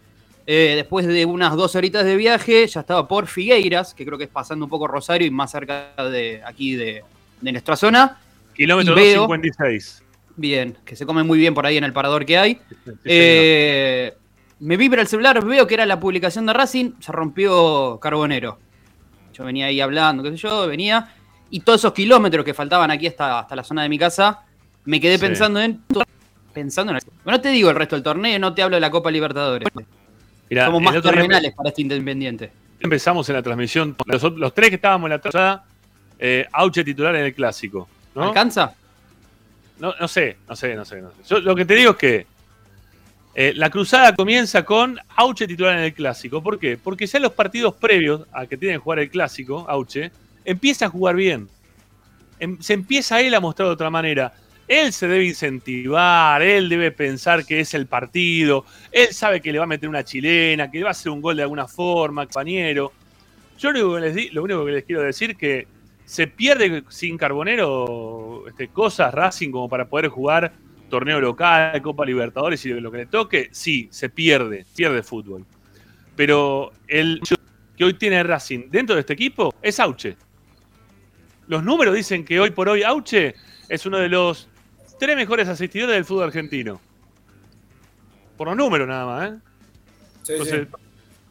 Eh, 0.47 0.73
después 0.75 1.07
de 1.07 1.25
unas 1.25 1.55
dos 1.55 1.75
horitas 1.75 2.05
de 2.05 2.15
viaje, 2.15 2.67
ya 2.67 2.81
estaba 2.81 3.07
por 3.07 3.25
Figueiras, 3.27 3.93
que 3.95 4.05
creo 4.05 4.17
que 4.17 4.25
es 4.25 4.29
pasando 4.29 4.65
un 4.65 4.69
poco 4.69 4.87
Rosario 4.87 5.27
y 5.27 5.31
más 5.31 5.51
cerca 5.51 5.93
de 6.11 6.41
aquí 6.45 6.75
de, 6.75 7.03
de 7.41 7.51
nuestra 7.51 7.75
zona. 7.75 8.19
Kilómetro 8.53 8.93
Y 8.93 8.95
veo- 8.95 9.21
256. 9.27 10.03
Bien, 10.37 10.77
que 10.85 10.95
se 10.95 11.05
come 11.05 11.23
muy 11.23 11.39
bien 11.39 11.53
por 11.53 11.65
ahí 11.65 11.77
en 11.77 11.83
el 11.85 11.93
parador 11.93 12.25
que 12.25 12.37
hay. 12.37 12.55
Sí. 12.85 12.91
Eh, 13.05 14.13
me 14.59 14.77
vibra 14.77 15.01
el 15.01 15.07
celular, 15.07 15.43
veo 15.43 15.65
que 15.65 15.73
era 15.73 15.85
la 15.85 15.99
publicación 15.99 16.45
de 16.45 16.53
Racing, 16.53 16.91
se 16.99 17.11
rompió 17.11 17.99
Carbonero. 18.01 18.59
Yo 19.33 19.45
venía 19.45 19.65
ahí 19.67 19.81
hablando, 19.81 20.23
qué 20.23 20.31
sé 20.31 20.37
yo, 20.37 20.67
venía. 20.67 21.13
Y 21.49 21.61
todos 21.61 21.81
esos 21.81 21.93
kilómetros 21.93 22.43
que 22.45 22.53
faltaban 22.53 22.91
aquí 22.91 23.07
hasta, 23.07 23.39
hasta 23.39 23.55
la 23.55 23.63
zona 23.63 23.83
de 23.83 23.89
mi 23.89 23.97
casa, 23.97 24.43
me 24.83 24.99
quedé 24.99 25.17
Sí. 25.17 25.21
pensando 25.25 25.59
en. 25.61 25.81
Pensando 26.53 26.93
en. 26.93 26.99
No 27.25 27.41
te 27.41 27.49
digo 27.49 27.69
el 27.69 27.75
resto 27.75 27.95
del 27.95 28.03
torneo, 28.03 28.37
no 28.39 28.53
te 28.53 28.61
hablo 28.61 28.75
de 28.77 28.81
la 28.81 28.91
Copa 28.91 29.09
Libertadores. 29.11 29.67
Mirá, 30.49 30.65
Somos 30.65 30.81
más 30.81 31.01
terrenales 31.01 31.53
para 31.53 31.69
este 31.69 31.81
independiente. 31.81 32.51
Empezamos 32.79 33.27
en 33.29 33.35
la 33.35 33.41
transmisión. 33.41 33.95
Los, 34.05 34.23
los 34.23 34.53
tres 34.53 34.69
que 34.69 34.75
estábamos 34.75 35.07
en 35.07 35.11
la 35.11 35.19
trozada, 35.19 35.65
eh, 36.19 36.45
Auche 36.51 36.83
titular 36.83 37.15
en 37.15 37.25
el 37.25 37.33
clásico. 37.33 37.87
¿no? 38.13 38.23
¿Alcanza? 38.23 38.73
No, 39.79 39.93
no 39.99 40.07
sé, 40.07 40.37
no 40.47 40.55
sé, 40.55 40.75
no 40.75 40.85
sé. 40.85 41.01
no 41.01 41.09
sé. 41.11 41.15
Yo 41.27 41.39
lo 41.39 41.55
que 41.55 41.65
te 41.65 41.75
digo 41.75 41.91
es 41.91 41.97
que 41.97 42.27
eh, 43.33 43.53
la 43.55 43.69
cruzada 43.69 44.15
comienza 44.15 44.63
con 44.63 44.97
Auche 45.15 45.47
titular 45.47 45.77
en 45.77 45.83
el 45.83 45.93
clásico. 45.93 46.41
¿Por 46.41 46.57
qué? 46.57 46.77
Porque 46.77 47.05
ya 47.05 47.17
en 47.17 47.23
los 47.23 47.33
partidos 47.33 47.73
previos 47.75 48.21
a 48.31 48.45
que 48.45 48.55
tienen 48.55 48.77
que 48.77 48.83
jugar 48.83 48.99
el 48.99 49.09
clásico, 49.09 49.65
Auche, 49.67 50.11
empieza 50.45 50.85
a 50.85 50.89
jugar 50.89 51.15
bien. 51.15 51.49
Em- 52.39 52.61
se 52.61 52.73
empieza 52.73 53.19
él 53.19 53.33
a 53.33 53.39
mostrar 53.39 53.67
de 53.67 53.73
otra 53.73 53.89
manera. 53.89 54.33
Él 54.67 54.91
se 54.93 55.07
debe 55.07 55.25
incentivar, 55.25 56.41
él 56.41 56.69
debe 56.69 56.91
pensar 56.91 57.45
que 57.45 57.59
es 57.59 57.73
el 57.75 57.85
partido, 57.85 58.65
él 58.91 59.13
sabe 59.13 59.39
que 59.39 59.51
le 59.51 59.59
va 59.59 59.65
a 59.65 59.67
meter 59.67 59.87
una 59.87 60.03
chilena, 60.03 60.71
que 60.71 60.81
va 60.81 60.89
a 60.89 60.91
hacer 60.91 61.11
un 61.11 61.21
gol 61.21 61.37
de 61.37 61.43
alguna 61.43 61.67
forma, 61.67 62.25
compañero. 62.25 62.91
Yo 63.59 63.71
lo 63.71 63.91
único 63.91 63.95
que 63.95 64.01
les, 64.01 64.33
lo 64.33 64.43
único 64.43 64.65
que 64.65 64.71
les 64.71 64.83
quiero 64.83 65.03
decir 65.03 65.35
que 65.35 65.67
se 66.03 66.27
pierde 66.27 66.83
sin 66.89 67.17
Carbonero 67.17 68.47
este, 68.47 68.67
cosas 68.67 69.13
Racing 69.13 69.51
como 69.51 69.69
para 69.69 69.85
poder 69.87 70.07
jugar 70.09 70.53
torneo 70.89 71.19
local, 71.19 71.81
Copa 71.81 72.05
Libertadores 72.05 72.65
y 72.65 72.69
lo 72.69 72.91
que 72.91 72.99
le 72.99 73.05
toque, 73.07 73.49
sí, 73.51 73.87
se 73.91 74.09
pierde, 74.09 74.65
pierde 74.75 75.03
fútbol. 75.03 75.45
Pero 76.15 76.71
el 76.87 77.21
que 77.75 77.83
hoy 77.83 77.93
tiene 77.95 78.23
Racing 78.23 78.69
dentro 78.69 78.95
de 78.95 79.01
este 79.01 79.13
equipo 79.13 79.53
es 79.61 79.79
Auche. 79.79 80.15
Los 81.47 81.63
números 81.63 81.93
dicen 81.93 82.23
que 82.23 82.39
hoy 82.39 82.51
por 82.51 82.69
hoy 82.69 82.83
Auche 82.83 83.35
es 83.67 83.85
uno 83.85 83.97
de 83.97 84.09
los 84.09 84.47
tres 84.99 85.15
mejores 85.15 85.47
asistidores 85.47 85.95
del 85.95 86.05
fútbol 86.05 86.25
argentino. 86.25 86.79
Por 88.37 88.47
los 88.47 88.57
números 88.57 88.87
nada 88.87 89.05
más, 89.05 89.31
¿eh? 89.31 89.35
Sí, 90.23 90.31
Entonces, 90.33 90.67
sí. 90.69 90.77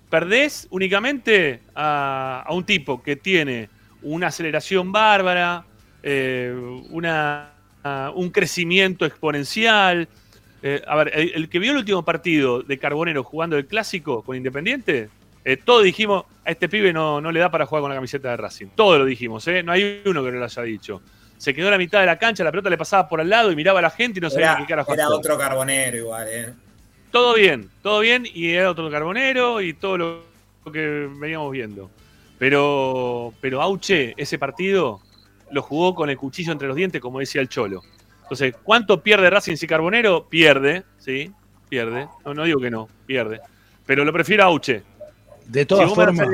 perdés 0.09 0.67
únicamente 0.71 1.61
a, 1.75 2.45
a 2.47 2.53
un 2.55 2.65
tipo 2.65 3.03
que 3.03 3.17
tiene 3.17 3.69
una 4.03 4.29
aceleración 4.29 4.93
bárbara, 4.93 5.65
eh, 6.03 6.55
una, 6.91 7.51
a- 7.83 8.12
un 8.15 8.31
crecimiento 8.31 9.05
exponencial. 9.05 10.09
Eh, 10.62 10.83
a 10.87 10.97
ver, 10.97 11.11
el, 11.15 11.33
el 11.35 11.49
que 11.49 11.59
vio 11.59 11.73
el 11.73 11.79
último 11.79 12.05
partido 12.05 12.62
de 12.62 12.79
Carbonero 12.79 13.23
jugando 13.23 13.59
el 13.59 13.67
clásico 13.67 14.23
con 14.23 14.37
Independiente, 14.37 15.11
eh, 15.45 15.59
todos 15.59 15.85
dijimos, 15.85 16.25
a 16.45 16.51
este 16.53 16.71
pibe 16.71 16.91
no, 16.93 17.21
no 17.21 17.31
le 17.31 17.41
da 17.41 17.51
para 17.51 17.67
jugar 17.67 17.83
con 17.83 17.91
la 17.91 17.97
camiseta 17.97 18.31
de 18.31 18.37
Racing. 18.39 18.69
Todos 18.75 18.99
lo 18.99 19.05
dijimos, 19.05 19.47
¿eh? 19.49 19.62
no 19.62 19.73
hay 19.73 20.01
uno 20.07 20.25
que 20.25 20.33
no 20.33 20.39
lo 20.39 20.45
haya 20.45 20.62
dicho. 20.62 21.03
Se 21.39 21.53
quedó 21.55 21.68
a 21.68 21.72
la 21.72 21.78
mitad 21.78 22.01
de 22.01 22.07
la 22.07 22.18
cancha, 22.18 22.45
la 22.45 22.51
pelota 22.51 22.70
le 22.70 22.78
pasaba 22.78 23.09
por 23.09 23.20
al 23.20 23.28
lado 23.28 23.51
y 23.53 23.57
miraba 23.57 23.80
a 23.80 23.82
la 23.82 23.91
gente 23.91 24.18
y 24.18 24.22
no 24.22 24.30
sabía 24.30 24.53
Era, 24.53 24.57
qué 24.59 24.66
carajo 24.66 24.95
era 24.95 25.09
otro 25.09 25.37
carbonero 25.37 25.97
igual, 25.97 26.28
¿eh? 26.30 26.53
Todo 27.11 27.35
bien, 27.35 27.70
todo 27.82 28.01
bien, 28.01 28.26
y 28.32 28.51
era 28.51 28.70
otro 28.70 28.91
carbonero 28.91 29.61
y 29.61 29.74
todo 29.74 29.99
lo 29.99 30.22
que 30.72 31.09
veníamos 31.18 31.53
viendo. 31.53 31.91
Pero, 32.39 33.32
pero 33.41 33.62
Auche, 33.62 34.14
ese 34.16 34.39
partido 34.39 35.01
lo 35.51 35.62
jugó 35.62 35.95
con 35.95 36.11
el 36.11 36.16
cuchillo 36.16 36.53
entre 36.53 36.68
los 36.68 36.76
dientes, 36.76 37.01
como 37.01 37.20
decía 37.20 37.41
el 37.41 37.49
Cholo. 37.49 37.82
Entonces, 38.22 38.55
¿cuánto 38.62 39.03
pierde 39.03 39.30
Racing 39.30 39.57
si 39.57 39.66
Carbonero? 39.66 40.26
Pierde, 40.28 40.82
sí, 40.99 41.30
pierde. 41.68 42.09
No, 42.24 42.35
no 42.35 42.45
digo 42.45 42.61
que 42.61 42.70
no, 42.70 42.89
pierde. 43.07 43.41
Pero 43.87 44.05
lo 44.05 44.12
prefiero 44.12 44.45
a 44.45 44.47
Auche. 44.47 44.82
De 45.47 45.66
todas 45.66 45.91
Si 45.91 45.95
formas, 45.95 46.28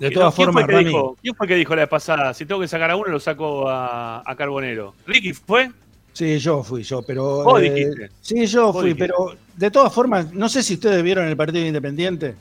de 0.00 0.08
¿Quién 0.08 0.14
todas 0.18 0.34
fue 0.34 0.46
formas, 0.46 0.62
el 0.62 0.66
que 0.68 0.72
Rami, 0.74 0.84
dijo- 0.86 1.16
¿Quién 1.22 1.34
fue 1.36 1.46
que 1.46 1.54
dijo 1.54 1.76
la 1.76 1.82
vez 1.82 1.88
pasada? 1.90 2.34
Si 2.34 2.44
tengo 2.46 2.60
que 2.60 2.66
sacar 2.68 2.90
a 2.90 2.96
uno, 2.96 3.06
lo 3.08 3.20
saco 3.20 3.68
a, 3.68 4.22
a 4.28 4.34
Carbonero. 4.34 4.94
¿Ricky 5.06 5.32
fue? 5.32 5.70
Sí, 6.12 6.38
yo 6.40 6.64
fui 6.64 6.82
yo, 6.82 7.02
pero. 7.02 7.44
Vos 7.44 7.62
eh, 7.62 7.70
dijiste. 7.70 8.10
Sí, 8.20 8.46
yo 8.46 8.72
Vos 8.72 8.80
fui, 8.82 8.94
dijiste. 8.94 9.06
pero 9.06 9.36
de 9.56 9.70
todas 9.70 9.92
formas, 9.94 10.32
no 10.32 10.48
sé 10.48 10.62
si 10.64 10.74
ustedes 10.74 11.02
vieron 11.04 11.28
el 11.28 11.36
partido 11.36 11.64
Independiente. 11.64 12.34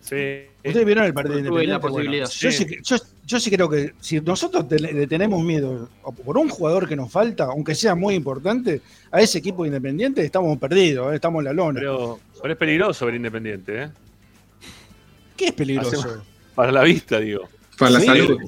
Sí. 0.00 0.42
¿Ustedes 0.64 0.84
vieron 0.84 1.04
el 1.04 1.14
partido 1.14 1.34
la 1.34 1.40
Independiente? 1.40 1.80
posibilidad. 1.80 2.28
yo, 2.28 2.50
Sí. 2.50 2.58
sí, 2.58 2.66
que- 2.66 2.80
yo, 2.82 2.96
yo 3.24 3.40
sí 3.40 3.50
creo 3.50 3.68
que 3.68 3.92
si 4.00 4.20
nosotros 4.20 4.66
le 4.70 5.06
tenemos 5.06 5.42
miedo 5.44 5.88
por 6.24 6.36
un 6.38 6.48
jugador 6.48 6.88
que 6.88 6.96
nos 6.96 7.10
falta, 7.10 7.44
aunque 7.44 7.74
sea 7.74 7.94
muy 7.94 8.14
importante, 8.14 8.80
a 9.10 9.20
ese 9.20 9.38
equipo 9.38 9.64
Independiente 9.64 10.24
estamos 10.24 10.58
perdidos, 10.58 11.12
eh, 11.12 11.16
estamos 11.16 11.40
en 11.40 11.44
la 11.44 11.52
lona. 11.52 11.78
Pero, 11.80 12.18
pero 12.40 12.52
es 12.54 12.58
peligroso 12.58 13.06
ver 13.06 13.14
Independiente, 13.16 13.82
¿eh? 13.84 13.88
Qué 15.42 15.48
es 15.48 15.52
peligroso? 15.54 15.98
Hacemos- 15.98 16.18
para 16.54 16.72
la 16.72 16.82
vista, 16.82 17.18
digo. 17.18 17.48
Para 17.78 17.92
la 17.92 18.00
Sí. 18.00 18.06
salud. 18.06 18.38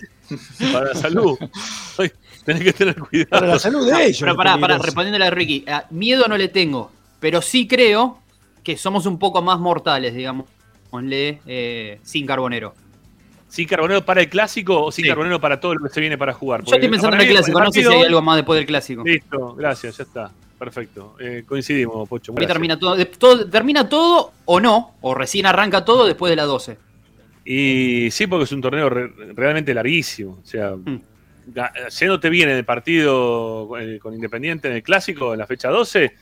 Para 0.73 0.85
la 0.87 0.95
salud. 0.95 1.39
Ay, 1.99 2.11
Tenés 2.45 2.63
que 2.63 2.73
tener 2.75 2.97
cuidado. 2.97 3.31
Para 3.31 3.47
la 3.47 3.59
salud 3.59 3.91
de 3.91 4.05
ellos. 4.05 4.21
Pero 4.21 4.37
pará, 4.37 4.59
pará, 4.59 4.77
respondiéndole 4.79 5.25
a 5.27 5.31
Ricky, 5.31 5.65
ah, 5.67 5.87
miedo 5.91 6.27
no 6.29 6.37
le 6.37 6.49
tengo, 6.49 6.91
pero 7.19 7.41
sí 7.41 7.67
creo 7.67 8.19
que 8.63 8.77
somos 8.77 9.07
un 9.07 9.19
poco 9.19 9.41
más 9.41 9.59
mortales, 9.59 10.15
digamos, 10.15 10.47
eh, 11.11 11.99
sin 12.03 12.27
carbonero. 12.27 12.75
¿Sí 13.49 13.65
carbonero 13.67 14.05
para 14.05 14.21
el 14.21 14.29
clásico 14.29 14.83
o 14.85 14.93
sin 14.93 15.07
carbonero 15.07 15.41
para 15.41 15.59
todo 15.59 15.75
lo 15.75 15.85
que 15.87 15.95
se 15.95 16.01
viene 16.01 16.19
para 16.19 16.35
jugar? 16.35 16.63
Yo 16.65 16.75
estoy 16.75 16.89
pensando 16.91 17.17
en 17.17 17.23
el 17.23 17.29
clásico, 17.29 17.61
no 17.61 17.73
sé 17.73 17.83
si 17.83 17.89
hay 17.89 18.03
algo 18.03 18.21
más 18.21 18.37
después 18.37 18.59
del 18.59 18.67
clásico. 18.67 19.03
Listo, 19.05 19.55
gracias, 19.55 19.97
ya 19.97 20.03
está. 20.05 20.31
Perfecto. 20.59 21.17
Eh, 21.21 21.45
coincidimos, 21.47 22.09
Pocho. 22.09 22.33
Gracias. 22.33 22.53
termina 22.53 22.79
todo, 22.79 23.49
termina 23.51 23.89
todo 23.89 24.33
o 24.45 24.61
no, 24.61 24.95
o 25.01 25.15
recién 25.15 25.47
arranca 25.47 25.85
todo 25.85 26.07
después 26.07 26.31
de 26.31 26.37
las 26.37 26.47
12. 26.47 26.79
Y 27.45 28.09
sí, 28.11 28.27
porque 28.27 28.45
es 28.45 28.53
un 28.53 28.61
torneo 28.63 28.89
re- 28.89 29.13
realmente 29.35 29.75
larguísimo. 29.75 30.39
O 30.43 30.47
sea, 30.47 30.71
Mm. 30.77 31.01
yéndote 31.91 32.31
bien 32.31 32.49
en 32.49 32.57
el 32.57 32.65
partido 32.65 33.69
eh, 33.79 33.99
con 33.99 34.15
Independiente 34.15 34.69
en 34.69 34.75
el 34.77 34.83
clásico, 34.83 35.33
en 35.35 35.41
la 35.41 35.47
fecha 35.47 35.69
12, 35.69 36.15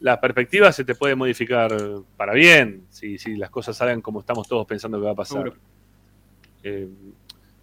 las 0.00 0.16
perspectivas 0.18 0.74
se 0.74 0.84
te 0.84 0.94
pueden 0.94 1.18
modificar 1.18 1.76
para 2.16 2.32
bien, 2.32 2.84
si, 2.88 3.18
si 3.18 3.36
las 3.36 3.50
cosas 3.50 3.76
salgan 3.76 4.00
como 4.00 4.20
estamos 4.20 4.48
todos 4.48 4.66
pensando 4.66 4.98
que 4.98 5.04
va 5.04 5.10
a 5.10 5.14
pasar. 5.16 5.52
Eh, 6.62 6.88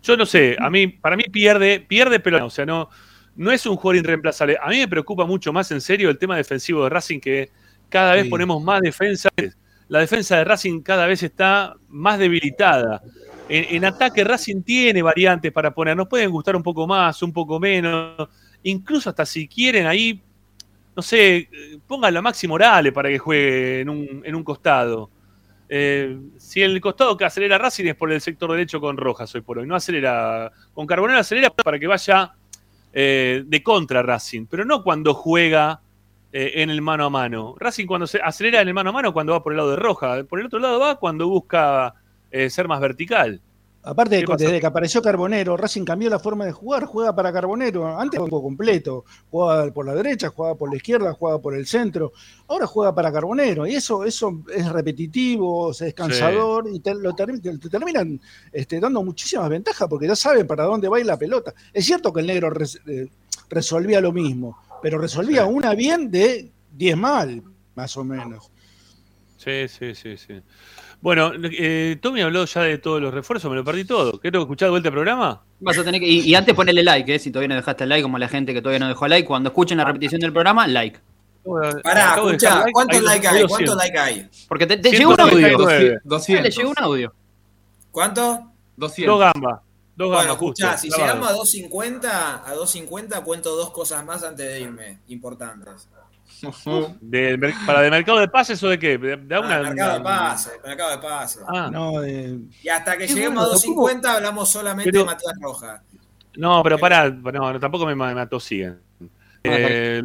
yo 0.04 0.16
no 0.18 0.26
sé, 0.28 0.56
a 0.60 0.70
mí, 0.70 0.88
para 0.88 1.18
mí 1.18 1.24
pierde, 1.32 1.80
pierde, 1.80 2.20
pero 2.20 2.46
o 2.46 2.50
sea, 2.52 2.66
no, 2.68 2.90
no 3.38 3.52
es 3.52 3.66
un 3.66 3.76
jugador 3.78 3.98
irreemplazable. 4.04 4.58
A 4.62 4.70
mí 4.70 4.80
me 4.80 4.88
preocupa 4.88 5.26
mucho 5.26 5.54
más 5.54 5.72
en 5.72 5.80
serio 5.80 6.10
el 6.10 6.18
tema 6.18 6.36
defensivo 6.36 6.84
de 6.84 6.90
Racing, 6.90 7.20
que 7.20 7.50
cada 7.90 8.14
vez 8.14 8.24
Sí. 8.24 8.30
ponemos 8.30 8.62
más 8.62 8.82
defensa. 8.82 9.30
La 9.88 10.00
defensa 10.00 10.38
de 10.38 10.44
Racing 10.44 10.82
cada 10.82 11.06
vez 11.08 11.24
está 11.24 11.76
más 11.88 12.20
debilitada. 12.20 13.02
En, 13.48 13.76
en 13.78 13.86
ataque 13.86 14.24
Racing 14.26 14.62
tiene 14.64 15.02
variantes 15.02 15.52
para 15.54 15.74
poner, 15.74 15.96
nos 15.96 16.08
pueden 16.10 16.30
gustar 16.30 16.56
un 16.58 16.64
poco 16.64 16.86
más, 16.86 17.22
un 17.24 17.32
poco 17.32 17.60
menos, 17.60 18.28
incluso 18.64 19.10
hasta 19.10 19.26
si 19.26 19.48
quieren 19.48 19.86
ahí, 19.86 20.22
no 20.96 21.02
sé, 21.02 21.48
pónganlo 21.88 22.20
a 22.20 22.22
Maxi 22.24 22.48
Morales 22.48 22.92
para 22.92 23.08
que 23.08 23.18
juegue 23.20 23.82
en 23.82 23.90
un, 23.90 24.22
en 24.26 24.36
un 24.36 24.44
costado. 24.44 25.10
Eh, 25.70 26.18
si 26.38 26.62
el 26.62 26.80
costado 26.82 27.16
que 27.16 27.24
acelera 27.26 27.58
Racing 27.58 27.86
es 27.86 27.96
por 27.96 28.12
el 28.12 28.20
sector 28.20 28.52
derecho 28.52 28.82
con 28.82 28.98
Rojas 28.98 29.34
hoy 29.36 29.42
por 29.42 29.60
hoy, 29.60 29.68
no 29.68 29.76
acelera, 29.76 30.52
con 30.74 30.86
Carbonero 30.88 31.20
acelera 31.20 31.50
para 31.50 31.78
que 31.80 31.88
vaya 31.88 32.34
eh, 32.94 33.44
de 33.46 33.64
contra 33.64 34.02
Racing, 34.02 34.46
pero 34.48 34.66
no 34.66 34.84
cuando 34.84 35.14
juega 35.14 35.82
eh, 36.32 36.62
en 36.62 36.70
el 36.70 36.82
mano 36.82 37.06
a 37.06 37.10
mano. 37.10 37.56
Racing 37.58 37.86
cuando 37.86 38.08
se 38.08 38.20
acelera 38.22 38.62
en 38.62 38.68
el 38.68 38.74
mano 38.74 38.90
a 38.90 38.94
mano 38.94 39.14
cuando 39.14 39.34
va 39.34 39.44
por 39.44 39.54
el 39.54 39.58
lado 39.58 39.72
de 39.72 39.78
Roja, 39.78 40.24
por 40.26 40.40
el 40.40 40.48
otro 40.48 40.60
lado 40.60 40.80
va 40.80 40.98
cuando 40.98 41.28
busca 41.28 41.94
eh, 42.32 42.50
ser 42.50 42.68
más 42.68 42.80
vertical. 42.80 43.42
Aparte, 43.90 44.18
desde 44.38 44.60
que 44.60 44.66
apareció 44.66 45.02
Carbonero, 45.02 45.56
Racing 45.56 45.86
cambió 45.86 46.10
la 46.10 46.20
forma 46.20 46.46
de 46.46 46.52
jugar, 46.52 46.86
juega 46.86 47.16
para 47.16 47.32
Carbonero. 47.32 47.98
Antes 47.98 48.20
jugaba 48.20 48.44
completo, 48.44 49.06
jugaba 49.32 49.72
por 49.72 49.86
la 49.86 49.96
derecha, 49.96 50.30
jugaba 50.30 50.56
por 50.56 50.70
la 50.70 50.76
izquierda, 50.76 51.14
jugaba 51.14 51.40
por 51.42 51.56
el 51.56 51.66
centro. 51.66 52.12
Ahora 52.48 52.68
juega 52.68 52.94
para 52.94 53.12
Carbonero 53.12 53.66
y 53.66 53.76
eso, 53.76 54.04
eso 54.04 54.42
es 54.54 54.70
repetitivo, 54.72 55.72
es 55.72 55.94
cansador 55.94 56.66
y 56.72 56.80
te, 56.82 56.94
lo 56.96 57.14
termi- 57.14 57.42
te- 57.42 57.58
te 57.58 57.70
terminan 57.70 58.20
este, 58.52 58.80
dando 58.80 59.02
muchísimas 59.04 59.50
ventajas 59.50 59.88
porque 59.88 60.08
ya 60.08 60.16
saben 60.16 60.46
para 60.46 60.66
dónde 60.66 60.90
va 60.90 60.98
a 60.98 61.00
ir 61.00 61.06
la 61.06 61.18
pelota. 61.18 61.54
Es 61.72 61.86
cierto 61.86 62.12
que 62.12 62.20
el 62.22 62.28
negro 62.28 62.50
res- 62.50 62.82
eh, 62.88 63.08
resolvía 63.50 64.02
lo 64.02 64.12
mismo, 64.12 64.58
pero 64.82 64.98
resolvía 64.98 65.46
una 65.46 65.74
bien 65.76 66.12
de 66.12 66.52
10 66.74 66.98
mal, 66.98 67.42
más 67.76 67.96
o 67.96 68.04
menos. 68.04 68.52
Sí, 69.38 69.68
sí, 69.70 69.94
sí, 69.96 70.18
sí. 70.18 70.42
Bueno, 71.00 71.32
eh, 71.44 71.98
Tommy 72.02 72.22
habló 72.22 72.46
ya 72.46 72.62
de 72.62 72.78
todos 72.80 73.02
los 73.02 73.14
refuerzos, 73.14 73.50
me 73.52 73.56
lo 73.56 73.64
perdí 73.64 73.86
todo. 73.86 74.20
¿Quiero 74.20 74.42
escuchar 74.42 74.68
de 74.68 74.72
vuelta 74.72 74.90
el 74.90 74.94
programa? 74.94 75.44
Vas 75.60 75.78
a 75.78 75.84
tener 75.84 76.02
que, 76.02 76.08
y, 76.08 76.22
y 76.22 76.36
antes 76.36 76.56
ponerle 76.56 76.84
like, 76.84 77.14
eh, 77.16 77.20
si 77.20 77.32
todavía 77.32 77.50
no 77.50 77.56
dejaste 77.56 77.84
el 77.84 77.90
like, 77.90 78.04
como 78.04 78.18
la 78.18 78.28
gente 78.28 78.54
que 78.54 78.62
todavía 78.62 78.80
no 78.80 78.88
dejó 78.88 79.08
like, 79.08 79.28
cuando 79.28 79.50
escuchen 79.50 79.78
la 79.78 79.86
repetición 79.86 80.20
del 80.22 80.34
programa, 80.34 80.68
like. 80.68 81.00
Pará, 81.84 82.16
escuchá, 82.16 82.36
dejar 82.50 82.58
like, 82.58 82.72
¿cuántos 82.74 82.98
hay 82.98 83.06
likes 83.06 83.28
hay? 83.28 83.40
200. 83.42 83.48
¿Cuántos 83.50 83.76
likes 83.78 84.00
hay? 84.00 84.30
Porque 84.48 84.66
te, 84.68 84.78
te 84.78 84.92
llegó 84.92 85.14
un 85.14 85.22
audio. 85.22 85.38
139. 85.38 86.40
Ah, 86.40 86.42
le 86.42 86.50
llegó 86.50 86.70
un 86.72 86.80
audio. 86.80 87.14
¿Cuánto? 87.92 88.52
Dos 88.76 88.94
gambas. 88.98 89.62
Dos 89.96 90.08
Bueno, 90.10 90.18
gambas, 90.18 90.38
justo. 90.38 90.64
escuchá, 90.66 90.78
si 90.78 90.90
llegamos 90.90 91.28
a 91.30 91.32
250, 91.34 92.36
a 92.50 92.54
250 92.54 93.24
cuento 93.24 93.56
dos 93.56 93.70
cosas 93.72 94.04
más 94.04 94.24
antes 94.24 94.46
de 94.48 94.62
irme, 94.62 95.00
importantes. 95.08 95.88
Del 97.02 97.38
mer- 97.38 97.54
¿Para 97.66 97.82
de 97.82 97.90
mercado 97.92 98.20
de 98.20 98.28
pases 98.28 98.62
o 98.64 98.70
de 98.70 98.78
qué? 98.80 98.98
De, 98.98 99.18
de 99.18 99.36
Ah, 99.36 99.40
una, 99.40 99.60
mercado 99.62 99.94
de 99.94 100.00
una- 100.00 100.04
pase, 100.04 100.52
mercado 100.66 100.92
de 100.92 100.98
pase. 101.00 101.40
Ah. 101.48 101.70
No, 101.72 102.04
eh, 102.04 102.38
Y 102.64 102.70
hasta 102.70 102.98
que 102.98 103.08
lleguemos 103.08 103.36
bueno, 103.36 103.42
a 103.42 103.54
250 103.54 104.14
hablamos 104.16 104.50
solamente 104.50 104.92
Pero- 104.92 105.02
de 105.04 105.06
Matías 105.08 105.34
Roja. 105.42 105.84
No, 106.38 106.62
pero 106.62 106.78
pará, 106.78 107.10
no, 107.10 107.54
no, 107.54 107.60
tampoco 107.60 107.86
me, 107.88 107.96
me 107.96 108.22
atosiguen. 108.22 108.80
Eh, 109.44 110.04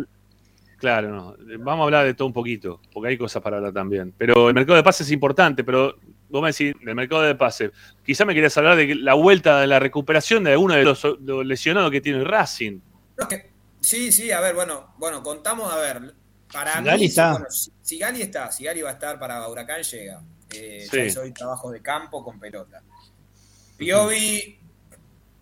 claro, 0.78 1.10
no. 1.10 1.36
Vamos 1.58 1.82
a 1.82 1.84
hablar 1.84 2.04
de 2.06 2.14
todo 2.14 2.26
un 2.26 2.32
poquito, 2.32 2.80
porque 2.92 3.10
hay 3.10 3.18
cosas 3.18 3.42
para 3.42 3.58
hablar 3.58 3.72
también. 3.74 4.14
Pero 4.16 4.48
el 4.48 4.54
mercado 4.54 4.76
de 4.76 4.82
pases 4.82 5.06
es 5.08 5.12
importante, 5.12 5.62
pero 5.62 5.94
vos 6.30 6.40
me 6.42 6.48
decís, 6.48 6.74
del 6.82 6.94
mercado 6.94 7.20
de 7.22 7.34
pases, 7.34 7.70
quizá 8.04 8.24
me 8.24 8.32
querías 8.32 8.56
hablar 8.56 8.76
de 8.76 8.94
la 8.94 9.12
vuelta 9.14 9.60
de 9.60 9.66
la 9.66 9.78
recuperación 9.78 10.44
de 10.44 10.52
alguno 10.52 10.72
de 10.74 10.84
los, 10.84 11.04
los 11.20 11.44
lesionados 11.44 11.90
que 11.90 12.00
tiene 12.00 12.20
el 12.20 12.24
Racing. 12.24 12.78
Sí, 13.80 14.10
sí, 14.12 14.30
a 14.30 14.40
ver, 14.40 14.54
bueno, 14.54 14.94
bueno, 14.96 15.22
contamos, 15.22 15.70
a 15.72 15.76
ver, 15.76 16.14
para 16.52 16.74
Si 16.76 16.82
mí, 16.82 17.04
está. 17.06 17.32
bueno, 17.32 17.50
si, 17.50 17.72
si 17.82 17.98
Gali 17.98 18.22
está, 18.22 18.50
si 18.52 18.64
Gali 18.64 18.82
va 18.82 18.90
a 18.90 18.92
estar 18.94 19.18
para 19.18 19.48
Huracán, 19.48 19.82
llega. 19.82 20.22
Eh, 20.54 20.86
Sí. 20.90 21.10
Yo 21.10 21.22
hoy 21.22 21.32
trabajos 21.32 21.72
de 21.72 21.80
campo 21.80 22.22
con 22.22 22.38
pelota. 22.38 22.82
Piovi, 23.76 24.58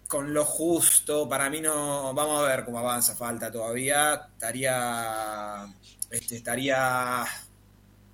con 0.09 0.33
lo 0.33 0.45
justo, 0.45 1.29
para 1.29 1.51
mí 1.51 1.61
no, 1.61 2.15
vamos 2.15 2.43
a 2.43 2.47
ver 2.47 2.65
cómo 2.65 2.79
avanza, 2.79 3.15
falta 3.15 3.51
todavía, 3.51 4.29
estaría, 4.33 5.67
este, 6.11 6.37
estaría 6.37 7.25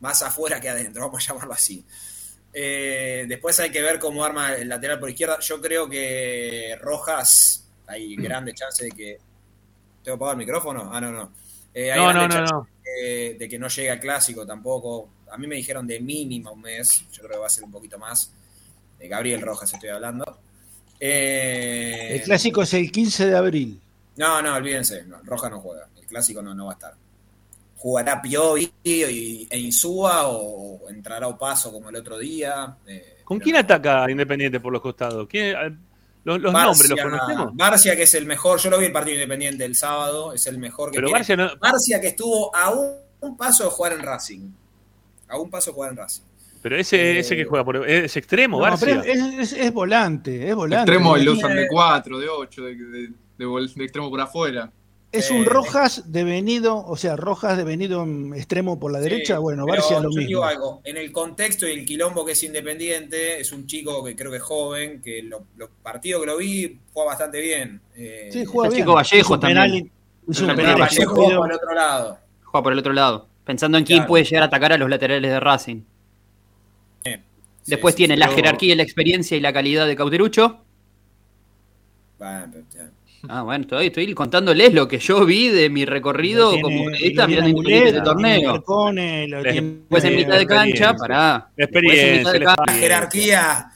más 0.01 0.23
afuera 0.23 0.60
que 0.60 0.68
adentro, 0.68 1.06
vamos 1.06 1.23
a 1.24 1.32
llamarlo 1.32 1.55
así. 1.55 1.85
Eh, 2.52 3.27
después 3.28 3.60
hay 3.60 3.70
que 3.70 3.82
ver 3.82 3.98
cómo 3.98 4.24
arma 4.24 4.55
el 4.55 4.68
lateral 4.68 4.98
por 4.98 5.10
izquierda. 5.10 5.39
Yo 5.40 5.60
creo 5.60 5.89
que 5.89 6.77
Rojas, 6.81 7.68
hay 7.86 8.16
grandes 8.16 8.55
chances 8.55 8.89
de 8.89 8.97
que. 8.97 9.18
¿Tengo 10.02 10.16
que 10.16 10.24
apagar 10.24 10.35
el 10.35 10.39
micrófono? 10.39 10.90
Ah, 10.90 11.01
no, 11.01 11.12
no. 11.12 11.32
Eh, 11.74 11.93
hay 11.93 11.98
No, 12.01 12.12
no, 12.14 12.27
no, 12.27 12.40
no. 12.47 12.68
De, 13.02 13.36
de 13.39 13.48
que 13.48 13.59
no 13.59 13.68
llegue 13.68 13.90
al 13.90 14.01
clásico 14.01 14.47
tampoco. 14.47 15.09
A 15.31 15.36
mí 15.36 15.47
me 15.47 15.56
dijeron 15.56 15.86
de 15.86 16.01
mínima 16.01 16.51
un 16.52 16.60
mes. 16.62 17.05
Yo 17.12 17.18
creo 17.23 17.32
que 17.32 17.39
va 17.40 17.47
a 17.47 17.51
ser 17.51 17.64
un 17.64 17.70
poquito 17.73 17.98
más. 17.98 18.32
De 18.98 19.09
Gabriel 19.09 19.40
Rojas 19.43 19.73
estoy 19.73 19.90
hablando. 19.90 20.24
Eh, 20.98 22.09
el 22.14 22.23
clásico 22.23 22.62
es 22.62 22.73
el 22.74 22.90
15 22.90 23.27
de 23.27 23.36
abril. 23.36 23.81
no, 24.16 24.40
no, 24.43 24.55
olvídense. 24.55 25.05
No, 25.05 25.18
Roja 25.24 25.51
no 25.51 25.60
juega. 25.60 25.89
El 26.01 26.06
clásico 26.06 26.40
no, 26.43 26.55
no 26.55 26.66
va 26.66 26.73
a 26.73 26.74
estar. 26.74 26.94
Jugará 27.77 28.23
Piovi 28.23 28.73
y- 28.82 29.47
e 29.51 29.59
Insúa 29.59 30.28
o 30.28 30.89
entrará 30.89 31.28
Opaso 31.28 31.70
como 31.73 31.90
el 31.90 31.97
otro 31.97 32.18
día. 32.18 32.77
eh, 32.86 33.18
¿Con 33.24 33.39
quién 33.39 33.55
no. 33.55 33.60
ataca 33.60 34.10
Independiente 34.10 34.60
por 34.60 34.73
los 34.73 34.81
costados? 34.81 35.28
¿Quién- 35.28 35.55
eh, 36.35 36.39
los 36.39 36.53
los 36.53 36.53
nombres 36.53 36.90
los 36.90 37.01
conocemos? 37.01 37.51
Barcia, 37.57 37.97
que 37.97 38.03
es 38.03 38.15
el 38.15 38.27
mejor. 38.27 38.59
Yo 38.61 38.70
lo 38.70 38.78
vi 38.78 38.86
el 38.86 38.93
partido 38.93 39.15
independiente 39.15 39.65
el 39.65 39.74
sábado. 39.77 40.32
Es 40.32 40.47
el 40.47 40.59
mejor 40.59 40.90
que 40.90 40.97
Pero 40.97 41.07
tiene. 41.09 41.19
Barcia 41.19 41.36
no- 41.36 41.57
Barcia 41.59 42.01
que 42.01 42.09
estuvo 42.09 42.55
a 42.55 42.70
un, 42.70 42.90
un 43.20 43.36
paso 43.36 43.65
de 43.65 43.70
jugar 43.70 43.93
en 43.93 44.01
Racing. 44.01 44.51
A 45.28 45.39
un 45.39 45.51
paso 45.51 45.70
de 45.70 45.74
jugar 45.74 45.90
en 45.93 45.97
Racing. 45.98 46.23
Pero 46.62 46.77
ese, 46.77 47.19
ese 47.20 47.36
que 47.36 47.44
juega 47.44 47.65
por. 47.65 47.89
Es 47.89 48.16
extremo, 48.16 48.57
No, 48.59 48.62
Barcia. 48.62 48.86
pero 48.89 49.03
es, 49.03 49.53
es- 49.53 49.59
es 49.61 49.73
volante, 49.73 50.48
es 50.48 50.55
volante. 50.55 50.90
Extremo 50.90 51.16
lo 51.16 51.32
usan 51.32 51.55
de 51.55 51.69
4, 51.69 52.19
de 52.19 52.28
8, 52.28 52.62
de, 52.65 52.74
de- 52.74 53.09
de 53.39 53.47
de 53.77 53.85
extremo 53.85 54.11
por 54.11 54.20
afuera. 54.20 54.70
Es 55.12 55.31
Eh, 55.31 55.35
un 55.35 55.45
Rojas 55.47 56.03
devenido, 56.12 56.85
o 56.85 56.97
sea, 56.97 57.16
Rojas 57.16 57.57
devenido 57.57 58.03
en 58.03 58.35
extremo 58.35 58.78
por 58.78 58.93
la 58.93 58.99
derecha. 59.01 59.37
Sí, 59.37 59.41
bueno, 59.41 59.65
Barcia 59.65 59.97
lo 60.01 60.05
yo 60.05 60.09
mismo. 60.11 60.27
digo 60.28 60.45
algo, 60.45 60.81
en 60.85 60.97
el 60.97 61.12
contexto 61.12 61.66
y 61.66 61.73
el 61.73 61.87
quilombo 61.87 62.24
que 62.27 62.33
es 62.33 62.43
independiente, 62.43 63.41
es 63.41 63.53
un 63.53 63.66
chico 63.66 64.05
que 64.05 64.15
creo 64.16 64.31
que 64.31 64.39
es 64.39 64.43
joven, 64.43 65.01
que 65.01 65.23
lo- 65.23 65.45
los 65.57 65.70
partidos 65.83 66.20
que 66.23 66.27
lo 66.27 66.37
vi 66.37 66.78
juega 66.93 67.11
bastante 67.11 67.41
bien. 67.41 67.81
Eh, 67.95 68.28
Sí, 68.33 68.45
juega 68.45 68.69
bien. 68.69 68.83
chico 68.83 68.95
Vallejo 68.95 69.39
también. 69.41 69.91
un 70.27 70.35
penal 70.57 70.81
Vallejo 70.81 71.15
juega 71.15 71.37
por 71.39 71.51
el 71.51 71.57
otro 71.57 71.74
lado. 71.74 72.19
Juega 72.45 72.62
por 72.65 72.73
el 72.73 72.78
otro 72.81 72.93
lado. 72.93 73.28
Pensando 73.45 73.78
en 73.78 73.85
quién 73.85 74.07
puede 74.07 74.24
llegar 74.24 74.43
a 74.43 74.47
atacar 74.47 74.73
a 74.73 74.77
los 74.77 74.91
laterales 74.91 75.31
de 75.31 75.39
Racing. 75.41 75.83
Eh, 77.05 77.23
Después 77.65 77.95
sí, 77.95 77.99
tiene 77.99 78.16
la 78.16 78.27
pero- 78.27 78.37
jerarquía 78.37 78.73
y 78.73 78.77
la 78.77 78.83
experiencia 78.83 79.37
y 79.37 79.41
la 79.41 79.53
calidad 79.53 79.87
de 79.87 79.95
Cauterucho. 79.97 80.62
Bueno, 82.19 82.49
pero, 82.53 82.65
ya. 82.74 82.91
Ah, 83.28 83.43
bueno, 83.43 83.62
estoy, 83.62 83.86
estoy 83.86 84.15
contándoles 84.15 84.73
lo 84.74 84.86
que 84.89 84.98
yo 84.98 85.24
vi 85.24 85.48
de 85.48 85.69
mi 85.70 85.85
recorrido 85.85 86.51
tiene- 86.51 86.62
como 86.62 86.85
periodista 86.86 87.27
mirando 87.27 87.62
torneo. 88.05 88.53
Marcone, 88.53 89.28
lo 89.28 89.43
tiene- 89.43 89.59
en 89.59 90.16
mitad 90.16 90.39
de 90.39 90.47
cancha, 90.47 90.94
pará. 90.94 91.48
La 91.57 91.65
experiencia, 91.65 92.19
mitad 92.19 92.32
de 92.32 92.39
la 92.40 92.55
cancha. 92.57 92.73
La 92.73 92.78
jerarquía. 92.78 93.66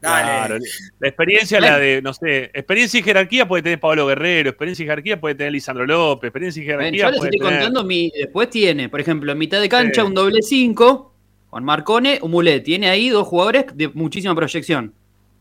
Dale. 0.00 0.24
Claro, 0.24 0.58
la 1.00 1.08
experiencia, 1.08 1.60
la 1.60 1.78
de, 1.78 2.02
no 2.02 2.12
sé, 2.14 2.44
experiencia 2.54 3.00
y 3.00 3.02
jerarquía 3.02 3.48
puede 3.48 3.62
tener 3.62 3.80
Pablo 3.80 4.06
Guerrero, 4.06 4.50
experiencia 4.50 4.82
y 4.84 4.86
jerarquía 4.86 5.20
puede 5.20 5.34
tener 5.34 5.52
Lisandro 5.52 5.86
López, 5.86 6.28
experiencia 6.28 6.62
y 6.62 6.66
jerarquía 6.66 7.04
yo 7.06 7.10
les 7.10 7.18
puede 7.18 7.30
estoy 7.30 7.40
tener... 7.48 7.54
contando 7.64 7.84
mi. 7.84 8.12
Después 8.16 8.50
tiene, 8.50 8.88
por 8.88 9.00
ejemplo, 9.00 9.32
en 9.32 9.38
mitad 9.38 9.60
de 9.60 9.68
cancha 9.68 10.02
Sí. 10.02 10.06
un 10.06 10.14
doble 10.14 10.42
5. 10.42 11.12
Con 11.48 11.64
Marcone, 11.64 12.20
Mulet. 12.22 12.62
Tiene 12.62 12.88
ahí 12.90 13.08
dos 13.08 13.26
jugadores 13.26 13.64
de 13.74 13.88
muchísima 13.88 14.34
proyección. 14.34 14.92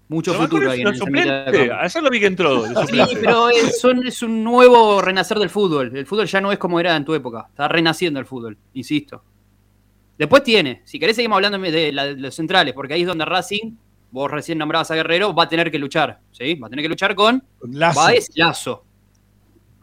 Mucho 0.07 0.33
Pero 0.33 0.43
futuro 0.43 0.69
ahí 0.71 0.81
en 0.81 0.91
de 0.91 0.97
suplente. 0.97 1.71
Ayer 1.73 2.03
lo 2.03 2.09
vi 2.11 2.19
que 2.19 2.25
entró. 2.27 2.63
Sí, 2.85 3.01
pero 3.19 3.49
es, 3.49 3.79
son- 3.79 4.05
es 4.05 4.21
un 4.21 4.43
nuevo 4.43 5.01
renacer 5.01 5.39
del 5.39 5.49
fútbol. 5.49 5.91
El 5.97 6.05
fútbol 6.05 6.27
ya 6.27 6.39
no 6.41 6.51
es 6.51 6.59
como 6.59 6.79
era 6.79 6.95
en 6.95 7.03
tu 7.03 7.13
época. 7.15 7.47
Está 7.49 7.67
renaciendo 7.67 8.19
el 8.19 8.25
fútbol, 8.27 8.55
insisto. 8.73 9.23
Después 10.17 10.43
tiene, 10.43 10.81
si 10.85 10.99
querés 10.99 11.15
seguimos 11.15 11.35
hablando 11.37 11.57
de, 11.57 11.91
la- 11.91 12.05
de 12.05 12.15
los 12.17 12.35
centrales, 12.35 12.73
porque 12.75 12.93
ahí 12.93 13.01
es 13.01 13.07
donde 13.07 13.25
Racing, 13.25 13.71
vos 14.11 14.29
recién 14.31 14.57
nombrabas 14.59 14.89
a 14.91 14.95
Guerrero, 14.95 15.33
va 15.33 15.43
a 15.43 15.49
tener 15.49 15.71
que 15.71 15.79
luchar. 15.79 16.19
¿sí? 16.31 16.53
Va 16.55 16.67
a 16.67 16.69
tener 16.69 16.83
que 16.83 16.89
luchar 16.89 17.15
con 17.15 17.43
Lazo. 17.71 17.99
Baez 17.99 18.29
y 18.35 18.39
Lazo. 18.39 18.85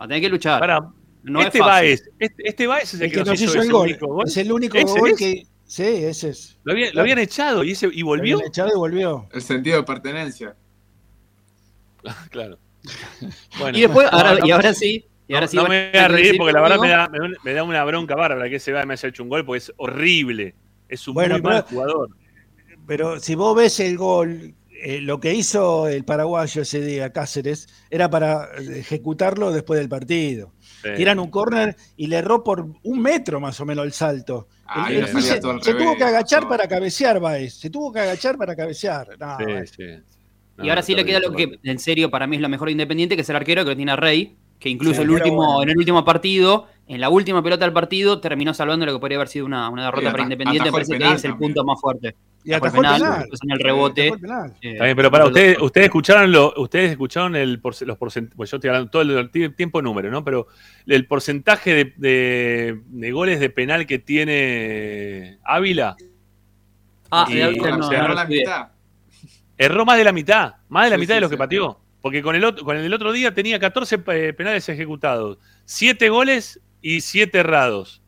Va 0.01 0.05
a 0.05 0.09
tener 0.09 0.23
que 0.23 0.29
luchar. 0.29 0.61
Pará, 0.61 0.89
no 1.25 1.41
este 1.41 1.59
es 1.59 1.65
fácil. 1.65 1.69
Baez, 1.89 2.11
este, 2.19 2.49
este 2.49 2.67
Baez 2.69 2.95
es 2.95 3.01
el, 3.01 3.03
El 3.03 3.11
que 3.11 3.19
nos 3.19 3.29
nos 3.29 3.41
hizo 3.43 3.51
hizo 3.53 3.63
el 3.63 3.73
gol. 3.73 3.89
único 3.89 4.07
gol. 4.07 4.25
Es 4.27 4.37
el 4.37 4.53
único 4.53 4.79
¿Ese 4.79 4.99
gol 5.01 5.11
es? 5.11 5.17
que. 5.19 5.47
Sí, 5.73 5.85
ese 5.85 6.29
es. 6.29 6.59
Lo, 6.65 6.75
habían, 6.75 6.95
lo 6.95 7.01
habían 7.01 7.19
echado 7.19 7.65
y, 7.65 7.71
ese, 7.71 7.89
y 7.91 8.03
volvió. 8.03 8.35
Lo 8.35 8.41
habían 8.41 8.49
echado 8.51 8.69
y 8.69 8.77
volvió. 8.77 9.27
El 9.33 9.41
sentido 9.41 9.79
de 9.79 9.85
pertenencia. 9.85 10.55
claro. 12.31 12.59
Bueno. 13.59 13.79
Y 13.79 13.81
después, 13.81 14.07
ahora, 14.13 14.35
y 14.35 14.75
sí. 14.75 15.07
Y 15.29 15.33
ahora 15.33 15.47
no, 15.47 15.51
sí 15.51 15.57
no 15.57 15.69
me 15.69 15.91
voy 15.91 15.99
a 15.99 16.09
reír 16.09 16.37
porque 16.37 16.53
la 16.53 16.61
verdad 16.61 16.79
me 16.79 16.89
da, 16.91 17.09
me, 17.09 17.19
da- 17.21 17.29
me 17.43 17.53
da 17.55 17.63
una 17.63 17.85
bronca 17.85 18.15
bárbara 18.15 18.51
que 18.51 18.57
ese 18.57 18.73
Baez 18.73 18.85
me 18.85 18.93
haya 18.93 19.09
hecho 19.09 19.23
un 19.23 19.31
gol 19.31 19.47
porque 19.47 19.59
es 19.59 19.73
horrible. 19.79 20.55
Es 20.91 21.09
un 21.09 21.15
Bueno, 21.15 21.37
muy 21.37 21.43
mal 21.43 21.63
jugador. 21.63 22.11
Pero 22.87 23.19
si 23.19 23.35
vos 23.35 23.57
ves 23.57 23.81
el 23.81 23.97
gol, 23.97 24.55
eh, 24.83 25.01
lo 25.01 25.21
que 25.21 25.33
hizo 25.35 25.89
el 25.89 26.05
paraguayo 26.05 26.63
ese 26.63 26.81
día, 26.81 27.11
Cáceres, 27.13 27.69
era 27.91 28.11
para 28.11 28.49
ejecutarlo 28.57 29.53
después 29.53 29.79
del 29.79 29.89
partido. 29.89 30.53
Sí. 30.83 30.89
Tiran 30.97 31.19
un 31.21 31.31
córner 31.31 31.77
y 31.97 32.09
le 32.09 32.17
erró 32.17 32.43
por 32.43 32.67
un 32.83 33.01
metro 33.01 33.41
más 33.41 33.61
o 33.61 33.65
menos 33.67 33.85
el 33.87 33.93
salto. 33.93 34.49
Ah, 34.67 34.89
El- 34.91 35.05
el 35.05 35.41
todo 35.41 35.61
se 35.63 35.75
tuvo 35.75 35.97
que 35.97 36.05
agachar 36.05 36.43
no. 36.45 36.49
para 36.49 36.67
cabecear, 36.67 37.21
Baez. 37.21 37.55
Se 37.55 37.71
tuvo 37.71 37.93
que 37.93 38.01
agachar 38.01 38.37
para 38.37 38.57
cabecear. 38.57 39.09
No, 39.19 39.37
Sí. 39.67 39.85
Y 40.63 40.69
ahora 40.69 40.83
sí 40.83 40.95
le 40.95 41.05
queda 41.05 41.19
lo 41.21 41.33
que, 41.33 41.59
en 41.63 41.79
serio, 41.79 42.11
para 42.11 42.27
mí 42.27 42.37
es 42.37 42.43
lo 42.43 42.49
mejor 42.49 42.69
de 42.69 42.73
independiente, 42.73 43.17
que 43.17 43.23
es 43.23 43.29
el 43.31 43.37
arquero 43.37 43.65
que 43.65 43.71
lo 43.71 43.77
tiene 43.77 43.93
a 43.93 43.97
Rey, 43.97 44.37
que 44.59 44.69
incluso 44.69 44.97
Sí, 44.97 45.01
el 45.03 45.09
pero 45.09 45.15
último, 45.19 45.37
bueno. 45.37 45.63
en 45.63 45.69
el 45.71 45.77
último 45.79 46.05
partido, 46.05 46.67
en 46.89 47.01
la 47.01 47.09
última 47.09 47.43
pelota 47.43 47.65
del 47.65 47.73
partido, 47.73 48.21
terminó 48.21 48.53
salvando 48.55 48.85
lo 48.87 48.93
que 48.93 48.99
podría 48.99 49.17
haber 49.19 49.29
sido 49.29 49.47
una, 49.47 49.69
una 49.71 49.85
derrota 49.87 50.07
Sí, 50.09 50.13
para 50.13 50.23
Independiente. 50.25 50.65
Me 50.69 50.73
parece 50.73 50.99
que 50.99 51.05
es 51.05 51.11
el 51.11 51.31
también. 51.31 51.39
punto 51.39 51.65
más 51.65 51.81
fuerte. 51.81 52.15
Y 52.45 52.53
Atajó 52.53 52.77
el 52.79 52.83
penal, 52.83 53.29
en 53.45 53.51
el 53.53 53.59
rebote. 53.61 54.09
El 54.09 54.19
penal. 54.21 54.53
eh, 54.61 54.73
Está 54.73 54.85
bien, 54.85 54.97
pero 54.97 55.11
para 55.13 55.27
ustedes, 55.27 55.59
ustedes 55.61 55.85
escucharon 55.87 56.33
lo, 56.33 56.53
ustedes 56.57 56.91
escucharon 56.91 57.37
el 57.37 57.61
los 57.87 57.97
porcentajes, 57.97 58.37
pues 58.37 58.51
yo 58.51 58.57
estoy 58.57 58.69
hablando 58.69 58.91
todo 58.91 59.03
el 59.03 59.31
ti- 59.31 59.49
tiempo 59.51 59.81
número, 59.81 60.11
¿no? 60.11 60.25
Pero 60.25 60.49
el 60.87 61.07
porcentaje 61.07 61.73
de, 61.73 61.93
de- 61.97 62.81
de 62.85 63.13
goles 63.13 63.39
de 63.39 63.49
penal 63.49 63.87
que 63.87 63.99
tiene 64.01 65.39
Ávila 65.45 65.97
Ah, 67.11 67.27
Y- 67.31 67.39
eh, 67.39 67.47
o 67.47 67.53
no, 67.53 67.63
sea, 67.63 67.77
no 67.77 67.89
Ganó 67.91 68.09
lo 68.09 68.15
la 68.15 68.25
mitad. 68.25 68.69
erró 69.59 69.85
más 69.85 69.99
de 69.99 70.05
la 70.05 70.13
mitad, 70.13 70.55
más 70.69 70.85
de 70.85 70.91
la 70.91 70.97
Sí, 70.97 71.01
mitad 71.01 71.13
sí, 71.13 71.17
de 71.17 71.21
los 71.21 71.31
sí. 71.31 71.35
que 71.35 71.39
pateó. 71.39 71.79
Porque 72.01 72.23
con 72.23 72.35
el 72.35 72.45
otro, 72.45 72.65
con 72.65 72.77
el 72.77 72.83
del 72.83 72.95
otro 72.95 73.13
día 73.13 73.33
tenía 73.33 73.61
14 73.61 73.99
pe- 73.99 74.33
penales 74.33 74.69
ejecutados, 74.69 75.39
7 75.65 76.09
goles 76.09 76.61
y 76.83 77.01
7 77.01 77.39
errados. 77.39 78.03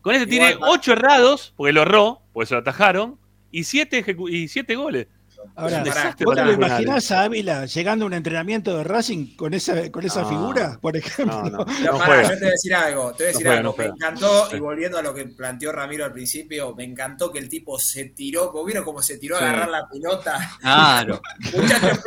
Con 0.00 0.14
este 0.14 0.34
Igual, 0.34 0.52
tiene 0.52 0.66
8 0.66 0.92
errados, 0.92 1.52
porque 1.56 1.72
lo 1.72 1.82
erró, 1.82 2.22
porque 2.32 2.46
se 2.46 2.54
lo 2.54 2.60
atajaron, 2.60 3.18
y 3.50 3.64
7 3.64 4.16
y 4.30 4.48
siete 4.48 4.76
goles. 4.76 5.08
Ahora, 5.54 5.78
un 5.78 5.84
desastre 5.84 6.24
¿vos 6.26 6.34
te 6.34 6.44
lo 6.44 6.52
imaginás 6.52 7.10
a 7.12 7.22
Ávila 7.24 7.66
llegando 7.66 8.04
a 8.04 8.08
un 8.08 8.14
entrenamiento 8.14 8.76
de 8.76 8.84
Racing 8.84 9.36
con 9.36 9.54
esa, 9.54 9.90
con 9.90 10.04
esa 10.04 10.22
No. 10.22 10.28
figura, 10.28 10.78
por 10.80 10.96
ejemplo? 10.96 11.42
No, 11.42 11.50
no, 11.50 11.58
no 11.64 11.66
yo 11.66 11.98
te 11.98 12.06
voy 12.06 12.48
a 12.48 12.50
decir 12.50 12.74
algo, 12.74 13.12
te 13.12 13.24
voy 13.24 13.26
a 13.26 13.32
No 13.32 13.32
decir 13.32 13.46
juega, 13.46 13.52
algo. 13.58 13.70
no 13.70 13.76
me 13.76 13.84
encantó, 13.86 14.48
y 14.56 14.60
volviendo 14.60 14.98
a 14.98 15.02
lo 15.02 15.14
que 15.14 15.24
planteó 15.26 15.72
Ramiro 15.72 16.04
al 16.04 16.12
principio, 16.12 16.74
me 16.74 16.84
encantó 16.84 17.32
que 17.32 17.38
el 17.38 17.48
tipo 17.48 17.78
se 17.78 18.06
tiró, 18.06 18.50
¿vos 18.52 18.64
¿vieron 18.66 18.84
cómo 18.84 19.02
se 19.02 19.18
tiró 19.18 19.36
a 19.36 19.38
Sí. 19.40 19.44
agarrar 19.44 19.68
la 19.68 19.88
pelota? 19.88 20.50
Claro. 20.60 21.20
Muchachos, 21.56 21.98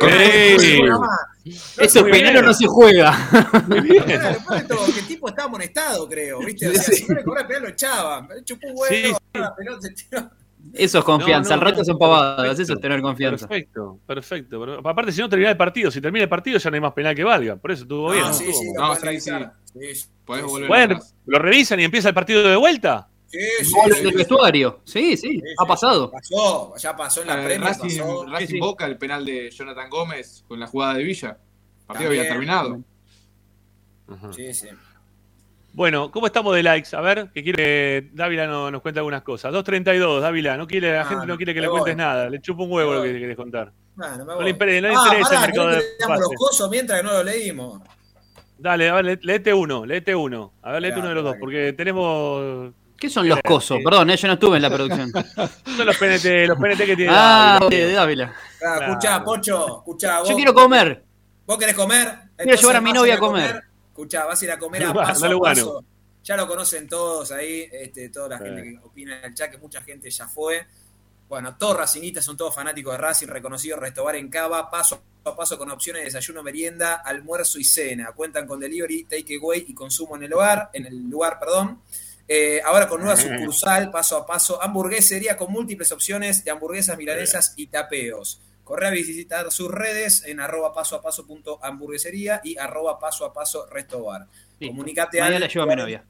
Eso 1.78 2.00
puede. 2.06 2.42
no 2.42 2.54
se 2.54 2.66
juega. 2.66 3.28
Muy 3.68 3.80
bien. 3.80 4.04
Claro, 4.10 4.28
después 4.34 4.62
de 4.62 4.68
todo, 4.68 4.86
que 4.86 5.00
el 5.00 5.06
tipo 5.06 5.28
estaba 5.28 5.46
amonestado, 5.48 6.08
creo, 6.08 6.40
¿viste? 6.40 6.68
O 6.68 6.72
sea, 6.72 6.82
Sí. 6.82 6.96
si 6.96 7.06
no 7.12 7.14
le 7.34 7.44
penal 7.44 7.62
lo 7.62 7.68
echaban. 7.68 8.28
Chupó 8.44 8.66
un 8.68 8.74
huevo, 8.76 8.88
Sí, 8.88 9.12
la 9.38 9.54
pelota, 9.54 9.80
se 9.82 9.90
tiró. 9.94 10.30
Eso 10.72 10.98
es 11.00 11.04
confianza. 11.04 11.50
No, 11.50 11.54
Al 11.54 11.60
no, 11.60 11.64
rato 11.66 11.78
no, 11.78 11.84
son 11.84 11.98
pavadas. 11.98 12.36
perfecto, 12.36 12.62
Eso 12.62 12.72
es 12.74 12.80
tener 12.80 13.00
confianza. 13.02 13.48
Perfecto, 13.48 13.98
perfecto. 14.06 14.60
Pero 14.60 14.88
aparte, 14.88 15.12
si 15.12 15.20
no 15.20 15.28
termina 15.28 15.50
el 15.50 15.56
partido, 15.56 15.90
si 15.90 16.00
termina 16.00 16.22
el 16.24 16.28
partido 16.28 16.58
ya 16.58 16.70
no 16.70 16.74
hay 16.76 16.80
más 16.80 16.92
penal 16.92 17.14
que 17.14 17.24
valga. 17.24 17.56
Por 17.56 17.70
eso 17.72 17.82
estuvo 17.82 18.12
bien. 18.12 18.32
Sí, 18.34 18.52
sí, 18.52 18.66
lo 18.76 18.86
No, 18.88 18.94
sí, 18.94 19.04
revisar. 19.04 19.54
Sí, 19.64 19.94
sí, 19.94 20.08
Podés 20.24 20.44
volver 20.44 20.68
Bueno, 20.68 21.00
lo 21.26 21.38
revisan 21.38 21.80
y 21.80 21.84
empieza 21.84 22.08
el 22.08 22.14
partido 22.14 22.42
de 22.48 22.56
vuelta. 22.56 23.08
Sí, 23.26 23.38
sí, 23.60 23.64
sí, 23.64 24.02
del 24.04 24.14
vestuario. 24.16 24.80
Sí, 24.84 25.16
sí, 25.16 25.30
Sí, 25.34 25.42
ha 25.56 25.64
pasado. 25.64 26.10
Pasó, 26.10 26.74
ya 26.76 26.96
pasó 26.96 27.20
en 27.22 27.28
la 27.28 27.34
Eh, 27.40 27.44
Premier, 27.44 27.60
Racing, 27.62 27.98
pasó. 27.98 28.26
Racing 28.26 28.46
Sí, 28.46 28.52
sí. 28.54 28.60
Boca, 28.60 28.86
el 28.86 28.98
penal 28.98 29.24
de 29.24 29.50
Jonathan 29.50 29.88
Gómez 29.88 30.44
con 30.48 30.58
la 30.58 30.66
jugada 30.66 30.94
de 30.94 31.04
Villa. 31.04 31.28
El 31.30 31.86
partido 31.86 32.08
También. 32.08 32.20
había 32.20 32.28
terminado. 32.32 32.80
Ajá. 34.08 34.32
Sí, 34.32 34.52
sí. 34.54 34.68
Bueno, 35.72 36.10
¿cómo 36.10 36.26
estamos 36.26 36.54
de 36.56 36.62
likes? 36.64 36.94
A 36.96 37.00
ver, 37.00 37.30
que 37.32 37.42
quiere 37.44 37.56
que 37.62 38.10
Dávila 38.12 38.46
no- 38.46 38.70
nos 38.70 38.82
cuente 38.82 38.98
algunas 38.98 39.22
cosas. 39.22 39.52
2.32, 39.52 40.20
Dávila, 40.20 40.56
no 40.56 40.66
quiere, 40.66 40.92
la 40.92 41.02
Ah, 41.02 41.04
gente 41.04 41.26
no 41.26 41.36
quiere 41.36 41.54
que 41.54 41.60
le 41.60 41.68
cuentes 41.68 41.96
nada. 41.96 42.28
Le 42.28 42.40
chupa 42.40 42.64
un 42.64 42.72
huevo 42.72 42.94
lo 42.94 43.02
que 43.02 43.18
querés 43.18 43.36
contar. 43.36 43.72
No 43.96 44.40
le, 44.42 44.56
impere- 44.56 44.80
no 44.80 44.88
le 44.88 44.94
ah, 44.96 45.00
interesa 45.04 45.34
el 45.34 45.40
mercado 45.42 45.68
¿querés 45.68 45.84
de 45.84 45.90
que 45.90 45.96
leamos 45.98 46.18
los 46.20 46.28
pases. 46.28 46.38
cosos 46.38 46.70
mientras 46.70 47.00
que 47.00 47.06
no 47.06 47.12
lo 47.12 47.22
leímos? 47.22 47.82
Dale, 48.58 48.88
a 48.90 48.94
ver, 48.94 49.18
léete 49.22 49.54
uno, 49.54 49.86
léete 49.86 50.14
uno. 50.14 50.52
A 50.62 50.72
ver, 50.72 50.82
léete 50.82 50.98
uno 50.98 51.08
de 51.08 51.14
los 51.14 51.24
dos, 51.24 51.36
porque 51.38 51.72
tenemos. 51.72 52.72
¿Qué 52.98 53.08
son 53.08 53.26
los 53.28 53.36
Sí. 53.38 53.42
cosos? 53.46 53.78
Perdón, 53.82 54.10
eh, 54.10 54.16
yo 54.16 54.26
no 54.28 54.34
estuve 54.34 54.56
en 54.56 54.62
la 54.62 54.68
producción. 54.70 55.10
Son 55.76 55.86
los 55.86 55.96
PNT, 55.96 56.46
los 56.48 56.58
PNT 56.58 56.84
que 56.84 56.96
tiene. 56.96 57.12
Ah, 57.14 57.58
Dávila. 57.60 57.86
de 57.86 57.92
Dávila. 57.92 58.34
Claro. 58.58 58.86
Escuchá, 58.88 59.24
Pocho, 59.24 59.66
escuchá. 59.78 60.18
Vos, 60.20 60.28
Yo 60.28 60.36
quiero 60.36 60.52
comer. 60.52 61.02
¿Vos 61.46 61.56
querés 61.58 61.74
comer? 61.74 62.08
Quiero 62.36 62.60
llevar 62.60 62.76
a 62.76 62.80
mi 62.82 62.92
novia 62.92 63.14
a 63.14 63.18
comer. 63.18 63.62
Escuchá, 64.00 64.24
vas 64.24 64.40
a 64.42 64.44
ir 64.44 64.50
a 64.50 64.58
comer 64.58 64.84
a 64.84 64.94
paso 64.94 65.26
a 65.26 65.40
paso. 65.40 65.84
Ya 66.22 66.36
lo 66.36 66.46
conocen 66.46 66.86
todos 66.88 67.32
ahí, 67.32 67.68
este, 67.72 68.08
toda 68.10 68.28
la 68.30 68.38
Sí. 68.38 68.44
gente 68.44 68.62
que 68.62 68.78
opina 68.82 69.18
en 69.18 69.24
el 69.24 69.34
chat, 69.34 69.50
que 69.50 69.58
mucha 69.58 69.80
gente 69.82 70.10
ya 70.10 70.28
fue. 70.28 70.66
Bueno, 71.28 71.56
todos 71.56 71.76
racinguistas 71.76 72.24
son 72.24 72.36
todos 72.36 72.54
fanáticos 72.54 72.92
de 72.92 72.98
Racing, 72.98 73.28
reconocidos, 73.28 73.78
Restobar 73.78 74.16
en 74.16 74.28
Cava, 74.28 74.68
paso 74.70 75.02
a 75.24 75.36
paso 75.36 75.56
con 75.58 75.70
opciones 75.70 76.00
de 76.00 76.06
desayuno, 76.06 76.42
merienda, 76.42 76.94
almuerzo 76.94 77.58
y 77.58 77.64
cena. 77.64 78.12
Cuentan 78.12 78.46
con 78.46 78.58
delivery, 78.58 79.04
takeaway 79.04 79.64
y 79.68 79.74
consumo 79.74 80.16
en 80.16 80.24
el 80.24 80.32
hogar, 80.34 80.70
en 80.72 80.86
el 80.86 81.08
lugar, 81.08 81.38
perdón. 81.38 81.82
Eh, 82.26 82.60
ahora 82.64 82.88
con 82.88 83.00
nueva 83.00 83.16
sucursal, 83.16 83.90
paso 83.90 84.16
a 84.16 84.26
paso, 84.26 84.62
hamburguesería 84.62 85.36
con 85.36 85.52
múltiples 85.52 85.90
opciones 85.92 86.44
de 86.44 86.50
hamburguesas 86.50 86.96
milanesas 86.96 87.54
y 87.56 87.66
tapeos. 87.66 88.40
Corre 88.70 88.86
a 88.86 88.90
visitar 88.90 89.50
sus 89.50 89.68
redes 89.68 90.22
en 90.26 90.38
arroba 90.38 90.72
paso 90.72 90.94
a 90.94 91.02
paso 91.02 91.26
punto 91.26 91.58
hamburguesería 91.60 92.40
y 92.44 92.56
arroba 92.56 93.00
paso 93.00 93.24
a 93.24 93.32
paso 93.32 93.66
restobar. 93.66 94.28
Listo. 94.60 94.72
Comunicate 94.76 95.18
Mañana 95.18 95.36
al- 95.36 95.42
la 95.42 95.48
llevo 95.48 95.64
a 95.64 95.66
mi 95.66 95.74
novia. 95.74 96.04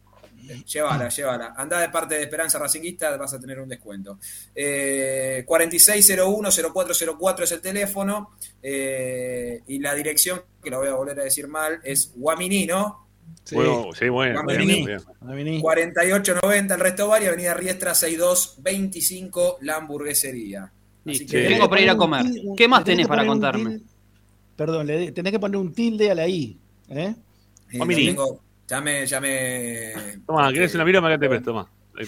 Llévala, 0.66 1.08
llévala. 1.08 1.54
Andá 1.56 1.80
de 1.80 1.88
parte 1.88 2.16
de 2.16 2.22
Esperanza 2.24 2.58
Racinguista, 2.58 3.16
vas 3.16 3.32
a 3.32 3.40
tener 3.40 3.60
un 3.60 3.68
descuento. 3.68 4.18
Eh, 4.54 5.42
4601-0404 5.46 7.42
es 7.44 7.52
el 7.52 7.60
teléfono. 7.62 8.36
eh, 8.62 9.62
y 9.68 9.78
la 9.78 9.94
dirección, 9.94 10.42
que 10.62 10.68
lo 10.70 10.80
voy 10.80 10.88
a 10.88 10.94
volver 10.94 11.18
a 11.20 11.24
decir 11.24 11.48
mal, 11.48 11.80
es 11.82 12.12
Guaminí, 12.14 12.66
¿no? 12.66 13.06
Sí. 13.44 13.54
Bueno, 13.54 13.88
sí, 13.98 14.08
bueno. 14.10 14.42
Bien, 14.44 14.84
bien. 14.84 15.00
Vení. 15.22 15.60
4890 15.62 16.74
el 16.74 16.80
Resto 16.80 17.08
Bar 17.08 17.22
y 17.22 17.26
Avenida 17.26 17.54
Riestra 17.54 17.94
6225 17.94 19.58
la 19.62 19.76
hamburguesería. 19.76 20.72
Así 21.10 21.20
Listo. 21.20 21.36
que- 21.36 21.44
Tengo 21.48 21.68
para 21.68 21.80
ir 21.82 21.90
a 21.90 21.96
comer. 21.96 22.26
¿Qué 22.56 22.68
más 22.68 22.84
tenés 22.84 23.06
para 23.08 23.26
contarme? 23.26 23.80
Perdón, 24.56 24.86
le 24.86 25.12
tenés 25.12 25.32
que 25.32 25.38
poner 25.38 25.56
un 25.56 25.72
tilde 25.72 26.10
a 26.10 26.14
la 26.14 26.28
I. 26.28 26.58
¿eh? 26.90 27.14
Eh, 27.72 27.78
lo 27.78 27.86
tengo- 27.86 28.40
ya 28.68 28.80
me, 28.80 29.06
ya 29.06 29.20
me. 29.20 29.92
Toma, 30.26 30.52
¿querés 30.52 30.74
una 30.74 30.84
mira? 30.84 30.98
Acá 31.00 31.18
te 31.18 31.28
presto, 31.28 31.50
toma. 31.50 31.70
Ahí. 31.98 32.06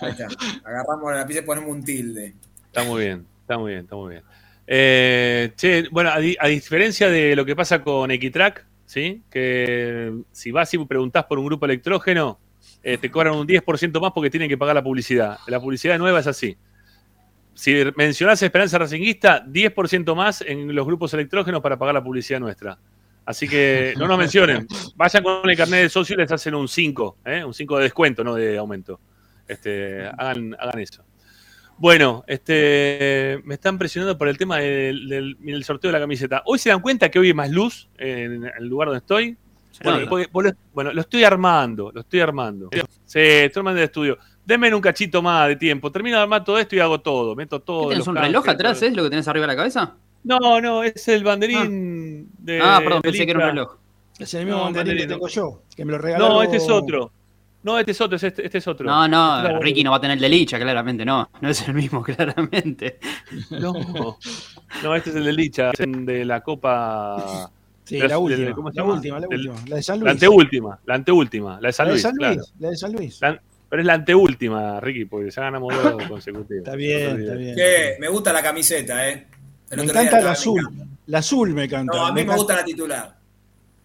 Ahí 0.00 0.10
está. 0.10 0.26
Agarramos 0.64 1.12
la 1.12 1.18
lápiz 1.20 1.36
y 1.38 1.42
ponemos 1.42 1.70
un 1.70 1.84
tilde. 1.84 2.34
Está 2.66 2.82
muy 2.84 3.04
bien, 3.04 3.24
está 3.42 3.56
muy 3.58 3.70
bien, 3.72 3.84
está 3.84 3.96
muy 3.96 4.10
bien. 4.10 4.22
Eh, 4.66 5.52
che, 5.56 5.88
bueno, 5.90 6.10
a, 6.10 6.18
di- 6.18 6.36
a 6.40 6.48
diferencia 6.48 7.08
de 7.08 7.36
lo 7.36 7.44
que 7.44 7.54
pasa 7.54 7.82
con 7.82 8.10
Equitrack, 8.10 8.66
¿sí? 8.84 9.22
Que 9.30 10.12
si 10.32 10.50
vas 10.50 10.72
y 10.74 10.78
preguntás 10.84 11.24
por 11.26 11.38
un 11.38 11.46
grupo 11.46 11.66
electrógeno, 11.66 12.38
eh, 12.82 12.98
te 12.98 13.10
cobran 13.10 13.34
un 13.36 13.46
10% 13.46 14.00
más 14.00 14.12
porque 14.12 14.28
tienen 14.30 14.48
que 14.48 14.58
pagar 14.58 14.74
la 14.74 14.82
publicidad. 14.82 15.38
La 15.46 15.60
publicidad 15.60 15.98
nueva 15.98 16.20
es 16.20 16.26
así. 16.26 16.56
Si 17.56 17.74
mencionás 17.96 18.40
Esperanza 18.42 18.78
Racinguista, 18.78 19.42
10% 19.44 20.14
más 20.14 20.42
en 20.42 20.74
los 20.74 20.86
grupos 20.86 21.12
electrógenos 21.14 21.60
para 21.62 21.76
pagar 21.78 21.94
la 21.94 22.04
publicidad 22.04 22.38
nuestra. 22.38 22.78
Así 23.24 23.48
que 23.48 23.94
no 23.96 24.06
nos 24.06 24.18
mencionen. 24.18 24.68
Vayan 24.94 25.22
con 25.24 25.48
el 25.50 25.56
carnet 25.56 25.82
de 25.82 25.88
socio 25.88 26.14
y 26.14 26.18
les 26.18 26.30
hacen 26.30 26.54
un 26.54 26.68
5, 26.68 27.16
¿eh? 27.24 27.42
un 27.42 27.52
5 27.54 27.78
de 27.78 27.82
descuento, 27.84 28.22
no 28.22 28.34
de 28.34 28.56
aumento. 28.58 29.00
Este, 29.48 30.06
hagan, 30.06 30.54
hagan 30.58 30.78
eso. 30.80 31.02
Bueno, 31.78 32.24
este, 32.26 33.40
me 33.44 33.54
están 33.54 33.78
presionando 33.78 34.16
por 34.16 34.28
el 34.28 34.38
tema 34.38 34.58
del, 34.58 35.08
del- 35.08 35.36
del 35.40 35.64
sorteo 35.64 35.88
de 35.88 35.92
la 35.92 36.00
camiseta. 36.00 36.42
Hoy 36.46 36.58
se 36.58 36.68
dan 36.70 36.80
cuenta 36.80 37.10
que 37.10 37.18
hoy 37.18 37.28
hay 37.28 37.34
más 37.34 37.50
luz 37.50 37.88
en 37.98 38.44
el 38.44 38.66
lugar 38.66 38.88
donde 38.88 38.98
estoy. 38.98 39.36
Bueno, 39.82 39.98
porque- 40.30 40.54
bueno, 40.72 40.92
lo 40.92 41.00
estoy 41.02 41.24
armando, 41.24 41.90
lo 41.92 42.00
estoy 42.02 42.20
armando. 42.20 42.68
Sí, 43.04 43.18
estoy 43.20 43.60
armando 43.60 43.80
el 43.80 43.84
estudio. 43.86 44.18
Denme 44.46 44.72
un 44.74 44.80
cachito 44.80 45.20
más 45.20 45.48
de 45.48 45.56
tiempo. 45.56 45.90
Termino 45.92 46.16
de 46.16 46.22
armar 46.22 46.44
todo 46.44 46.58
esto 46.58 46.74
y 46.76 46.78
hago 46.78 47.00
todo. 47.00 47.34
Meto 47.34 47.60
todo. 47.60 47.82
¿Qué 47.82 47.94
tenés 47.94 47.98
los 47.98 48.08
un 48.08 48.16
reloj 48.16 48.48
atrás, 48.48 48.78
todo. 48.78 48.88
es 48.88 48.96
lo 48.96 49.02
que 49.02 49.10
tenés 49.10 49.26
arriba 49.28 49.42
de 49.42 49.52
la 49.52 49.56
cabeza? 49.56 49.94
No, 50.22 50.60
no, 50.60 50.82
es 50.84 51.06
el 51.08 51.24
banderín 51.24 52.28
de. 52.38 52.60
Ah, 52.62 52.80
perdón, 52.82 53.02
pensé 53.02 53.24
que 53.24 53.30
era 53.32 53.40
un 53.40 53.46
reloj. 53.46 53.76
Es 54.18 54.32
el 54.34 54.44
mismo 54.46 54.58
No, 54.60 54.64
banderín 54.66 54.96
que 54.98 55.06
tengo 55.06 55.28
yo, 55.28 55.62
que 55.76 55.84
me 55.84 55.92
lo 55.92 55.98
regaló. 55.98 56.28
No, 56.28 56.42
este 56.42 56.56
es 56.56 56.70
otro. 56.70 57.10
No, 57.62 57.76
este 57.80 57.90
es 57.90 58.00
otro, 58.00 58.16
es 58.16 58.22
este, 58.22 58.44
este 58.46 58.58
es 58.58 58.68
otro. 58.68 58.86
No, 58.86 59.04
Este 59.04 59.10
no, 59.10 59.38
es 59.48 59.52
la- 59.54 59.58
Ricky 59.58 59.82
no 59.82 59.90
va 59.90 59.96
a 59.96 60.00
tener 60.00 60.16
el 60.18 60.20
de 60.22 60.28
Licha, 60.28 60.56
claramente, 60.60 61.04
no. 61.04 61.28
No 61.40 61.48
es 61.48 61.66
el 61.66 61.74
mismo, 61.74 62.00
claramente. 62.04 63.00
No, 63.50 63.72
no, 64.84 64.94
este 64.94 65.10
es 65.10 65.16
el 65.16 65.24
de 65.24 65.32
Licha, 65.32 65.70
es 65.72 65.80
el 65.80 66.06
de 66.06 66.24
la 66.24 66.40
Copa. 66.42 67.50
Sí, 67.82 67.98
la 67.98 68.18
última, 68.18 68.52
¿cómo 68.52 68.70
se 68.70 68.76
la 68.76 68.82
llama? 68.82 68.94
última, 68.94 69.20
la 69.20 69.26
última, 69.28 69.54
la 69.68 69.76
de 69.76 69.82
San 69.82 69.98
La 69.98 70.04
Luis. 70.04 70.12
anteúltima, 70.12 70.78
la 70.86 70.94
anteúltima, 70.94 71.58
la 71.60 71.68
de 71.68 71.72
San 71.72 71.86
La 71.86 71.88
de 71.88 71.94
Luis, 71.94 72.02
San 72.02 72.14
claro. 72.16 72.34
Luis, 72.36 72.52
la 72.60 72.70
de 72.70 72.76
San 72.76 72.92
Luis. 72.92 73.20
La- 73.20 73.42
pero 73.76 73.82
es 73.82 73.86
la 73.88 73.92
anteúltima, 73.92 74.80
Ricky, 74.80 75.04
porque 75.04 75.30
ya 75.30 75.42
ganamos 75.42 75.74
dos 75.74 76.02
consecutivos. 76.08 76.64
Está 76.64 76.74
bien, 76.76 77.20
está 77.20 77.34
bien. 77.34 77.54
Che, 77.54 77.96
me 78.00 78.08
gusta 78.08 78.32
la 78.32 78.42
camiseta, 78.42 79.06
¿eh? 79.06 79.26
El 79.70 79.76
Me 79.76 79.84
encanta 79.84 80.18
la 80.22 80.30
azul. 80.30 80.66
La 81.08 81.18
azul 81.18 81.52
me 81.52 81.64
encanta. 81.64 81.94
No, 81.94 82.06
a 82.06 82.12
mí 82.12 82.24
me 82.24 82.34
gusta 82.34 82.56
la 82.56 82.64
titular. 82.64 83.14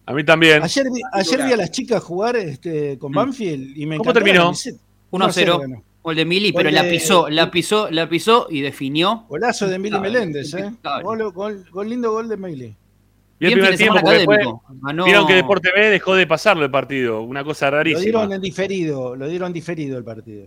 A 0.06 0.14
mí 0.14 0.24
también. 0.24 0.62
Ayer 0.62 0.86
vi, 0.90 1.02
ayer 1.12 1.24
Titular. 1.26 1.46
vi 1.46 1.52
a 1.52 1.56
las 1.58 1.70
chicas 1.70 2.02
jugar 2.02 2.36
este, 2.36 2.98
con 2.98 3.12
Banfield 3.12 3.76
y 3.76 3.84
me 3.84 3.98
¿Cómo 3.98 4.14
terminó? 4.14 4.44
camiseta. 4.44 4.78
1-0. 5.10 5.60
ganó. 5.60 5.84
Gol 6.02 6.16
de 6.16 6.24
Mili, 6.24 6.52
pero 6.54 6.70
la 6.70 6.84
pisó, 6.84 7.28
la 7.28 7.50
pisó, 7.50 7.90
la 7.90 8.08
pisó 8.08 8.46
y 8.48 8.62
definió. 8.62 9.26
Golazo 9.28 9.68
de 9.68 9.78
Mili 9.78 10.00
Meléndez, 10.00 10.54
¿eh? 10.54 10.72
gol- 11.02 11.64
gol 11.70 11.88
lindo 11.90 12.12
gol 12.12 12.30
de 12.30 12.36
Mili. 12.38 12.74
Y 13.42 13.46
el 13.46 13.52
primer 13.54 13.76
tiempo, 13.76 13.98
porque 14.00 14.16
después 14.18 14.38
vieron 15.04 15.26
que 15.26 15.34
Deporte 15.34 15.70
B 15.74 15.90
dejó 15.90 16.14
de 16.14 16.26
pasarlo 16.26 16.64
el 16.64 16.70
partido. 16.70 17.22
Una 17.22 17.42
cosa 17.44 17.70
Lo 17.70 17.76
rarísima. 17.78 18.02
dieron 18.02 18.32
en 18.32 18.40
diferido, 18.40 19.16
lo 19.16 19.28
dieron 19.28 19.52
diferido 19.52 19.98
el 19.98 20.04
partido. 20.04 20.46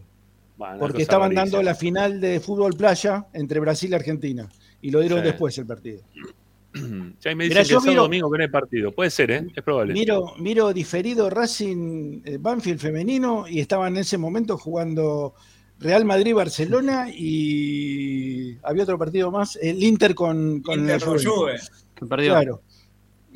Bueno, 0.57 0.77
Porque 0.79 1.01
estaban 1.01 1.31
rarísima. 1.35 1.43
dando 1.57 1.63
la 1.63 1.75
final 1.75 2.21
de 2.21 2.39
fútbol 2.39 2.73
playa 2.77 3.25
entre 3.33 3.59
Brasil 3.59 3.91
y 3.91 3.95
Argentina. 3.95 4.47
Y 4.81 4.91
lo 4.91 4.99
dieron 5.01 5.19
Sí. 5.19 5.25
después 5.25 5.57
el 5.57 5.65
partido. 5.65 6.01
Ya 7.21 7.29
me 7.31 7.45
Mirá, 7.45 7.61
dicen 7.61 7.63
que 7.63 7.69
yo 7.69 7.77
el 7.77 7.81
sábado 7.83 7.89
miro- 7.91 8.01
domingo 8.03 8.31
que 8.31 8.37
no 8.37 8.43
hay 8.43 8.49
partido. 8.49 8.91
Puede 8.91 9.09
ser, 9.09 9.31
¿eh? 9.31 9.47
Es 9.55 9.63
probable. 9.63 9.93
Miro, 9.93 10.33
miro 10.39 10.73
diferido 10.73 11.29
Racing 11.29 12.21
eh, 12.25 12.37
Banfield 12.39 12.79
femenino 12.79 13.45
y 13.47 13.61
estaban 13.61 13.93
en 13.95 14.01
ese 14.01 14.17
momento 14.17 14.57
jugando 14.57 15.33
Real 15.79 16.03
Madrid-Barcelona 16.03 17.07
y 17.13 18.57
había 18.63 18.83
otro 18.83 18.97
partido 18.97 19.31
más, 19.31 19.57
el 19.61 19.81
Inter 19.83 20.13
con, 20.15 20.61
con 20.61 20.79
Inter 20.81 20.99
la 20.99 21.05
con 21.05 21.17
Juve. 21.17 21.57
Juve. 21.97 22.07
Perdió. 22.09 22.31
Claro. 22.33 22.61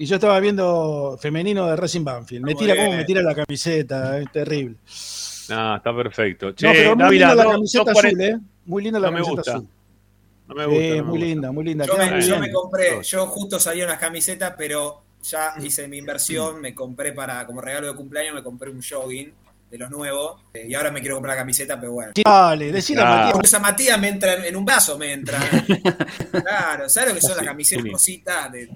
Y 0.01 0.05
yo 0.05 0.15
estaba 0.15 0.39
viendo 0.39 1.17
femenino 1.19 1.67
de 1.67 1.75
Racing 1.75 2.05
Banfield. 2.05 2.45
Me 2.45 2.55
tira 2.55 2.73
como 2.73 2.93
me 2.93 3.03
tira 3.03 3.21
la 3.21 3.35
camiseta, 3.35 4.17
es 4.17 4.31
terrible. 4.31 4.77
No, 5.49 5.75
está 5.75 5.93
perfecto. 5.93 6.53
Che, 6.55 6.65
no, 6.67 6.71
pero 6.73 6.95
muy 6.95 7.03
Dávila, 7.03 7.27
linda 7.27 7.43
la 7.45 7.51
camiseta 7.51 7.91
cuarenta- 7.91 8.23
azul, 8.23 8.39
¿eh? 8.39 8.39
Muy 8.65 8.83
linda 8.83 8.99
la 8.99 9.07
No 9.07 9.11
me 9.11 9.17
camiseta 9.23 9.35
gusta. 9.41 9.51
azul. 9.55 9.67
No 10.47 10.55
me 10.55 10.65
gusta. 10.65 10.79
no 10.79 10.95
me 10.95 11.01
muy 11.01 11.11
gusta. 11.11 11.25
linda, 11.25 11.51
muy 11.51 11.63
linda. 11.65 11.85
Yo 11.85 11.97
me, 11.97 12.11
muy 12.11 12.21
yo 12.21 12.39
me 12.39 12.51
compré, 12.51 13.03
yo 13.03 13.27
justo 13.27 13.59
salieron 13.59 13.91
las 13.91 13.99
camisetas, 13.99 14.53
pero 14.57 15.01
ya 15.21 15.53
hice 15.61 15.85
mi 15.89 15.97
inversión, 15.97 16.61
me 16.61 16.73
compré 16.73 17.11
para, 17.11 17.45
como 17.45 17.59
regalo 17.59 17.87
de 17.87 17.95
cumpleaños, 17.95 18.35
me 18.35 18.41
compré 18.43 18.69
un 18.71 18.81
jogging 18.81 19.33
de 19.69 19.77
los 19.77 19.89
nuevos, 19.91 20.41
eh, 20.53 20.65
y 20.67 20.73
ahora 20.73 20.89
me 20.91 20.99
quiero 20.99 21.15
comprar 21.15 21.35
la 21.35 21.41
camiseta, 21.41 21.79
pero 21.79 21.91
bueno. 21.93 22.11
Dale, 22.25 22.65
a 22.69 22.69
Ah. 22.69 23.05
Matías. 23.05 23.31
Porque 23.33 23.47
esa 23.47 23.59
Matías 23.59 23.99
me 23.99 24.07
entra 24.09 24.33
en, 24.33 24.45
en 24.45 24.55
un 24.55 24.65
vaso, 24.65 24.97
me 24.97 25.13
entra. 25.13 25.37
claro, 26.31 26.89
¿sabes 26.89 27.09
lo 27.09 27.15
que 27.15 27.21
son 27.21 27.37
las 27.37 27.45
camisetas 27.45 27.83
Sí. 27.83 27.91
cositas 27.91 28.51
de, 28.51 28.69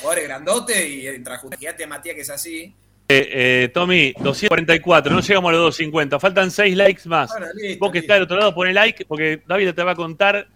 jugadores 0.00 0.24
grandotes? 0.24 0.88
Y 0.88 1.06
entra 1.06 1.38
justo, 1.38 1.56
fíjate 1.56 1.86
Matías 1.86 2.14
que 2.14 2.20
es 2.22 2.30
así. 2.30 2.74
Eh, 3.08 3.28
eh, 3.64 3.70
Tommy, 3.74 4.12
244, 4.20 5.12
no 5.12 5.20
llegamos 5.20 5.48
a 5.48 5.52
los 5.52 5.60
250, 5.62 6.20
faltan 6.20 6.50
6 6.50 6.76
likes 6.76 7.02
más. 7.08 7.30
Listo, 7.54 7.78
Vos 7.84 7.90
que 7.92 7.98
estás 7.98 8.16
del 8.16 8.22
otro 8.24 8.36
lado, 8.36 8.54
pone 8.54 8.72
like, 8.72 9.04
porque 9.06 9.42
David 9.48 9.74
te 9.74 9.82
va 9.82 9.92
a 9.92 9.96
contar 9.96 10.46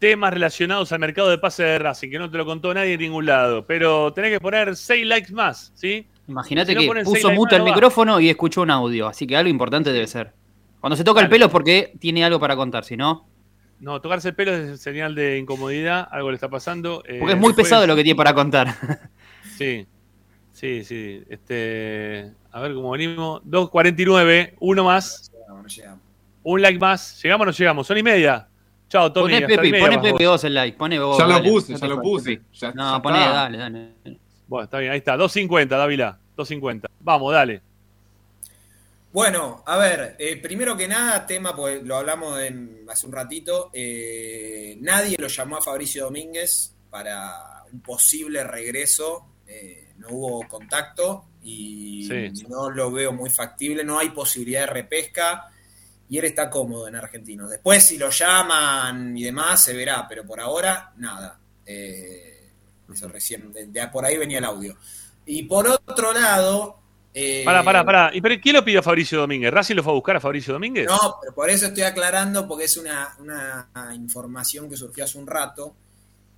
temas 0.00 0.32
relacionados 0.32 0.90
al 0.92 0.98
mercado 0.98 1.30
de 1.30 1.38
pase 1.38 1.62
de 1.62 1.78
Racing, 1.78 2.10
que 2.10 2.18
no 2.18 2.28
te 2.30 2.36
lo 2.38 2.44
contó 2.44 2.74
nadie 2.74 2.94
en 2.94 3.00
ningún 3.00 3.26
lado. 3.26 3.64
Pero 3.66 4.12
tenés 4.12 4.32
que 4.32 4.40
poner 4.40 4.74
6 4.74 5.06
likes 5.06 5.32
más, 5.32 5.70
¿sí? 5.76 6.06
Imagínate 6.28 6.72
Si 6.72 6.86
no 6.86 6.92
que 6.94 7.02
puso 7.04 7.30
muto 7.32 7.54
el 7.56 7.60
no 7.64 7.66
micrófono 7.66 8.18
y 8.20 8.28
escuchó 8.28 8.62
un 8.62 8.70
audio, 8.70 9.06
así 9.06 9.26
que 9.26 9.36
algo 9.36 9.48
importante 9.48 9.92
debe 9.92 10.06
ser. 10.06 10.32
Cuando 10.80 10.96
se 10.96 11.04
toca 11.04 11.20
el 11.20 11.28
pelo 11.28 11.46
es 11.46 11.50
porque 11.52 11.92
tiene 11.98 12.24
algo 12.24 12.38
para 12.40 12.56
contar, 12.56 12.84
si 12.84 12.96
no. 12.96 13.26
No, 13.78 14.00
tocarse 14.00 14.28
el 14.30 14.34
pelo 14.34 14.52
es 14.54 14.80
señal 14.80 15.14
de 15.14 15.38
incomodidad, 15.38 16.08
algo 16.10 16.30
le 16.30 16.34
está 16.36 16.48
pasando. 16.48 17.02
eh, 17.06 17.18
Porque 17.18 17.34
es 17.34 17.38
muy 17.38 17.48
después- 17.48 17.66
pesado 17.66 17.86
lo 17.86 17.94
que 17.94 18.02
tiene 18.02 18.16
para 18.16 18.34
contar. 18.34 18.68
Sí, 19.56 19.86
sí, 20.52 20.84
sí. 20.84 21.22
Este, 21.30 22.30
a 22.52 22.60
ver 22.60 22.74
cómo 22.74 22.90
venimos. 22.90 23.40
2.49, 23.44 24.54
uno 24.60 24.84
más, 24.84 25.30
No, 25.48 25.62
no 25.62 25.66
llegamos. 25.68 26.00
un 26.42 26.60
like 26.62 26.78
más. 26.78 27.22
¿Llegamos 27.22 27.42
o 27.42 27.46
no 27.46 27.52
llegamos? 27.52 27.86
Son 27.86 27.96
y 27.96 28.02
media. 28.02 28.46
Chao, 28.90 29.10
Tommy. 29.12 29.32
Poné 29.34 29.46
Pepe, 29.46 29.80
poné 29.80 29.98
Pepe 29.98 30.26
vos. 30.26 30.44
el 30.44 30.54
like, 30.54 30.76
poné 30.76 30.98
vos. 30.98 31.16
Ya 31.18 31.26
lo 31.26 31.32
dale. 31.34 31.48
puse, 31.50 31.74
ya 31.74 31.86
lo 31.86 32.02
puse. 32.02 32.40
Ya- 32.52 32.72
No, 32.72 32.96
ya 32.96 33.02
poné, 33.02 33.18
está. 33.20 33.32
dale, 33.32 33.58
dale. 33.58 33.88
Bueno, 34.46 34.64
está 34.64 34.78
bien, 34.78 34.92
ahí 34.92 34.98
está. 34.98 35.16
2.50, 35.16 35.66
Dávila. 35.68 36.18
2.50. 36.36 36.86
Vamos, 37.00 37.32
dale. 37.32 37.62
Bueno, 39.12 39.62
a 39.66 39.78
ver, 39.78 40.16
eh, 40.18 40.36
primero 40.36 40.76
que 40.76 40.86
nada, 40.86 41.26
tema, 41.26 41.56
pues 41.56 41.82
lo 41.82 41.96
hablamos 41.96 42.38
en- 42.40 42.84
hace 42.88 43.06
un 43.06 43.12
ratito, 43.12 43.70
eh, 43.72 44.76
nadie 44.80 45.16
lo 45.18 45.28
llamó 45.28 45.56
a 45.56 45.62
Fabricio 45.62 46.04
Domínguez 46.04 46.74
para 46.90 47.64
un 47.72 47.80
posible 47.80 48.44
regreso, 48.44 49.26
eh, 49.46 49.92
no 49.96 50.08
hubo 50.10 50.46
contacto 50.48 51.24
y 51.42 52.06
Sí. 52.06 52.44
no 52.48 52.68
lo 52.70 52.90
veo 52.90 53.12
muy 53.12 53.30
factible, 53.30 53.84
no 53.84 53.98
hay 53.98 54.10
posibilidad 54.10 54.60
de 54.62 54.66
repesca 54.66 55.46
y 56.10 56.18
él 56.18 56.26
está 56.26 56.50
cómodo 56.50 56.86
en 56.86 56.96
Argentinos. 56.96 57.48
Después 57.48 57.82
si 57.84 57.96
lo 57.96 58.10
llaman 58.10 59.16
y 59.16 59.22
demás 59.24 59.64
se 59.64 59.72
verá, 59.74 60.06
pero 60.06 60.26
por 60.26 60.40
ahora 60.40 60.92
nada. 60.98 61.38
Eh, 61.64 62.25
eso 62.92 63.08
recién, 63.08 63.52
de, 63.52 63.66
de 63.66 63.88
por 63.88 64.04
ahí 64.04 64.16
venía 64.16 64.38
el 64.38 64.44
audio. 64.44 64.76
Y 65.24 65.42
por 65.44 65.66
otro 65.68 66.12
lado... 66.12 66.78
eh, 67.12 67.42
Pará, 67.44 67.64
pará, 67.64 67.84
pará. 67.84 68.10
¿Y 68.14 68.20
pero 68.20 68.40
quién 68.40 68.56
lo 68.56 68.64
pidió 68.64 68.80
a 68.80 68.82
Fabricio 68.82 69.18
Domínguez? 69.18 69.52
¿Racing 69.52 69.74
lo 69.74 69.82
fue 69.82 69.92
a 69.92 69.96
buscar 69.96 70.16
a 70.16 70.20
Fabricio 70.20 70.52
Domínguez? 70.52 70.86
No, 70.86 71.16
pero 71.20 71.34
por 71.34 71.50
eso 71.50 71.66
estoy 71.66 71.82
aclarando, 71.82 72.46
porque 72.46 72.64
es 72.64 72.76
una, 72.76 73.16
una 73.18 73.68
información 73.94 74.68
que 74.70 74.76
surgió 74.76 75.04
hace 75.04 75.18
un 75.18 75.26
rato. 75.26 75.74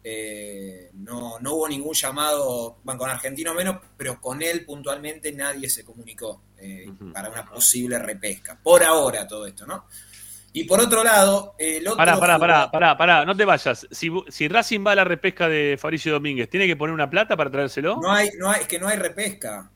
Eh, 0.02 0.90
no, 0.94 1.38
no 1.40 1.54
hubo 1.54 1.68
ningún 1.68 1.92
llamado, 1.92 2.78
bueno, 2.82 2.98
con 2.98 3.10
Argentino 3.10 3.52
menos, 3.52 3.76
pero 3.96 4.20
con 4.20 4.40
él 4.40 4.64
puntualmente 4.64 5.32
nadie 5.32 5.68
se 5.68 5.84
comunicó 5.84 6.44
eh, 6.56 6.90
para 7.12 7.28
una 7.28 7.44
posible 7.44 7.98
repesca. 7.98 8.58
Por 8.62 8.84
ahora 8.84 9.26
todo 9.26 9.44
esto, 9.44 9.66
¿no? 9.66 9.86
Y 10.60 10.64
por 10.64 10.80
otro 10.80 11.04
lado, 11.04 11.54
el 11.58 11.86
otro... 11.86 11.96
Pará, 11.98 12.18
pará, 12.18 12.38
pará, 12.38 12.54
jugador- 12.54 12.70
pará, 12.72 12.96
pará, 12.98 13.24
no 13.24 13.36
te 13.36 13.44
vayas. 13.44 13.86
Si, 13.90 14.10
si 14.28 14.48
Racing 14.48 14.84
va 14.86 14.92
a 14.92 14.96
la 14.96 15.04
repesca 15.04 15.48
de 15.48 15.76
Fabricio 15.78 16.12
Domínguez, 16.12 16.48
¿tiene 16.50 16.66
que 16.66 16.74
poner 16.76 16.92
una 16.94 17.08
plata 17.08 17.36
para 17.36 17.50
traérselo? 17.50 17.98
No 18.00 18.10
hay, 18.12 18.30
no 18.38 18.50
hay, 18.50 18.62
es 18.62 18.68
que 18.68 18.78
no 18.78 18.88
hay 18.88 18.96
repesca. 18.96 19.70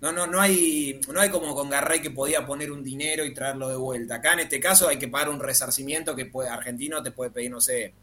No, 0.00 0.10
no, 0.10 0.26
no 0.26 0.40
hay, 0.40 1.00
no 1.12 1.20
hay 1.20 1.30
como 1.30 1.54
con 1.54 1.70
Garrey 1.70 2.00
que 2.02 2.10
podía 2.10 2.44
poner 2.44 2.72
un 2.72 2.82
dinero 2.82 3.24
y 3.24 3.32
traerlo 3.32 3.68
de 3.68 3.76
vuelta. 3.76 4.16
Acá 4.16 4.32
en 4.32 4.40
este 4.40 4.58
caso 4.58 4.88
hay 4.88 4.98
que 4.98 5.06
pagar 5.06 5.28
un 5.28 5.38
resarcimiento 5.38 6.16
que 6.16 6.26
puede, 6.26 6.48
argentino 6.48 7.00
te 7.02 7.12
puede 7.12 7.30
pedir, 7.30 7.52
no 7.52 7.60
sé, 7.60 7.94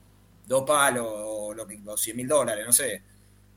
dos 0.47 0.63
palos 0.65 1.05
o, 1.09 1.53
lo 1.53 1.67
que, 1.67 1.77
o 1.85 1.97
100 1.97 2.15
mil 2.15 2.27
dólares, 2.27 2.65
no 2.65 2.71
sé. 2.71 3.01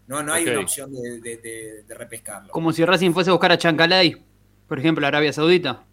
No, 0.08 0.20
no 0.24 0.32
hay 0.32 0.42
una 0.42 0.60
opción 0.62 0.92
de, 0.92 1.20
de- 1.20 1.36
de- 1.36 1.82
de 1.84 1.94
repescarlo. 1.94 2.50
Como 2.50 2.72
si 2.72 2.84
Racing 2.84 3.12
fuese 3.12 3.30
a 3.30 3.34
buscar 3.34 3.52
a 3.52 3.58
Chancalay, 3.58 4.20
por 4.66 4.78
ejemplo, 4.80 5.06
a 5.06 5.08
Arabia 5.08 5.32
Saudita. 5.32 5.84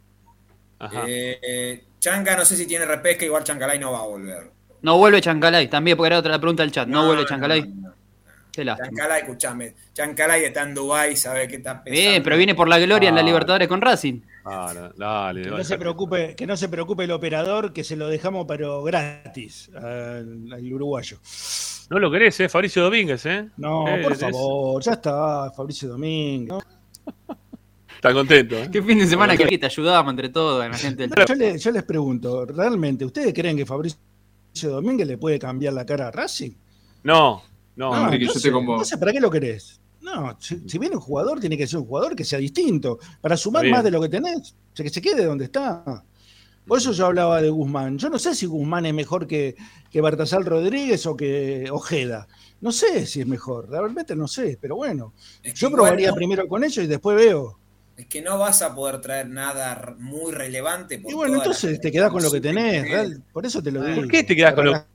Eh, 1.08 1.40
eh, 1.44 1.84
Chanca 2.00 2.36
no 2.36 2.46
sé 2.46 2.56
si 2.56 2.66
tiene 2.66 2.86
repesca, 2.86 3.26
igual 3.26 3.44
Chancalay 3.44 3.78
no 3.80 3.92
va 3.92 4.00
a 4.00 4.08
volver. 4.08 4.52
No 4.82 4.98
vuelve 4.98 5.20
Chancalay, 5.22 5.68
también, 5.70 5.98
porque 5.98 6.08
era 6.08 6.20
otra 6.20 6.32
la 6.32 6.40
pregunta 6.40 6.64
del 6.64 6.72
chat. 6.72 6.88
No, 6.88 7.02
No, 7.02 7.08
vuelve 7.08 7.24
no, 7.24 7.28
Chancalay. 7.28 7.62
no, 7.68 7.94
Qué 8.52 8.64
lástima. 8.64 8.88
Chancalay, 8.88 9.22
escúchame, 9.22 9.76
Chancalay 9.94 10.46
está 10.46 10.64
en 10.64 10.74
Dubái, 10.74 11.16
sabe 11.16 11.48
que 11.48 11.58
está 11.58 11.84
pensando. 11.84 12.10
Bien, 12.10 12.24
pero 12.24 12.38
viene 12.38 12.56
por 12.56 12.68
la 12.68 12.80
gloria 12.80 13.10
en 13.10 13.16
la 13.16 13.22
Ah. 13.22 13.26
Libertadores 13.26 13.68
con 13.68 13.82
Racing. 13.82 14.22
Dale, 14.46 14.90
dale. 14.98 15.42
Que 15.44 15.50
no 15.50 15.64
se 15.64 15.78
preocupe, 15.78 16.36
que 16.36 16.48
no 16.48 16.58
se 16.58 16.70
preocupe 16.70 17.04
el 17.04 17.12
operador, 17.12 17.74
que 17.74 17.84
se 17.84 17.96
lo 17.96 18.08
dejamos 18.08 18.46
pero 18.48 18.82
gratis 18.82 19.70
al, 19.76 20.52
al 20.52 20.74
uruguayo. 20.74 21.20
No 21.90 22.00
lo 22.00 22.10
querés, 22.10 22.40
¿eh? 22.40 22.50
Fabricio 22.50 22.82
Domínguez, 22.84 23.26
¿eh? 23.26 23.50
No, 23.58 23.88
Eh, 23.88 24.02
por 24.02 24.16
favor, 24.16 24.82
ya 24.84 24.94
está, 24.94 25.52
Fabricio 25.52 25.90
Domínguez. 25.90 26.64
Está 28.00 28.14
contento, 28.14 28.56
¿eh? 28.56 28.70
Qué 28.72 28.82
fin 28.82 28.98
de 28.98 29.06
semana 29.08 29.36
que 29.36 29.58
te 29.58 29.66
ayudábamos 29.66 30.12
entre 30.12 30.30
todos, 30.30 30.66
la 30.66 30.78
gente 30.78 31.06
del 31.06 31.26
Yo, 31.28 31.36
le- 31.36 31.58
yo 31.58 31.72
les 31.72 31.84
pregunto, 31.84 32.46
¿realmente 32.46 33.04
ustedes 33.04 33.34
creen 33.34 33.58
que 33.58 33.66
Fabricio 33.66 34.00
Domínguez 34.64 35.06
le 35.06 35.18
puede 35.18 35.38
cambiar 35.38 35.74
la 35.74 35.86
cara 35.86 36.08
a 36.08 36.12
Racing? 36.12 36.52
No, 37.04 37.44
no. 37.76 37.94
No, 37.94 38.06
Enrique, 38.06 38.28
yo 38.28 38.32
estoy 38.32 38.52
con 38.52 38.66
vos. 38.66 38.76
entonces, 38.76 38.98
¿para 38.98 39.12
qué 39.12 39.20
lo 39.20 39.30
querés? 39.30 39.82
No, 40.02 40.38
si, 40.40 40.62
si 40.70 40.80
viene 40.80 40.96
un 40.96 41.02
jugador, 41.02 41.42
tiene 41.42 41.58
que 41.58 41.68
ser 41.68 41.80
un 41.80 41.86
jugador 41.88 42.16
que 42.16 42.24
sea 42.24 42.40
distinto. 42.40 43.00
Para 43.20 43.36
sumar 43.36 43.64
Bien. 43.64 43.76
más 43.76 43.84
de 43.84 43.92
lo 43.92 44.00
que 44.02 44.08
tenés, 44.08 44.54
o 44.72 44.76
sea, 44.76 44.84
que 44.86 44.90
se 44.90 45.02
quede 45.02 45.26
donde 45.26 45.44
está. 45.44 46.02
Por 46.66 46.78
eso 46.78 46.94
yo 46.94 47.08
hablaba 47.08 47.42
de 47.42 47.50
Guzmán. 47.50 47.98
Yo 47.98 48.10
no 48.10 48.18
sé 48.18 48.34
si 48.34 48.46
Guzmán 48.46 48.86
es 48.86 48.94
mejor 48.94 49.28
que, 49.28 49.56
que 49.92 50.00
Bartasal 50.00 50.46
Rodríguez 50.46 51.06
o 51.06 51.18
que 51.18 51.68
Ojeda. 51.70 52.30
No 52.62 52.72
sé 52.72 53.06
si 53.06 53.20
es 53.20 53.28
mejor, 53.28 53.70
realmente 53.70 54.16
no 54.16 54.26
sé, 54.28 54.58
pero 54.62 54.78
bueno. 54.78 55.14
Es 55.44 55.54
que 55.54 55.60
Yo 55.60 55.70
probaría 55.70 56.14
primero 56.14 56.48
con 56.48 56.64
ellos 56.64 56.86
y 56.86 56.88
después 56.88 57.18
veo. 57.18 57.59
Es 58.00 58.06
que 58.06 58.22
no 58.22 58.38
vas 58.40 58.62
a 58.62 58.74
poder 58.74 59.02
traer 59.02 59.28
nada 59.28 59.94
muy 59.98 60.32
relevante. 60.32 61.00
por 61.00 61.12
Y 61.12 61.16
bueno, 61.16 61.34
la 61.34 61.38
entonces 61.40 61.82
te 61.82 61.92
quedás 61.92 62.10
con 62.10 62.24
lo 62.24 62.32
que 62.32 62.40
tenés, 62.40 62.84
real- 62.84 63.22
por 63.34 63.46
eso 63.46 63.62
te 63.62 63.72
lo 63.74 63.84
digo. 63.84 63.96
¿Por 63.98 64.08
qué 64.08 64.24
te 64.24 64.36
quedás 64.38 64.54
con 64.54 64.66
lo 64.68 64.86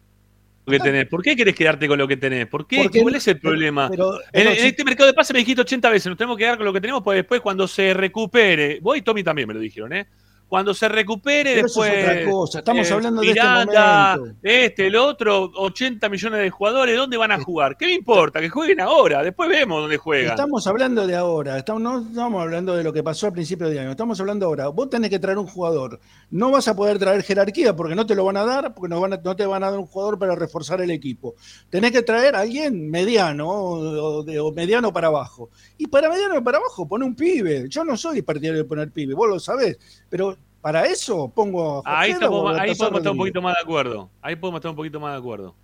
que 0.66 0.78
tenés? 0.80 1.06
¿Por 1.08 1.22
qué 1.22 1.36
querés 1.36 1.54
quedarte 1.54 1.86
con 1.86 1.98
lo 1.98 2.08
que 2.08 2.16
tenés? 2.16 2.46
¿Por 2.46 2.66
qué? 2.66 2.78
Porque- 2.82 3.02
¿Cuál 3.02 3.16
es 3.16 3.28
el 3.28 3.38
problema? 3.38 3.90
pero- 3.90 4.14
en, 4.22 4.26
pero 4.32 4.50
en 4.52 4.56
si- 4.56 4.66
este 4.68 4.84
mercado 4.84 5.06
de 5.08 5.12
pase 5.12 5.34
me 5.34 5.40
dijiste 5.40 5.60
80 5.60 5.90
veces, 5.90 6.06
nos 6.06 6.16
tenemos 6.16 6.38
que 6.38 6.44
quedar 6.44 6.56
con 6.56 6.64
lo 6.64 6.72
que 6.72 6.80
tenemos, 6.80 7.02
pues 7.02 7.16
después 7.16 7.42
cuando 7.42 7.68
se 7.68 7.92
recupere, 7.92 8.78
vos 8.80 8.96
y 8.96 9.02
Tommy 9.02 9.22
también 9.22 9.46
me 9.48 9.52
lo 9.52 9.60
dijeron, 9.60 9.92
¿eh? 9.92 10.06
Cuando 10.54 10.72
se 10.72 10.88
recupere, 10.88 11.54
Pero 11.56 11.66
eso 11.66 11.82
después. 11.82 12.04
es 12.04 12.04
otra 12.20 12.30
cosa, 12.30 12.58
estamos 12.60 12.88
hablando 12.92 13.20
de 13.22 13.28
este 13.30 13.42
momento. 13.42 14.36
este, 14.40 14.86
el 14.86 14.94
otro, 14.94 15.50
80 15.56 16.08
millones 16.08 16.40
de 16.42 16.50
jugadores, 16.50 16.96
¿dónde 16.96 17.16
van 17.16 17.32
a 17.32 17.40
jugar? 17.42 17.76
¿Qué 17.76 17.86
me 17.86 17.94
importa? 17.94 18.40
Que 18.40 18.48
jueguen 18.48 18.80
ahora, 18.80 19.24
después 19.24 19.48
vemos 19.48 19.80
dónde 19.80 19.96
juegan. 19.96 20.30
Estamos 20.30 20.64
hablando 20.68 21.08
de 21.08 21.16
ahora, 21.16 21.58
estamos, 21.58 21.82
no 21.82 21.98
estamos 22.08 22.40
hablando 22.40 22.76
de 22.76 22.84
lo 22.84 22.92
que 22.92 23.02
pasó 23.02 23.26
al 23.26 23.32
principio 23.32 23.68
de 23.68 23.80
año, 23.80 23.90
estamos 23.90 24.20
hablando 24.20 24.46
ahora. 24.46 24.68
Vos 24.68 24.88
tenés 24.88 25.10
que 25.10 25.18
traer 25.18 25.38
un 25.38 25.48
jugador. 25.48 25.98
No 26.30 26.52
vas 26.52 26.68
a 26.68 26.76
poder 26.76 27.00
traer 27.00 27.24
jerarquía 27.24 27.74
porque 27.74 27.96
no 27.96 28.06
te 28.06 28.14
lo 28.14 28.24
van 28.24 28.36
a 28.36 28.44
dar, 28.44 28.74
porque 28.76 28.94
no, 28.94 29.00
van 29.00 29.14
a- 29.14 29.20
no 29.24 29.34
te 29.34 29.44
van 29.46 29.64
a 29.64 29.70
dar 29.72 29.80
un 29.80 29.86
jugador 29.86 30.20
para 30.20 30.36
reforzar 30.36 30.80
el 30.82 30.92
equipo. 30.92 31.34
Tenés 31.68 31.90
que 31.90 32.02
traer 32.02 32.36
a 32.36 32.40
alguien 32.42 32.88
mediano 32.92 33.48
o, 33.48 34.22
de- 34.22 34.38
o 34.38 34.52
mediano 34.52 34.92
para 34.92 35.08
abajo. 35.08 35.50
Y 35.78 35.88
para 35.88 36.08
mediano 36.08 36.44
para 36.44 36.58
abajo, 36.58 36.86
pone 36.86 37.04
un 37.04 37.16
pibe. 37.16 37.66
Yo 37.68 37.84
no 37.84 37.96
soy 37.96 38.22
partidario 38.22 38.62
de 38.62 38.68
poner 38.68 38.92
pibe, 38.92 39.14
vos 39.14 39.28
lo 39.28 39.40
sabés. 39.40 39.78
Pero 40.08 40.36
para 40.64 40.86
eso 40.86 41.28
pongo 41.28 41.82
a 41.86 42.00
Ahí, 42.00 42.12
estamos- 42.12 42.58
ahí 42.58 42.74
podemos 42.74 43.00
estar 43.00 43.12
un 43.12 43.18
poquito 43.18 43.42
más 43.42 43.54
de 43.54 43.60
acuerdo. 43.62 44.10
Ahí 44.22 44.34
podemos 44.34 44.58
estar 44.60 44.70
un 44.70 44.76
poquito 44.76 44.98
más 44.98 45.12
de 45.12 45.18
acuerdo. 45.18 45.54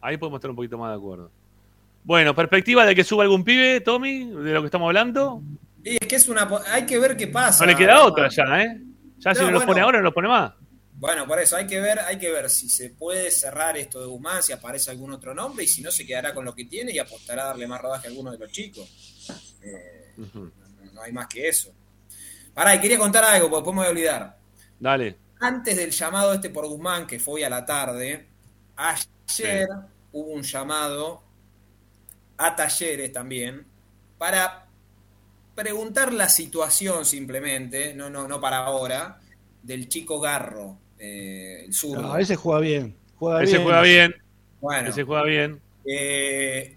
Ahí 0.00 0.16
podemos 0.16 0.38
estar 0.38 0.48
un 0.50 0.56
poquito 0.56 0.78
más 0.78 0.92
de 0.92 0.96
acuerdo. 0.96 1.30
Bueno, 2.04 2.34
perspectiva 2.34 2.86
de 2.86 2.94
que 2.94 3.04
suba 3.04 3.22
algún 3.24 3.44
pibe, 3.44 3.82
Tommy, 3.82 4.24
de 4.24 4.52
lo 4.52 4.62
que 4.62 4.66
estamos 4.68 4.86
hablando. 4.86 5.42
Y 5.84 5.96
es 6.00 6.08
que 6.08 6.16
es 6.16 6.26
una. 6.28 6.48
Hay 6.72 6.86
que 6.86 6.98
ver 6.98 7.18
qué 7.18 7.26
pasa. 7.26 7.66
No 7.66 7.70
le 7.70 7.76
queda 7.76 8.02
otra 8.02 8.30
ya, 8.30 8.62
¿eh? 8.62 8.80
Ya 9.18 9.34
si 9.34 9.40
No, 9.40 9.46
no 9.48 9.52
lo 9.52 9.58
bueno. 9.58 9.72
pone 9.72 9.80
ahora, 9.82 9.98
no 9.98 10.04
lo 10.04 10.14
pone 10.14 10.28
más. 10.28 10.52
Bueno, 10.94 11.26
por 11.26 11.38
eso 11.38 11.54
hay 11.56 11.66
que 11.66 11.78
ver, 11.78 11.98
hay 12.00 12.18
que 12.18 12.30
ver 12.30 12.48
si 12.48 12.70
se 12.70 12.88
puede 12.88 13.30
cerrar 13.30 13.76
esto 13.76 14.00
de 14.00 14.06
Guzmán, 14.06 14.42
si 14.42 14.54
aparece 14.54 14.90
algún 14.90 15.12
otro 15.12 15.34
nombre, 15.34 15.64
y 15.64 15.68
si 15.68 15.82
no 15.82 15.90
se 15.90 16.06
quedará 16.06 16.32
con 16.32 16.46
lo 16.46 16.54
que 16.54 16.64
tiene 16.64 16.92
y 16.92 16.98
apostará 16.98 17.42
a 17.42 17.46
darle 17.48 17.66
más 17.66 17.82
rodaje 17.82 18.06
a 18.06 18.10
alguno 18.10 18.32
de 18.32 18.38
los 18.38 18.50
chicos. 18.50 18.88
Eh, 19.62 20.14
no, 20.16 20.50
no 20.94 21.02
hay 21.02 21.12
más 21.12 21.26
que 21.26 21.46
eso. 21.46 21.70
Pará, 22.54 22.74
y 22.74 22.80
quería 22.80 22.96
contar 22.96 23.22
algo, 23.24 23.50
porque 23.50 23.56
después 23.58 23.74
me 23.74 23.80
voy 23.80 23.88
a 23.88 23.90
olvidar. 23.90 24.36
Dale. 24.78 25.16
Antes 25.40 25.76
del 25.76 25.90
llamado 25.90 26.32
este 26.32 26.50
por 26.50 26.66
Guzmán, 26.66 27.06
que 27.06 27.18
fue 27.18 27.34
hoy 27.34 27.42
a 27.44 27.50
la 27.50 27.64
tarde, 27.66 28.26
ayer 28.76 29.68
hubo 30.12 30.32
un 30.32 30.42
llamado 30.42 31.22
a 32.38 32.54
talleres 32.56 33.12
también 33.12 33.66
para 34.18 34.66
preguntar 35.54 36.12
la 36.12 36.28
situación 36.28 37.04
simplemente, 37.04 37.94
no, 37.94 38.10
no, 38.10 38.28
no 38.28 38.40
para 38.40 38.58
ahora, 38.58 39.20
del 39.62 39.88
chico 39.88 40.20
Garro, 40.20 40.78
eh, 40.98 41.64
el 41.66 41.74
zurdo. 41.74 42.02
No, 42.02 42.16
ese 42.18 42.36
juega 42.36 42.60
bien. 42.60 42.96
Juega 43.18 43.42
Ese 43.42 43.52
bien. 43.52 43.64
juega 43.64 43.82
bien. 43.82 44.14
Bueno. 44.60 44.88
Ese 44.90 45.02
juega 45.02 45.24
bien. 45.24 45.60
Eh, 45.86 46.76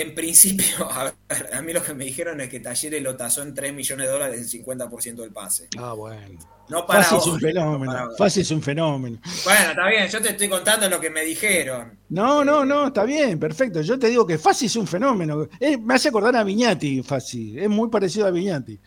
en 0.00 0.14
principio, 0.14 0.66
a, 0.90 1.04
ver, 1.04 1.14
a 1.54 1.62
mí 1.62 1.72
lo 1.72 1.82
que 1.82 1.94
me 1.94 2.04
dijeron 2.04 2.40
es 2.40 2.48
que 2.48 2.60
Talleres 2.60 3.02
lo 3.02 3.16
tasó 3.16 3.42
en 3.42 3.54
3 3.54 3.72
millones 3.72 4.06
de 4.06 4.12
dólares 4.12 4.54
el 4.54 4.64
50% 4.64 5.14
del 5.16 5.30
pase. 5.32 5.68
Ah, 5.78 5.92
bueno. 5.92 6.38
No 6.68 6.86
para 6.86 7.02
Fácil 7.02 7.18
es 7.18 7.26
un 7.26 7.40
fenómeno. 7.40 8.08
Fácil 8.16 8.42
es 8.42 8.50
un 8.50 8.62
fenómeno. 8.62 9.18
Bueno, 9.44 9.70
está 9.70 9.86
bien, 9.88 10.08
yo 10.08 10.20
te 10.22 10.30
estoy 10.30 10.48
contando 10.48 10.88
lo 10.88 10.98
que 10.98 11.10
me 11.10 11.22
dijeron. 11.22 11.98
No, 12.08 12.42
no, 12.44 12.64
no, 12.64 12.86
está 12.86 13.04
bien, 13.04 13.38
perfecto. 13.38 13.82
Yo 13.82 13.98
te 13.98 14.08
digo 14.08 14.26
que 14.26 14.38
Fassi 14.38 14.66
es 14.66 14.76
un 14.76 14.86
fenómeno. 14.86 15.46
Eh, 15.60 15.76
me 15.76 15.94
hace 15.94 16.08
acordar 16.08 16.34
a 16.36 16.42
Viñati, 16.44 17.02
Fassi. 17.02 17.58
Es 17.58 17.68
muy 17.68 17.90
parecido 17.90 18.26
a 18.26 18.30
Viñati. 18.30 18.78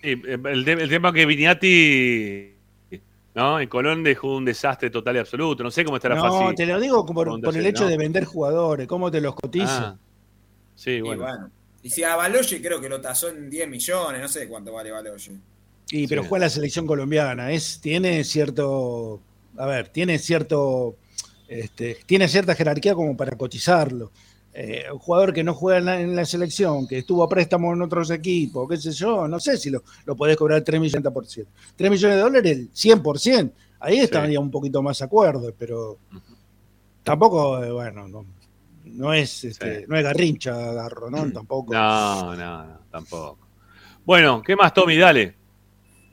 Sí, 0.00 0.22
el, 0.24 0.64
te- 0.64 0.72
el 0.72 0.88
tema 0.88 1.12
que 1.12 1.26
Vignati, 1.26 2.54
¿no? 3.34 3.58
En 3.58 3.68
Colón 3.68 4.04
dejó 4.04 4.36
un 4.36 4.44
desastre 4.44 4.88
total 4.90 5.16
y 5.16 5.18
absoluto. 5.18 5.64
No 5.64 5.70
sé 5.70 5.84
cómo 5.84 5.96
estará 5.96 6.14
No, 6.14 6.22
fácil. 6.22 6.54
te 6.54 6.64
lo 6.64 6.78
digo 6.78 7.04
por, 7.04 7.28
el 7.56 7.66
hecho 7.66 7.84
¿no? 7.84 7.90
de 7.90 7.96
vender 7.98 8.24
jugadores, 8.24 8.86
cómo 8.86 9.10
te 9.10 9.20
los 9.20 9.34
cotiza. 9.34 9.78
Ah, 9.88 9.98
sí, 10.76 10.90
Y 10.92 11.00
bueno. 11.00 11.22
bueno. 11.24 11.50
Y 11.82 11.90
si 11.90 12.02
a 12.04 12.14
Baloye 12.16 12.60
creo 12.62 12.80
que 12.80 12.88
lo 12.88 13.00
tasó 13.00 13.28
en 13.30 13.50
10 13.50 13.68
millones, 13.68 14.20
no 14.20 14.28
sé 14.28 14.46
cuánto 14.48 14.72
vale 14.72 14.90
Baloye. 14.92 15.32
Y 15.90 16.06
pero 16.08 16.22
Sí. 16.22 16.28
juega 16.28 16.46
la 16.46 16.50
selección 16.50 16.86
colombiana. 16.86 17.50
Es, 17.52 17.80
tiene 17.80 18.22
cierto. 18.24 19.20
A 19.56 19.66
ver, 19.66 19.88
tiene 19.88 20.18
cierto. 20.18 20.96
Este, 21.48 21.98
tiene 22.06 22.26
cierta 22.28 22.54
jerarquía 22.54 22.94
como 22.94 23.16
para 23.16 23.36
cotizarlo. 23.36 24.10
Eh, 24.52 24.84
un 24.90 24.98
jugador 24.98 25.32
que 25.34 25.44
no 25.44 25.52
juega 25.54 25.78
en 25.78 25.84
la, 25.84 26.00
en 26.00 26.16
la 26.16 26.24
selección, 26.24 26.88
que 26.88 26.98
estuvo 26.98 27.22
a 27.22 27.28
préstamo 27.28 27.72
en 27.74 27.82
otros 27.82 28.10
equipos, 28.10 28.66
qué 28.68 28.78
sé 28.78 28.90
yo, 28.90 29.28
no 29.28 29.38
sé 29.38 29.58
si 29.58 29.68
lo, 29.68 29.84
lo 30.06 30.16
podés 30.16 30.34
cobrar 30.36 30.62
3 30.62 30.80
millones 30.80 31.12
por 31.12 31.26
ciento. 31.26 31.52
3 31.76 31.90
millones 31.90 32.16
de 32.16 32.22
dólares, 32.22 32.52
el 32.56 32.72
100%. 32.72 33.52
Ahí 33.80 33.98
estaría 33.98 34.40
un 34.40 34.50
poquito 34.50 34.82
más 34.82 35.02
acuerdo, 35.02 35.54
pero 35.58 35.98
tampoco, 37.02 37.62
eh, 37.62 37.70
bueno, 37.70 38.08
no, 38.08 38.24
no 38.86 39.12
es 39.12 39.44
este, 39.44 39.84
no 39.88 39.96
es 39.96 40.02
garrincha, 40.02 40.52
agarro, 40.70 41.10
¿no? 41.10 41.30
Tampoco. 41.32 41.72
No, 41.74 42.34
no, 42.36 42.64
no, 42.64 42.78
tampoco. 42.90 43.46
Bueno, 44.04 44.42
¿qué 44.42 44.54
más, 44.56 44.72
Tommy? 44.72 44.96
Dale. 44.96 45.34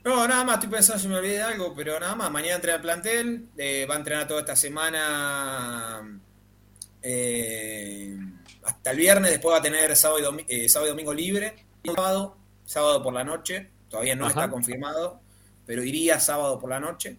No, 0.03 0.27
nada 0.27 0.43
más, 0.43 0.55
estoy 0.55 0.69
pensando 0.69 1.01
si 1.01 1.07
me 1.07 1.15
olvidé 1.15 1.35
de 1.35 1.41
algo, 1.43 1.73
pero 1.73 1.99
nada 1.99 2.15
más. 2.15 2.29
Mañana 2.31 2.55
entrena 2.55 2.75
el 2.75 2.81
plantel, 2.81 3.47
eh, 3.57 3.85
va 3.89 3.95
a 3.95 3.97
entrenar 3.99 4.27
toda 4.27 4.41
esta 4.41 4.55
semana 4.55 6.19
eh, 7.01 8.17
hasta 8.63 8.91
el 8.91 8.97
viernes, 8.97 9.31
después 9.31 9.53
va 9.53 9.59
a 9.59 9.61
tener 9.61 9.95
sábado 9.95 10.19
y, 10.19 10.23
domi- 10.23 10.45
eh, 10.47 10.67
sábado 10.69 10.87
y 10.87 10.91
domingo 10.91 11.13
libre. 11.13 11.55
Sábado, 11.85 12.37
sábado 12.65 13.03
por 13.03 13.13
la 13.13 13.23
noche, 13.23 13.69
todavía 13.89 14.15
no 14.15 14.25
Ajá. 14.25 14.41
está 14.41 14.51
confirmado, 14.51 15.19
pero 15.65 15.83
iría 15.83 16.19
sábado 16.19 16.59
por 16.59 16.69
la 16.69 16.79
noche. 16.79 17.17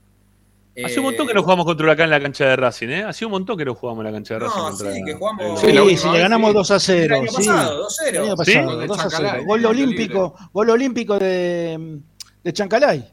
Hace 0.83 0.99
un 0.99 1.05
montón 1.07 1.27
que 1.27 1.33
Eh, 1.33 1.35
no 1.37 1.43
jugamos 1.45 1.65
contra 1.67 1.85
Huracán 1.85 2.05
en 2.05 2.11
la 2.11 2.21
cancha 2.21 2.47
de 2.47 2.57
Racing, 2.57 2.89
¿eh? 2.89 3.05
Hace 3.05 3.25
un 3.25 3.31
montón 3.31 3.57
que 3.57 3.65
no 3.65 3.75
jugamos 3.75 4.01
en 4.05 4.07
la 4.07 4.13
cancha 4.13 4.35
de 4.35 4.41
No, 4.41 4.47
Racing. 4.47 4.63
sí, 4.77 4.85
contra- 4.85 5.05
que 5.05 5.15
jugamos- 5.15 5.61
Sí, 5.61 5.67
Sí, 5.67 5.97
si 5.97 6.09
le 6.09 6.19
ganamos 6.19 6.51
sí. 6.51 6.55
2 6.55 6.71
a 6.73 6.81
0. 6.81 7.15
El 7.17 7.21
año 7.23 7.31
sí. 7.31 7.37
pasado, 7.37 7.79
2-0. 7.79 8.09
El 8.09 8.17
año 8.25 8.31
¿Sí? 8.31 8.37
pasado, 8.37 8.67
Gol 8.71 8.81
de 8.81 8.87
2 8.87 8.99
a 8.99 9.03
0. 9.03 9.11
Chancalay, 9.11 9.45
Gol 9.45 9.67
olímpico, 9.67 10.35
gol 10.53 10.71
olímpico 10.71 11.19
de, 11.19 12.01
de 12.43 12.53
Chancalay. 12.53 13.13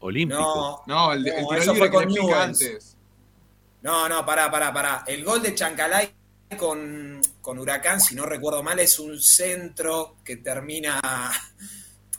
Olímpico. 0.00 0.40
No, 0.40 0.82
No, 0.86 1.12
el, 1.12 1.22
de- 1.24 1.30
el 1.30 1.42
No, 1.42 1.48
tiro 1.48 1.60
eso 1.62 1.72
libre 1.74 1.90
fue 1.90 2.04
que 2.06 2.18
con 2.18 2.34
antes. 2.34 2.96
No, 3.82 4.08
no, 4.08 4.24
pará, 4.26 4.50
pará, 4.50 4.72
pará. 4.72 5.04
El 5.06 5.24
gol 5.24 5.40
de 5.42 5.54
Chancalay 5.54 6.10
con, 6.58 7.20
con 7.40 7.58
Huracán, 7.58 8.00
si 8.00 8.14
no 8.14 8.26
recuerdo 8.26 8.62
mal, 8.62 8.78
es 8.78 8.98
un 8.98 9.18
centro 9.20 10.16
que 10.24 10.36
termina. 10.36 11.00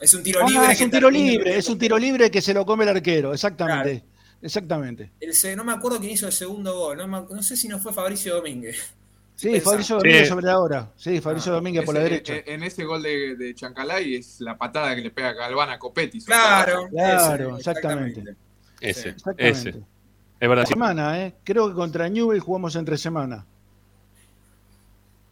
Es 0.01 0.13
un 0.15 0.23
tiro 0.23 0.41
Ah, 0.43 0.49
libre. 0.49 0.71
es 0.71 0.81
un 0.81 0.89
tiro 0.91 1.07
termina- 1.09 1.31
libre, 1.31 1.57
es 1.57 1.69
un 1.69 1.77
tiro 1.77 1.97
libre 1.97 2.31
que 2.31 2.41
se 2.41 2.53
lo 2.53 2.65
come 2.65 2.83
el 2.85 2.89
arquero, 2.89 3.33
exactamente. 3.33 4.03
Exactamente. 4.41 5.11
El 5.19 5.55
no 5.55 5.63
me 5.63 5.71
acuerdo 5.73 5.99
quién 5.99 6.11
hizo 6.13 6.25
el 6.25 6.33
segundo 6.33 6.75
gol. 6.75 6.97
No, 6.97 7.07
me- 7.07 7.27
no 7.35 7.43
sé 7.43 7.55
si 7.55 7.67
no 7.67 7.77
fue 7.77 7.93
Fabricio 7.93 8.35
Domínguez. 8.35 8.91
Sí. 9.35 9.59
Fabricio 9.59 9.99
Sí. 9.99 10.07
Domínguez 10.07 10.27
sobre 10.29 10.45
la 10.47 10.59
hora. 10.59 10.91
Sí, 10.95 11.17
Ah, 11.17 11.21
Fabricio 11.21 11.51
Domínguez 11.53 11.85
por 11.85 11.93
la 11.95 12.01
derecha. 12.01 12.35
En, 12.37 12.43
en 12.47 12.63
ese 12.63 12.83
gol 12.83 13.03
de, 13.03 13.35
de 13.35 13.53
Chancalay 13.55 14.15
es 14.15 14.41
la 14.41 14.57
patada 14.57 14.95
que 14.95 15.01
le 15.01 15.11
pega 15.11 15.33
Galván 15.33 15.69
a 15.69 15.77
Copetti. 15.79 16.19
Claro, 16.21 16.87
Claro, 16.89 17.49
ese, 17.49 17.57
exactamente. 17.69 18.21
Ese, 18.79 19.09
Exactamente. 19.09 19.49
ese. 19.49 19.69
Es 20.39 20.49
verdad. 20.49 20.65
sí. 20.65 20.73
Semana, 20.73 21.23
¿eh? 21.23 21.35
Creo 21.43 21.69
que 21.69 21.75
contra 21.75 22.09
Newell 22.09 22.39
jugamos 22.39 22.75
entre 22.75 22.97
semana. 22.97 23.45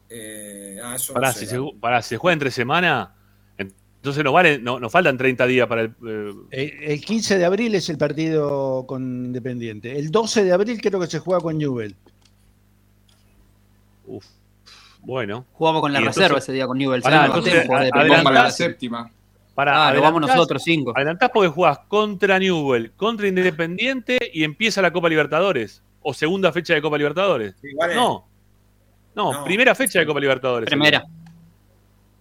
Eh, 0.09 0.79
ah, 0.83 0.95
eso 0.95 1.13
no 1.13 1.19
Pará, 1.19 1.33
sé, 1.33 1.39
si 1.41 1.45
se, 1.47 1.57
¿no? 1.57 1.71
pará, 1.79 2.01
si 2.01 2.09
se 2.09 2.17
juega 2.17 2.33
entre 2.33 2.51
semana, 2.51 3.15
entonces 4.01 4.23
nos, 4.23 4.33
vale, 4.33 4.59
no, 4.59 4.79
nos 4.79 4.91
faltan 4.91 5.17
30 5.17 5.45
días 5.45 5.67
para 5.67 5.81
el. 5.81 5.93
eh, 6.07 6.33
El, 6.51 6.91
el 6.91 7.01
15 7.05 7.37
de 7.37 7.45
abril 7.45 7.75
es 7.75 7.89
el 7.89 7.97
partido 7.97 8.85
con 8.87 9.25
Independiente. 9.25 9.97
El 9.99 10.09
12 10.11 10.43
de 10.45 10.51
abril 10.53 10.79
creo 10.81 10.99
que 10.99 11.07
se 11.07 11.19
juega 11.19 11.41
con 11.41 11.57
Newell. 11.57 11.95
uf, 14.05 14.25
bueno. 15.01 15.45
Jugamos 15.53 15.81
con 15.81 15.93
la 15.93 15.99
reserva 16.01 16.37
ese 16.39 16.51
día 16.53 16.65
con 16.67 16.77
Newell's. 16.77 17.03
Pará, 17.03 17.23
Ah, 17.23 17.25
entonces, 17.27 17.67
para 17.67 18.43
la 18.43 18.51
séptima. 18.51 19.11
Pará, 19.55 19.87
Ah, 19.89 19.93
lo 19.93 20.01
vamos 20.01 20.21
nosotros 20.21 20.61
cinco. 20.63 20.93
Adelantás 20.95 21.31
porque 21.33 21.49
jugás 21.49 21.79
contra 21.87 22.39
Newell, 22.39 22.91
contra 22.93 23.27
Independiente 23.27 24.17
y 24.33 24.43
empieza 24.43 24.81
la 24.81 24.91
Copa 24.91 25.09
Libertadores. 25.09 25.83
O 26.01 26.13
segunda 26.13 26.51
fecha 26.53 26.73
de 26.73 26.81
Copa 26.81 26.97
Libertadores. 26.97 27.55
No. 27.93 28.25
No, 29.15 29.33
No. 29.33 29.43
primera 29.43 29.75
fecha 29.75 29.99
de 29.99 30.05
Copa 30.05 30.19
Libertadores. 30.21 30.69
Primera. 30.69 31.03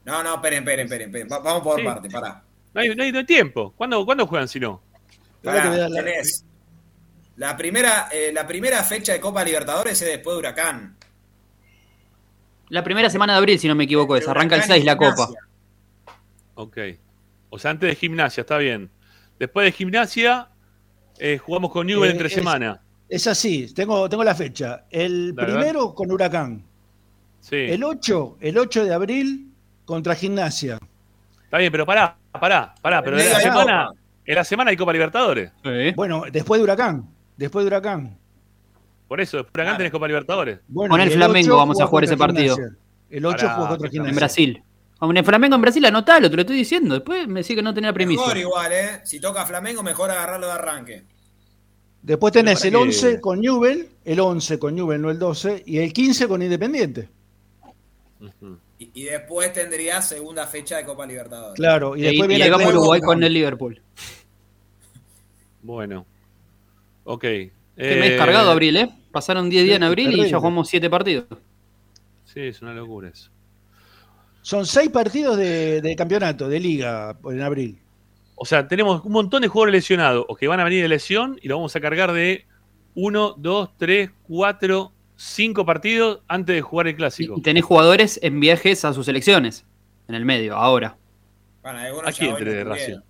No, 0.09 0.23
no, 0.23 0.37
esperen, 0.37 0.61
esperen, 0.61 0.87
esperen. 0.87 1.09
esperen. 1.09 1.29
Va- 1.31 1.39
Vamos 1.41 1.63
por 1.63 1.79
Sí. 1.79 1.85
parte, 1.85 2.09
pará. 2.09 2.43
No 2.73 2.81
hay, 2.81 2.95
no 2.95 3.03
hay- 3.19 3.27
tiempo. 3.27 3.75
¿Cuándo, 3.77 4.05
¿Cuándo 4.07 4.27
juegan 4.27 4.49
si 4.49 4.59
no? 4.59 4.81
Pará, 5.43 5.69
la- 5.69 6.03
tenés. 6.03 6.45
La 7.37 7.55
primera, 7.59 8.09
eh, 8.11 8.31
la 8.33 8.47
primera 8.47 8.83
fecha 8.85 9.13
de 9.13 9.21
Copa 9.21 9.45
Libertadores 9.45 10.01
es 10.01 10.09
después 10.09 10.35
de 10.35 10.39
Huracán. 10.39 10.97
La 12.71 12.83
primera 12.83 13.11
semana 13.11 13.35
de 13.35 13.39
abril, 13.39 13.59
si 13.59 13.69
no 13.69 13.75
me 13.75 13.85
equivoco, 13.85 14.17
es. 14.17 14.27
Arranca 14.27 14.55
el 14.57 14.61
Huracán 14.63 14.77
y 14.77 14.81
6 14.81 14.85
la 14.87 14.97
Copa. 14.97 15.29
Ok. 16.55 16.79
O 17.51 17.59
sea, 17.59 17.71
antes 17.71 17.91
de 17.91 17.95
gimnasia, 17.95 18.41
está 18.41 18.57
bien. 18.59 18.91
Después 19.39 19.65
de 19.67 19.73
gimnasia, 19.73 20.49
eh, 21.19 21.37
jugamos 21.39 21.71
con 21.71 21.87
Newell 21.87 22.09
Eh, 22.09 22.13
entre 22.13 22.29
es- 22.29 22.35
semana. 22.35 22.81
Es 23.11 23.27
así, 23.27 23.73
tengo, 23.75 24.09
tengo 24.09 24.25
la 24.25 24.35
fecha. 24.35 24.85
El 24.91 25.35
primero 25.35 25.95
con 25.95 26.11
Huracán. 26.11 26.63
Sí. 27.41 27.57
El 27.57 27.85
8, 27.85 28.37
el 28.41 28.57
8 28.59 28.85
de 28.85 28.93
abril 28.95 29.48
contra 29.89 30.15
Gimnasia. 30.15 30.79
Está 31.45 31.57
bien, 31.57 31.73
pero 31.73 31.87
pará, 31.87 32.15
pará, 32.31 32.75
pará. 32.83 33.03
Pero 33.03 33.19
en 33.19 33.31
la 33.31 33.41
semana, 33.41 33.91
en 34.27 34.35
la 34.35 34.45
semana 34.45 34.71
hay 34.71 34.77
Copa 34.77 34.93
Libertadores. 34.93 35.51
Bueno, 35.97 36.25
después 36.31 36.59
de 36.61 36.65
Huracán. 36.65 37.09
Después 37.39 37.65
de 37.65 37.69
Huracán. 37.69 38.19
Por 39.09 39.19
eso, 39.23 39.39
después 39.39 39.55
de 39.55 39.63
acá 39.63 39.79
tenés 39.79 39.91
Copa 39.91 40.07
Libertadores. 40.07 40.61
Bueno, 40.69 40.93
Con 40.93 41.01
el 41.01 41.09
el 41.09 41.15
Flamengo 41.15 41.55
8 41.55 41.57
vamos 41.57 41.81
a 41.81 41.87
jugar 41.87 42.05
ese 42.05 42.19
partido. 42.19 42.55
Gimnasia. 42.55 42.79
El 43.09 43.25
8 43.25 43.39
Pará, 43.39 43.55
juega 43.55 43.69
contra 43.71 43.89
Gimnasia. 43.89 44.11
En 44.11 44.17
Brasil. 44.17 44.63
Con 44.99 45.17
el 45.17 45.25
Flamengo 45.25 45.55
en 45.57 45.63
Brasil, 45.63 45.85
anotalo, 45.87 46.29
te 46.29 46.37
lo 46.37 46.43
estoy 46.43 46.57
diciendo. 46.57 46.95
Después 46.95 47.27
me 47.27 47.41
decís 47.41 47.57
que 47.57 47.63
no 47.63 47.73
tenía 47.73 47.93
primicia. 47.95 48.21
Mejor 48.27 48.37
igual, 48.37 48.73
¿eh? 48.73 49.01
Si 49.05 49.19
toca 49.21 49.47
Flamengo, 49.47 49.83
mejor 49.83 50.11
agarrarlo 50.11 50.49
de 50.49 50.53
arranque. 50.53 51.05
Después 52.03 52.35
tenés 52.35 52.63
el 52.67 52.73
para 52.73 52.83
que- 52.83 52.89
11 52.89 53.21
con 53.23 53.41
Newell, 53.41 53.89
el 54.05 54.21
11 54.21 54.59
con 54.59 54.75
Newell, 54.75 55.01
no 55.01 55.09
el 55.11 55.19
12, 55.19 55.63
y 55.65 55.79
el 55.79 55.95
15 55.95 56.29
con 56.29 56.43
Independiente. 56.43 57.09
Y, 58.79 58.91
y 58.95 59.05
después 59.05 59.53
tendría 59.53 60.01
segunda 60.03 60.47
fecha 60.47 60.77
de 60.77 60.85
Copa 60.85 61.05
Libertadores. 61.07 61.57
Claro, 61.57 61.97
y 61.97 62.01
Y, 62.01 62.03
después 62.05 62.27
y 62.27 62.29
viene 62.29 62.45
llegamos 62.45 62.67
a 62.67 62.71
Uruguay 62.71 63.01
con 63.01 63.23
el 63.23 63.33
Liverpool. 63.33 63.83
Bueno. 65.63 66.07
Ok. 67.05 67.21
Que 67.23 67.53
me 67.77 68.07
he 68.07 68.11
descargado 68.11 68.51
abril, 68.51 68.77
¿eh? 68.77 68.91
Pasaron 69.13 69.49
10 69.49 69.65
días 69.65 69.77
en 69.77 69.83
abril 69.85 70.09
y 70.09 70.11
terrible. 70.11 70.31
ya 70.31 70.39
jugamos 70.39 70.69
7 70.69 70.91
partidos. 70.91 71.27
Sí, 72.25 72.41
es 72.41 72.61
una 72.63 72.75
locura 72.75 73.09
eso. 73.09 73.31
Son 74.43 74.67
6 74.67 74.91
partidos 74.91 75.37
de, 75.37 75.81
de 75.81 75.97
campeonato, 75.97 76.49
de 76.49 76.61
liga, 76.61 77.17
en 77.25 77.43
abril. 77.43 77.79
O 78.35 78.45
sea, 78.45 78.69
tenemos 78.69 79.05
un 79.05 79.13
montón 79.13 79.43
de 79.43 79.49
jugadores 79.49 79.73
lesionados 79.73 80.25
o 80.29 80.37
que 80.37 80.47
van 80.47 80.61
a 80.61 80.65
venir 80.65 80.83
de 80.83 80.89
lesión 80.89 81.39
y 81.43 81.49
lo 81.49 81.57
vamos 81.57 81.75
a 81.75 81.81
cargar 81.81 82.13
de 82.13 82.47
1, 82.95 83.35
2, 83.37 83.71
3, 83.77 84.11
4, 84.29 84.93
5 85.21 85.67
partidos 85.67 86.21
antes 86.29 86.55
de 86.55 86.63
jugar 86.63 86.87
el 86.87 86.95
clásico. 86.95 87.35
Y 87.37 87.43
tenés 87.43 87.65
jugadores 87.65 88.21
en 88.23 88.39
viajes 88.39 88.85
a 88.85 88.93
sus 88.93 89.05
selecciones. 89.07 89.65
En 90.07 90.15
el 90.15 90.25
medio, 90.25 90.55
ahora. 90.55 90.97
Bueno, 91.61 91.81
algunos 91.81 92.07
¿A 92.07 92.11
ya 92.13 92.19
quién 92.19 92.29
hoy 92.29 92.33
no 92.35 92.39
tenés 92.39 92.55
de 92.55 92.61
tuvieron. 92.65 92.79
Racing? 92.79 93.01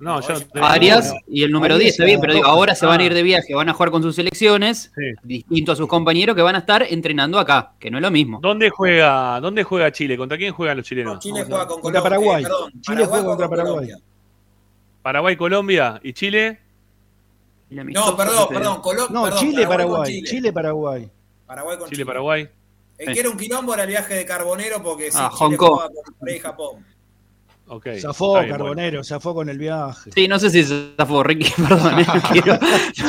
No, 0.00 0.20
yo 0.20 0.34
no 0.54 0.66
Arias 0.66 1.14
y 1.28 1.44
el 1.44 1.52
número 1.52 1.76
Arias 1.76 1.84
10, 1.84 1.94
está 1.94 2.04
bien, 2.04 2.20
pero 2.20 2.34
digo, 2.34 2.46
ahora 2.46 2.74
se 2.74 2.84
van 2.84 2.98
a 2.98 3.04
Ah. 3.04 3.06
ir 3.06 3.14
de 3.14 3.22
viaje, 3.22 3.54
van 3.54 3.68
a 3.68 3.72
jugar 3.74 3.92
con 3.92 4.02
sus 4.02 4.16
selecciones, 4.16 4.90
Sí. 4.96 5.02
distinto 5.22 5.70
a 5.70 5.76
sus 5.76 5.86
compañeros 5.86 6.34
que 6.34 6.42
van 6.42 6.56
a 6.56 6.58
estar 6.58 6.82
entrenando 6.82 7.38
acá, 7.38 7.74
que 7.78 7.88
no 7.92 7.98
es 7.98 8.02
lo 8.02 8.10
mismo. 8.10 8.40
¿Dónde 8.42 8.68
juega, 8.70 9.38
¿Dónde 9.40 9.62
juega 9.62 9.92
Chile? 9.92 10.16
¿Contra 10.16 10.36
quién 10.36 10.52
juegan 10.52 10.76
los 10.78 10.86
chilenos? 10.86 11.14
No, 11.14 11.20
Chile 11.20 11.44
juega 11.46 11.66
con 11.68 11.80
Contra 11.80 12.00
Colombia. 12.00 12.02
Paraguay. 12.02 12.42
eh, 12.42 12.46
perdón, 12.48 12.72
Chile 12.80 13.06
juega 13.06 13.24
contra 13.24 13.46
con 13.46 13.56
Paraguay. 13.56 13.74
Colombia. 13.86 13.98
Paraguay, 15.02 15.36
Colombia 15.36 16.00
y 16.02 16.12
Chile. 16.12 16.58
No, 17.70 18.16
perdón, 18.16 18.48
perdón. 18.50 18.80
Colo- 18.82 19.08
No, 19.08 19.22
perdón, 19.22 19.38
Chile, 19.38 19.66
Paraguay. 19.68 20.12
Chile. 20.12 20.28
Chile, 20.28 20.52
Paraguay. 20.52 21.10
Paraguay 21.54 21.76
con 21.78 21.86
Chile, 21.88 21.96
Chile. 21.96 22.06
Paraguay. 22.06 22.48
El 22.98 23.12
que 23.14 23.20
era 23.20 23.30
un 23.30 23.36
quilombo 23.36 23.74
era 23.74 23.82
el 23.82 23.88
viaje 23.90 24.14
de 24.14 24.24
Carbonero 24.24 24.82
porque 24.82 25.10
sí, 25.10 25.18
Ah, 25.20 25.28
Chile 25.30 25.38
Hong 25.38 25.56
Kong. 25.56 25.70
jugaba 25.70 25.90
con 25.92 26.14
Corea 26.14 26.36
y 26.36 26.38
Japón. 26.40 26.86
Ok. 27.68 27.86
Zafó, 28.00 28.34
bien, 28.38 28.50
Carbonero, 28.50 29.04
zafó 29.04 29.34
con 29.34 29.48
el 29.48 29.58
viaje. 29.58 30.10
Sí, 30.14 30.28
no 30.28 30.38
sé 30.38 30.50
si 30.50 30.62
se 30.64 30.92
zafó, 30.96 31.22
Ricky, 31.22 31.50
perdón, 31.68 31.98
eh, 32.00 32.06
no 32.06 32.22
quiero- 32.32 32.58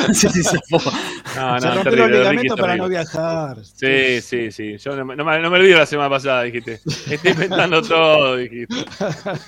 no 0.08 0.14
sé 0.14 0.28
si 0.30 0.42
se 0.42 0.58
zafó. 0.68 0.90
bueno. 0.90 0.98
No, 1.36 1.60
Se 1.60 1.66
no, 1.68 1.74
rompió 1.74 1.82
terrible, 1.92 2.08
los 2.08 2.18
ligamentos 2.18 2.60
para 2.60 2.76
no 2.76 2.88
viajar. 2.88 3.56
Sí, 3.64 4.20
sí, 4.20 4.52
sí. 4.52 4.76
Yo 4.78 4.96
no, 4.96 5.04
me- 5.04 5.16
no 5.16 5.24
me, 5.24 5.38
no 5.40 5.50
me 5.50 5.58
olvido 5.58 5.78
la 5.78 5.86
semana 5.86 6.10
pasada, 6.10 6.42
dijiste. 6.42 6.80
Estoy 7.10 7.30
inventando 7.32 7.82
todo, 7.88 8.36
dijiste. 8.36 8.74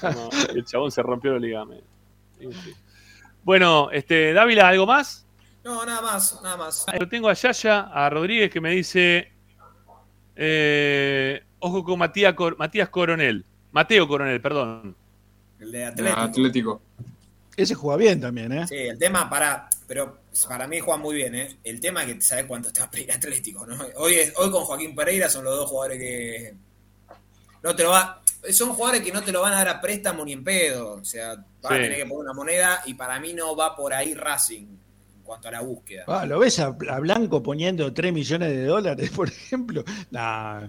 No, 0.02 0.28
el 0.54 0.64
chabón 0.64 0.90
se 0.90 1.02
rompió 1.02 1.32
los 1.32 1.40
ligamentos. 1.42 1.86
Sí, 2.38 2.48
sí. 2.64 2.74
Bueno, 3.42 3.90
este, 3.92 4.32
Dávila, 4.32 4.68
¿algo 4.68 4.86
más? 4.86 5.25
No, 5.66 5.84
nada 5.84 6.00
más, 6.00 6.40
nada 6.44 6.56
más. 6.56 6.86
Lo 6.96 7.08
tengo 7.08 7.28
a 7.28 7.32
Yaya, 7.34 7.80
a 7.92 8.08
Rodríguez, 8.08 8.52
que 8.52 8.60
me 8.60 8.70
dice. 8.70 9.32
eh, 10.36 11.42
ojo 11.58 11.82
con 11.82 11.98
Matías, 11.98 12.34
Cor- 12.34 12.56
Matías 12.56 12.88
Coronel. 12.88 13.44
Mateo 13.72 14.06
Coronel, 14.06 14.40
perdón. 14.40 14.94
El 15.58 15.72
de 15.72 15.84
Ah, 15.84 15.88
Atlético. 15.88 16.20
Atlético. 16.20 16.82
Ese 17.56 17.74
juega 17.74 17.96
bien 17.96 18.20
también, 18.20 18.52
¿eh? 18.52 18.66
Sí, 18.68 18.76
el 18.76 18.96
tema 18.98 19.28
para. 19.28 19.68
Pero 19.88 20.18
para 20.48 20.68
mí 20.68 20.78
juega 20.78 21.00
muy 21.00 21.16
bien, 21.16 21.34
¿eh? 21.34 21.56
El 21.64 21.80
tema 21.80 22.04
es 22.04 22.14
que 22.14 22.20
sabes 22.20 22.44
cuánto 22.44 22.68
está 22.68 22.84
Atlético, 22.84 23.66
¿no? 23.66 23.76
Hoy, 23.96 24.14
es- 24.14 24.34
hoy 24.36 24.50
con 24.52 24.62
Joaquín 24.64 24.94
Pereira 24.94 25.28
son 25.28 25.44
los 25.44 25.56
dos 25.56 25.68
jugadores 25.70 25.98
que. 25.98 26.54
No 27.64 27.74
te 27.74 27.82
lo 27.82 27.90
va. 27.90 28.22
Son 28.50 28.72
jugadores 28.74 29.00
que 29.02 29.10
no 29.10 29.22
te 29.22 29.32
lo 29.32 29.40
van 29.40 29.54
a 29.54 29.56
dar 29.56 29.68
a 29.68 29.80
préstamo 29.80 30.24
ni 30.24 30.32
en 30.32 30.44
pedo. 30.44 30.92
O 31.00 31.04
sea, 31.04 31.34
van 31.62 31.72
a 31.72 31.76
tener 31.76 31.96
que 31.96 32.04
poner 32.06 32.18
una 32.18 32.32
moneda 32.34 32.82
y 32.86 32.94
para 32.94 33.18
mí 33.18 33.32
no 33.32 33.56
va 33.56 33.74
por 33.74 33.92
ahí 33.92 34.14
Racing 34.14 34.66
cuanto 35.26 35.48
a 35.48 35.50
la 35.50 35.60
búsqueda. 35.60 36.04
Ah, 36.06 36.24
¿Lo 36.24 36.38
ves 36.38 36.58
a, 36.60 36.66
a 36.88 37.00
Blanco 37.00 37.42
poniendo 37.42 37.92
3 37.92 38.12
millones 38.12 38.48
de 38.50 38.64
dólares, 38.64 39.10
por 39.14 39.28
ejemplo? 39.28 39.84
Nah. 40.10 40.62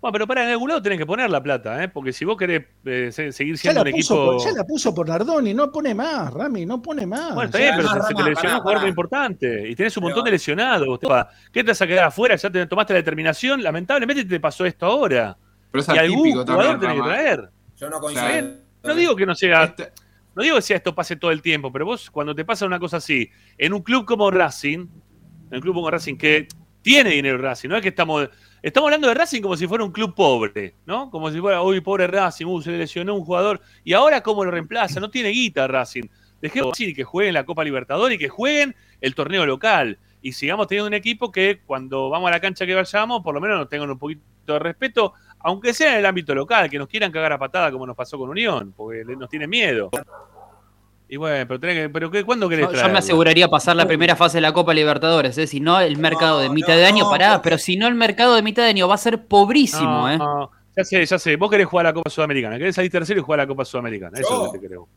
Bueno, 0.00 0.12
pero 0.12 0.26
para 0.26 0.44
en 0.44 0.50
algún 0.50 0.68
lado 0.68 0.82
tenés 0.82 0.98
que 0.98 1.06
poner 1.06 1.30
la 1.30 1.42
plata, 1.42 1.82
¿eh? 1.82 1.88
Porque 1.88 2.12
si 2.12 2.26
vos 2.26 2.36
querés 2.36 2.66
eh, 2.84 3.08
se- 3.10 3.32
seguir 3.32 3.56
siendo 3.56 3.80
un 3.80 3.86
equipo. 3.88 4.14
por, 4.14 4.44
ya 4.44 4.52
la 4.52 4.62
puso 4.64 4.94
por 4.94 5.08
Nardoni, 5.08 5.54
no 5.54 5.72
pone 5.72 5.94
más, 5.94 6.30
Rami, 6.30 6.66
no 6.66 6.82
pone 6.82 7.06
más. 7.06 7.32
Bueno, 7.34 7.44
está 7.46 7.56
bien, 7.56 7.72
pero 7.76 7.88
se, 7.88 8.00
se 8.08 8.14
te 8.14 8.22
lesionó 8.22 8.34
pará, 8.42 8.54
un 8.56 8.60
jugador 8.60 8.80
muy 8.82 8.88
importante 8.90 9.66
y 9.70 9.74
tenés 9.74 9.96
un 9.96 10.02
Pero- 10.02 10.08
montón 10.10 10.24
de 10.26 10.30
lesionados. 10.32 10.98
¿Qué 11.50 11.64
te 11.64 11.70
vas 11.70 11.80
a 11.80 11.86
quedar 11.86 12.04
afuera? 12.04 12.36
Ya 12.36 12.50
te 12.50 12.66
tomaste 12.66 12.92
la 12.92 12.98
determinación. 12.98 13.62
Lamentablemente 13.62 14.26
te 14.26 14.40
pasó 14.40 14.66
esto 14.66 14.84
ahora. 14.84 15.38
Pero 15.70 15.80
es 15.80 15.88
y 15.88 15.92
algún 15.98 16.18
atípico 16.18 16.40
jugador 16.42 16.64
también, 16.64 16.80
tenés 16.80 16.94
que 16.94 17.00
Rama. 17.00 17.14
traer. 17.14 17.48
Yo 17.76 17.88
no 17.90 17.96
O 17.96 18.00
coincido. 18.00 18.28
sea, 18.28 18.54
No 18.84 18.94
digo 18.94 19.16
que 19.16 19.24
no 19.26 19.34
sea. 19.34 19.64
Este- 19.64 19.92
No 20.36 20.42
digo 20.42 20.56
que 20.56 20.62
sea 20.62 20.76
esto 20.76 20.94
pase 20.94 21.16
todo 21.16 21.30
el 21.30 21.42
tiempo, 21.42 21.72
pero 21.72 21.84
vos 21.84 22.10
cuando 22.10 22.34
te 22.34 22.44
pasa 22.44 22.66
una 22.66 22.78
cosa 22.78 22.96
así, 22.96 23.30
en 23.56 23.72
un 23.72 23.82
club 23.82 24.04
como 24.04 24.30
Racing, 24.30 24.86
en 25.50 25.56
un 25.56 25.60
club 25.60 25.74
como 25.74 25.90
Racing 25.90 26.16
que 26.16 26.48
tiene 26.82 27.10
dinero 27.10 27.38
Racing, 27.38 27.68
no 27.68 27.76
es 27.76 27.82
que 27.82 27.88
estamos. 27.88 28.28
Estamos 28.62 28.88
hablando 28.88 29.08
de 29.08 29.14
Racing 29.14 29.42
como 29.42 29.56
si 29.56 29.66
fuera 29.66 29.84
un 29.84 29.92
club 29.92 30.14
pobre, 30.14 30.74
¿no? 30.86 31.10
Como 31.10 31.30
si 31.30 31.38
fuera, 31.38 31.62
uy, 31.62 31.80
pobre 31.80 32.06
Racing, 32.06 32.46
uh, 32.46 32.62
se 32.62 32.70
le 32.70 32.78
lesionó 32.78 33.14
un 33.14 33.24
jugador. 33.24 33.60
Y 33.84 33.92
ahora, 33.92 34.22
¿cómo 34.22 34.44
lo 34.44 34.50
reemplaza? 34.50 35.00
No 35.00 35.10
tiene 35.10 35.28
guita 35.28 35.66
Racing. 35.66 36.04
Dejemos 36.40 36.72
así 36.72 36.94
que 36.94 37.04
jueguen 37.04 37.34
la 37.34 37.44
Copa 37.44 37.62
Libertadores 37.62 38.16
y 38.16 38.18
que 38.18 38.28
jueguen 38.28 38.74
el 39.00 39.14
torneo 39.14 39.44
local. 39.46 39.98
Y 40.22 40.32
sigamos 40.32 40.66
teniendo 40.66 40.88
un 40.88 40.94
equipo 40.94 41.30
que 41.30 41.60
cuando 41.64 42.08
vamos 42.08 42.28
a 42.28 42.32
la 42.32 42.40
cancha 42.40 42.64
que 42.64 42.74
vayamos, 42.74 43.22
por 43.22 43.34
lo 43.34 43.40
menos 43.40 43.58
nos 43.58 43.68
tengan 43.68 43.90
un 43.90 43.98
poquito 43.98 44.22
de 44.46 44.58
respeto, 44.58 45.14
aunque 45.44 45.72
sea 45.72 45.92
en 45.92 45.98
el 45.98 46.06
ámbito 46.06 46.34
local, 46.34 46.68
que 46.68 46.78
nos 46.78 46.88
quieran 46.88 47.12
cagar 47.12 47.32
a 47.34 47.38
patada 47.38 47.70
como 47.70 47.86
nos 47.86 47.94
pasó 47.94 48.18
con 48.18 48.28
Unión, 48.30 48.72
porque 48.76 49.04
nos 49.04 49.28
tienen 49.30 49.48
miedo. 49.48 49.90
Y 51.06 51.16
bueno, 51.16 51.46
pero, 51.46 51.60
tenés 51.60 51.76
que, 51.76 51.88
pero 51.90 52.10
¿qué- 52.10 52.24
¿cuándo 52.24 52.48
querés 52.48 52.66
Yo, 52.66 52.72
yo 52.72 52.88
me 52.88 52.98
aseguraría 52.98 53.46
pasar 53.48 53.76
la 53.76 53.86
primera 53.86 54.16
fase 54.16 54.38
de 54.38 54.40
la 54.40 54.52
Copa 54.52 54.72
Libertadores, 54.72 55.36
¿eh? 55.38 55.46
si 55.46 55.60
no 55.60 55.78
el 55.80 55.98
mercado 55.98 56.40
de 56.40 56.48
mitad 56.48 56.72
no, 56.72 56.78
de 56.78 56.86
año, 56.86 57.04
no, 57.04 57.10
pará, 57.10 57.42
pero 57.42 57.58
si 57.58 57.76
no 57.76 57.86
el 57.86 57.94
mercado 57.94 58.34
de 58.34 58.42
mitad 58.42 58.62
de 58.62 58.70
año 58.70 58.88
va 58.88 58.94
a 58.94 58.98
ser 58.98 59.26
pobrísimo, 59.26 59.84
No, 60.08 60.10
¿eh? 60.10 60.16
no, 60.18 60.50
ya 60.76 60.82
sé, 60.82 61.04
ya 61.04 61.18
sé. 61.18 61.36
Vos 61.36 61.50
querés 61.50 61.66
jugar 61.66 61.84
la 61.84 61.92
Copa 61.92 62.10
Sudamericana. 62.10 62.58
Querés 62.58 62.74
salir 62.74 62.90
tercero 62.90 63.20
y 63.20 63.22
jugar 63.22 63.38
la 63.38 63.46
Copa 63.46 63.64
Sudamericana. 63.64 64.18
Eso 64.18 64.28
Yo. 64.28 64.40
es 64.40 64.46
lo 64.46 64.52
que 64.52 64.58
te 64.58 64.66
creo. 64.66 64.88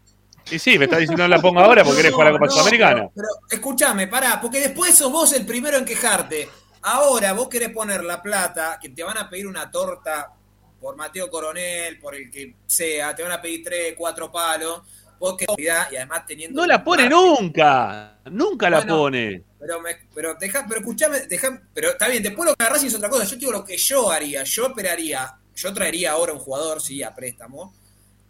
Y 0.49 0.57
sí, 0.57 0.79
me 0.79 0.85
estás 0.85 0.99
diciendo 1.01 1.23
no 1.23 1.27
la 1.35 1.39
pongo 1.41 1.59
ahora 1.59 1.83
porque 1.83 1.97
querés 1.97 2.13
jugar 2.13 2.27
la 2.31 2.39
Copa 2.39 2.45
No, 2.47 2.51
Sudamericana. 2.53 2.95
Pero, 2.95 3.09
pero 3.13 3.27
escúchame, 3.51 4.07
pará, 4.07 4.39
porque 4.41 4.59
después 4.61 4.97
sos 4.97 5.11
vos 5.11 5.33
el 5.33 5.45
primero 5.45 5.77
en 5.77 5.83
quejarte. 5.85 6.47
Ahora 6.83 7.33
vos 7.33 7.49
querés 7.49 7.69
poner 7.69 8.03
la 8.03 8.21
plata, 8.23 8.79
que 8.81 8.89
te 8.89 9.03
van 9.03 9.17
a 9.17 9.29
pedir 9.29 9.45
una 9.45 9.69
torta 9.69 10.31
por 10.79 10.95
Mateo 10.95 11.29
Coronel, 11.29 11.99
por 11.99 12.15
el 12.15 12.29
que 12.29 12.55
sea, 12.65 13.15
te 13.15 13.23
van 13.23 13.31
a 13.31 13.41
pedir 13.41 13.63
tres, 13.63 13.95
cuatro 13.97 14.31
palos. 14.31 14.81
Vos 15.19 15.35
que 15.35 15.45
y 15.57 15.67
además 15.67 16.25
teniendo. 16.27 16.61
No 16.61 16.67
la 16.67 16.83
pone 16.83 17.09
nunca. 17.09 18.19
Nunca 18.25 18.69
la 18.69 18.85
pone. 18.85 19.43
Pero, 19.59 19.81
me, 19.81 19.97
pero, 20.13 20.35
deja, 20.35 20.65
pero 20.67 20.81
escuchame, 20.81 21.21
deja, 21.21 21.59
pero 21.73 21.89
está 21.89 22.07
bien, 22.07 22.21
después 22.21 22.47
lo 22.47 22.55
que 22.55 22.63
agarrás 22.63 22.83
es 22.83 22.93
otra 22.93 23.09
cosa. 23.09 23.23
Yo 23.23 23.31
te 23.31 23.37
digo 23.37 23.51
lo 23.51 23.65
que 23.65 23.77
yo 23.77 24.11
haría. 24.11 24.43
Yo 24.43 24.67
esperaría, 24.67 25.35
yo 25.55 25.73
traería 25.73 26.11
ahora 26.11 26.33
un 26.33 26.39
jugador, 26.39 26.81
sí, 26.81 27.01
a 27.01 27.15
préstamo. 27.15 27.73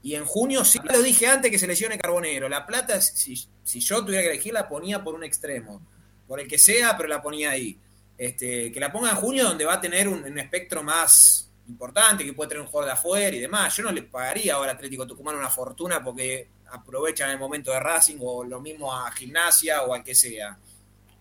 Y 0.02 0.16
en 0.16 0.24
junio, 0.24 0.64
sí, 0.64 0.80
lo 0.82 1.02
dije 1.02 1.28
antes 1.28 1.52
que 1.52 1.60
se 1.60 1.68
lesione 1.68 1.98
Carbonero. 1.98 2.48
La 2.48 2.66
plata, 2.66 3.02
si, 3.02 3.36
si 3.64 3.80
yo 3.82 4.06
tuviera 4.06 4.24
que 4.24 4.30
elegir, 4.30 4.54
la 4.54 4.70
ponía 4.70 5.04
por 5.04 5.14
un 5.16 5.26
extremo. 5.26 5.82
Por 6.26 6.40
el 6.40 6.48
que 6.48 6.58
sea, 6.58 6.96
pero 6.96 7.10
la 7.10 7.22
ponía 7.22 7.52
ahí. 7.52 7.78
Este, 8.18 8.72
que 8.72 8.80
la 8.80 8.92
ponga 8.92 9.10
en 9.10 9.18
junio 9.18 9.44
donde 9.44 9.66
va 9.66 9.74
a 9.74 9.82
tener 9.82 10.08
un, 10.08 10.24
un 10.24 10.40
espectro 10.40 10.82
más 10.82 11.47
importante, 11.68 12.26
que 12.26 12.34
puede 12.34 12.50
tener 12.50 12.62
un 12.62 12.68
jugador 12.68 12.88
de 12.88 12.94
afuera 12.94 13.36
y 13.36 13.40
demás. 13.40 13.76
Yo 13.76 13.84
no 13.84 13.92
le 13.92 14.04
pagaría 14.04 14.56
ahora 14.56 14.72
a 14.72 14.76
Atlético 14.76 15.06
Tucumán 15.06 15.36
una 15.36 15.50
fortuna 15.50 16.04
porque 16.04 16.50
aprovechan 16.72 17.30
el 17.32 17.40
momento 17.40 17.72
de 17.72 17.80
Racing 17.80 18.18
o 18.22 18.44
lo 18.44 18.60
mismo 18.60 18.94
a 18.94 19.12
Gimnasia 19.12 19.84
o 19.84 19.94
al 19.94 20.04
que 20.04 20.16
sea. 20.16 20.58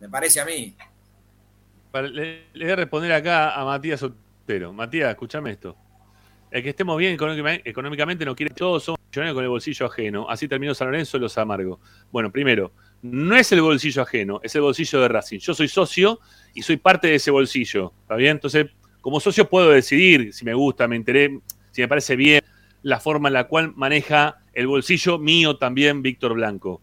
Me 0.01 0.09
parece 0.09 0.41
a 0.41 0.45
mí. 0.45 0.77
Le, 1.93 2.47
voy 2.55 2.71
a 2.71 2.77
responder 2.77 3.13
acá 3.13 3.55
a 3.55 3.65
Matías 3.65 4.03
Otero. 4.03 4.73
Matías, 4.73 5.11
escúchame 5.11 5.53
esto. 5.53 5.77
El 6.51 6.63
que 6.63 6.71
estemos 6.71 6.97
bien 6.97 7.17
económicamente, 7.65 8.25
no 8.25 8.37
quiere 8.37 8.55
todos 8.55 8.85
somos 8.85 9.01
millonarios 9.11 9.35
con 9.35 9.45
el 9.45 9.51
bolsillo 9.51 9.87
ajeno. 9.87 10.29
Así 10.29 10.47
terminó 10.47 10.75
San 10.75 10.89
Lorenzo 10.89 11.17
y 11.17 11.21
los 11.21 11.37
amargos. 11.39 11.81
Bueno, 12.13 12.31
primero, 12.31 12.73
no 13.03 13.37
es 13.37 13.51
el 13.53 13.63
bolsillo 13.63 14.03
ajeno, 14.03 14.41
es 14.43 14.55
el 14.55 14.63
bolsillo 14.63 15.01
de 15.01 15.09
Racing. 15.09 15.39
Yo 15.39 15.55
soy 15.55 15.69
socio 15.69 16.21
y 16.55 16.63
soy 16.63 16.77
parte 16.77 17.09
de 17.09 17.17
ese 17.17 17.31
bolsillo. 17.31 17.93
¿Está 18.03 18.15
bien? 18.15 18.33
Entonces, 18.33 18.67
como 19.07 19.21
socio 19.21 19.49
puedo 19.49 19.71
decidir 19.71 20.33
si 20.33 20.45
me 20.45 20.53
gusta, 20.53 20.89
me 20.89 20.97
interesa, 20.97 21.37
si 21.71 21.81
me 21.81 21.87
parece 21.87 22.17
bien 22.17 22.43
la 22.83 22.99
forma 22.99 23.29
en 23.29 23.35
la 23.35 23.45
cual 23.45 23.73
maneja 23.77 24.39
el 24.53 24.67
bolsillo 24.67 25.17
mío 25.21 25.59
también 25.59 26.03
Víctor 26.03 26.35
Blanco. 26.35 26.83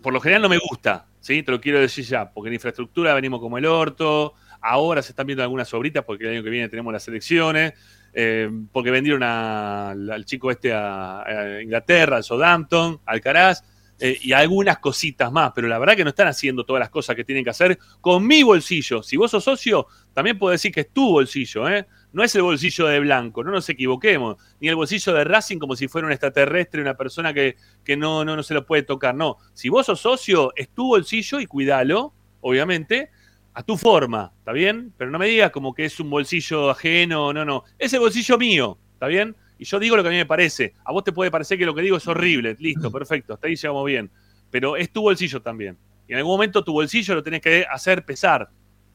Por 0.00 0.12
lo 0.12 0.20
general 0.20 0.42
no 0.42 0.48
me 0.48 0.58
gusta, 0.58 1.08
¿sí? 1.18 1.42
Te 1.42 1.50
lo 1.50 1.60
quiero 1.60 1.80
decir 1.80 2.04
ya, 2.04 2.30
porque 2.30 2.46
en 2.46 2.54
infraestructura 2.54 3.12
venimos 3.12 3.40
como 3.40 3.58
el 3.58 3.66
orto, 3.66 4.34
ahora 4.60 5.02
se 5.02 5.10
están 5.10 5.26
viendo 5.26 5.42
algunas 5.42 5.74
obritas 5.74 6.04
porque 6.04 6.26
el 6.26 6.34
año 6.34 6.44
que 6.44 6.50
viene 6.50 6.68
tenemos 6.68 6.92
las 6.92 7.08
elecciones. 7.08 7.74
eh, 8.12 8.48
porque 8.70 8.92
vendieron 8.92 9.24
al 9.24 10.24
chico 10.24 10.52
este 10.52 10.72
a, 10.72 11.24
a 11.24 11.60
Inglaterra, 11.60 12.18
al 12.18 12.22
Southampton, 12.22 13.00
al 13.04 13.20
Caraz, 13.20 13.64
eh, 14.00 14.18
y 14.20 14.32
algunas 14.32 14.78
cositas 14.78 15.30
más, 15.30 15.52
pero 15.54 15.68
la 15.68 15.78
verdad 15.78 15.94
que 15.94 16.02
no 16.02 16.10
están 16.10 16.26
haciendo 16.26 16.64
todas 16.64 16.80
las 16.80 16.90
cosas 16.90 17.14
que 17.14 17.24
tienen 17.24 17.44
que 17.44 17.50
hacer 17.50 17.78
con 18.00 18.26
mi 18.26 18.42
bolsillo. 18.42 19.02
Si 19.02 19.16
vos 19.16 19.30
sos 19.30 19.44
socio, 19.44 19.86
también 20.12 20.38
puedo 20.38 20.50
decir 20.50 20.72
que 20.72 20.80
es 20.80 20.90
tu 20.90 21.12
bolsillo, 21.12 21.68
¿eh? 21.68 21.86
No 22.12 22.22
es 22.22 22.34
el 22.34 22.42
bolsillo 22.42 22.86
de 22.86 23.00
Blanco, 23.00 23.42
no 23.44 23.52
nos 23.52 23.68
equivoquemos, 23.68 24.36
ni 24.60 24.68
el 24.68 24.76
bolsillo 24.76 25.12
de 25.14 25.24
Racing 25.24 25.58
como 25.58 25.76
si 25.76 25.88
fuera 25.88 26.06
un 26.06 26.12
extraterrestre, 26.12 26.80
una 26.80 26.96
persona 26.96 27.32
que, 27.32 27.56
que 27.84 27.96
no, 27.96 28.24
no, 28.24 28.36
no 28.36 28.42
se 28.42 28.54
lo 28.54 28.66
puede 28.66 28.82
tocar, 28.82 29.14
no. 29.14 29.36
Si 29.52 29.68
vos 29.68 29.86
sos 29.86 30.00
socio, 30.00 30.52
es 30.56 30.68
tu 30.68 30.88
bolsillo 30.88 31.40
y 31.40 31.46
cuídalo, 31.46 32.14
obviamente, 32.40 33.10
a 33.54 33.62
tu 33.62 33.76
forma, 33.76 34.32
¿está 34.38 34.52
bien? 34.52 34.92
Pero 34.96 35.10
no 35.10 35.18
me 35.18 35.26
digas 35.26 35.50
como 35.52 35.72
que 35.72 35.84
es 35.84 35.98
un 36.00 36.10
bolsillo 36.10 36.70
ajeno, 36.70 37.32
no, 37.32 37.44
no. 37.44 37.64
Es 37.78 37.92
el 37.92 38.00
bolsillo 38.00 38.36
mío, 38.38 38.78
¿está 38.94 39.06
bien? 39.06 39.36
Y 39.58 39.64
yo 39.64 39.78
digo 39.78 39.96
lo 39.96 40.02
que 40.02 40.08
a 40.08 40.12
mí 40.12 40.16
me 40.16 40.26
parece. 40.26 40.74
A 40.84 40.92
vos 40.92 41.04
te 41.04 41.12
puede 41.12 41.30
parecer 41.30 41.58
que 41.58 41.66
lo 41.66 41.74
que 41.74 41.82
digo 41.82 41.96
es 41.96 42.06
horrible, 42.06 42.56
listo, 42.58 42.90
perfecto, 42.90 43.34
hasta 43.34 43.46
ahí 43.46 43.56
llegamos 43.56 43.86
bien. 43.86 44.10
Pero 44.50 44.76
es 44.76 44.90
tu 44.90 45.02
bolsillo 45.02 45.40
también. 45.40 45.76
Y 46.08 46.12
en 46.12 46.18
algún 46.18 46.32
momento 46.32 46.62
tu 46.62 46.72
bolsillo 46.72 47.14
lo 47.14 47.22
tenés 47.22 47.40
que 47.40 47.66
hacer 47.70 48.04
pesar, 48.04 48.48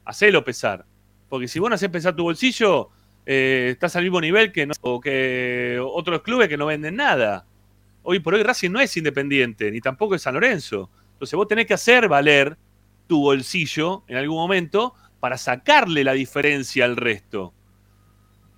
hacelo 0.06 0.44
pesar. 0.44 0.86
Porque 1.28 1.48
si 1.48 1.60
vos 1.60 1.70
no 1.70 1.76
haces 1.76 1.90
pesar 1.90 2.16
tu 2.16 2.24
bolsillo, 2.24 2.90
eh, 3.26 3.70
estás 3.72 3.96
al 3.96 4.04
mismo 4.04 4.20
nivel 4.20 4.52
que, 4.52 4.68
que 5.04 5.80
otros 5.82 6.22
clubes 6.22 6.48
que 6.50 6.58
no 6.58 6.66
venden 6.66 6.96
nada. 6.96 7.46
Hoy 8.04 8.20
por 8.20 8.34
hoy 8.34 8.44
Racing 8.44 8.72
no 8.72 8.80
es 8.80 8.96
independiente, 8.98 9.72
ni 9.72 9.82
tampoco 9.82 10.16
es 10.16 10.22
San 10.22 10.34
Lorenzo. 10.34 10.90
Entonces 11.14 11.36
vos 11.36 11.48
tenés 11.48 11.66
que 11.66 11.74
hacer 11.74 12.08
valer 12.08 12.58
tu 13.08 13.22
bolsillo 13.22 14.04
en 14.08 14.18
algún 14.18 14.38
momento 14.38 14.94
para 15.20 15.38
sacarle 15.38 16.04
la 16.04 16.14
diferencia 16.14 16.86
al 16.86 16.96
resto. 16.96 17.54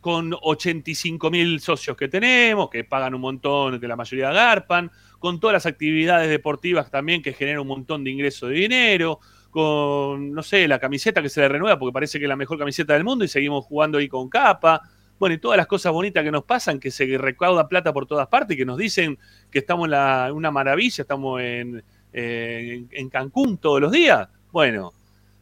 Con 0.01 0.35
85 0.41 1.29
mil 1.29 1.59
socios 1.59 1.95
que 1.95 2.07
tenemos, 2.07 2.69
que 2.69 2.83
pagan 2.83 3.13
un 3.13 3.21
montón, 3.21 3.79
que 3.79 3.87
la 3.87 3.95
mayoría 3.95 4.29
agarpan, 4.29 4.91
con 5.19 5.39
todas 5.39 5.53
las 5.53 5.65
actividades 5.67 6.27
deportivas 6.29 6.89
también 6.89 7.21
que 7.21 7.33
generan 7.33 7.61
un 7.61 7.67
montón 7.67 8.03
de 8.03 8.09
ingreso 8.09 8.47
de 8.47 8.55
dinero, 8.55 9.19
con, 9.51 10.31
no 10.33 10.41
sé, 10.41 10.67
la 10.67 10.79
camiseta 10.79 11.21
que 11.21 11.29
se 11.29 11.41
le 11.41 11.49
renueva 11.49 11.77
porque 11.77 11.93
parece 11.93 12.17
que 12.17 12.25
es 12.25 12.29
la 12.29 12.35
mejor 12.35 12.57
camiseta 12.57 12.93
del 12.93 13.03
mundo 13.03 13.23
y 13.23 13.27
seguimos 13.27 13.63
jugando 13.65 13.99
ahí 13.99 14.07
con 14.07 14.27
capa. 14.27 14.81
Bueno, 15.19 15.35
y 15.35 15.37
todas 15.37 15.57
las 15.57 15.67
cosas 15.67 15.91
bonitas 15.91 16.23
que 16.23 16.31
nos 16.31 16.45
pasan, 16.45 16.79
que 16.79 16.89
se 16.89 17.05
recauda 17.19 17.67
plata 17.67 17.93
por 17.93 18.07
todas 18.07 18.27
partes, 18.27 18.57
que 18.57 18.65
nos 18.65 18.77
dicen 18.79 19.19
que 19.51 19.59
estamos 19.59 19.85
en 19.85 19.91
la- 19.91 20.25
en 20.29 20.33
una 20.33 20.49
maravilla, 20.49 21.03
estamos 21.03 21.39
en, 21.41 21.83
eh, 22.11 22.85
en 22.89 23.09
Cancún 23.09 23.57
todos 23.59 23.79
los 23.79 23.91
días. 23.91 24.27
Bueno, 24.51 24.93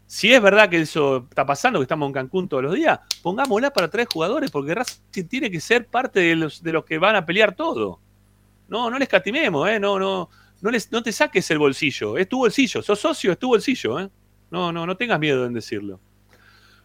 si 0.10 0.34
es 0.34 0.42
verdad 0.42 0.68
que 0.70 0.82
eso 0.82 1.28
está 1.30 1.46
pasando, 1.46 1.78
que 1.78 1.84
estamos 1.84 2.08
en 2.08 2.14
Cancún 2.14 2.50
todos 2.50 2.64
los 2.64 2.74
días, 2.74 3.00
pongámosla 3.22 3.70
para 3.72 3.92
tres 3.92 4.08
jugadores, 4.12 4.50
porque 4.50 4.74
Racing 4.74 5.28
tiene 5.28 5.52
que 5.52 5.62
ser 5.62 5.86
parte 5.86 6.20
de 6.20 6.36
los, 6.36 6.64
de 6.64 6.74
los 6.74 6.84
que 6.84 6.98
van 6.98 7.16
a 7.16 7.24
pelear 7.24 7.54
todo. 7.54 8.00
No, 8.68 8.90
no 8.90 8.98
les 8.98 9.08
catimemos, 9.08 9.70
¿eh? 9.70 9.80
No, 9.80 10.00
no, 10.00 10.32
no, 10.62 10.72
les, 10.72 10.92
no 10.92 11.04
te 11.04 11.12
saques 11.12 11.52
el 11.52 11.60
bolsillo. 11.60 12.18
Es 12.18 12.28
tu 12.28 12.40
bolsillo. 12.40 12.82
Sos 12.82 13.00
socio, 13.00 13.32
es 13.32 13.38
tu 13.38 13.50
bolsillo, 13.50 14.00
¿eh? 14.00 14.10
No, 14.50 14.72
no, 14.72 14.88
no 14.88 14.98
tengas 14.98 15.20
miedo 15.20 15.46
en 15.46 15.54
decirlo. 15.54 16.00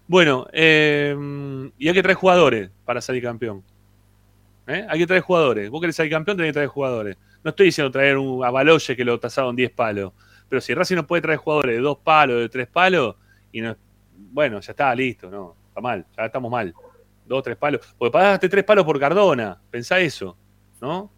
Bueno, 0.07 0.47
eh, 0.53 1.17
y 1.79 1.89
hay 1.89 1.95
que 1.95 2.03
traer 2.03 2.19
jugadores 2.19 2.71
para 2.85 3.01
salir 3.01 3.23
campeón. 3.23 3.65
¿Eh? 4.67 4.87
Hay 4.87 4.99
que 4.99 5.07
traer 5.07 5.23
jugadores. 5.23 5.71
Vos 5.71 5.81
querés 5.81 5.97
salir 5.97 6.13
campeón, 6.13 6.37
tenés 6.37 6.51
que 6.51 6.55
traer 6.55 6.69
jugadores. 6.69 7.17
No 7.43 7.49
estoy 7.49 7.67
diciendo 7.67 7.91
traer 7.91 8.19
un 8.19 8.45
Avaloye 8.45 8.95
que 8.95 9.03
lo 9.03 9.19
tasaron 9.19 9.57
10 9.57 9.71
palos. 9.71 10.13
Pero 10.49 10.61
si 10.61 10.75
Racing 10.75 10.97
no 10.97 11.07
puede 11.07 11.23
traer 11.23 11.39
jugadores 11.39 11.77
de 11.77 11.83
dos 11.83 11.99
palos, 11.99 12.41
de 12.41 12.49
tres 12.49 12.69
palos, 12.69 13.17
y 13.53 13.61
no, 13.61 13.77
bueno, 14.17 14.61
ya 14.61 14.73
está, 14.73 14.95
listo, 14.95 15.31
no, 15.31 15.57
está 15.69 15.81
mal, 15.81 16.07
ya 16.17 16.27
estamos 16.27 16.51
mal. 16.51 16.75
Dos, 17.27 17.43
tres 17.43 17.57
palos. 17.57 17.81
Porque 17.97 18.13
pagaste 18.13 18.49
tres 18.49 18.65
palos 18.65 18.85
por 18.85 19.01
Cardona, 19.01 19.61
pensá 19.71 19.99
eso, 20.01 20.37
¿no? 20.81 21.11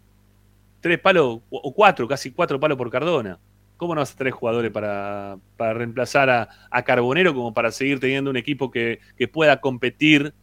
Tres 0.79 0.99
palos, 0.99 1.39
o 1.49 1.73
cuatro, 1.73 2.07
casi 2.07 2.31
cuatro 2.31 2.59
palos 2.59 2.77
por 2.77 2.89
Cardona. 2.89 3.39
¿Cómo 3.77 3.93
no 3.93 4.01
vas 4.01 4.15
a 4.19 4.31
jugadores 4.31 4.71
para, 4.71 5.37
para 5.55 5.73
reemplazar 5.73 6.29
a, 6.29 6.49
a 6.71 6.81
Carbonero 6.83 7.33
como 7.33 7.53
para 7.53 7.71
seguir 7.71 7.99
teniendo 7.99 8.31
un 8.31 8.37
equipo 8.37 8.71
que, 8.71 8.99
que 9.15 9.27
pueda 9.27 9.61
competir 9.61 10.33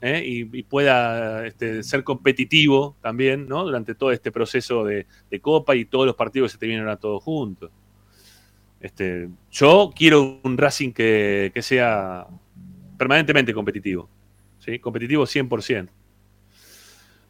¿eh? 0.00 0.22
y, 0.24 0.62
pueda 0.64 1.46
este, 1.46 1.82
ser 1.84 2.02
competitivo 2.02 2.96
también, 3.00 3.46
¿no? 3.46 3.64
Durante 3.64 3.94
todo 3.94 4.10
este 4.10 4.32
proceso 4.32 4.84
de, 4.84 5.06
de 5.30 5.40
Copa 5.40 5.76
y 5.76 5.84
todos 5.84 6.06
los 6.06 6.16
partidos 6.16 6.50
que 6.50 6.52
se 6.54 6.58
te 6.58 6.66
vienen 6.66 6.88
a 6.88 6.96
todos 6.96 7.22
juntos. 7.22 7.70
Este, 8.80 9.28
yo 9.50 9.92
quiero 9.94 10.40
un 10.42 10.56
Racing 10.56 10.92
que, 10.92 11.50
que 11.52 11.62
sea 11.62 12.26
permanentemente 12.96 13.52
competitivo. 13.52 14.08
¿sí? 14.58 14.78
Competitivo 14.78 15.24
100%. 15.26 15.88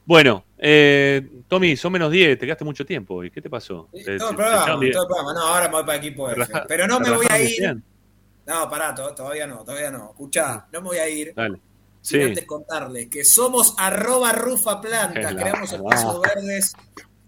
Bueno, 0.05 0.45
eh, 0.59 1.29
Tommy, 1.47 1.77
son 1.77 1.93
menos 1.93 2.11
10, 2.11 2.39
te 2.39 2.47
quedaste 2.47 2.65
mucho 2.65 2.85
tiempo 2.85 3.17
hoy. 3.17 3.31
¿Qué 3.31 3.41
te 3.41 3.51
pasó? 3.51 3.89
Te- 3.93 4.17
Todo 4.19 4.31
te- 4.31 4.37
programa, 4.37 4.81
te 4.81 4.91
todo 4.91 5.03
el 5.03 5.09
programa. 5.09 5.35
No, 5.35 5.41
ahora 5.47 5.67
me 5.69 5.75
voy 5.75 5.85
para 5.85 5.99
equipo 5.99 6.27
te 6.29 6.33
F. 6.33 6.41
raja- 6.53 6.65
Pero 6.67 6.87
no 6.87 6.99
me 7.01 7.11
voy 7.11 7.27
a 7.31 7.41
ir. 7.41 7.59
bien. 7.59 7.85
No, 8.47 8.69
pará, 8.69 8.95
to- 8.95 9.15
todavía 9.15 9.47
no, 9.47 9.63
todavía 9.63 9.91
no. 9.91 10.11
Escuchá, 10.11 10.67
no 10.73 10.81
me 10.81 10.89
voy 10.89 10.99
a 10.99 11.09
ir. 11.09 11.33
Dale. 11.35 11.61
Sin 12.01 12.21
Sí. 12.23 12.27
antes 12.29 12.45
contarles 12.47 13.09
que 13.09 13.25
somos 13.25 13.75
arroba 13.77 14.33
rufa 14.33 14.81
plantas, 14.81 15.35
Qué 15.35 15.37
creamos 15.37 15.73
espacios 15.73 16.21
verdes 16.23 16.73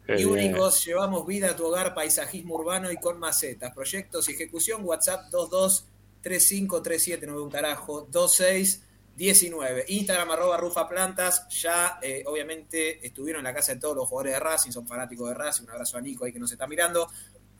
y 0.08 0.24
únicos, 0.24 0.84
llevamos 0.84 1.26
vida 1.26 1.50
a 1.50 1.56
tu 1.56 1.66
hogar, 1.66 1.94
paisajismo 1.94 2.56
urbano 2.56 2.90
y 2.90 2.96
con 2.96 3.18
macetas. 3.18 3.72
Proyectos 3.72 4.28
y 4.28 4.32
ejecución, 4.32 4.84
WhatsApp 4.84 5.30
223537, 5.30 7.26
no 7.26 7.34
veo 7.34 7.44
un 7.44 7.50
carajo, 7.50 8.08
2619. 8.10 9.84
Instagram 9.88 10.30
arroba 10.30 10.56
rufa 10.56 10.88
plantas, 10.88 11.46
ya 11.48 11.98
eh, 12.02 12.24
obviamente 12.26 13.06
estuvieron 13.06 13.40
en 13.40 13.44
la 13.44 13.54
casa 13.54 13.74
de 13.74 13.80
todos 13.80 13.96
los 13.96 14.08
jugadores 14.08 14.34
de 14.34 14.40
Racing, 14.40 14.72
son 14.72 14.86
fanáticos 14.86 15.28
de 15.28 15.34
Racing, 15.34 15.64
un 15.64 15.70
abrazo 15.70 15.98
a 15.98 16.00
Nico 16.00 16.24
ahí 16.24 16.32
que 16.32 16.40
nos 16.40 16.50
está 16.50 16.66
mirando. 16.66 17.08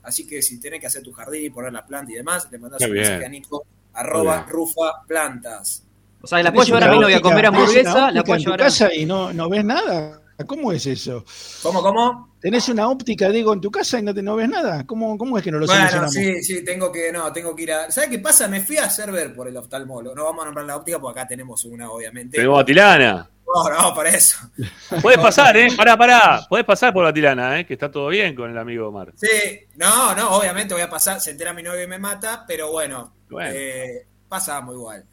Así 0.03 0.27
que 0.27 0.41
si 0.41 0.59
tenés 0.59 0.81
que 0.81 0.87
hacer 0.87 1.01
tu 1.01 1.13
jardín, 1.13 1.53
poner 1.53 1.71
la 1.71 1.85
planta 1.85 2.11
y 2.11 2.15
demás, 2.15 2.49
le 2.51 2.57
mandás 2.57 2.81
un 2.81 2.91
bien. 2.91 3.03
mensaje 3.03 3.25
a 3.25 3.29
Nico, 3.29 3.65
arroba 3.93 4.45
rufa 4.49 5.03
plantas. 5.07 5.85
O 6.21 6.27
sea, 6.27 6.43
la 6.43 6.51
puedo 6.53 6.65
llevar 6.65 6.83
a 6.83 6.91
mi 6.91 6.99
novia 6.99 7.17
a 7.17 7.21
comer 7.21 7.45
hamburguesa, 7.45 8.11
la 8.11 8.23
puedo 8.23 8.39
llevar 8.39 8.61
a... 8.61 8.65
casa 8.65 8.93
y 8.93 9.05
no, 9.05 9.31
no 9.31 9.49
ves 9.49 9.63
nada. 9.63 10.22
¿Cómo 10.47 10.71
es 10.71 10.85
eso? 10.87 11.23
¿Cómo, 11.61 11.81
cómo? 11.81 12.35
¿Tenés 12.41 12.67
una 12.69 12.89
óptica, 12.89 13.29
digo, 13.29 13.53
en 13.53 13.61
tu 13.61 13.69
casa 13.71 13.99
y 13.99 14.03
no, 14.03 14.13
te, 14.13 14.21
no 14.21 14.35
ves 14.35 14.49
nada? 14.49 14.85
¿Cómo, 14.85 15.17
cómo 15.17 15.37
es 15.37 15.43
que 15.43 15.51
no 15.51 15.59
lo 15.59 15.65
Bueno, 15.65 15.89
solucionamos? 15.89 16.13
sí, 16.13 16.43
sí, 16.43 16.65
tengo 16.65 16.91
que, 16.91 17.11
no, 17.11 17.31
tengo 17.31 17.55
que 17.55 17.63
ir 17.63 17.71
a. 17.73 17.91
¿Sabes 17.91 18.09
qué 18.09 18.19
pasa? 18.19 18.47
Me 18.47 18.61
fui 18.61 18.77
a 18.77 18.85
hacer 18.85 19.11
ver 19.11 19.33
por 19.33 19.47
el 19.47 19.55
oftalmólogo. 19.55 20.15
No 20.15 20.25
vamos 20.25 20.41
a 20.41 20.45
nombrar 20.45 20.65
la 20.65 20.75
óptica 20.77 20.99
porque 20.99 21.19
acá 21.19 21.27
tenemos 21.29 21.63
una, 21.65 21.89
obviamente. 21.89 22.37
Tenemos 22.37 22.59
a 22.59 22.65
Tilana. 22.65 23.29
No, 23.45 23.69
no, 23.69 23.93
para 23.93 24.09
eso. 24.09 24.37
Puedes 25.01 25.19
pasar, 25.19 25.55
¿eh? 25.55 25.67
Pará, 25.77 25.95
pará. 25.95 26.41
Puedes 26.49 26.65
pasar 26.65 26.91
por 26.91 27.03
la 27.03 27.13
Tilana, 27.13 27.59
¿eh? 27.59 27.65
Que 27.65 27.73
está 27.73 27.91
todo 27.91 28.07
bien 28.07 28.33
con 28.35 28.49
el 28.49 28.57
amigo 28.57 28.87
Omar. 28.89 29.13
Sí, 29.15 29.27
no, 29.75 30.15
no, 30.15 30.31
obviamente 30.37 30.73
voy 30.73 30.81
a 30.83 30.89
pasar, 30.89 31.21
se 31.21 31.31
entera 31.31 31.53
mi 31.53 31.61
novio 31.61 31.83
y 31.83 31.87
me 31.87 31.99
mata, 31.99 32.43
pero 32.47 32.71
bueno, 32.71 33.13
Bueno. 33.29 33.51
eh, 33.53 34.07
pasamos 34.27 34.73
igual. 34.73 35.05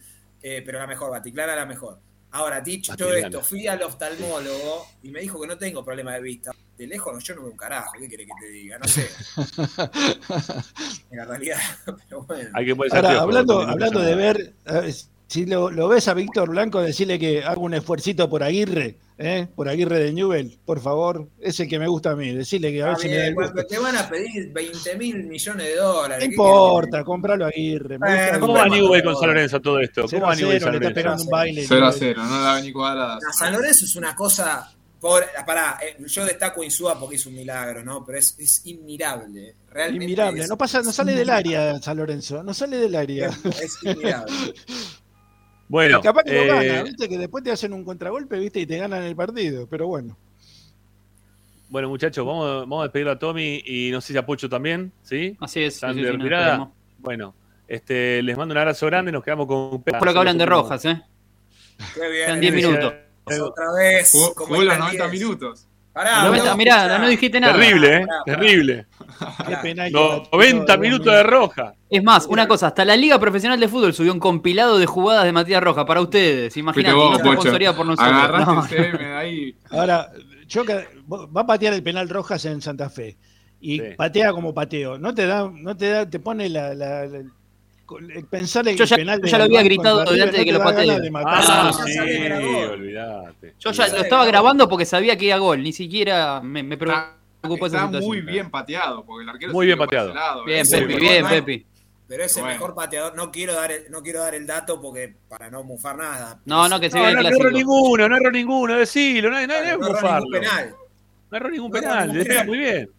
Eh, 0.43 0.63
pero 0.65 0.79
la 0.79 0.87
mejor, 0.87 1.11
Baticlara 1.11 1.55
la 1.55 1.67
mejor. 1.67 1.99
Ahora, 2.33 2.61
dicho 2.61 2.93
Baticlana. 2.93 3.27
esto, 3.27 3.43
fui 3.43 3.67
al 3.67 3.83
oftalmólogo 3.83 4.87
y 5.03 5.11
me 5.11 5.21
dijo 5.21 5.41
que 5.41 5.49
no 5.49 5.59
tengo 5.59 5.85
problema 5.85 6.15
de 6.15 6.23
vista. 6.23 6.53
De 6.79 6.87
lejos 6.87 7.23
yo 7.25 7.35
no 7.35 7.43
veo 7.43 7.51
un 7.51 7.57
carajo, 7.57 7.93
¿qué 7.99 8.09
quiere 8.09 8.25
que 8.25 8.33
te 8.41 8.49
diga? 8.49 8.79
No 8.79 8.87
sé. 8.87 9.09
en 11.11 11.19
la 11.19 11.25
realidad, 11.25 11.59
pero 12.09 12.23
bueno. 12.23 12.51
Hay 12.55 12.67
que 12.67 12.77
ponerse 12.77 12.97
Ahora, 12.97 13.21
hablando, 13.21 13.63
hablando 13.63 14.01
de 14.01 14.15
ver, 14.15 14.55
si 15.27 15.47
lo, 15.47 15.71
lo 15.71 15.89
ves 15.89 16.09
a 16.09 16.15
Víctor 16.15 16.51
Blanco, 16.51 16.81
decirle 16.81 17.19
que 17.19 17.43
haga 17.43 17.59
un 17.59 17.75
esfuercito 17.75 18.31
por 18.31 18.43
Aguirre, 18.43 18.97
¿eh? 19.21 19.47
por 19.55 19.69
Aguirre 19.69 19.99
de 20.01 20.13
Newell, 20.13 20.59
por 20.65 20.81
favor. 20.81 21.29
Ese 21.39 21.69
que 21.69 21.79
me 21.79 21.87
gusta 21.87 22.11
a 22.13 22.17
mí, 22.17 22.33
decirle 22.35 22.73
que 22.73 22.83
a 22.83 22.89
ver 22.89 22.97
si 22.97 23.09
me 23.09 23.17
da 23.17 23.27
el 23.27 23.35
gusto. 23.35 23.67
te 23.67 23.79
van 23.79 23.97
a 23.97 24.09
pedir 24.09 24.53
20 24.53 24.97
mil 24.97 25.25
millones 25.25 25.67
de 25.67 25.77
dólares. 25.77 26.17
No 26.19 26.21
¿qué 26.29 26.35
importa, 26.35 27.05
compralo 27.05 27.45
a 27.45 27.49
Aguirre. 27.49 27.99
me 27.99 28.07
Bueno, 28.09 28.23
gusta 28.23 28.41
¿Cómo 28.41 28.55
va 28.55 28.69
Newell 28.69 29.03
con 29.05 29.17
San 29.17 29.29
Lorenzo 29.29 29.61
todo 29.61 29.79
esto? 29.81 30.07
¿Cómo 30.11 30.23
va 30.27 30.33
a 30.33 30.37
Newell 30.37 30.59
cero, 30.61 30.73
San 30.73 30.81
le 30.81 30.89
está 30.89 30.89
Lorenzo? 30.89 30.99
esperando 30.99 31.23
un 31.23 31.29
baile. 31.31 31.65
0 31.69 31.87
a 31.87 31.91
Newell. 31.91 31.99
0, 32.01 32.23
no 32.25 32.41
la 32.45 32.55
ven 32.55 32.65
ni 32.65 32.73
cuadrada. 32.73 33.19
San 33.39 33.53
Lorenzo 33.53 33.85
es 33.85 33.97
una 33.97 34.15
cosa. 34.15 34.73
Pobre, 35.01 35.27
pará, 35.47 35.79
eh, 35.83 35.97
yo 36.07 36.27
destaco 36.27 36.61
a 36.61 36.65
Insúa 36.67 37.01
porque 37.01 37.17
es 37.17 37.25
un 37.25 37.35
milagro, 37.35 37.83
¿no? 37.83 38.05
Pero 38.05 38.19
es, 38.19 38.35
es 38.39 38.67
inmirable. 38.67 39.55
Realmente 39.71 40.05
Inmirable, 40.05 40.43
es- 40.43 40.49
no 40.51 40.59
pasa, 40.59 40.83
no 40.83 40.93
sale 40.93 41.15
del 41.15 41.31
área 41.31 41.81
San 41.81 41.97
Lorenzo, 41.97 42.43
no 42.43 42.53
sale 42.53 42.77
del 42.77 42.95
área. 42.95 43.29
Es 43.29 43.79
inmirable. 43.83 44.31
Bueno, 45.71 45.99
Y 46.01 46.03
capaz 46.03 46.25
que 46.25 46.43
eh, 46.43 46.47
lo 46.47 46.55
gana, 46.55 46.83
viste, 46.83 47.09
que 47.09 47.17
después 47.17 47.45
te 47.45 47.53
hacen 47.53 47.73
un 47.73 47.85
contragolpe, 47.85 48.37
viste, 48.41 48.59
y 48.59 48.67
te 48.67 48.77
ganan 48.77 49.05
el 49.05 49.15
partido, 49.15 49.69
pero 49.69 49.87
bueno. 49.87 50.17
bueno, 51.69 51.89
muchachos, 51.89 52.27
vamos, 52.27 52.63
vamos 52.63 52.81
a 52.81 52.83
despedir 52.85 53.09
a 53.09 53.17
Tommy 53.19 53.63
y 53.65 53.91
no 53.93 54.01
sé 54.01 54.13
si 54.13 54.19
a 54.19 54.27
Pocho 54.27 54.49
también, 54.49 54.93
¿sí? 55.03 55.37
Así 55.41 55.63
es, 55.63 55.77
¿Están 55.77 55.95
sí, 55.95 56.01
de 56.01 56.07
sí, 56.09 56.13
nos 56.13 56.19
retirada? 56.19 56.45
despedimos. 56.47 56.75
Bueno, 56.99 57.35
este, 57.69 58.21
les 58.25 58.37
mando 58.37 58.53
un 58.53 58.59
abrazo 58.59 58.87
grande, 58.87 59.13
nos 59.13 59.23
quedamos 59.23 59.47
con 59.47 59.81
Por 59.83 60.05
lo 60.07 60.13
que 60.13 60.19
hablan 60.19 60.39
de 60.39 60.47
Rojas, 60.47 60.85
¿eh? 60.87 61.01
Qué 61.95 62.09
bien. 62.11 62.27
Quedan 62.27 62.41
10 62.41 62.53
Emilio. 62.53 62.71
minutos. 62.71 62.95
Otra 63.49 63.73
vez. 63.79 64.11
Jugó, 64.11 64.35
como 64.35 64.47
jugó 64.49 64.63
los 64.65 64.73
está 64.73 64.91
el 64.91 64.99
90 64.99 65.09
10. 65.09 65.23
minutos. 65.23 65.67
Pará, 65.93 66.25
no, 66.25 66.57
mirá, 66.57 66.99
no 66.99 67.09
dijiste 67.09 67.41
nada. 67.41 67.55
Terrible, 67.55 67.97
¿eh? 67.97 68.07
Pará, 68.07 68.23
pará. 68.25 68.39
Terrible. 68.39 68.87
Qué 69.49 69.57
penal 69.57 69.87
que 69.89 69.93
No, 69.93 70.09
batió 70.09 70.29
90 70.33 70.65
Dios 70.65 70.79
minutos 70.79 71.13
de 71.15 71.23
roja. 71.25 71.75
Es 71.91 72.03
más, 72.03 72.27
una 72.27 72.47
cosa, 72.47 72.69
hasta 72.69 72.85
la 72.85 72.97
Liga 72.97 73.19
Profesional 73.19 73.59
de 73.59 73.69
Fútbol 73.69 73.93
subió 73.93 74.13
un 74.13 74.21
compilado 74.21 74.79
de 74.79 74.87
jugadas 74.87 75.25
de 75.25 75.33
Matías 75.33 75.63
Roja 75.63 75.85
para 75.85 76.01
ustedes. 76.01 76.57
Imagínate, 76.57 76.95
vos, 76.95 77.19
no 77.19 77.25
por 77.25 77.87
nosotros. 77.87 77.99
Agarraste 77.99 78.93
No. 78.93 79.19
ahí. 79.19 79.55
Ahora, 79.71 80.11
yo 80.47 80.65
que- 80.65 80.87
va 81.11 81.41
a 81.41 81.47
patear 81.47 81.75
el 81.75 81.83
penal 81.83 82.09
Rojas 82.09 82.45
en 82.45 82.63
Santa 82.63 82.89
Fe 82.89 83.17
y 83.61 83.79
Sí. 83.79 83.85
patea 83.97 84.33
como 84.33 84.55
pateo. 84.55 84.97
No 84.97 85.13
te 85.13 85.27
da, 85.27 85.51
no 85.53 85.77
te 85.77 85.91
da, 85.91 86.09
te 86.09 86.21
pone 86.21 86.49
la, 86.49 86.73
la- 86.75 87.05
la- 87.07 87.19
el 87.19 87.31
pensar 88.31 88.67
el 88.69 88.77
Yo 88.77 88.85
ya- 88.85 88.97
penal 88.97 89.21
yo 89.21 89.27
ya 89.27 89.39
lo 89.39 89.45
había 89.45 89.63
gritado 89.63 90.05
delante 90.05 90.39
de 90.39 90.45
que 90.45 90.53
lo 90.53 90.63
patee. 90.63 91.11
Ah, 91.25 91.73
sí, 91.87 91.99
olvídate. 91.99 93.55
Yo 93.59 93.71
ya 93.73 93.89
lo 93.89 93.97
estaba 93.99 94.25
grabando 94.27 94.69
porque 94.69 94.85
sabía 94.85 95.17
que 95.17 95.27
era 95.29 95.39
gol, 95.39 95.63
ni 95.63 95.73
siquiera 95.73 96.41
me, 96.43 96.63
me 96.63 96.75
Está, 96.75 97.17
preocupó 97.41 97.67
esa 97.67 97.85
está 97.87 98.01
muy 98.01 98.21
bien 98.21 98.51
pateado, 98.51 99.05
porque 99.05 99.23
el 99.25 99.29
arquero 99.31 99.53
Muy 99.53 99.67
bien 99.67 99.79
pateado. 99.79 100.13
lado, 100.15 100.45
Bien, 100.45 100.67
¿eh? 100.67 100.71
Pepi, 100.71 100.87
pero 100.95 100.99
bien. 101.01 101.27
Pepi. 101.29 101.67
Pero 102.09 102.25
es 102.25 102.37
el 102.37 102.43
Bueno. 102.43 102.55
mejor 102.59 102.75
pateador. 102.75 103.15
No 103.15 103.31
quiero 103.31 103.55
dar 103.55 103.71
el, 103.71 103.89
no 103.91 104.03
quiero 104.03 104.21
dar 104.21 104.35
el 104.35 104.45
dato 104.45 104.81
porque 104.81 105.15
para 105.29 105.49
no 105.49 105.63
mufar 105.63 105.97
nada. 105.97 106.41
No, 106.45 106.69
no, 106.69 106.81
que 106.81 106.91
se 106.91 106.97
No, 106.97 107.03
vea 107.03 107.11
el 107.11 107.17
no, 107.17 107.23
no 107.23 107.29
clásico. 107.29 107.47
erró 107.49 107.57
ninguno, 107.57 108.09
no 108.09 108.17
erró 108.17 108.31
ninguno, 108.33 108.77
decilo, 108.77 109.31
no, 109.31 109.41
no, 109.41 109.47
no, 109.47 109.47
no 109.47 109.55
erró 109.65 109.79
bufarlo. 109.79 110.19
ningún 110.27 110.33
penal. 110.41 110.75
No 111.31 111.37
erró 111.37 111.51
ningún 111.51 111.71
penal, 111.71 112.11
penal. 112.13 112.47
muy 112.49 112.59
bien. 112.59 112.91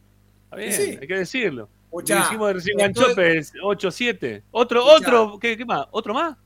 Está 0.45 0.55
bien, 0.55 0.99
hay 1.01 1.07
que 1.07 1.15
decirlo. 1.17 1.69
Escuchá, 1.91 2.19
Le 2.19 2.25
hicimos 2.25 2.53
recién 2.53 2.77
Ganchopes 2.77 3.53
8-7. 3.55 4.43
Otro, 4.51 4.79
Escuchá. 4.87 5.21
otro, 5.23 5.39
¿qué, 5.39 5.57
qué 5.57 5.65
más? 5.65 5.87
¿Otro 5.91 6.13
más? 6.13 6.37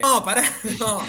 No, 0.00 0.24
pará, 0.24 0.42
no. 0.80 1.00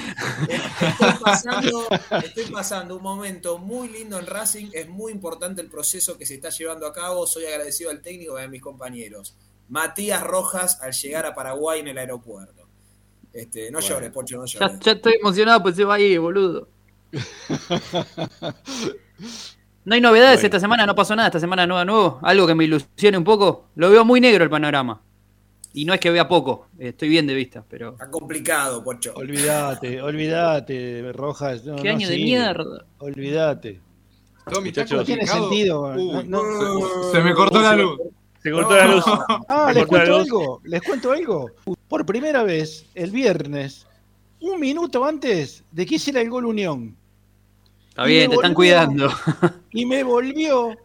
Estoy 0.49 1.13
pasando, 1.23 1.87
estoy 2.23 2.45
pasando 2.51 2.97
un 2.97 3.03
momento 3.03 3.57
muy 3.57 3.87
lindo 3.87 4.19
en 4.19 4.27
Racing. 4.27 4.67
Es 4.73 4.87
muy 4.89 5.11
importante 5.13 5.61
el 5.61 5.69
proceso 5.69 6.17
que 6.17 6.25
se 6.25 6.35
está 6.35 6.49
llevando 6.49 6.85
a 6.85 6.93
cabo. 6.93 7.25
Soy 7.25 7.45
agradecido 7.45 7.89
al 7.89 8.01
técnico 8.01 8.39
y 8.39 8.43
a 8.43 8.47
mis 8.47 8.61
compañeros. 8.61 9.35
Matías 9.69 10.21
Rojas 10.21 10.79
al 10.81 10.91
llegar 10.91 11.25
a 11.25 11.33
Paraguay 11.33 11.79
en 11.79 11.87
el 11.87 11.97
aeropuerto. 11.97 12.67
Este, 13.33 13.71
no 13.71 13.79
Bueno. 13.79 13.95
llores, 13.95 14.11
Pocho, 14.11 14.37
no 14.37 14.45
Ya, 14.45 14.59
llores. 14.59 14.79
ya 14.81 14.91
estoy 14.91 15.13
emocionado, 15.21 15.63
pues 15.63 15.75
se 15.77 15.85
va 15.85 15.95
ahí, 15.95 16.17
boludo. 16.17 16.67
No 19.83 19.95
hay 19.95 20.01
novedades 20.01 20.35
Bueno. 20.37 20.45
esta 20.47 20.59
semana, 20.59 20.85
no 20.85 20.93
pasó 20.95 21.15
nada 21.15 21.27
esta 21.29 21.39
semana 21.39 21.65
nueva 21.65 21.85
nuevo. 21.85 22.19
Algo 22.21 22.45
que 22.47 22.55
me 22.55 22.65
ilusione 22.65 23.17
un 23.17 23.23
poco. 23.23 23.65
Lo 23.75 23.89
veo 23.89 24.05
muy 24.05 24.21
negro 24.21 24.43
el 24.43 24.49
panorama. 24.49 25.01
Y 25.73 25.85
no 25.85 25.93
es 25.93 25.99
que 26.01 26.11
vea 26.11 26.27
poco, 26.27 26.67
estoy 26.77 27.07
bien 27.07 27.25
de 27.25 27.33
vista, 27.33 27.63
pero. 27.69 27.91
Está 27.93 28.09
complicado, 28.11 28.83
Pocho. 28.83 29.13
Olvídate, 29.15 30.01
olvídate, 30.01 31.11
Rojas. 31.13 31.63
no, 31.63 31.77
Qué 31.77 31.85
no 31.89 31.95
año 31.95 32.09
de 32.09 32.15
mierda. 32.17 32.85
Olvídate. 32.97 33.79
Tommy, 34.51 34.69
¿estás 34.69 34.91
Muchachos. 34.91 34.97
No 34.99 35.05
tiene 35.05 35.25
sentido. 35.27 35.81
Uy, 35.95 36.27
no- 36.27 36.43
no- 36.43 37.11
Se 37.11 37.21
me 37.21 37.33
cortó 37.33 37.61
la 37.61 37.75
luz. 37.75 37.99
Se 38.43 38.51
cortó 38.51 38.75
la 38.75 38.85
luz. 38.87 39.03
Ah, 39.47 39.71
les 39.73 39.85
cuento 39.85 40.09
luz. 40.09 40.19
algo, 40.25 40.61
les 40.65 40.81
cuento 40.81 41.11
algo. 41.11 41.51
Por 41.87 42.05
primera 42.05 42.43
vez, 42.43 42.85
el 42.95 43.11
viernes, 43.11 43.87
un 44.41 44.59
minuto 44.59 45.05
antes 45.05 45.63
de 45.71 45.85
que 45.85 45.95
hiciera 45.95 46.19
el 46.21 46.29
gol 46.29 46.45
Unión, 46.47 46.97
Está 47.91 48.05
bien, 48.05 48.29
te 48.29 48.35
están 48.35 48.53
cuidando. 48.53 49.11
y 49.71 49.85
me 49.85 50.03
volvió 50.03 50.77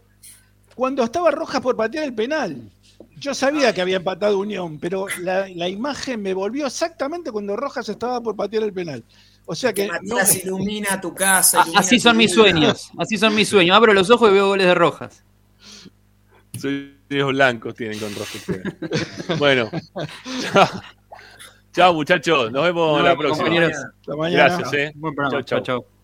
cuando 0.74 1.04
estaba 1.04 1.30
Rojas 1.30 1.60
por 1.60 1.76
patear 1.76 2.04
el 2.04 2.14
penal. 2.14 2.60
Yo 3.18 3.32
sabía 3.34 3.72
que 3.72 3.80
había 3.80 3.96
empatado 3.96 4.38
Unión, 4.38 4.78
pero 4.78 5.06
la, 5.20 5.48
la 5.48 5.68
imagen 5.68 6.20
me 6.20 6.34
volvió 6.34 6.66
exactamente 6.66 7.30
cuando 7.30 7.56
Rojas 7.56 7.88
estaba 7.88 8.20
por 8.20 8.36
patear 8.36 8.64
el 8.64 8.72
penal. 8.72 9.04
O 9.46 9.54
sea 9.54 9.72
que 9.72 9.86
no, 9.86 10.16
Matías 10.16 10.44
ilumina 10.44 11.00
tu 11.00 11.14
casa. 11.14 11.60
Ilumina 11.60 11.80
Así 11.80 12.00
son 12.00 12.16
mis 12.16 12.34
sueños. 12.34 12.90
Así 12.98 13.16
son 13.16 13.34
mis 13.34 13.48
sueños. 13.48 13.76
Abro 13.76 13.94
los 13.94 14.10
ojos 14.10 14.28
y 14.30 14.34
veo 14.34 14.48
goles 14.48 14.66
de 14.66 14.74
rojas. 14.74 15.22
Sueños 16.58 17.28
blancos 17.28 17.74
tienen 17.76 18.00
con 18.00 18.12
roja 18.14 18.32
ustedes. 18.34 19.38
bueno. 19.38 19.70
Chao. 20.40 20.68
Chao, 21.72 21.94
muchachos. 21.94 22.50
Nos 22.50 22.64
vemos 22.64 22.98
Nos 22.98 23.08
la 23.08 23.16
próxima. 23.16 23.48
hasta 23.48 24.16
mañana. 24.16 24.44
Gracias, 24.44 24.72
eh. 24.74 24.92
Buen 24.96 25.14
programa. 25.14 25.95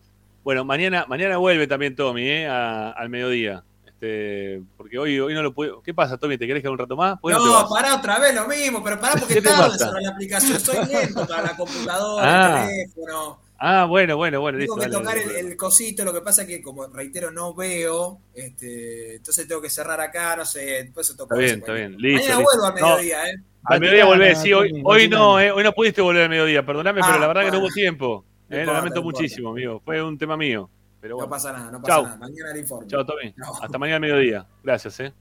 Bueno, 0.43 0.65
mañana, 0.65 1.05
mañana 1.07 1.37
vuelve 1.37 1.67
también 1.67 1.95
Tommy, 1.95 2.27
¿eh? 2.29 2.47
A- 2.47 2.91
al 2.91 3.09
mediodía. 3.09 3.63
Este, 3.85 4.61
porque 4.75 4.97
hoy, 4.99 5.17
hoy 5.19 5.33
no 5.33 5.41
lo 5.41 5.53
puedo. 5.53 5.81
¿Qué 5.81 5.93
pasa, 5.93 6.17
Tommy? 6.17 6.37
¿Te 6.37 6.45
querés 6.45 6.61
quedar 6.61 6.73
un 6.73 6.79
rato 6.79 6.97
más? 6.97 7.17
¿Por 7.19 7.31
qué 7.31 7.37
no 7.39 7.61
No, 7.61 7.69
pará 7.69 7.95
otra 7.95 8.19
vez 8.19 8.35
lo 8.35 8.45
mismo, 8.47 8.83
pero 8.83 8.99
pará 8.99 9.13
porque 9.17 9.35
¿Qué 9.35 9.41
te 9.41 9.47
tarde 9.49 9.77
sobre 9.77 10.01
la 10.03 10.09
aplicación. 10.09 10.59
Soy 10.59 10.85
lento 10.87 11.25
para 11.25 11.43
la 11.43 11.55
computadora, 11.55 12.55
Ah. 12.57 12.63
el 12.65 12.69
teléfono. 12.91 13.39
Ah, 13.65 13.85
bueno, 13.85 14.17
bueno, 14.17 14.41
bueno, 14.41 14.57
Tengo 14.59 14.75
listo. 14.75 14.89
que 14.91 14.97
dale, 14.97 15.21
tocar 15.21 15.25
dale, 15.35 15.39
el, 15.39 15.55
cosito, 15.55 16.03
lo 16.03 16.11
que 16.13 16.19
pasa 16.19 16.41
es 16.41 16.49
que, 16.49 16.61
como 16.61 16.85
reitero, 16.87 17.31
no 17.31 17.53
veo, 17.53 18.19
este, 18.33 19.15
entonces 19.15 19.47
tengo 19.47 19.61
que 19.61 19.69
cerrar 19.69 20.01
acá, 20.01 20.35
no 20.35 20.43
sé, 20.43 20.59
después 20.83 21.07
se 21.07 21.15
toca. 21.15 21.33
Está 21.35 21.45
bien, 21.45 21.59
está 21.59 21.71
bien. 21.71 21.95
Listo. 21.97 22.23
Mañana 22.23 22.39
listo. 22.39 22.51
vuelvo 22.59 22.65
al 22.65 22.81
No, 22.81 22.87
mediodía, 22.97 23.29
¿eh? 23.29 23.35
al 23.63 23.79
mediodía 23.79 24.05
volvés, 24.05 24.41
sí, 24.41 24.51
hoy, 24.51 24.81
hoy 24.83 25.07
no, 25.07 25.39
eh, 25.39 25.49
hoy 25.51 25.63
no 25.63 25.71
pudiste 25.71 26.01
volver 26.01 26.23
al 26.23 26.29
mediodía, 26.29 26.65
perdóname, 26.65 26.99
Ah, 27.01 27.07
pero 27.07 27.19
la 27.21 27.27
verdad 27.27 27.43
que 27.45 27.51
no 27.51 27.59
hubo 27.59 27.69
tiempo. 27.69 28.25
Eh, 28.49 28.65
lo 28.65 28.73
lamento 28.73 29.01
muchísimo, 29.01 29.49
amigo. 29.51 29.81
Fue 29.83 30.01
un 30.03 30.17
tema 30.17 30.37
mío. 30.37 30.69
Pero 31.01 31.17
No 31.19 31.29
pasa 31.29 31.51
nada, 31.51 31.71
no 31.71 31.81
pasa 31.81 31.93
Chau. 31.95 32.03
nada. 32.03 32.17
Mañana 32.17 32.53
le 32.53 32.59
informo. 32.59 32.87
Chao, 32.87 33.05
Tommy. 33.05 33.33
No. 33.35 33.51
Hasta 33.61 33.77
mañana 33.77 33.95
al 33.95 34.01
mediodía. 34.01 34.45
Gracias, 34.63 34.99
eh. 35.01 35.13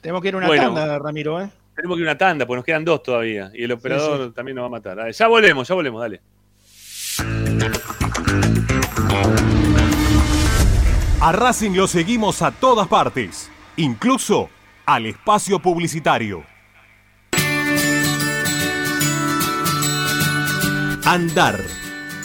Tenemos 0.00 0.22
que 0.22 0.28
ir 0.28 0.34
a 0.34 0.38
una 0.38 0.46
Bueno. 0.46 0.74
tanda, 0.74 0.98
Ramiro, 0.98 1.40
¿eh? 1.40 1.50
Tenemos 1.74 1.96
que 1.96 2.02
ir 2.02 2.08
a 2.08 2.12
una 2.12 2.18
tanda, 2.18 2.46
pues 2.46 2.56
nos 2.56 2.64
quedan 2.64 2.84
dos 2.84 3.02
todavía. 3.02 3.50
Y 3.54 3.64
el 3.64 3.72
operador 3.72 4.32
también 4.32 4.54
nos 4.56 4.62
va 4.62 4.66
a 4.66 4.70
matar. 4.70 4.96
Dale, 4.96 5.12
ya 5.12 5.26
volvemos, 5.28 5.66
ya 5.68 5.74
volvemos, 5.74 6.00
dale. 6.00 6.20
A 11.20 11.32
Racing 11.32 11.72
lo 11.76 11.86
seguimos 11.86 12.42
a 12.42 12.50
todas 12.50 12.88
partes, 12.88 13.50
incluso 13.76 14.50
al 14.86 15.06
espacio 15.06 15.60
publicitario. 15.60 16.44
Andar, 21.04 21.60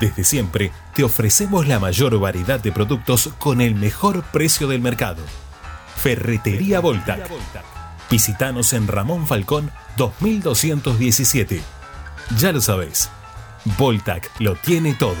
Desde 0.00 0.24
siempre 0.24 0.72
te 0.94 1.04
ofrecemos 1.04 1.66
la 1.66 1.78
mayor 1.78 2.18
variedad 2.18 2.60
de 2.60 2.72
productos 2.72 3.30
con 3.38 3.60
el 3.60 3.74
mejor 3.74 4.22
precio 4.24 4.68
del 4.68 4.80
mercado. 4.80 5.22
Ferretería 5.96 6.80
Voltac. 6.80 7.28
Visítanos 8.10 8.72
en 8.72 8.86
Ramón 8.86 9.26
Falcón 9.26 9.70
2217. 9.96 11.62
Ya 12.38 12.52
lo 12.52 12.60
sabéis, 12.60 13.10
Voltac 13.78 14.30
lo 14.40 14.56
tiene 14.56 14.94
todo. 14.94 15.16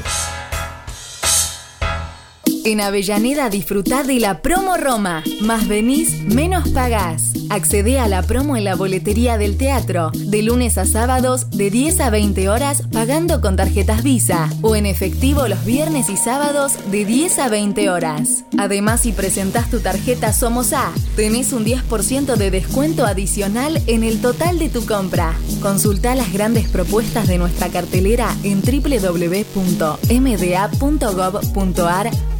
En 2.66 2.80
Avellaneda 2.80 3.50
disfrutá 3.50 4.04
de 4.04 4.18
la 4.18 4.40
promo 4.40 4.78
Roma. 4.78 5.22
Más 5.42 5.68
venís, 5.68 6.22
menos 6.22 6.66
pagás. 6.70 7.34
Accedé 7.50 8.00
a 8.00 8.08
la 8.08 8.22
promo 8.22 8.56
en 8.56 8.64
la 8.64 8.74
boletería 8.74 9.36
del 9.36 9.58
teatro, 9.58 10.10
de 10.14 10.42
lunes 10.42 10.78
a 10.78 10.86
sábados, 10.86 11.50
de 11.50 11.68
10 11.68 12.00
a 12.00 12.08
20 12.08 12.48
horas, 12.48 12.84
pagando 12.90 13.42
con 13.42 13.56
tarjetas 13.56 14.02
Visa, 14.02 14.48
o 14.62 14.76
en 14.76 14.86
efectivo 14.86 15.46
los 15.46 15.62
viernes 15.66 16.08
y 16.08 16.16
sábados, 16.16 16.78
de 16.90 17.04
10 17.04 17.38
a 17.38 17.50
20 17.50 17.90
horas. 17.90 18.46
Además, 18.56 19.02
si 19.02 19.12
presentás 19.12 19.68
tu 19.68 19.80
tarjeta 19.80 20.32
Somos 20.32 20.72
A, 20.72 20.90
tenés 21.16 21.52
un 21.52 21.66
10% 21.66 22.36
de 22.36 22.50
descuento 22.50 23.04
adicional 23.04 23.82
en 23.86 24.04
el 24.04 24.22
total 24.22 24.58
de 24.58 24.70
tu 24.70 24.86
compra. 24.86 25.34
Consultá 25.60 26.14
las 26.14 26.32
grandes 26.32 26.66
propuestas 26.70 27.28
de 27.28 27.36
nuestra 27.36 27.68
cartelera 27.68 28.34
en 28.42 28.62
www.mda.gov.ar 28.62 29.54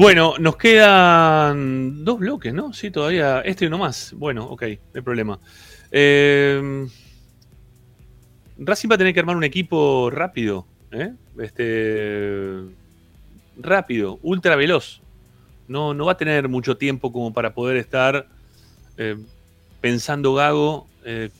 Bueno, 0.00 0.34
nos 0.38 0.56
quedan 0.56 2.04
dos 2.04 2.20
bloques, 2.20 2.54
¿no? 2.54 2.72
Sí, 2.72 2.88
todavía. 2.88 3.40
Este 3.40 3.64
y 3.64 3.66
uno 3.66 3.78
más. 3.78 4.14
Bueno, 4.16 4.44
ok, 4.44 4.62
no 4.62 4.68
hay 4.94 5.00
problema. 5.02 5.40
Eh, 5.90 6.86
Racing 8.58 8.88
va 8.88 8.94
a 8.94 8.98
tener 8.98 9.12
que 9.12 9.18
armar 9.18 9.36
un 9.36 9.42
equipo 9.42 10.08
rápido, 10.08 10.66
¿eh? 10.92 11.14
Este. 11.40 12.60
Rápido, 13.56 14.20
ultra 14.22 14.54
veloz. 14.54 15.00
No, 15.66 15.94
no 15.94 16.06
va 16.06 16.12
a 16.12 16.16
tener 16.16 16.48
mucho 16.48 16.76
tiempo 16.76 17.12
como 17.12 17.32
para 17.32 17.52
poder 17.52 17.76
estar 17.76 18.28
eh, 18.98 19.16
pensando 19.80 20.32
Gago 20.32 20.86
eh, 21.04 21.30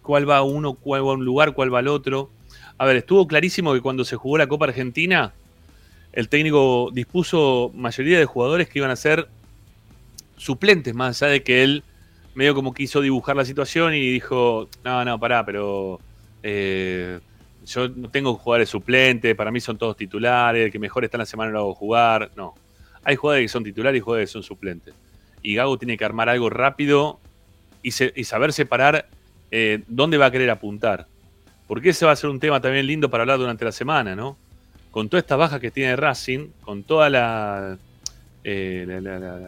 cuál 0.00 0.26
va 0.26 0.38
a 0.38 0.42
uno, 0.42 0.72
cuál 0.72 1.06
va 1.06 1.10
a 1.10 1.16
un 1.16 1.24
lugar, 1.26 1.52
cuál 1.52 1.72
va 1.72 1.80
al 1.80 1.88
otro. 1.88 2.30
A 2.78 2.86
ver, 2.86 2.96
estuvo 2.96 3.26
clarísimo 3.26 3.74
que 3.74 3.82
cuando 3.82 4.06
se 4.06 4.16
jugó 4.16 4.38
la 4.38 4.46
Copa 4.46 4.64
Argentina, 4.64 5.34
el 6.12 6.28
técnico 6.28 6.90
dispuso 6.92 7.70
mayoría 7.74 8.18
de 8.18 8.24
jugadores 8.24 8.68
que 8.68 8.78
iban 8.78 8.90
a 8.90 8.96
ser 8.96 9.28
suplentes, 10.36 10.94
más 10.94 11.22
allá 11.22 11.32
de 11.32 11.42
que 11.42 11.62
él 11.62 11.84
medio 12.34 12.54
como 12.54 12.72
quiso 12.72 13.00
dibujar 13.00 13.36
la 13.36 13.44
situación 13.44 13.94
y 13.94 14.00
dijo, 14.10 14.68
no, 14.84 15.04
no, 15.04 15.18
pará, 15.18 15.44
pero 15.44 16.00
eh, 16.42 17.20
yo 17.66 17.88
no 17.88 18.10
tengo 18.10 18.34
jugadores 18.34 18.68
suplentes, 18.68 19.34
para 19.34 19.50
mí 19.50 19.60
son 19.60 19.78
todos 19.78 19.96
titulares, 19.96 20.66
el 20.66 20.72
que 20.72 20.78
mejor 20.78 21.04
está 21.04 21.16
en 21.16 21.20
la 21.20 21.26
semana 21.26 21.50
lo 21.50 21.60
hago 21.60 21.74
jugar. 21.74 22.30
No, 22.36 22.54
hay 23.04 23.16
jugadores 23.16 23.44
que 23.44 23.52
son 23.52 23.64
titulares 23.64 23.98
y 23.98 24.00
jugadores 24.00 24.28
que 24.28 24.32
son 24.32 24.42
suplentes. 24.42 24.94
Y 25.42 25.54
Gago 25.54 25.78
tiene 25.78 25.96
que 25.96 26.04
armar 26.04 26.28
algo 26.28 26.50
rápido 26.50 27.20
y, 27.82 27.90
saber 27.90 28.52
separar 28.52 29.08
eh, 29.50 29.82
dónde 29.88 30.18
va 30.18 30.26
a 30.26 30.30
querer 30.30 30.50
apuntar. 30.50 31.06
Porque 31.66 31.90
ese 31.90 32.06
va 32.06 32.12
a 32.12 32.16
ser 32.16 32.30
un 32.30 32.40
tema 32.40 32.60
también 32.60 32.86
lindo 32.86 33.10
para 33.10 33.22
hablar 33.22 33.38
durante 33.38 33.64
la 33.64 33.72
semana, 33.72 34.14
¿no? 34.14 34.36
Con 34.92 35.08
todas 35.08 35.24
estas 35.24 35.38
bajas 35.38 35.58
que 35.58 35.72
tiene 35.72 35.96
Racing, 35.96 36.50
con 36.60 36.84
toda 36.84 37.10
la, 37.10 37.78
eh, 38.44 38.86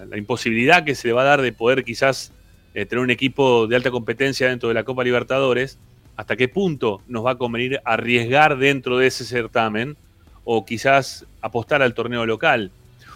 la, 0.09 0.17
imposibilidad 0.17 0.85
que 0.85 0.95
se 0.95 1.07
le 1.07 1.15
va 1.15 1.23
a 1.23 1.27
dar 1.27 1.43
de 1.43 1.53
poder 1.53 1.85
quizás 1.85 2.33
eh, 2.75 2.87
tener 2.87 3.05
un 3.05 3.11
equipo 3.11 3.67
de 3.67 3.77
alta 3.77 3.91
competencia 3.91 4.49
dentro 4.49 4.71
de 4.71 4.75
la 4.75 4.85
Copa 4.85 5.05
Libertadores, 5.05 5.79
hasta 6.17 6.35
qué 6.35 6.49
punto 6.49 7.03
nos 7.09 7.27
va 7.27 7.33
a 7.33 7.39
convenir 7.39 7.79
arriesgar 7.85 8.57
dentro 8.57 8.99
de 8.99 9.09
ese 9.09 9.25
certamen 9.25 9.97
o 10.45 10.65
quizás 10.65 11.27
apostar 11.41 11.83
al 11.83 11.93
torneo 11.93 12.25
local. 12.25 12.71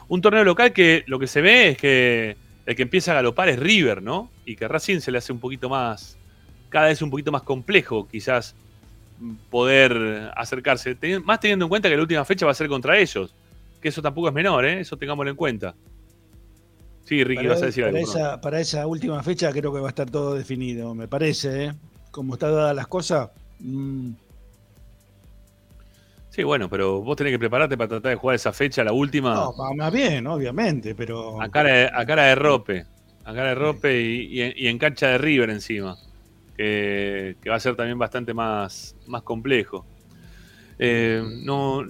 Un 0.08 0.20
torneo 0.20 0.44
local 0.44 0.72
que 0.74 1.04
lo 1.06 1.18
que 1.18 1.26
se 1.26 1.40
ve 1.40 1.70
es 1.70 1.78
que 1.78 2.36
el 2.66 2.76
que 2.76 2.82
empieza 2.82 3.12
a 3.12 3.14
galopar 3.14 3.48
es 3.48 3.58
River, 3.58 4.02
¿no? 4.02 4.30
Y 4.44 4.54
que 4.54 4.68
Racing 4.68 5.00
se 5.00 5.10
le 5.10 5.16
hace 5.16 5.32
un 5.32 5.40
poquito 5.40 5.70
más, 5.70 6.18
cada 6.68 6.88
vez 6.88 7.00
un 7.00 7.08
poquito 7.08 7.32
más 7.32 7.42
complejo 7.42 8.06
quizás 8.06 8.54
poder 9.50 10.30
acercarse, 10.36 10.96
más 11.24 11.40
teniendo 11.40 11.64
en 11.66 11.68
cuenta 11.68 11.88
que 11.88 11.96
la 11.96 12.02
última 12.02 12.24
fecha 12.24 12.46
va 12.46 12.52
a 12.52 12.54
ser 12.54 12.68
contra 12.68 12.98
ellos, 12.98 13.34
que 13.80 13.88
eso 13.88 14.02
tampoco 14.02 14.28
es 14.28 14.34
menor, 14.34 14.64
¿eh? 14.64 14.80
Eso 14.80 14.96
tengámoslo 14.96 15.30
en 15.30 15.36
cuenta. 15.36 15.74
Sí, 17.04 17.24
Ricky, 17.24 17.36
Para, 17.36 17.48
vas 17.48 17.62
a 17.62 17.66
decir 17.66 17.84
para 17.84 17.98
algo. 17.98 17.98
esa, 18.02 18.40
para 18.40 18.60
esa 18.60 18.86
última 18.86 19.22
fecha 19.22 19.52
creo 19.52 19.72
que 19.72 19.80
va 19.80 19.88
a 19.88 19.90
estar 19.90 20.10
todo 20.10 20.34
definido, 20.34 20.94
me 20.94 21.08
parece, 21.08 21.64
¿eh? 21.66 21.74
Como 22.10 22.34
están 22.34 22.52
dadas 22.52 22.76
las 22.76 22.86
cosas. 22.88 23.30
mm, 23.58 24.12
Sí, 26.30 26.42
bueno, 26.44 26.68
pero 26.70 27.02
vos 27.02 27.16
tenés 27.16 27.32
que 27.32 27.38
prepararte 27.38 27.76
para 27.76 27.88
tratar 27.88 28.10
de 28.10 28.16
jugar 28.16 28.36
esa 28.36 28.52
fecha, 28.52 28.84
la 28.84 28.92
última. 28.92 29.50
no, 29.56 29.74
más 29.76 29.92
bien, 29.92 30.26
obviamente, 30.26 30.94
pero. 30.94 31.40
A 31.40 31.48
cara, 31.50 31.70
de, 31.72 31.90
a 31.92 32.06
cara 32.06 32.24
de 32.26 32.34
rope. 32.34 32.86
A 33.24 33.34
cara 33.34 33.48
de 33.50 33.54
rope 33.54 34.00
y, 34.00 34.26
y 34.38 34.42
en, 34.42 34.52
y 34.56 34.66
en 34.68 34.78
cancha 34.78 35.08
de 35.08 35.18
River 35.18 35.50
encima. 35.50 35.96
Que, 36.58 37.36
que 37.40 37.48
va 37.48 37.54
a 37.56 37.60
ser 37.60 37.76
también 37.76 37.96
bastante 37.98 38.34
más, 38.34 38.96
más 39.06 39.22
complejo. 39.22 39.86
Eh, 40.76 41.22
no, 41.44 41.82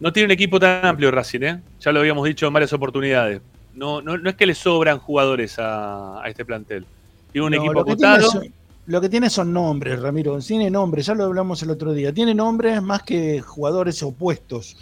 no 0.00 0.12
tiene 0.12 0.24
un 0.26 0.32
equipo 0.32 0.58
tan 0.58 0.84
amplio 0.84 1.12
Racing, 1.12 1.42
¿eh? 1.42 1.62
Ya 1.80 1.92
lo 1.92 2.00
habíamos 2.00 2.26
dicho 2.26 2.46
en 2.46 2.52
varias 2.52 2.72
oportunidades. 2.72 3.40
No, 3.72 4.02
no, 4.02 4.18
no 4.18 4.28
es 4.28 4.34
que 4.34 4.46
le 4.46 4.54
sobran 4.54 4.98
jugadores 4.98 5.58
a, 5.60 6.20
a 6.20 6.28
este 6.28 6.44
plantel. 6.44 6.84
Tiene 7.30 7.46
un 7.46 7.52
No, 7.52 7.62
equipo 7.64 7.80
acotado. 7.80 8.42
Lo 8.86 9.00
que 9.00 9.08
tiene 9.08 9.30
son 9.30 9.52
nombres, 9.52 10.00
Ramiro. 10.00 10.38
Tiene 10.40 10.70
nombres, 10.70 11.06
ya 11.06 11.14
lo 11.14 11.24
hablamos 11.24 11.62
el 11.62 11.70
otro 11.70 11.92
día. 11.92 12.12
Tiene 12.12 12.34
nombres 12.34 12.82
más 12.82 13.04
que 13.04 13.40
jugadores 13.40 14.02
opuestos. 14.02 14.76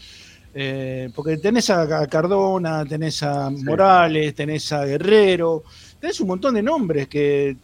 Eh, 0.54 1.10
porque 1.14 1.36
tenés 1.36 1.68
a 1.68 1.82
a 1.82 2.06
Cardona, 2.06 2.84
tenés 2.86 3.22
a 3.22 3.50
Morales, 3.50 4.34
tenés 4.34 4.72
a 4.72 4.84
Guerrero, 4.84 5.64
tenés 6.00 6.20
un 6.20 6.28
montón 6.28 6.54
de 6.54 6.62
nombres 6.62 7.08
que, 7.08 7.56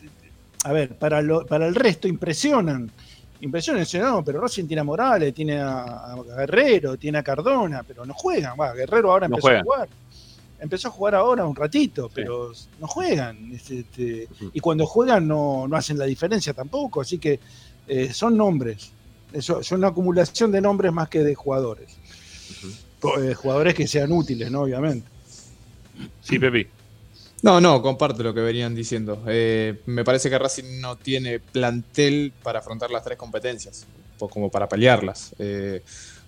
a 0.65 0.73
ver, 0.73 0.97
para, 0.99 1.23
lo- 1.23 1.47
para 1.47 1.67
el 1.67 1.75
resto 1.75 2.07
impresionan. 2.09 2.91
Impresionan, 3.43 3.87
no, 4.03 4.23
pero 4.23 4.41
Racing 4.41 4.67
tiene 4.67 4.83
a 4.83 4.85
Morales, 4.85 5.33
tiene 5.33 5.59
a, 5.59 6.13
a 6.13 6.23
Guerrero, 6.37 6.99
tiene 6.99 7.19
a 7.19 7.23
Cardona, 7.23 7.83
pero 7.83 8.05
no 8.05 8.13
juegan. 8.13 8.55
Va, 8.61 8.75
Guerrero 8.75 9.13
ahora 9.13 9.29
No 9.29 9.37
empezó 9.37 9.47
juegan. 9.49 9.61
a 9.61 9.65
jugar. 9.65 9.89
Empezó 10.61 10.89
a 10.89 10.91
jugar 10.91 11.15
ahora 11.15 11.47
un 11.47 11.57
ratito, 11.57 12.11
pero 12.15 12.53
no 12.79 12.87
juegan. 12.87 13.51
Este, 13.53 14.29
y 14.53 14.61
cuando 14.61 14.85
juegan 14.85 15.27
no, 15.27 15.67
no 15.67 15.75
hacen 15.77 15.97
la 15.99 16.05
diferencia 16.05 16.53
tampoco. 16.53 17.01
Así 17.01 17.17
que 17.19 17.41
eh, 17.89 18.13
son 18.13 18.37
nombres. 18.37 18.93
Eso, 19.33 19.61
es 19.61 19.73
una 19.73 19.89
acumulación 19.89 20.53
de 20.53 20.61
nombres 20.61 20.93
más 20.93 21.09
que 21.09 21.21
de 21.25 21.35
jugadores. 21.35 21.97
Eh, 23.23 23.33
jugadores 23.35 23.75
que 23.75 23.87
sean 23.87 24.13
útiles, 24.13 24.51
¿no? 24.51 24.61
Obviamente. 24.63 25.09
Sí, 26.21 26.39
Pepi. 26.39 26.67
No, 27.43 27.59
no, 27.61 27.81
comparto 27.81 28.23
lo 28.23 28.35
que 28.35 28.41
venían 28.41 28.75
diciendo. 28.75 29.23
Eh, 29.27 29.83
me 29.87 30.05
parece 30.05 30.29
que 30.29 30.39
Racing 30.39 30.81
no 30.81 30.97
tiene 30.97 31.39
plantel 31.39 32.35
para 32.43 32.59
afrontar 32.59 32.91
las 32.91 33.03
tres 33.03 33.17
competencias, 33.17 33.87
como 34.19 34.51
para 34.51 34.69
pelearlas. 34.69 35.35
Eh, 35.39 35.83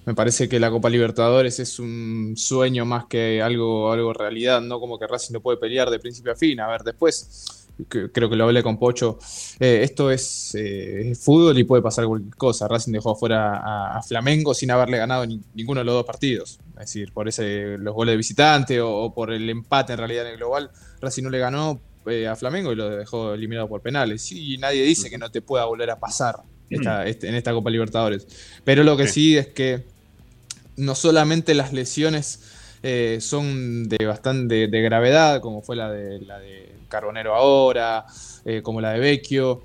me 0.06 0.14
parece 0.14 0.48
que 0.48 0.59
la 0.59 0.70
Copa 0.70 0.89
Libertadores 0.89 1.60
es 1.60 1.78
un 1.78 2.32
sueño 2.36 2.86
más 2.86 3.06
que 3.06 3.43
algo, 3.43 3.93
algo 3.93 4.12
realidad, 4.14 4.62
no 4.62 4.80
como 4.80 4.98
que 4.98 5.06
Racing 5.06 5.34
lo 5.34 5.40
puede 5.40 5.59
pelear 5.59 5.90
de 5.90 5.98
principio 5.98 6.32
a 6.32 6.34
fin. 6.34 6.59
A 6.60 6.68
ver, 6.68 6.82
después, 6.82 7.68
creo 7.89 8.30
que 8.30 8.36
lo 8.36 8.44
hablé 8.44 8.62
con 8.62 8.78
Pocho, 8.78 9.18
eh, 9.60 9.80
esto 9.82 10.10
es, 10.10 10.55
eh, 10.55 11.10
es 11.10 11.22
fútbol 11.22 11.59
y 11.59 11.64
puede 11.64 11.82
pasar 11.82 12.06
cualquier 12.06 12.34
cosa. 12.36 12.66
Racing 12.68 12.93
dejó 12.93 13.10
afuera 13.10 13.97
a, 13.97 14.02
Flamengo 14.02 14.55
sin 14.55 14.70
haberle 14.70 14.98
ganado 14.98 15.26
ni- 15.26 15.40
ninguno 15.55 15.80
de 15.80 15.84
los 15.84 15.94
dos 15.94 16.06
partidos. 16.06 16.59
Es 16.74 16.86
decir, 16.86 17.12
por 17.12 17.28
ese, 17.28 17.76
los 17.78 17.94
goles 17.94 18.12
de 18.14 18.16
visitante 18.16 18.80
o, 18.80 18.90
o 18.90 19.14
por 19.14 19.32
el 19.32 19.48
empate 19.50 19.92
en 19.92 19.98
realidad 19.98 20.26
en 20.26 20.32
el 20.32 20.36
global, 20.38 20.70
Racing 21.00 21.22
no 21.24 21.30
le 21.30 21.38
ganó 21.38 21.80
eh, 22.06 22.26
a 22.26 22.34
Flamengo 22.34 22.72
y 22.72 22.76
lo 22.76 22.88
dejó 22.90 23.34
eliminado 23.34 23.68
por 23.68 23.80
penales. 23.82 24.32
Y 24.32 24.58
nadie 24.58 24.82
dice 24.82 25.08
que 25.10 25.18
no 25.18 25.30
te 25.30 25.42
pueda 25.42 25.64
volver 25.66 25.90
a 25.90 26.00
pasar 26.00 26.36
esta- 26.70 27.06
este- 27.06 27.28
en 27.28 27.34
esta 27.34 27.52
Copa 27.52 27.70
Libertadores. 27.70 28.26
Pero 28.64 28.82
lo 28.84 28.96
que 28.96 29.06
sí 29.12 29.36
es 29.36 29.48
que 29.48 29.84
no 30.76 30.94
solamente 30.94 31.54
las 31.54 31.72
lesiones 31.72 32.40
eh, 32.82 33.18
son 33.20 33.88
de 33.88 34.04
bastante 34.06 34.66
de 34.66 34.82
gravedad, 34.82 35.40
como 35.40 35.62
fue 35.62 35.76
la 35.76 35.92
de, 35.92 36.18
la 36.20 36.38
de 36.40 36.72
Carbonero 36.88 37.34
ahora, 37.34 38.06
eh, 38.44 38.60
como 38.62 38.80
la 38.80 38.90
de 38.92 38.98
Vecchio, 38.98 39.62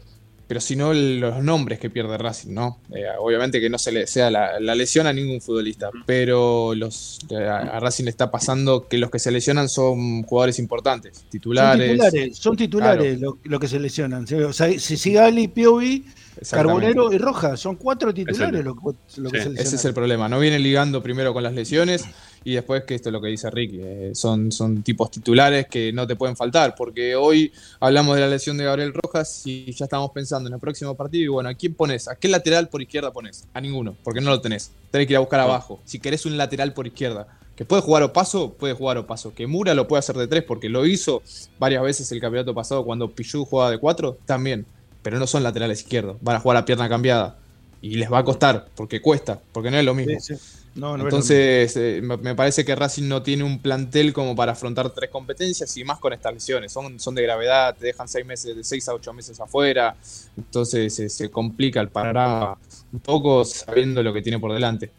pero 0.47 0.61
sino 0.61 0.93
los 0.93 1.43
nombres 1.43 1.79
que 1.79 1.89
pierde 1.89 2.17
Racing, 2.17 2.53
¿no? 2.53 2.79
Eh, 2.95 3.03
obviamente 3.19 3.59
que 3.59 3.69
no 3.69 3.77
se 3.77 3.91
le 3.91 4.07
sea 4.07 4.31
la, 4.31 4.59
la 4.59 4.75
lesión 4.75 5.05
a 5.05 5.13
ningún 5.13 5.41
futbolista, 5.41 5.89
pero 6.05 6.73
los, 6.73 7.19
a, 7.31 7.57
a 7.57 7.79
Racing 7.79 8.05
le 8.05 8.09
está 8.09 8.31
pasando 8.31 8.87
que 8.87 8.97
los 8.97 9.11
que 9.11 9.19
se 9.19 9.29
lesionan 9.31 9.67
son 9.69 10.23
jugadores 10.23 10.59
importantes, 10.59 11.17
Son 11.17 11.29
titulares. 11.29 11.91
titulares, 11.91 12.37
son 12.37 12.55
titulares 12.55 13.19
lo, 13.19 13.39
lo 13.43 13.59
que 13.59 13.67
se 13.67 13.79
lesionan. 13.79 14.25
O 14.45 14.53
sea, 14.53 14.67
si 14.79 14.97
Sigali, 14.97 15.47
Piovi. 15.47 16.05
Carbonero 16.51 17.11
y 17.11 17.17
Rojas, 17.17 17.59
son 17.59 17.77
cuatro 17.77 18.13
titulares 18.13 18.63
lo, 18.63 18.75
lo 18.75 18.93
que 18.93 18.95
se 19.07 19.21
lesionan. 19.21 19.57
Ese 19.57 19.75
es 19.75 19.85
el 19.85 19.93
problema. 19.95 20.29
No 20.29 20.39
viene 20.39 20.59
ligando 20.59 21.01
primero 21.01 21.33
con 21.33 21.41
las 21.41 21.53
lesiones 21.53 22.05
y 22.47 22.53
después 22.53 22.85
que 22.85 22.95
esto 22.95 23.09
es 23.09 23.13
lo 23.13 23.19
que 23.19 23.27
dice 23.27 23.49
Ricky. 23.51 23.81
eh, 23.81 24.11
son, 24.13 24.53
son 24.53 24.81
tipos 24.81 25.11
titulares 25.11 25.67
que 25.67 25.91
no 25.91 26.07
te 26.07 26.15
pueden 26.15 26.37
faltar. 26.37 26.75
Porque 26.75 27.13
hoy 27.13 27.51
hablamos 27.81 28.15
de 28.15 28.21
la 28.21 28.29
lesión 28.29 28.55
de 28.55 28.63
Gabriel 28.63 28.93
Rojas 28.93 29.41
y 29.43 29.69
ya 29.73 29.83
estamos 29.83 30.11
pensando 30.11 30.47
en 30.47 30.53
el 30.53 30.59
próximo 30.61 30.95
partido. 30.95 31.25
Y 31.25 31.27
bueno, 31.27 31.49
¿a 31.49 31.55
quién 31.55 31.73
pones? 31.73 32.07
¿A 32.07 32.15
qué 32.15 32.29
lateral 32.29 32.69
por 32.69 32.81
izquierda 32.81 33.11
pones? 33.11 33.45
A 33.53 33.59
ninguno, 33.59 33.97
porque 34.01 34.21
no 34.21 34.29
lo 34.29 34.39
tenés. 34.39 34.71
Tenés 34.91 35.07
que 35.07 35.13
ir 35.13 35.17
a 35.17 35.19
buscar 35.19 35.41
abajo. 35.41 35.81
Si 35.83 35.99
querés 35.99 36.25
un 36.25 36.37
lateral 36.37 36.73
por 36.73 36.87
izquierda. 36.87 37.27
Que 37.57 37.65
puede 37.65 37.81
jugar 37.81 38.03
o 38.03 38.13
paso, 38.13 38.53
puede 38.53 38.73
jugar 38.73 38.97
o 38.97 39.05
paso. 39.05 39.33
Que 39.35 39.45
Mura 39.45 39.73
lo 39.73 39.89
puede 39.89 39.99
hacer 39.99 40.15
de 40.15 40.27
tres, 40.27 40.43
porque 40.43 40.69
lo 40.69 40.85
hizo 40.85 41.23
varias 41.59 41.83
veces 41.83 42.09
el 42.13 42.21
campeonato 42.21 42.53
pasado 42.53 42.85
cuando 42.85 43.11
Pichu 43.11 43.43
jugaba 43.43 43.71
de 43.71 43.77
cuatro, 43.77 44.19
también. 44.25 44.65
Pero 45.01 45.19
no 45.19 45.27
son 45.27 45.43
laterales 45.43 45.81
izquierdos. 45.81 46.15
Van 46.21 46.37
a 46.37 46.39
jugar 46.39 46.55
a 46.55 46.63
pierna 46.63 46.87
cambiada. 46.87 47.39
Y 47.81 47.95
les 47.95 48.09
va 48.09 48.19
a 48.19 48.23
costar, 48.23 48.69
porque 48.73 49.01
cuesta, 49.01 49.41
porque 49.51 49.69
no 49.69 49.77
es 49.77 49.83
lo 49.83 49.93
mismo. 49.93 50.17
Sí, 50.21 50.37
sí. 50.37 50.41
No, 50.77 50.95
Entonces, 50.95 51.75
eh, 51.75 52.01
me 52.01 52.35
parece 52.35 52.63
que 52.63 52.75
Racing 52.75 53.07
no 53.07 53.23
tiene 53.23 53.43
un 53.43 53.59
plantel 53.59 54.13
como 54.13 54.35
para 54.35 54.51
afrontar 54.51 54.91
tres 54.91 55.09
competencias 55.09 55.75
y 55.75 55.83
más 55.83 55.97
con 55.97 56.13
estas 56.13 56.33
lesiones. 56.33 56.71
Son, 56.71 56.99
son 56.99 57.15
de 57.15 57.23
gravedad, 57.23 57.75
te 57.75 57.87
dejan 57.87 58.07
seis 58.07 58.25
meses, 58.25 58.55
de 58.55 58.63
seis 58.63 58.87
a 58.87 58.93
ocho 58.93 59.11
meses 59.11 59.39
afuera. 59.39 59.95
Entonces 60.37 60.93
se, 60.93 61.09
se 61.09 61.31
complica 61.31 61.81
el 61.81 61.89
panorama 61.89 62.57
un 62.93 62.99
poco 62.99 63.43
sabiendo 63.43 64.03
lo 64.03 64.13
que 64.13 64.21
tiene 64.21 64.37
por 64.37 64.53
delante. 64.53 64.91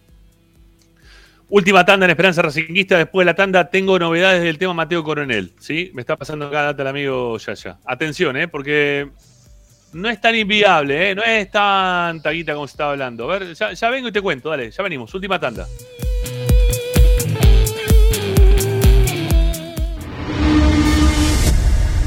Última 1.50 1.84
tanda 1.84 2.04
en 2.04 2.10
Esperanza 2.10 2.42
Racinguista. 2.42 2.98
Después 2.98 3.24
de 3.24 3.30
la 3.30 3.36
tanda 3.36 3.70
tengo 3.70 3.98
novedades 3.98 4.42
del 4.42 4.58
tema 4.58 4.74
Mateo 4.74 5.02
Coronel. 5.02 5.52
¿sí? 5.58 5.90
Me 5.94 6.02
está 6.02 6.16
pasando 6.16 6.48
acá 6.48 6.62
data 6.62 6.82
el 6.82 6.88
amigo 6.88 7.38
Yaya. 7.38 7.78
Atención, 7.86 8.36
¿eh? 8.36 8.48
porque 8.48 9.08
no 9.92 10.08
es 10.08 10.20
tan 10.20 10.34
inviable, 10.34 11.10
¿eh? 11.10 11.14
no 11.14 11.22
es 11.22 11.50
tan 11.50 12.20
taguita 12.22 12.54
como 12.54 12.66
se 12.66 12.72
estaba 12.72 12.92
hablando. 12.92 13.30
A 13.30 13.38
ver, 13.38 13.54
ya, 13.54 13.72
ya 13.72 13.90
vengo 13.90 14.08
y 14.08 14.12
te 14.12 14.20
cuento, 14.20 14.50
dale, 14.50 14.70
ya 14.70 14.82
venimos. 14.82 15.12
Última 15.14 15.38
tanda. 15.38 15.66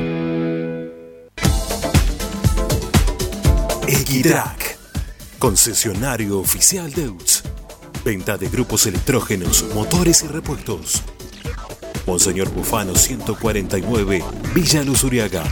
Equitrack, 3.88 4.78
concesionario 5.40 6.38
oficial 6.38 6.92
Deutz. 6.92 7.42
Venta 8.04 8.38
de 8.38 8.48
grupos 8.48 8.86
electrógenos, 8.86 9.64
motores 9.74 10.22
y 10.22 10.28
repuestos. 10.28 11.02
Monseñor 12.06 12.50
Bufano 12.50 12.94
149, 12.94 14.22
Villa 14.54 14.84
Luz 14.84 15.02
Uriaga. 15.02 15.42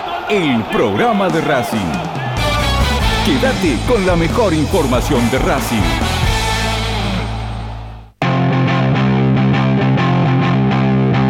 el 0.31 0.63
programa 0.71 1.27
de 1.27 1.41
Racing. 1.41 1.91
Quédate 3.25 3.77
con 3.85 4.05
la 4.05 4.15
mejor 4.15 4.53
información 4.53 5.29
de 5.29 5.37
Racing. 5.39 5.81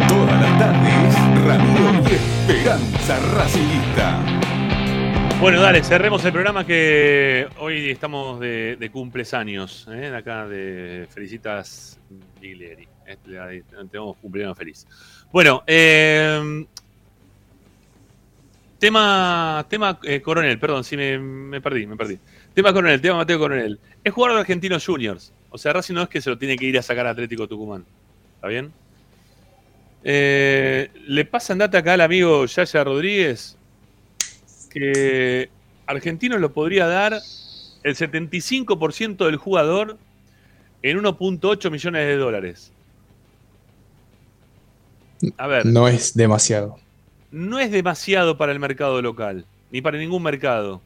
Todas 0.06 0.40
las 0.40 0.56
tardes, 0.56 1.44
Ramiro 1.44 2.08
y 2.08 2.14
Esperanza 2.14 3.18
Racingista. 3.34 4.20
Bueno, 5.40 5.60
dale, 5.60 5.82
cerremos 5.82 6.24
el 6.24 6.30
programa 6.30 6.64
que 6.64 7.48
hoy 7.58 7.90
estamos 7.90 8.38
de, 8.38 8.76
de 8.76 8.90
cumpleaños. 8.92 9.88
¿eh? 9.90 10.14
Acá 10.16 10.46
de 10.46 11.08
Felicitas 11.10 11.98
Biglieri. 12.40 12.86
Este, 13.04 13.40
ahí 13.40 13.62
tenemos 13.90 14.16
cumpleaños 14.18 14.56
feliz. 14.56 14.86
Bueno, 15.32 15.64
eh, 15.66 16.64
tema, 18.82 19.64
tema 19.68 20.00
eh, 20.02 20.20
Coronel, 20.20 20.58
perdón, 20.58 20.82
sí 20.82 20.96
me, 20.96 21.16
me 21.16 21.60
perdí, 21.60 21.86
me 21.86 21.96
perdí. 21.96 22.18
Tema 22.52 22.72
Coronel, 22.72 23.00
tema 23.00 23.18
Mateo 23.18 23.38
Coronel. 23.38 23.78
Es 24.02 24.12
jugador 24.12 24.34
de 24.34 24.40
Argentinos 24.40 24.84
Juniors. 24.84 25.32
O 25.50 25.56
sea, 25.56 25.72
Racing 25.72 25.94
no 25.94 26.02
es 26.02 26.08
que 26.08 26.20
se 26.20 26.28
lo 26.28 26.36
tiene 26.36 26.56
que 26.56 26.64
ir 26.64 26.76
a 26.76 26.82
sacar 26.82 27.06
a 27.06 27.10
Atlético 27.10 27.46
Tucumán. 27.46 27.84
¿Está 28.34 28.48
bien? 28.48 28.72
Eh, 30.02 30.90
le 31.06 31.24
pasan 31.24 31.58
data 31.58 31.78
acá 31.78 31.92
al 31.92 32.00
amigo 32.00 32.44
Yaya 32.44 32.82
Rodríguez 32.82 33.56
que 34.68 35.48
Argentino 35.86 36.36
lo 36.38 36.52
podría 36.52 36.88
dar 36.88 37.12
el 37.84 37.94
75% 37.94 39.26
del 39.26 39.36
jugador 39.36 39.96
en 40.82 40.98
1.8 40.98 41.70
millones 41.70 42.04
de 42.04 42.16
dólares. 42.16 42.72
A 45.36 45.46
ver, 45.46 45.66
No 45.66 45.86
es 45.86 46.14
demasiado. 46.16 46.80
No 47.32 47.58
es 47.58 47.70
demasiado 47.70 48.36
para 48.36 48.52
el 48.52 48.60
mercado 48.60 49.02
local, 49.02 49.46
ni 49.70 49.80
para 49.80 49.98
ningún 49.98 50.22
mercado. 50.22 50.80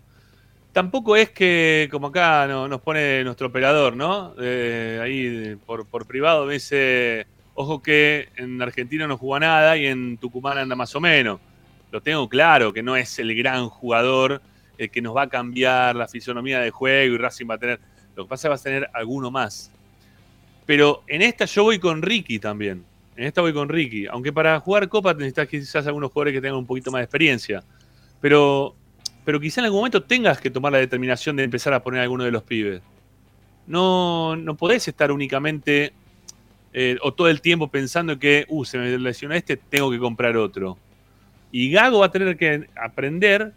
Tampoco 0.73 1.17
es 1.17 1.31
que, 1.31 1.89
como 1.91 2.09
acá 2.09 2.47
no- 2.47 2.69
nos 2.69 2.81
pone 2.81 3.25
nuestro 3.25 3.49
operador, 3.49 3.97
¿no? 3.97 4.35
Eh, 4.41 5.01
ahí 5.03 5.57
por, 5.67 6.07
privado 6.07 6.47
me 6.47 6.55
dice, 6.55 7.27
ojo 7.55 7.83
que 7.83 8.29
en 8.37 8.61
Argentina 8.63 9.07
no 9.07 9.17
juega 9.19 9.41
nada 9.47 9.77
y 9.77 9.87
en 9.87 10.19
Tucumán 10.19 10.59
anda 10.59 10.77
más 10.77 10.95
o 10.95 11.01
menos. 11.01 11.41
Lo 11.91 12.01
tengo 12.01 12.29
claro, 12.29 12.73
que 12.73 12.83
no 12.83 12.95
es 12.97 13.19
el 13.19 13.35
gran 13.35 13.69
jugador 13.69 14.41
el 14.79 14.91
que 14.91 15.01
nos 15.01 15.17
va 15.17 15.23
a 15.23 15.29
cambiar 15.29 15.97
la 15.97 16.07
fisonomía 16.07 16.61
de 16.61 16.71
juego 16.71 17.15
y 17.15 17.19
Racing 17.19 17.47
va 17.49 17.55
a 17.55 17.59
tener... 17.59 17.81
Lo 18.15 18.25
que 18.25 18.29
pasa 18.29 18.41
es 18.41 18.43
que 18.43 18.49
va 18.51 18.55
a 18.55 18.59
tener 18.59 18.91
alguno 18.93 19.31
más. 19.31 19.71
Pero 20.67 21.03
en 21.07 21.23
esta 21.23 21.47
yo 21.47 21.65
voy 21.65 21.79
con 21.79 22.03
Ricky 22.03 22.39
también. 22.39 22.85
En 23.17 23.25
esta 23.25 23.41
voy 23.41 23.53
con 23.53 23.69
Ricky. 23.69 24.07
Aunque 24.07 24.33
para 24.33 24.59
jugar 24.61 24.89
Copa 24.89 25.15
necesitas 25.15 25.49
quizás 25.49 25.87
algunos 25.87 26.13
jugadores 26.13 26.35
que 26.35 26.41
tengan 26.41 26.59
un 26.59 26.67
poquito 26.67 26.91
más 26.91 27.01
de 27.01 27.05
experiencia. 27.05 27.65
Pero, 28.21 28.75
pero 29.25 29.41
quizá 29.41 29.61
en 29.61 29.67
algún 29.67 29.81
momento 29.81 30.03
tengas 30.03 30.41
que 30.41 30.51
tomar 30.51 30.73
la 30.73 30.79
determinación 30.79 31.37
de 31.37 31.45
empezar 31.45 31.73
a 31.73 31.83
poner 31.83 32.01
a 32.01 32.03
alguno 32.05 32.25
de 32.25 32.31
los 32.31 32.43
pibes. 32.43 32.83
No, 33.67 34.37
no 34.37 34.55
podés 34.55 34.87
estar 34.87 35.11
únicamente 35.11 35.93
eh, 36.73 36.99
o 37.03 37.13
todo 37.15 37.29
el 37.29 37.41
tiempo 37.41 37.69
pensando 37.69 38.19
que, 38.19 38.45
uh, 38.49 38.65
se 38.65 38.79
me 38.79 38.99
lesionó 38.99 39.35
este, 39.35 39.57
tengo 39.57 39.91
que 39.91 39.99
comprar 39.99 40.37
otro. 40.37 40.77
Y 41.51 41.71
Gago 41.71 42.01
va 42.01 42.07
a 42.07 42.11
tener 42.11 42.37
que 42.37 42.69
aprender 42.77 43.55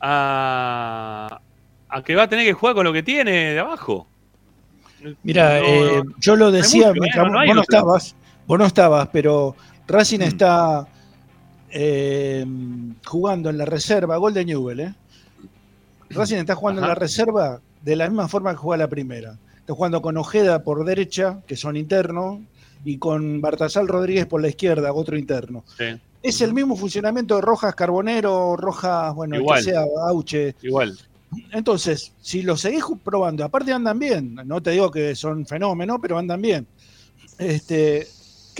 a, 0.00 1.40
a 1.88 2.02
que 2.02 2.14
va 2.14 2.24
a 2.24 2.28
tener 2.28 2.44
que 2.46 2.52
jugar 2.52 2.74
con 2.74 2.84
lo 2.84 2.92
que 2.92 3.02
tiene 3.02 3.54
de 3.54 3.58
abajo. 3.58 4.06
Mira, 5.22 5.60
No, 5.60 5.66
eh, 5.66 6.02
yo 6.18 6.36
lo 6.36 6.50
decía 6.50 6.88
mucho, 6.88 7.00
mientras 7.00 7.26
¿eh? 7.26 7.30
No 7.30 7.46
vos 7.46 7.54
no 7.54 7.62
estabas, 7.62 8.16
vos 8.48 8.58
no 8.58 8.64
estabas, 8.66 9.08
pero 9.12 9.54
Racing 9.86 10.18
Mm. 10.18 10.22
está 10.22 10.88
eh, 11.70 12.44
jugando 13.06 13.50
en 13.50 13.58
la 13.58 13.64
reserva, 13.66 14.16
gol 14.16 14.32
de 14.34 14.44
Newell, 14.44 14.80
¿eh? 14.80 14.94
Racing 16.10 16.36
está 16.36 16.54
jugando 16.54 16.80
en 16.82 16.88
la 16.88 16.94
reserva 16.94 17.60
de 17.82 17.94
la 17.96 18.08
misma 18.08 18.26
forma 18.28 18.50
que 18.52 18.56
juega 18.56 18.84
la 18.84 18.88
primera. 18.88 19.36
Está 19.58 19.74
jugando 19.74 20.00
con 20.00 20.16
Ojeda 20.16 20.62
por 20.62 20.84
derecha, 20.84 21.40
que 21.46 21.56
son 21.56 21.76
internos, 21.76 22.40
y 22.84 22.96
con 22.96 23.40
Bartasal 23.42 23.86
Rodríguez 23.86 24.24
por 24.26 24.40
la 24.40 24.48
izquierda, 24.48 24.92
otro 24.94 25.18
interno. 25.18 25.64
Sí, 25.76 25.84
Es 26.22 26.40
el 26.40 26.54
mismo 26.54 26.74
funcionamiento 26.76 27.34
de 27.36 27.42
Rojas 27.42 27.74
Carbonero, 27.74 28.56
Rojas, 28.56 29.14
bueno, 29.14 29.36
el 29.36 29.42
Igual. 29.42 29.58
que 29.58 29.70
sea, 29.70 29.84
Auche. 30.08 30.54
igual. 30.62 30.98
Entonces, 31.52 32.12
si 32.22 32.40
los 32.42 32.62
seguís 32.62 32.84
probando, 33.04 33.44
aparte 33.44 33.72
andan 33.72 33.98
bien, 33.98 34.34
no 34.46 34.62
te 34.62 34.70
digo 34.70 34.90
que 34.90 35.14
son 35.14 35.44
fenómenos, 35.44 35.98
pero 36.00 36.16
andan 36.16 36.40
bien. 36.40 36.66
Este, 37.38 38.08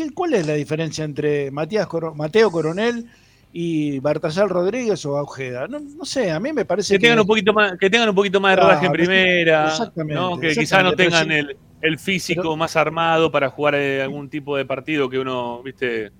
¿qué, 0.06 0.10
¿Cuál 0.14 0.34
es 0.34 0.46
la 0.46 0.54
diferencia 0.54 1.04
entre 1.04 1.50
Matías 1.50 1.86
Coro- 1.86 2.14
Mateo 2.14 2.50
Coronel 2.50 3.06
y 3.52 3.98
Bartasal 4.00 4.48
Rodríguez 4.48 5.04
o 5.06 5.14
Ojeda? 5.14 5.66
No, 5.68 5.80
no 5.80 6.04
sé, 6.04 6.30
a 6.30 6.38
mí 6.38 6.52
me 6.52 6.64
parece 6.64 6.94
Que 6.94 6.98
tengan 7.00 7.20
un 7.20 7.26
poquito 7.26 7.52
más, 7.52 7.76
que 7.78 7.90
tengan 7.90 8.08
un 8.08 8.14
poquito 8.14 8.40
más 8.40 8.56
de 8.56 8.62
rodaje 8.62 8.86
en 8.86 8.92
primera, 8.92 9.68
Exactamente, 9.68 10.14
¿no? 10.20 10.38
que 10.38 10.54
quizás 10.54 10.84
no 10.84 10.92
tengan 10.94 11.30
el, 11.32 11.56
el 11.82 11.98
físico 11.98 12.42
pero- 12.42 12.56
más 12.56 12.76
armado 12.76 13.30
para 13.30 13.50
jugar 13.50 13.74
eh, 13.74 14.02
algún 14.02 14.28
tipo 14.28 14.56
de 14.56 14.64
partido 14.64 15.08
que 15.10 15.18
uno, 15.18 15.62
viste. 15.62 16.12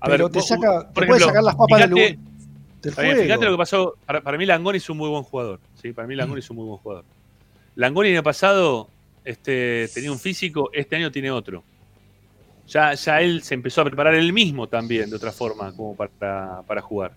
A 0.00 0.06
Pero 0.06 0.24
ver, 0.24 0.32
te 0.32 0.40
saca- 0.42 0.90
por 0.92 1.04
te 1.04 1.06
puede 1.08 1.20
sacar 1.20 1.42
las 1.44 1.54
papas 1.54 1.78
del 1.80 1.92
fíjate- 1.92 2.18
bien, 3.02 3.16
fíjate 3.22 3.44
lo 3.44 3.52
que 3.52 3.56
pasó. 3.58 3.94
Para, 4.04 4.20
para 4.20 4.36
mí 4.36 4.44
Langoni 4.46 4.78
es 4.78 4.90
un 4.90 4.96
muy 4.96 5.08
buen 5.08 5.22
jugador. 5.22 5.60
¿sí? 5.80 5.92
Para 5.92 6.08
mí 6.08 6.16
Langoni 6.16 6.40
es 6.40 6.50
un 6.50 6.56
muy 6.56 6.66
buen 6.66 6.78
jugador. 6.78 7.04
Langoni 7.76 8.08
en 8.10 8.16
el 8.16 8.22
pasado 8.24 8.88
este, 9.24 9.88
tenía 9.94 10.10
un 10.10 10.18
físico, 10.18 10.70
este 10.72 10.96
año 10.96 11.12
tiene 11.12 11.30
otro. 11.30 11.62
Ya, 12.72 12.94
ya 12.94 13.20
él 13.20 13.42
se 13.42 13.54
empezó 13.54 13.82
a 13.82 13.84
preparar 13.84 14.14
él 14.14 14.32
mismo 14.32 14.66
también, 14.66 15.10
de 15.10 15.16
otra 15.16 15.30
forma, 15.32 15.72
como 15.72 15.94
para, 15.94 16.62
para 16.66 16.80
jugar. 16.80 17.12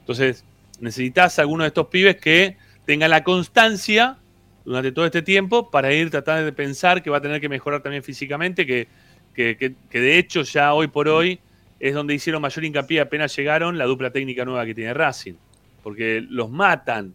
Entonces, 0.00 0.44
necesitas 0.80 1.38
alguno 1.38 1.64
de 1.64 1.68
estos 1.68 1.86
pibes 1.86 2.16
que 2.16 2.56
tenga 2.84 3.08
la 3.08 3.24
constancia 3.24 4.18
durante 4.64 4.92
todo 4.92 5.06
este 5.06 5.22
tiempo 5.22 5.70
para 5.70 5.92
ir 5.92 6.10
tratando 6.10 6.44
de 6.44 6.52
pensar 6.52 7.02
que 7.02 7.08
va 7.10 7.18
a 7.18 7.20
tener 7.22 7.40
que 7.40 7.48
mejorar 7.48 7.82
también 7.82 8.02
físicamente, 8.02 8.66
que, 8.66 8.86
que, 9.34 9.56
que- 9.56 9.74
que 9.88 10.00
de 10.00 10.18
hecho 10.18 10.42
ya 10.42 10.74
hoy 10.74 10.88
por 10.88 11.08
hoy 11.08 11.40
es 11.80 11.94
donde 11.94 12.14
hicieron 12.14 12.42
mayor 12.42 12.64
hincapié 12.64 13.00
apenas 13.00 13.34
llegaron 13.34 13.78
la 13.78 13.86
dupla 13.86 14.10
técnica 14.10 14.44
nueva 14.44 14.66
que 14.66 14.74
tiene 14.74 14.92
Racing. 14.92 15.34
Porque 15.82 16.22
los 16.28 16.50
matan, 16.50 17.14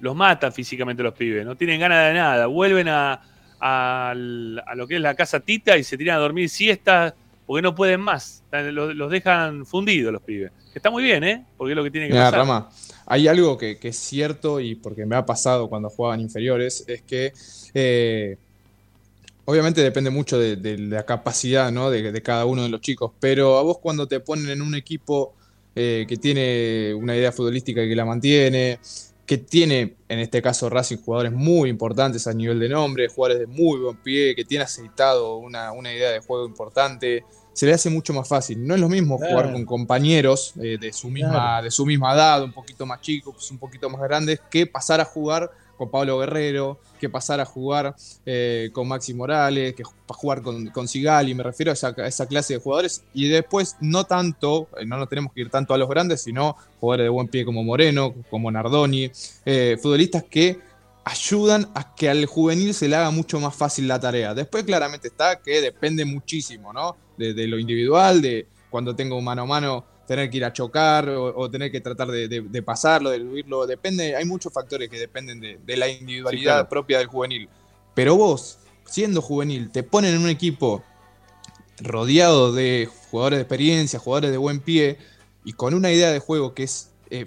los 0.00 0.16
matan 0.16 0.52
físicamente 0.52 1.02
los 1.02 1.14
pibes, 1.14 1.44
no 1.44 1.54
tienen 1.54 1.78
ganas 1.80 2.08
de 2.08 2.14
nada, 2.14 2.46
vuelven 2.46 2.88
a, 2.88 3.20
al- 3.60 4.62
a 4.66 4.74
lo 4.74 4.86
que 4.88 4.96
es 4.96 5.00
la 5.00 5.14
casa 5.14 5.40
Tita 5.40 5.76
y 5.78 5.84
se 5.84 5.98
tiran 5.98 6.16
a 6.16 6.20
dormir 6.20 6.48
siestas 6.48 7.14
porque 7.46 7.62
no 7.62 7.74
pueden 7.74 8.00
más, 8.00 8.44
los, 8.52 8.94
los 8.94 9.10
dejan 9.10 9.66
fundidos 9.66 10.12
los 10.12 10.22
pibes. 10.22 10.52
Está 10.74 10.90
muy 10.90 11.02
bien, 11.02 11.24
¿eh? 11.24 11.44
Porque 11.56 11.72
es 11.72 11.76
lo 11.76 11.82
que 11.84 11.90
tiene 11.90 12.06
que 12.08 12.14
Mira, 12.14 12.24
pasar. 12.24 12.40
Rama, 12.40 12.70
hay 13.06 13.28
algo 13.28 13.58
que, 13.58 13.78
que 13.78 13.88
es 13.88 13.96
cierto 13.96 14.60
y 14.60 14.76
porque 14.76 15.04
me 15.06 15.16
ha 15.16 15.26
pasado 15.26 15.68
cuando 15.68 15.90
jugaban 15.90 16.20
inferiores, 16.20 16.84
es 16.86 17.02
que 17.02 17.32
eh, 17.74 18.36
obviamente 19.44 19.82
depende 19.82 20.10
mucho 20.10 20.38
de, 20.38 20.56
de 20.56 20.78
la 20.78 21.04
capacidad 21.04 21.70
¿no? 21.72 21.90
de, 21.90 22.12
de 22.12 22.22
cada 22.22 22.44
uno 22.44 22.62
de 22.62 22.68
los 22.68 22.80
chicos, 22.80 23.12
pero 23.20 23.58
a 23.58 23.62
vos 23.62 23.78
cuando 23.80 24.06
te 24.06 24.20
ponen 24.20 24.48
en 24.50 24.62
un 24.62 24.74
equipo 24.74 25.34
eh, 25.74 26.04
que 26.08 26.16
tiene 26.16 26.94
una 26.94 27.16
idea 27.16 27.32
futbolística 27.32 27.82
y 27.82 27.88
que 27.88 27.96
la 27.96 28.04
mantiene, 28.04 28.78
que 29.30 29.38
tiene, 29.38 29.94
en 30.08 30.18
este 30.18 30.42
caso 30.42 30.68
Racing, 30.68 30.96
jugadores 30.96 31.30
muy 31.30 31.70
importantes 31.70 32.26
a 32.26 32.32
nivel 32.32 32.58
de 32.58 32.68
nombre, 32.68 33.06
jugadores 33.06 33.38
de 33.38 33.46
muy 33.46 33.78
buen 33.78 33.96
pie, 33.98 34.34
que 34.34 34.44
tiene 34.44 34.64
aceitado 34.64 35.36
una, 35.36 35.70
una 35.70 35.94
idea 35.94 36.10
de 36.10 36.18
juego 36.18 36.44
importante, 36.48 37.24
se 37.52 37.64
le 37.64 37.72
hace 37.72 37.90
mucho 37.90 38.12
más 38.12 38.26
fácil. 38.26 38.66
No 38.66 38.74
es 38.74 38.80
lo 38.80 38.88
mismo 38.88 39.18
Claro. 39.18 39.30
jugar 39.32 39.52
con 39.52 39.64
compañeros 39.64 40.54
eh, 40.60 40.78
de, 40.80 40.92
su 40.92 41.10
misma, 41.10 41.30
Claro. 41.30 41.64
de 41.64 41.70
su 41.70 41.86
misma 41.86 42.12
edad, 42.12 42.42
un 42.42 42.52
poquito 42.52 42.84
más 42.86 43.02
chicos, 43.02 43.48
un 43.52 43.58
poquito 43.58 43.88
más 43.88 44.00
grandes, 44.00 44.40
que 44.50 44.66
pasar 44.66 45.00
a 45.00 45.04
jugar 45.04 45.48
con 45.80 45.90
Pablo 45.90 46.18
Guerrero, 46.18 46.78
que 47.00 47.08
pasar 47.08 47.40
a 47.40 47.46
jugar 47.46 47.96
eh, 48.26 48.68
con 48.74 48.86
Maxi 48.86 49.14
Morales, 49.14 49.74
que 49.74 49.82
ju- 49.82 49.94
jugar 50.08 50.42
con, 50.42 50.66
con 50.66 50.86
Sigali, 50.86 51.34
me 51.34 51.42
refiero 51.42 51.70
a 51.72 51.74
esa, 51.74 52.26
clase 52.26 52.52
de 52.52 52.60
jugadores. 52.60 53.02
Y 53.14 53.28
después, 53.28 53.76
no 53.80 54.04
tanto, 54.04 54.68
eh, 54.78 54.84
no 54.84 54.98
nos 54.98 55.08
tenemos 55.08 55.32
que 55.32 55.40
ir 55.40 55.48
tanto 55.48 55.72
a 55.72 55.78
los 55.78 55.88
grandes, 55.88 56.20
sino 56.20 56.54
jugadores 56.80 57.06
de 57.06 57.08
buen 57.08 57.28
pie 57.28 57.46
como 57.46 57.64
Moreno, 57.64 58.14
como 58.28 58.50
Nardoni, 58.50 59.10
eh, 59.46 59.78
futbolistas 59.80 60.24
que 60.24 60.58
ayudan 61.02 61.70
a 61.74 61.94
que 61.94 62.10
al 62.10 62.26
juvenil 62.26 62.74
se 62.74 62.86
le 62.86 62.96
haga 62.96 63.10
mucho 63.10 63.40
más 63.40 63.56
fácil 63.56 63.88
la 63.88 63.98
tarea. 63.98 64.34
Después 64.34 64.64
claramente 64.64 65.08
está 65.08 65.40
que 65.40 65.62
depende 65.62 66.04
muchísimo, 66.04 66.74
¿no? 66.74 66.94
De, 67.16 67.32
de 67.32 67.46
lo 67.46 67.58
individual, 67.58 68.20
de 68.20 68.46
cuando 68.68 68.94
tengo 68.94 69.18
mano 69.22 69.42
a 69.42 69.46
mano 69.46 69.84
tener 70.10 70.28
que 70.28 70.38
ir 70.38 70.44
a 70.44 70.52
chocar 70.52 71.08
o, 71.08 71.38
o 71.38 71.48
tener 71.48 71.70
que 71.70 71.80
tratar 71.80 72.08
de, 72.08 72.26
de- 72.26 72.40
de 72.40 72.62
pasarlo, 72.64 73.10
de 73.10 73.16
eludirlo, 73.18 73.64
depende, 73.64 74.16
hay 74.16 74.24
muchos 74.24 74.52
factores 74.52 74.90
que 74.90 74.98
dependen 74.98 75.38
de, 75.38 75.60
de 75.64 75.76
la 75.76 75.86
individualidad 75.88 76.40
Sí, 76.40 76.44
claro. 76.56 76.68
propia 76.68 76.98
del 76.98 77.06
juvenil. 77.06 77.48
Pero 77.94 78.16
vos, 78.16 78.58
siendo 78.84 79.22
juvenil, 79.22 79.70
te 79.70 79.84
ponen 79.84 80.16
en 80.16 80.22
un 80.22 80.28
equipo 80.28 80.82
rodeado 81.80 82.52
de 82.52 82.88
jugadores 83.10 83.36
de 83.38 83.42
experiencia, 83.42 84.00
jugadores 84.00 84.32
de 84.32 84.36
buen 84.36 84.58
pie 84.58 84.98
y 85.44 85.52
con 85.52 85.74
una 85.74 85.92
idea 85.92 86.10
de 86.10 86.18
juego 86.18 86.54
que 86.54 86.64
es 86.64 86.90
eh, 87.10 87.26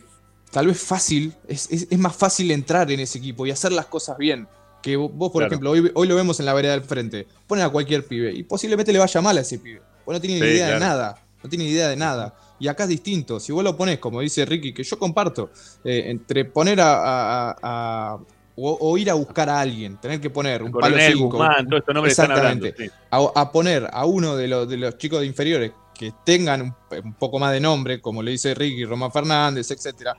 tal 0.51 0.67
vez 0.67 0.79
fácil, 0.81 1.33
es, 1.47 1.71
es- 1.71 1.87
es 1.89 1.97
más 1.99 2.15
fácil 2.17 2.51
entrar 2.51 2.91
en 2.91 2.99
ese 2.99 3.17
equipo 3.17 3.45
y 3.45 3.51
hacer 3.51 3.71
las 3.71 3.85
cosas 3.85 4.17
bien. 4.17 4.45
Que 4.81 4.97
vos, 4.97 5.09
por 5.31 5.31
Claro. 5.43 5.47
ejemplo, 5.47 5.71
hoy, 5.71 5.89
hoy 5.95 6.07
lo 6.09 6.15
vemos 6.15 6.37
en 6.41 6.45
la 6.45 6.53
vereda 6.53 6.73
del 6.73 6.83
frente, 6.83 7.25
ponen 7.47 7.63
a 7.63 7.69
cualquier 7.69 8.05
pibe 8.05 8.33
y 8.33 8.43
posiblemente 8.43 8.91
le 8.91 8.99
vaya 8.99 9.21
mal 9.21 9.37
a 9.37 9.39
ese 9.41 9.57
pibe. 9.59 9.81
Vos 10.05 10.13
no 10.13 10.19
tiene 10.19 10.41
ni 10.41 10.45
idea 10.47 10.67
de 10.73 10.79
nada, 10.81 11.23
no 11.41 11.49
tiene 11.49 11.63
ni 11.63 11.71
idea 11.71 11.87
de 11.87 11.95
nada. 11.95 12.35
Y 12.59 12.67
acá 12.67 12.83
es 12.83 12.89
distinto, 12.89 13.39
si 13.39 13.51
vos 13.51 13.63
lo 13.63 13.75
pones, 13.75 13.99
como 13.99 14.21
dice 14.21 14.45
Ricky, 14.45 14.73
que 14.73 14.83
yo 14.83 14.97
comparto, 14.97 15.51
eh, 15.83 16.03
entre 16.07 16.45
poner 16.45 16.79
a, 16.81 17.51
a- 17.61 18.17
o, 18.55 18.77
o 18.79 18.97
ir 18.97 19.09
a 19.09 19.15
buscar 19.15 19.49
a 19.49 19.59
alguien, 19.59 19.97
tener 19.97 20.21
que 20.21 20.29
poner 20.29 20.61
un 20.61 20.71
palo 20.71 20.95
Coronel, 20.95 21.13
5. 21.13 21.27
Guzmán, 21.27 21.67
todos 21.67 21.79
estos 21.79 21.95
nombres 21.95 22.11
están 22.11 22.31
hablando, 22.31 22.65
Exactamente. 22.67 23.03
A, 23.09 23.41
a 23.41 23.51
poner 23.51 23.89
a 23.91 24.05
uno 24.05 24.35
de 24.35 24.47
los, 24.47 24.69
de 24.69 24.77
los 24.77 24.97
chicos 24.97 25.21
de 25.21 25.25
inferiores 25.25 25.71
que 25.93 26.13
tengan 26.23 26.61
un, 26.61 26.75
un 27.03 27.13
poco 27.15 27.39
más 27.39 27.51
de 27.51 27.59
nombre, 27.59 27.99
como 27.99 28.21
le 28.21 28.31
dice 28.31 28.53
Ricky, 28.53 28.85
Román 28.85 29.11
Fernández, 29.11 29.69
etcétera, 29.71 30.15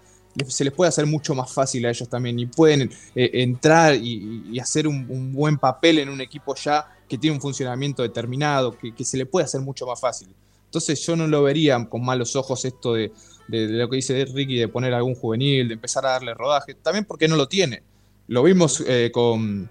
se 0.49 0.65
les 0.65 0.73
puede 0.73 0.89
hacer 0.89 1.07
mucho 1.07 1.33
más 1.37 1.53
fácil 1.53 1.87
a 1.87 1.91
ellos 1.91 2.09
también 2.09 2.37
y 2.41 2.47
pueden 2.47 2.91
eh, 3.15 3.31
entrar 3.35 3.95
y, 3.95 4.43
y 4.51 4.59
hacer 4.59 4.89
un, 4.89 5.07
un 5.09 5.33
buen 5.33 5.57
papel 5.59 6.01
en 6.01 6.09
un 6.09 6.21
equipo 6.21 6.57
ya 6.57 6.85
que 7.09 7.17
tiene 7.17 7.37
un 7.37 7.41
funcionamiento 7.41 8.03
determinado, 8.03 8.77
que, 8.77 8.93
que 8.93 9.05
se 9.05 9.17
le 9.17 9.27
puede 9.27 9.45
hacer 9.45 9.61
mucho 9.61 9.87
más 9.87 10.01
fácil. 10.01 10.29
Entonces 10.75 11.07
yo 11.07 11.15
no 11.15 11.29
lo 11.29 11.45
vería 11.45 11.85
con 11.89 12.05
malos 12.05 12.35
ojos 12.35 12.65
esto 12.65 12.95
de, 12.95 13.13
de- 13.47 13.69
de 13.69 13.73
lo 13.75 13.89
que 13.89 13.95
dice 13.97 14.25
Ricky, 14.25 14.57
de 14.59 14.67
poner 14.67 14.93
algún 14.93 15.15
juvenil, 15.15 15.69
de 15.69 15.75
empezar 15.75 16.05
a 16.05 16.11
darle 16.11 16.35
rodaje, 16.35 16.75
también 16.75 17.05
porque 17.05 17.29
no 17.29 17.37
lo 17.37 17.47
tiene. 17.47 17.85
Lo 18.27 18.43
vimos 18.43 18.83
eh, 18.89 19.11
con, 19.13 19.71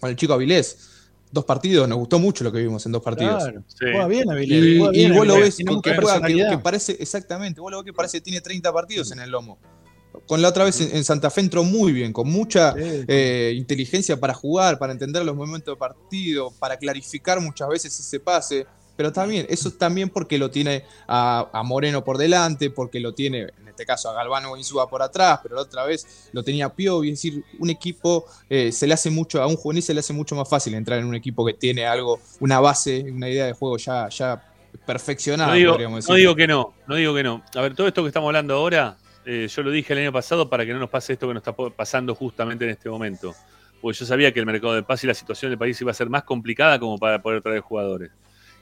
con 0.00 0.10
el 0.10 0.16
chico 0.16 0.32
Avilés. 0.32 0.88
Dos 1.30 1.44
partidos, 1.44 1.88
nos 1.88 1.96
gustó 1.96 2.18
mucho 2.18 2.42
lo 2.42 2.50
que 2.50 2.58
vimos 2.58 2.84
en 2.86 2.90
dos 2.92 3.02
partidos. 3.02 3.44
Claro, 3.44 3.62
juega 3.78 4.06
bien 4.08 4.30
Avilés, 4.32 4.64
Y, 4.64 4.78
juega 4.78 4.92
y 4.94 4.98
bien 4.98 5.14
vos 5.14 5.26
lo 5.28 5.34
ves 5.36 5.56
que, 5.56 5.64
juega, 5.64 6.26
que, 6.26 6.58
parece, 6.58 6.96
exactamente, 6.98 7.60
vos 7.60 7.70
lo 7.70 7.78
ves 7.78 7.84
que 7.86 7.92
parece 7.92 8.18
que 8.18 8.22
tiene 8.22 8.40
30 8.40 8.72
partidos 8.72 9.12
en 9.12 9.20
el 9.20 9.30
lomo. 9.30 9.58
Con 10.26 10.42
la 10.42 10.48
otra 10.48 10.64
vez 10.64 10.78
en, 10.80 10.94
en 10.96 11.04
Santa 11.04 11.30
Fe 11.30 11.40
entró 11.42 11.62
muy 11.64 11.92
bien, 11.92 12.12
con 12.12 12.28
mucha 12.28 12.74
eh, 12.76 13.54
inteligencia 13.56 14.18
para 14.18 14.34
jugar, 14.34 14.78
para 14.78 14.92
entender 14.92 15.24
los 15.24 15.36
momentos 15.36 15.72
de 15.74 15.78
partido, 15.78 16.50
para 16.58 16.76
clarificar 16.76 17.40
muchas 17.40 17.68
veces 17.68 17.98
ese 17.98 18.18
pase. 18.20 18.66
Pero 18.96 19.12
también, 19.12 19.46
eso 19.48 19.68
es 19.68 19.78
también 19.78 20.10
porque 20.10 20.38
lo 20.38 20.50
tiene 20.50 20.84
a, 21.08 21.48
a 21.52 21.62
Moreno 21.62 22.04
por 22.04 22.18
delante, 22.18 22.70
porque 22.70 23.00
lo 23.00 23.14
tiene, 23.14 23.40
en 23.42 23.68
este 23.68 23.86
caso, 23.86 24.10
a 24.10 24.14
Galvano 24.14 24.56
Insúa 24.56 24.88
por 24.88 25.02
atrás, 25.02 25.40
pero 25.42 25.56
la 25.56 25.62
otra 25.62 25.84
vez 25.84 26.28
lo 26.32 26.42
tenía 26.42 26.68
Piovi. 26.68 27.10
Es 27.10 27.22
decir, 27.22 27.44
un 27.58 27.70
equipo 27.70 28.26
eh, 28.48 28.70
se 28.70 28.86
le 28.86 28.94
hace 28.94 29.10
mucho, 29.10 29.42
a 29.42 29.46
un 29.46 29.56
juvenil 29.56 29.82
se 29.82 29.94
le 29.94 30.00
hace 30.00 30.12
mucho 30.12 30.34
más 30.34 30.48
fácil 30.48 30.74
entrar 30.74 30.98
en 30.98 31.06
un 31.06 31.14
equipo 31.14 31.44
que 31.44 31.54
tiene 31.54 31.86
algo, 31.86 32.20
una 32.40 32.60
base, 32.60 33.04
una 33.10 33.28
idea 33.28 33.46
de 33.46 33.54
juego 33.54 33.76
ya, 33.78 34.08
ya 34.08 34.48
perfeccionada, 34.86 35.50
No 35.50 35.56
digo, 35.56 35.72
podríamos 35.72 35.98
decir. 35.98 36.10
no 36.10 36.16
digo 36.16 36.36
que 36.36 36.46
no, 36.46 36.74
no 36.86 36.94
digo 36.94 37.14
que 37.14 37.22
no. 37.22 37.42
A 37.54 37.60
ver, 37.60 37.74
todo 37.74 37.88
esto 37.88 38.02
que 38.02 38.08
estamos 38.08 38.28
hablando 38.28 38.54
ahora, 38.54 38.96
eh, 39.24 39.48
yo 39.48 39.62
lo 39.62 39.70
dije 39.70 39.92
el 39.92 40.00
año 40.00 40.12
pasado 40.12 40.48
para 40.48 40.66
que 40.66 40.72
no 40.72 40.78
nos 40.78 40.90
pase 40.90 41.14
esto 41.14 41.28
que 41.28 41.34
nos 41.34 41.42
está 41.42 41.54
pasando 41.54 42.14
justamente 42.14 42.64
en 42.64 42.70
este 42.70 42.90
momento. 42.90 43.34
Porque 43.80 43.98
yo 43.98 44.06
sabía 44.06 44.32
que 44.32 44.38
el 44.38 44.46
mercado 44.46 44.74
del 44.74 44.84
pase 44.84 45.06
y 45.06 45.08
la 45.08 45.14
situación 45.14 45.50
del 45.50 45.58
país 45.58 45.80
iba 45.80 45.90
a 45.90 45.94
ser 45.94 46.08
más 46.08 46.22
complicada 46.22 46.78
como 46.78 46.98
para 46.98 47.20
poder 47.20 47.42
traer 47.42 47.60
jugadores. 47.60 48.10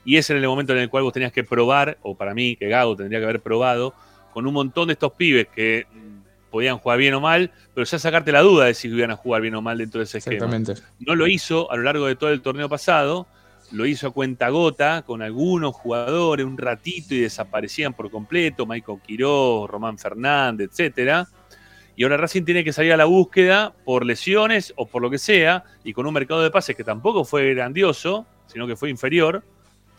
Y 0.03 0.17
ese 0.17 0.33
era 0.33 0.41
el 0.41 0.47
momento 0.47 0.73
en 0.73 0.79
el 0.79 0.89
cual 0.89 1.03
vos 1.03 1.13
tenías 1.13 1.31
que 1.31 1.43
probar, 1.43 1.97
o 2.01 2.15
para 2.15 2.33
mí, 2.33 2.55
que 2.55 2.67
Gago 2.67 2.95
tendría 2.95 3.19
que 3.19 3.25
haber 3.25 3.39
probado, 3.41 3.93
con 4.33 4.47
un 4.47 4.53
montón 4.53 4.87
de 4.87 4.93
estos 4.93 5.13
pibes 5.13 5.47
que 5.47 5.85
mm, 5.91 6.49
podían 6.49 6.77
jugar 6.77 6.97
bien 6.97 7.13
o 7.13 7.21
mal, 7.21 7.51
pero 7.73 7.85
ya 7.85 7.99
sacarte 7.99 8.31
la 8.31 8.41
duda 8.41 8.65
de 8.65 8.73
si 8.73 8.87
iban 8.87 9.11
a 9.11 9.15
jugar 9.15 9.41
bien 9.41 9.55
o 9.55 9.61
mal 9.61 9.77
dentro 9.77 9.99
de 9.99 10.05
ese 10.05 10.19
esquema. 10.19 10.45
Exactamente. 10.45 10.81
No 10.99 11.15
lo 11.15 11.27
hizo 11.27 11.71
a 11.71 11.77
lo 11.77 11.83
largo 11.83 12.07
de 12.07 12.15
todo 12.15 12.31
el 12.31 12.41
torneo 12.41 12.67
pasado, 12.69 13.27
lo 13.71 13.85
hizo 13.85 14.07
a 14.07 14.11
cuenta 14.11 14.49
gota 14.49 15.03
con 15.03 15.21
algunos 15.21 15.73
jugadores 15.73 16.45
un 16.45 16.57
ratito 16.57 17.15
y 17.15 17.21
desaparecían 17.21 17.93
por 17.93 18.11
completo, 18.11 18.65
Michael 18.65 18.99
Quiroz, 19.05 19.69
Román 19.69 19.97
Fernández, 19.97 20.69
etcétera. 20.71 21.27
Y 21.95 22.03
ahora 22.03 22.17
Racing 22.17 22.43
tiene 22.43 22.63
que 22.63 22.73
salir 22.73 22.93
a 22.93 22.97
la 22.97 23.05
búsqueda 23.05 23.73
por 23.85 24.05
lesiones 24.05 24.73
o 24.75 24.87
por 24.87 25.01
lo 25.01 25.09
que 25.09 25.17
sea, 25.17 25.63
y 25.83 25.93
con 25.93 26.05
un 26.05 26.13
mercado 26.13 26.41
de 26.41 26.49
pases 26.49 26.75
que 26.75 26.83
tampoco 26.83 27.23
fue 27.23 27.53
grandioso, 27.53 28.25
sino 28.47 28.65
que 28.67 28.75
fue 28.75 28.89
inferior, 28.89 29.43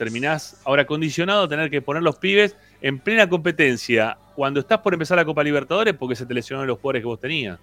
terminás 0.03 0.61
ahora 0.65 0.85
condicionado 0.87 1.45
a 1.45 1.49
tener 1.49 1.71
que 1.71 1.81
poner 1.83 2.03
los 2.03 2.17
pibes 2.17 2.57
en 2.81 2.99
plena 2.99 3.29
competencia 3.29 4.17
cuando 4.35 4.61
estás 4.61 4.79
por 4.79 4.93
empezar 4.95 5.17
la 5.17 5.25
Copa 5.25 5.45
Libertadores 5.45 5.95
porque 5.95 6.17
se 6.17 6.27
te 6.27 6.35
lesionaron 6.35 6.67
los 6.67 6.79
jugadores 6.79 7.03
que 7.03 7.07
vos 7.07 7.21
tenías. 7.21 7.59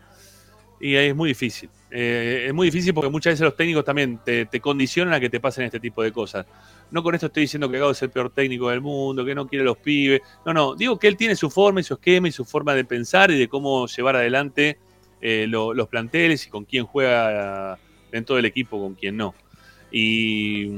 Y 0.82 0.95
ahí 0.95 1.07
es 1.07 1.16
muy 1.16 1.30
difícil. 1.30 1.70
Eh, 1.91 2.45
es 2.48 2.53
muy 2.53 2.68
difícil 2.68 2.94
porque 2.94 3.10
muchas 3.10 3.34
veces 3.34 3.44
los 3.44 3.56
técnicos 3.57 3.84
también 3.84 4.20
te, 4.24 4.45
te 4.45 4.61
condicionan 4.61 5.14
a 5.14 5.20
que 5.20 5.30
te 5.30 5.40
pasen 5.41 5.66
este 5.66 5.80
tipo 5.80 6.02
de 6.02 6.14
cosas. 6.14 6.45
No 6.90 7.03
con 7.03 7.14
esto 7.14 7.26
estoy 7.28 7.41
diciendo 7.44 7.70
que 7.70 7.78
Gago 7.80 7.91
es 7.91 8.02
el 8.02 8.10
peor 8.11 8.30
técnico 8.30 8.70
del 8.70 8.80
mundo, 8.80 9.26
que 9.26 9.36
no 9.36 9.45
quiere 9.45 9.66
los 9.66 9.78
pibes. 9.78 10.22
No, 10.45 10.53
no. 10.53 10.76
Digo 10.76 10.98
que 10.98 11.07
él 11.10 11.18
tiene 11.18 11.36
su 11.36 11.49
forma 11.49 11.82
y 11.82 11.84
su 11.84 11.95
esquema 11.95 12.30
y 12.30 12.32
su 12.32 12.45
forma 12.45 12.74
de 12.76 12.86
pensar 12.86 13.30
y 13.32 13.38
de 13.38 13.49
cómo 13.49 13.88
llevar 13.88 14.16
adelante 14.16 14.78
eh, 15.22 15.45
lo- 15.49 15.74
los 15.74 15.90
planteles 15.90 16.48
y 16.48 16.49
con 16.49 16.64
quién 16.64 16.86
juega 16.86 17.78
dentro 18.10 18.38
del 18.38 18.45
equipo, 18.45 18.80
con 18.80 18.95
quién 18.95 19.18
no. 19.18 19.36
Y, 19.91 20.70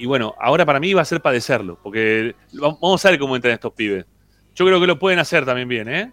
y 0.00 0.06
bueno, 0.06 0.34
ahora 0.40 0.64
para 0.66 0.80
mí 0.80 0.92
va 0.94 1.02
a 1.02 1.04
ser 1.04 1.20
padecerlo, 1.20 1.78
porque 1.82 2.34
va- 2.54 2.76
vamos 2.80 3.04
a 3.04 3.10
ver 3.10 3.18
cómo 3.18 3.36
entran 3.36 3.54
estos 3.54 3.72
pibes. 3.72 4.04
Yo 4.54 4.66
creo 4.66 4.80
que 4.80 4.86
lo 4.86 4.98
pueden 4.98 5.18
hacer 5.18 5.44
también 5.44 5.68
bien, 5.68 5.88
¿eh? 5.88 6.12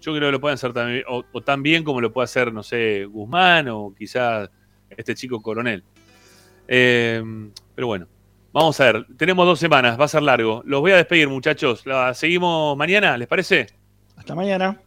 Yo 0.00 0.12
creo 0.14 0.28
que 0.28 0.32
lo 0.32 0.40
pueden 0.40 0.54
hacer 0.54 0.72
también, 0.72 1.04
o, 1.08 1.24
o 1.32 1.40
tan 1.42 1.62
bien 1.62 1.84
como 1.84 2.00
lo 2.00 2.12
puede 2.12 2.24
hacer, 2.24 2.52
no 2.52 2.62
sé, 2.62 3.04
Guzmán 3.06 3.68
o 3.68 3.94
quizás 3.96 4.50
este 4.90 5.14
chico 5.14 5.40
coronel. 5.40 5.84
Eh, 6.68 7.22
pero 7.74 7.86
bueno, 7.86 8.06
vamos 8.52 8.78
a 8.80 8.84
ver. 8.92 9.06
Tenemos 9.16 9.46
dos 9.46 9.58
semanas, 9.58 9.98
va 9.98 10.04
a 10.04 10.08
ser 10.08 10.22
largo. 10.22 10.62
Los 10.64 10.80
voy 10.80 10.92
a 10.92 10.96
despedir, 10.96 11.28
muchachos. 11.28 11.86
La 11.86 12.12
seguimos 12.14 12.76
mañana, 12.76 13.16
¿les 13.16 13.28
parece? 13.28 13.66
Hasta 14.16 14.34
mañana. 14.34 14.80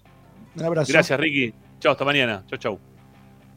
Un 0.56 0.64
abrazo. 0.64 0.92
Gracias, 0.92 1.20
Ricky. 1.20 1.54
Chao, 1.80 1.94
hasta 1.94 2.06
mañana. 2.06 2.44
Chau, 2.48 2.58
chau. 2.60 2.80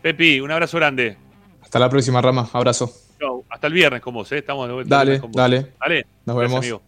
Pepi, 0.00 0.40
un 0.40 0.50
abrazo 0.50 0.78
grande. 0.78 1.16
Hasta 1.60 1.78
la 1.78 1.88
próxima, 1.88 2.20
Rama. 2.20 2.48
Abrazo. 2.52 2.92
Hasta 3.52 3.66
el 3.66 3.72
viernes 3.74 4.00
con 4.00 4.14
vos, 4.14 4.32
¿eh? 4.32 4.38
Estamos 4.38 4.66
de 4.66 4.72
vuelta. 4.74 5.02
el 5.02 5.06
Dale, 5.08 5.20
con 5.20 5.30
vos. 5.30 5.36
dale. 5.36 5.72
Dale. 5.78 6.06
Nos 6.24 6.36
Gracias, 6.36 6.50
vemos. 6.50 6.58
amigo. 6.64 6.82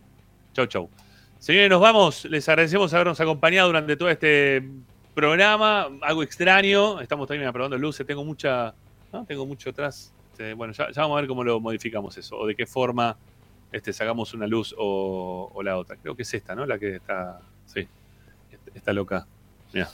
Chau, 0.54 0.66
chau. 0.66 0.90
Señores, 1.38 1.68
nos 1.68 1.80
vamos. 1.80 2.24
Les 2.24 2.48
agradecemos 2.48 2.92
habernos 2.94 3.20
acompañado 3.20 3.68
durante 3.68 3.96
todo 3.96 4.08
este 4.08 4.62
programa. 5.14 5.88
Algo 6.00 6.22
extraño. 6.22 7.00
Estamos 7.02 7.28
también 7.28 7.48
aprobando 7.48 7.76
luces. 7.76 8.06
Tengo 8.06 8.24
mucha. 8.24 8.74
¿no? 9.12 9.24
Tengo 9.26 9.44
mucho 9.46 9.70
atrás. 9.70 10.10
Este, 10.32 10.54
bueno, 10.54 10.72
ya, 10.72 10.90
ya 10.90 11.02
vamos 11.02 11.18
a 11.18 11.20
ver 11.20 11.28
cómo 11.28 11.44
lo 11.44 11.60
modificamos 11.60 12.16
eso. 12.16 12.38
O 12.38 12.46
de 12.46 12.54
qué 12.56 12.66
forma 12.66 13.14
este, 13.70 13.92
sacamos 13.92 14.32
una 14.32 14.46
luz 14.46 14.74
o, 14.78 15.50
o 15.52 15.62
la 15.62 15.76
otra. 15.76 15.96
Creo 15.96 16.16
que 16.16 16.22
es 16.22 16.32
esta, 16.34 16.54
¿no? 16.54 16.64
La 16.64 16.78
que 16.78 16.96
está. 16.96 17.40
Sí. 17.66 17.86
Está 18.74 18.92
loca. 18.94 19.26
Mira. 19.72 19.90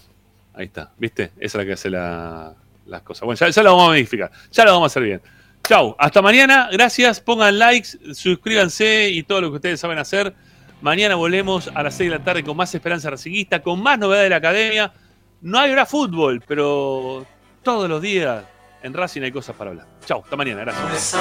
Ahí 0.55 0.67
está. 0.67 0.93
¿Viste? 0.99 1.33
Esa 1.39 1.41
es 1.41 1.55
la 1.57 1.65
que 1.65 1.73
hace 1.73 1.91
la- 1.91 2.55
las 2.87 3.03
cosas. 3.03 3.23
Bueno, 3.25 3.39
ya, 3.39 3.49
ya 3.51 3.63
lo 3.63 3.71
vamos 3.71 3.85
a 3.87 3.89
modificar. 3.91 4.31
Ya 4.53 4.65
lo 4.65 4.73
vamos 4.73 4.85
a 4.85 4.87
hacer 4.87 5.03
bien. 5.03 5.21
Chau. 5.65 5.95
Hasta 5.99 6.23
mañana. 6.23 6.69
Gracias. 6.73 7.21
Pongan 7.21 7.59
likes, 7.59 7.91
suscríbanse 8.15 9.11
y 9.11 9.23
todo 9.23 9.41
lo 9.41 9.51
que 9.51 9.57
ustedes 9.57 9.81
saben 9.81 9.99
hacer. 9.99 10.35
Mañana 10.81 11.15
volvemos 11.15 11.71
a 11.75 11.83
las 11.83 11.95
6 11.95 12.11
de 12.11 12.19
la 12.19 12.25
tarde 12.25 12.43
con 12.43 12.57
más 12.57 12.75
Esperanza 12.75 13.11
Racingista, 13.11 13.63
con 13.63 13.83
más 13.83 13.99
novedades 13.99 14.27
de 14.27 14.31
la 14.31 14.37
academia. 14.37 14.93
No 15.43 15.63
hora 15.63 15.87
fútbol, 15.87 16.43
pero 16.47 17.27
todos 17.63 17.89
los 17.89 18.01
días 18.01 18.45
en 18.83 18.95
Racing 18.95 19.23
hay 19.23 19.33
cosas 19.33 19.55
para 19.57 19.71
hablar. 19.71 19.87
Chau, 20.07 20.23
hasta 20.23 20.37
mañana, 20.37 20.61
gracias. 20.61 21.17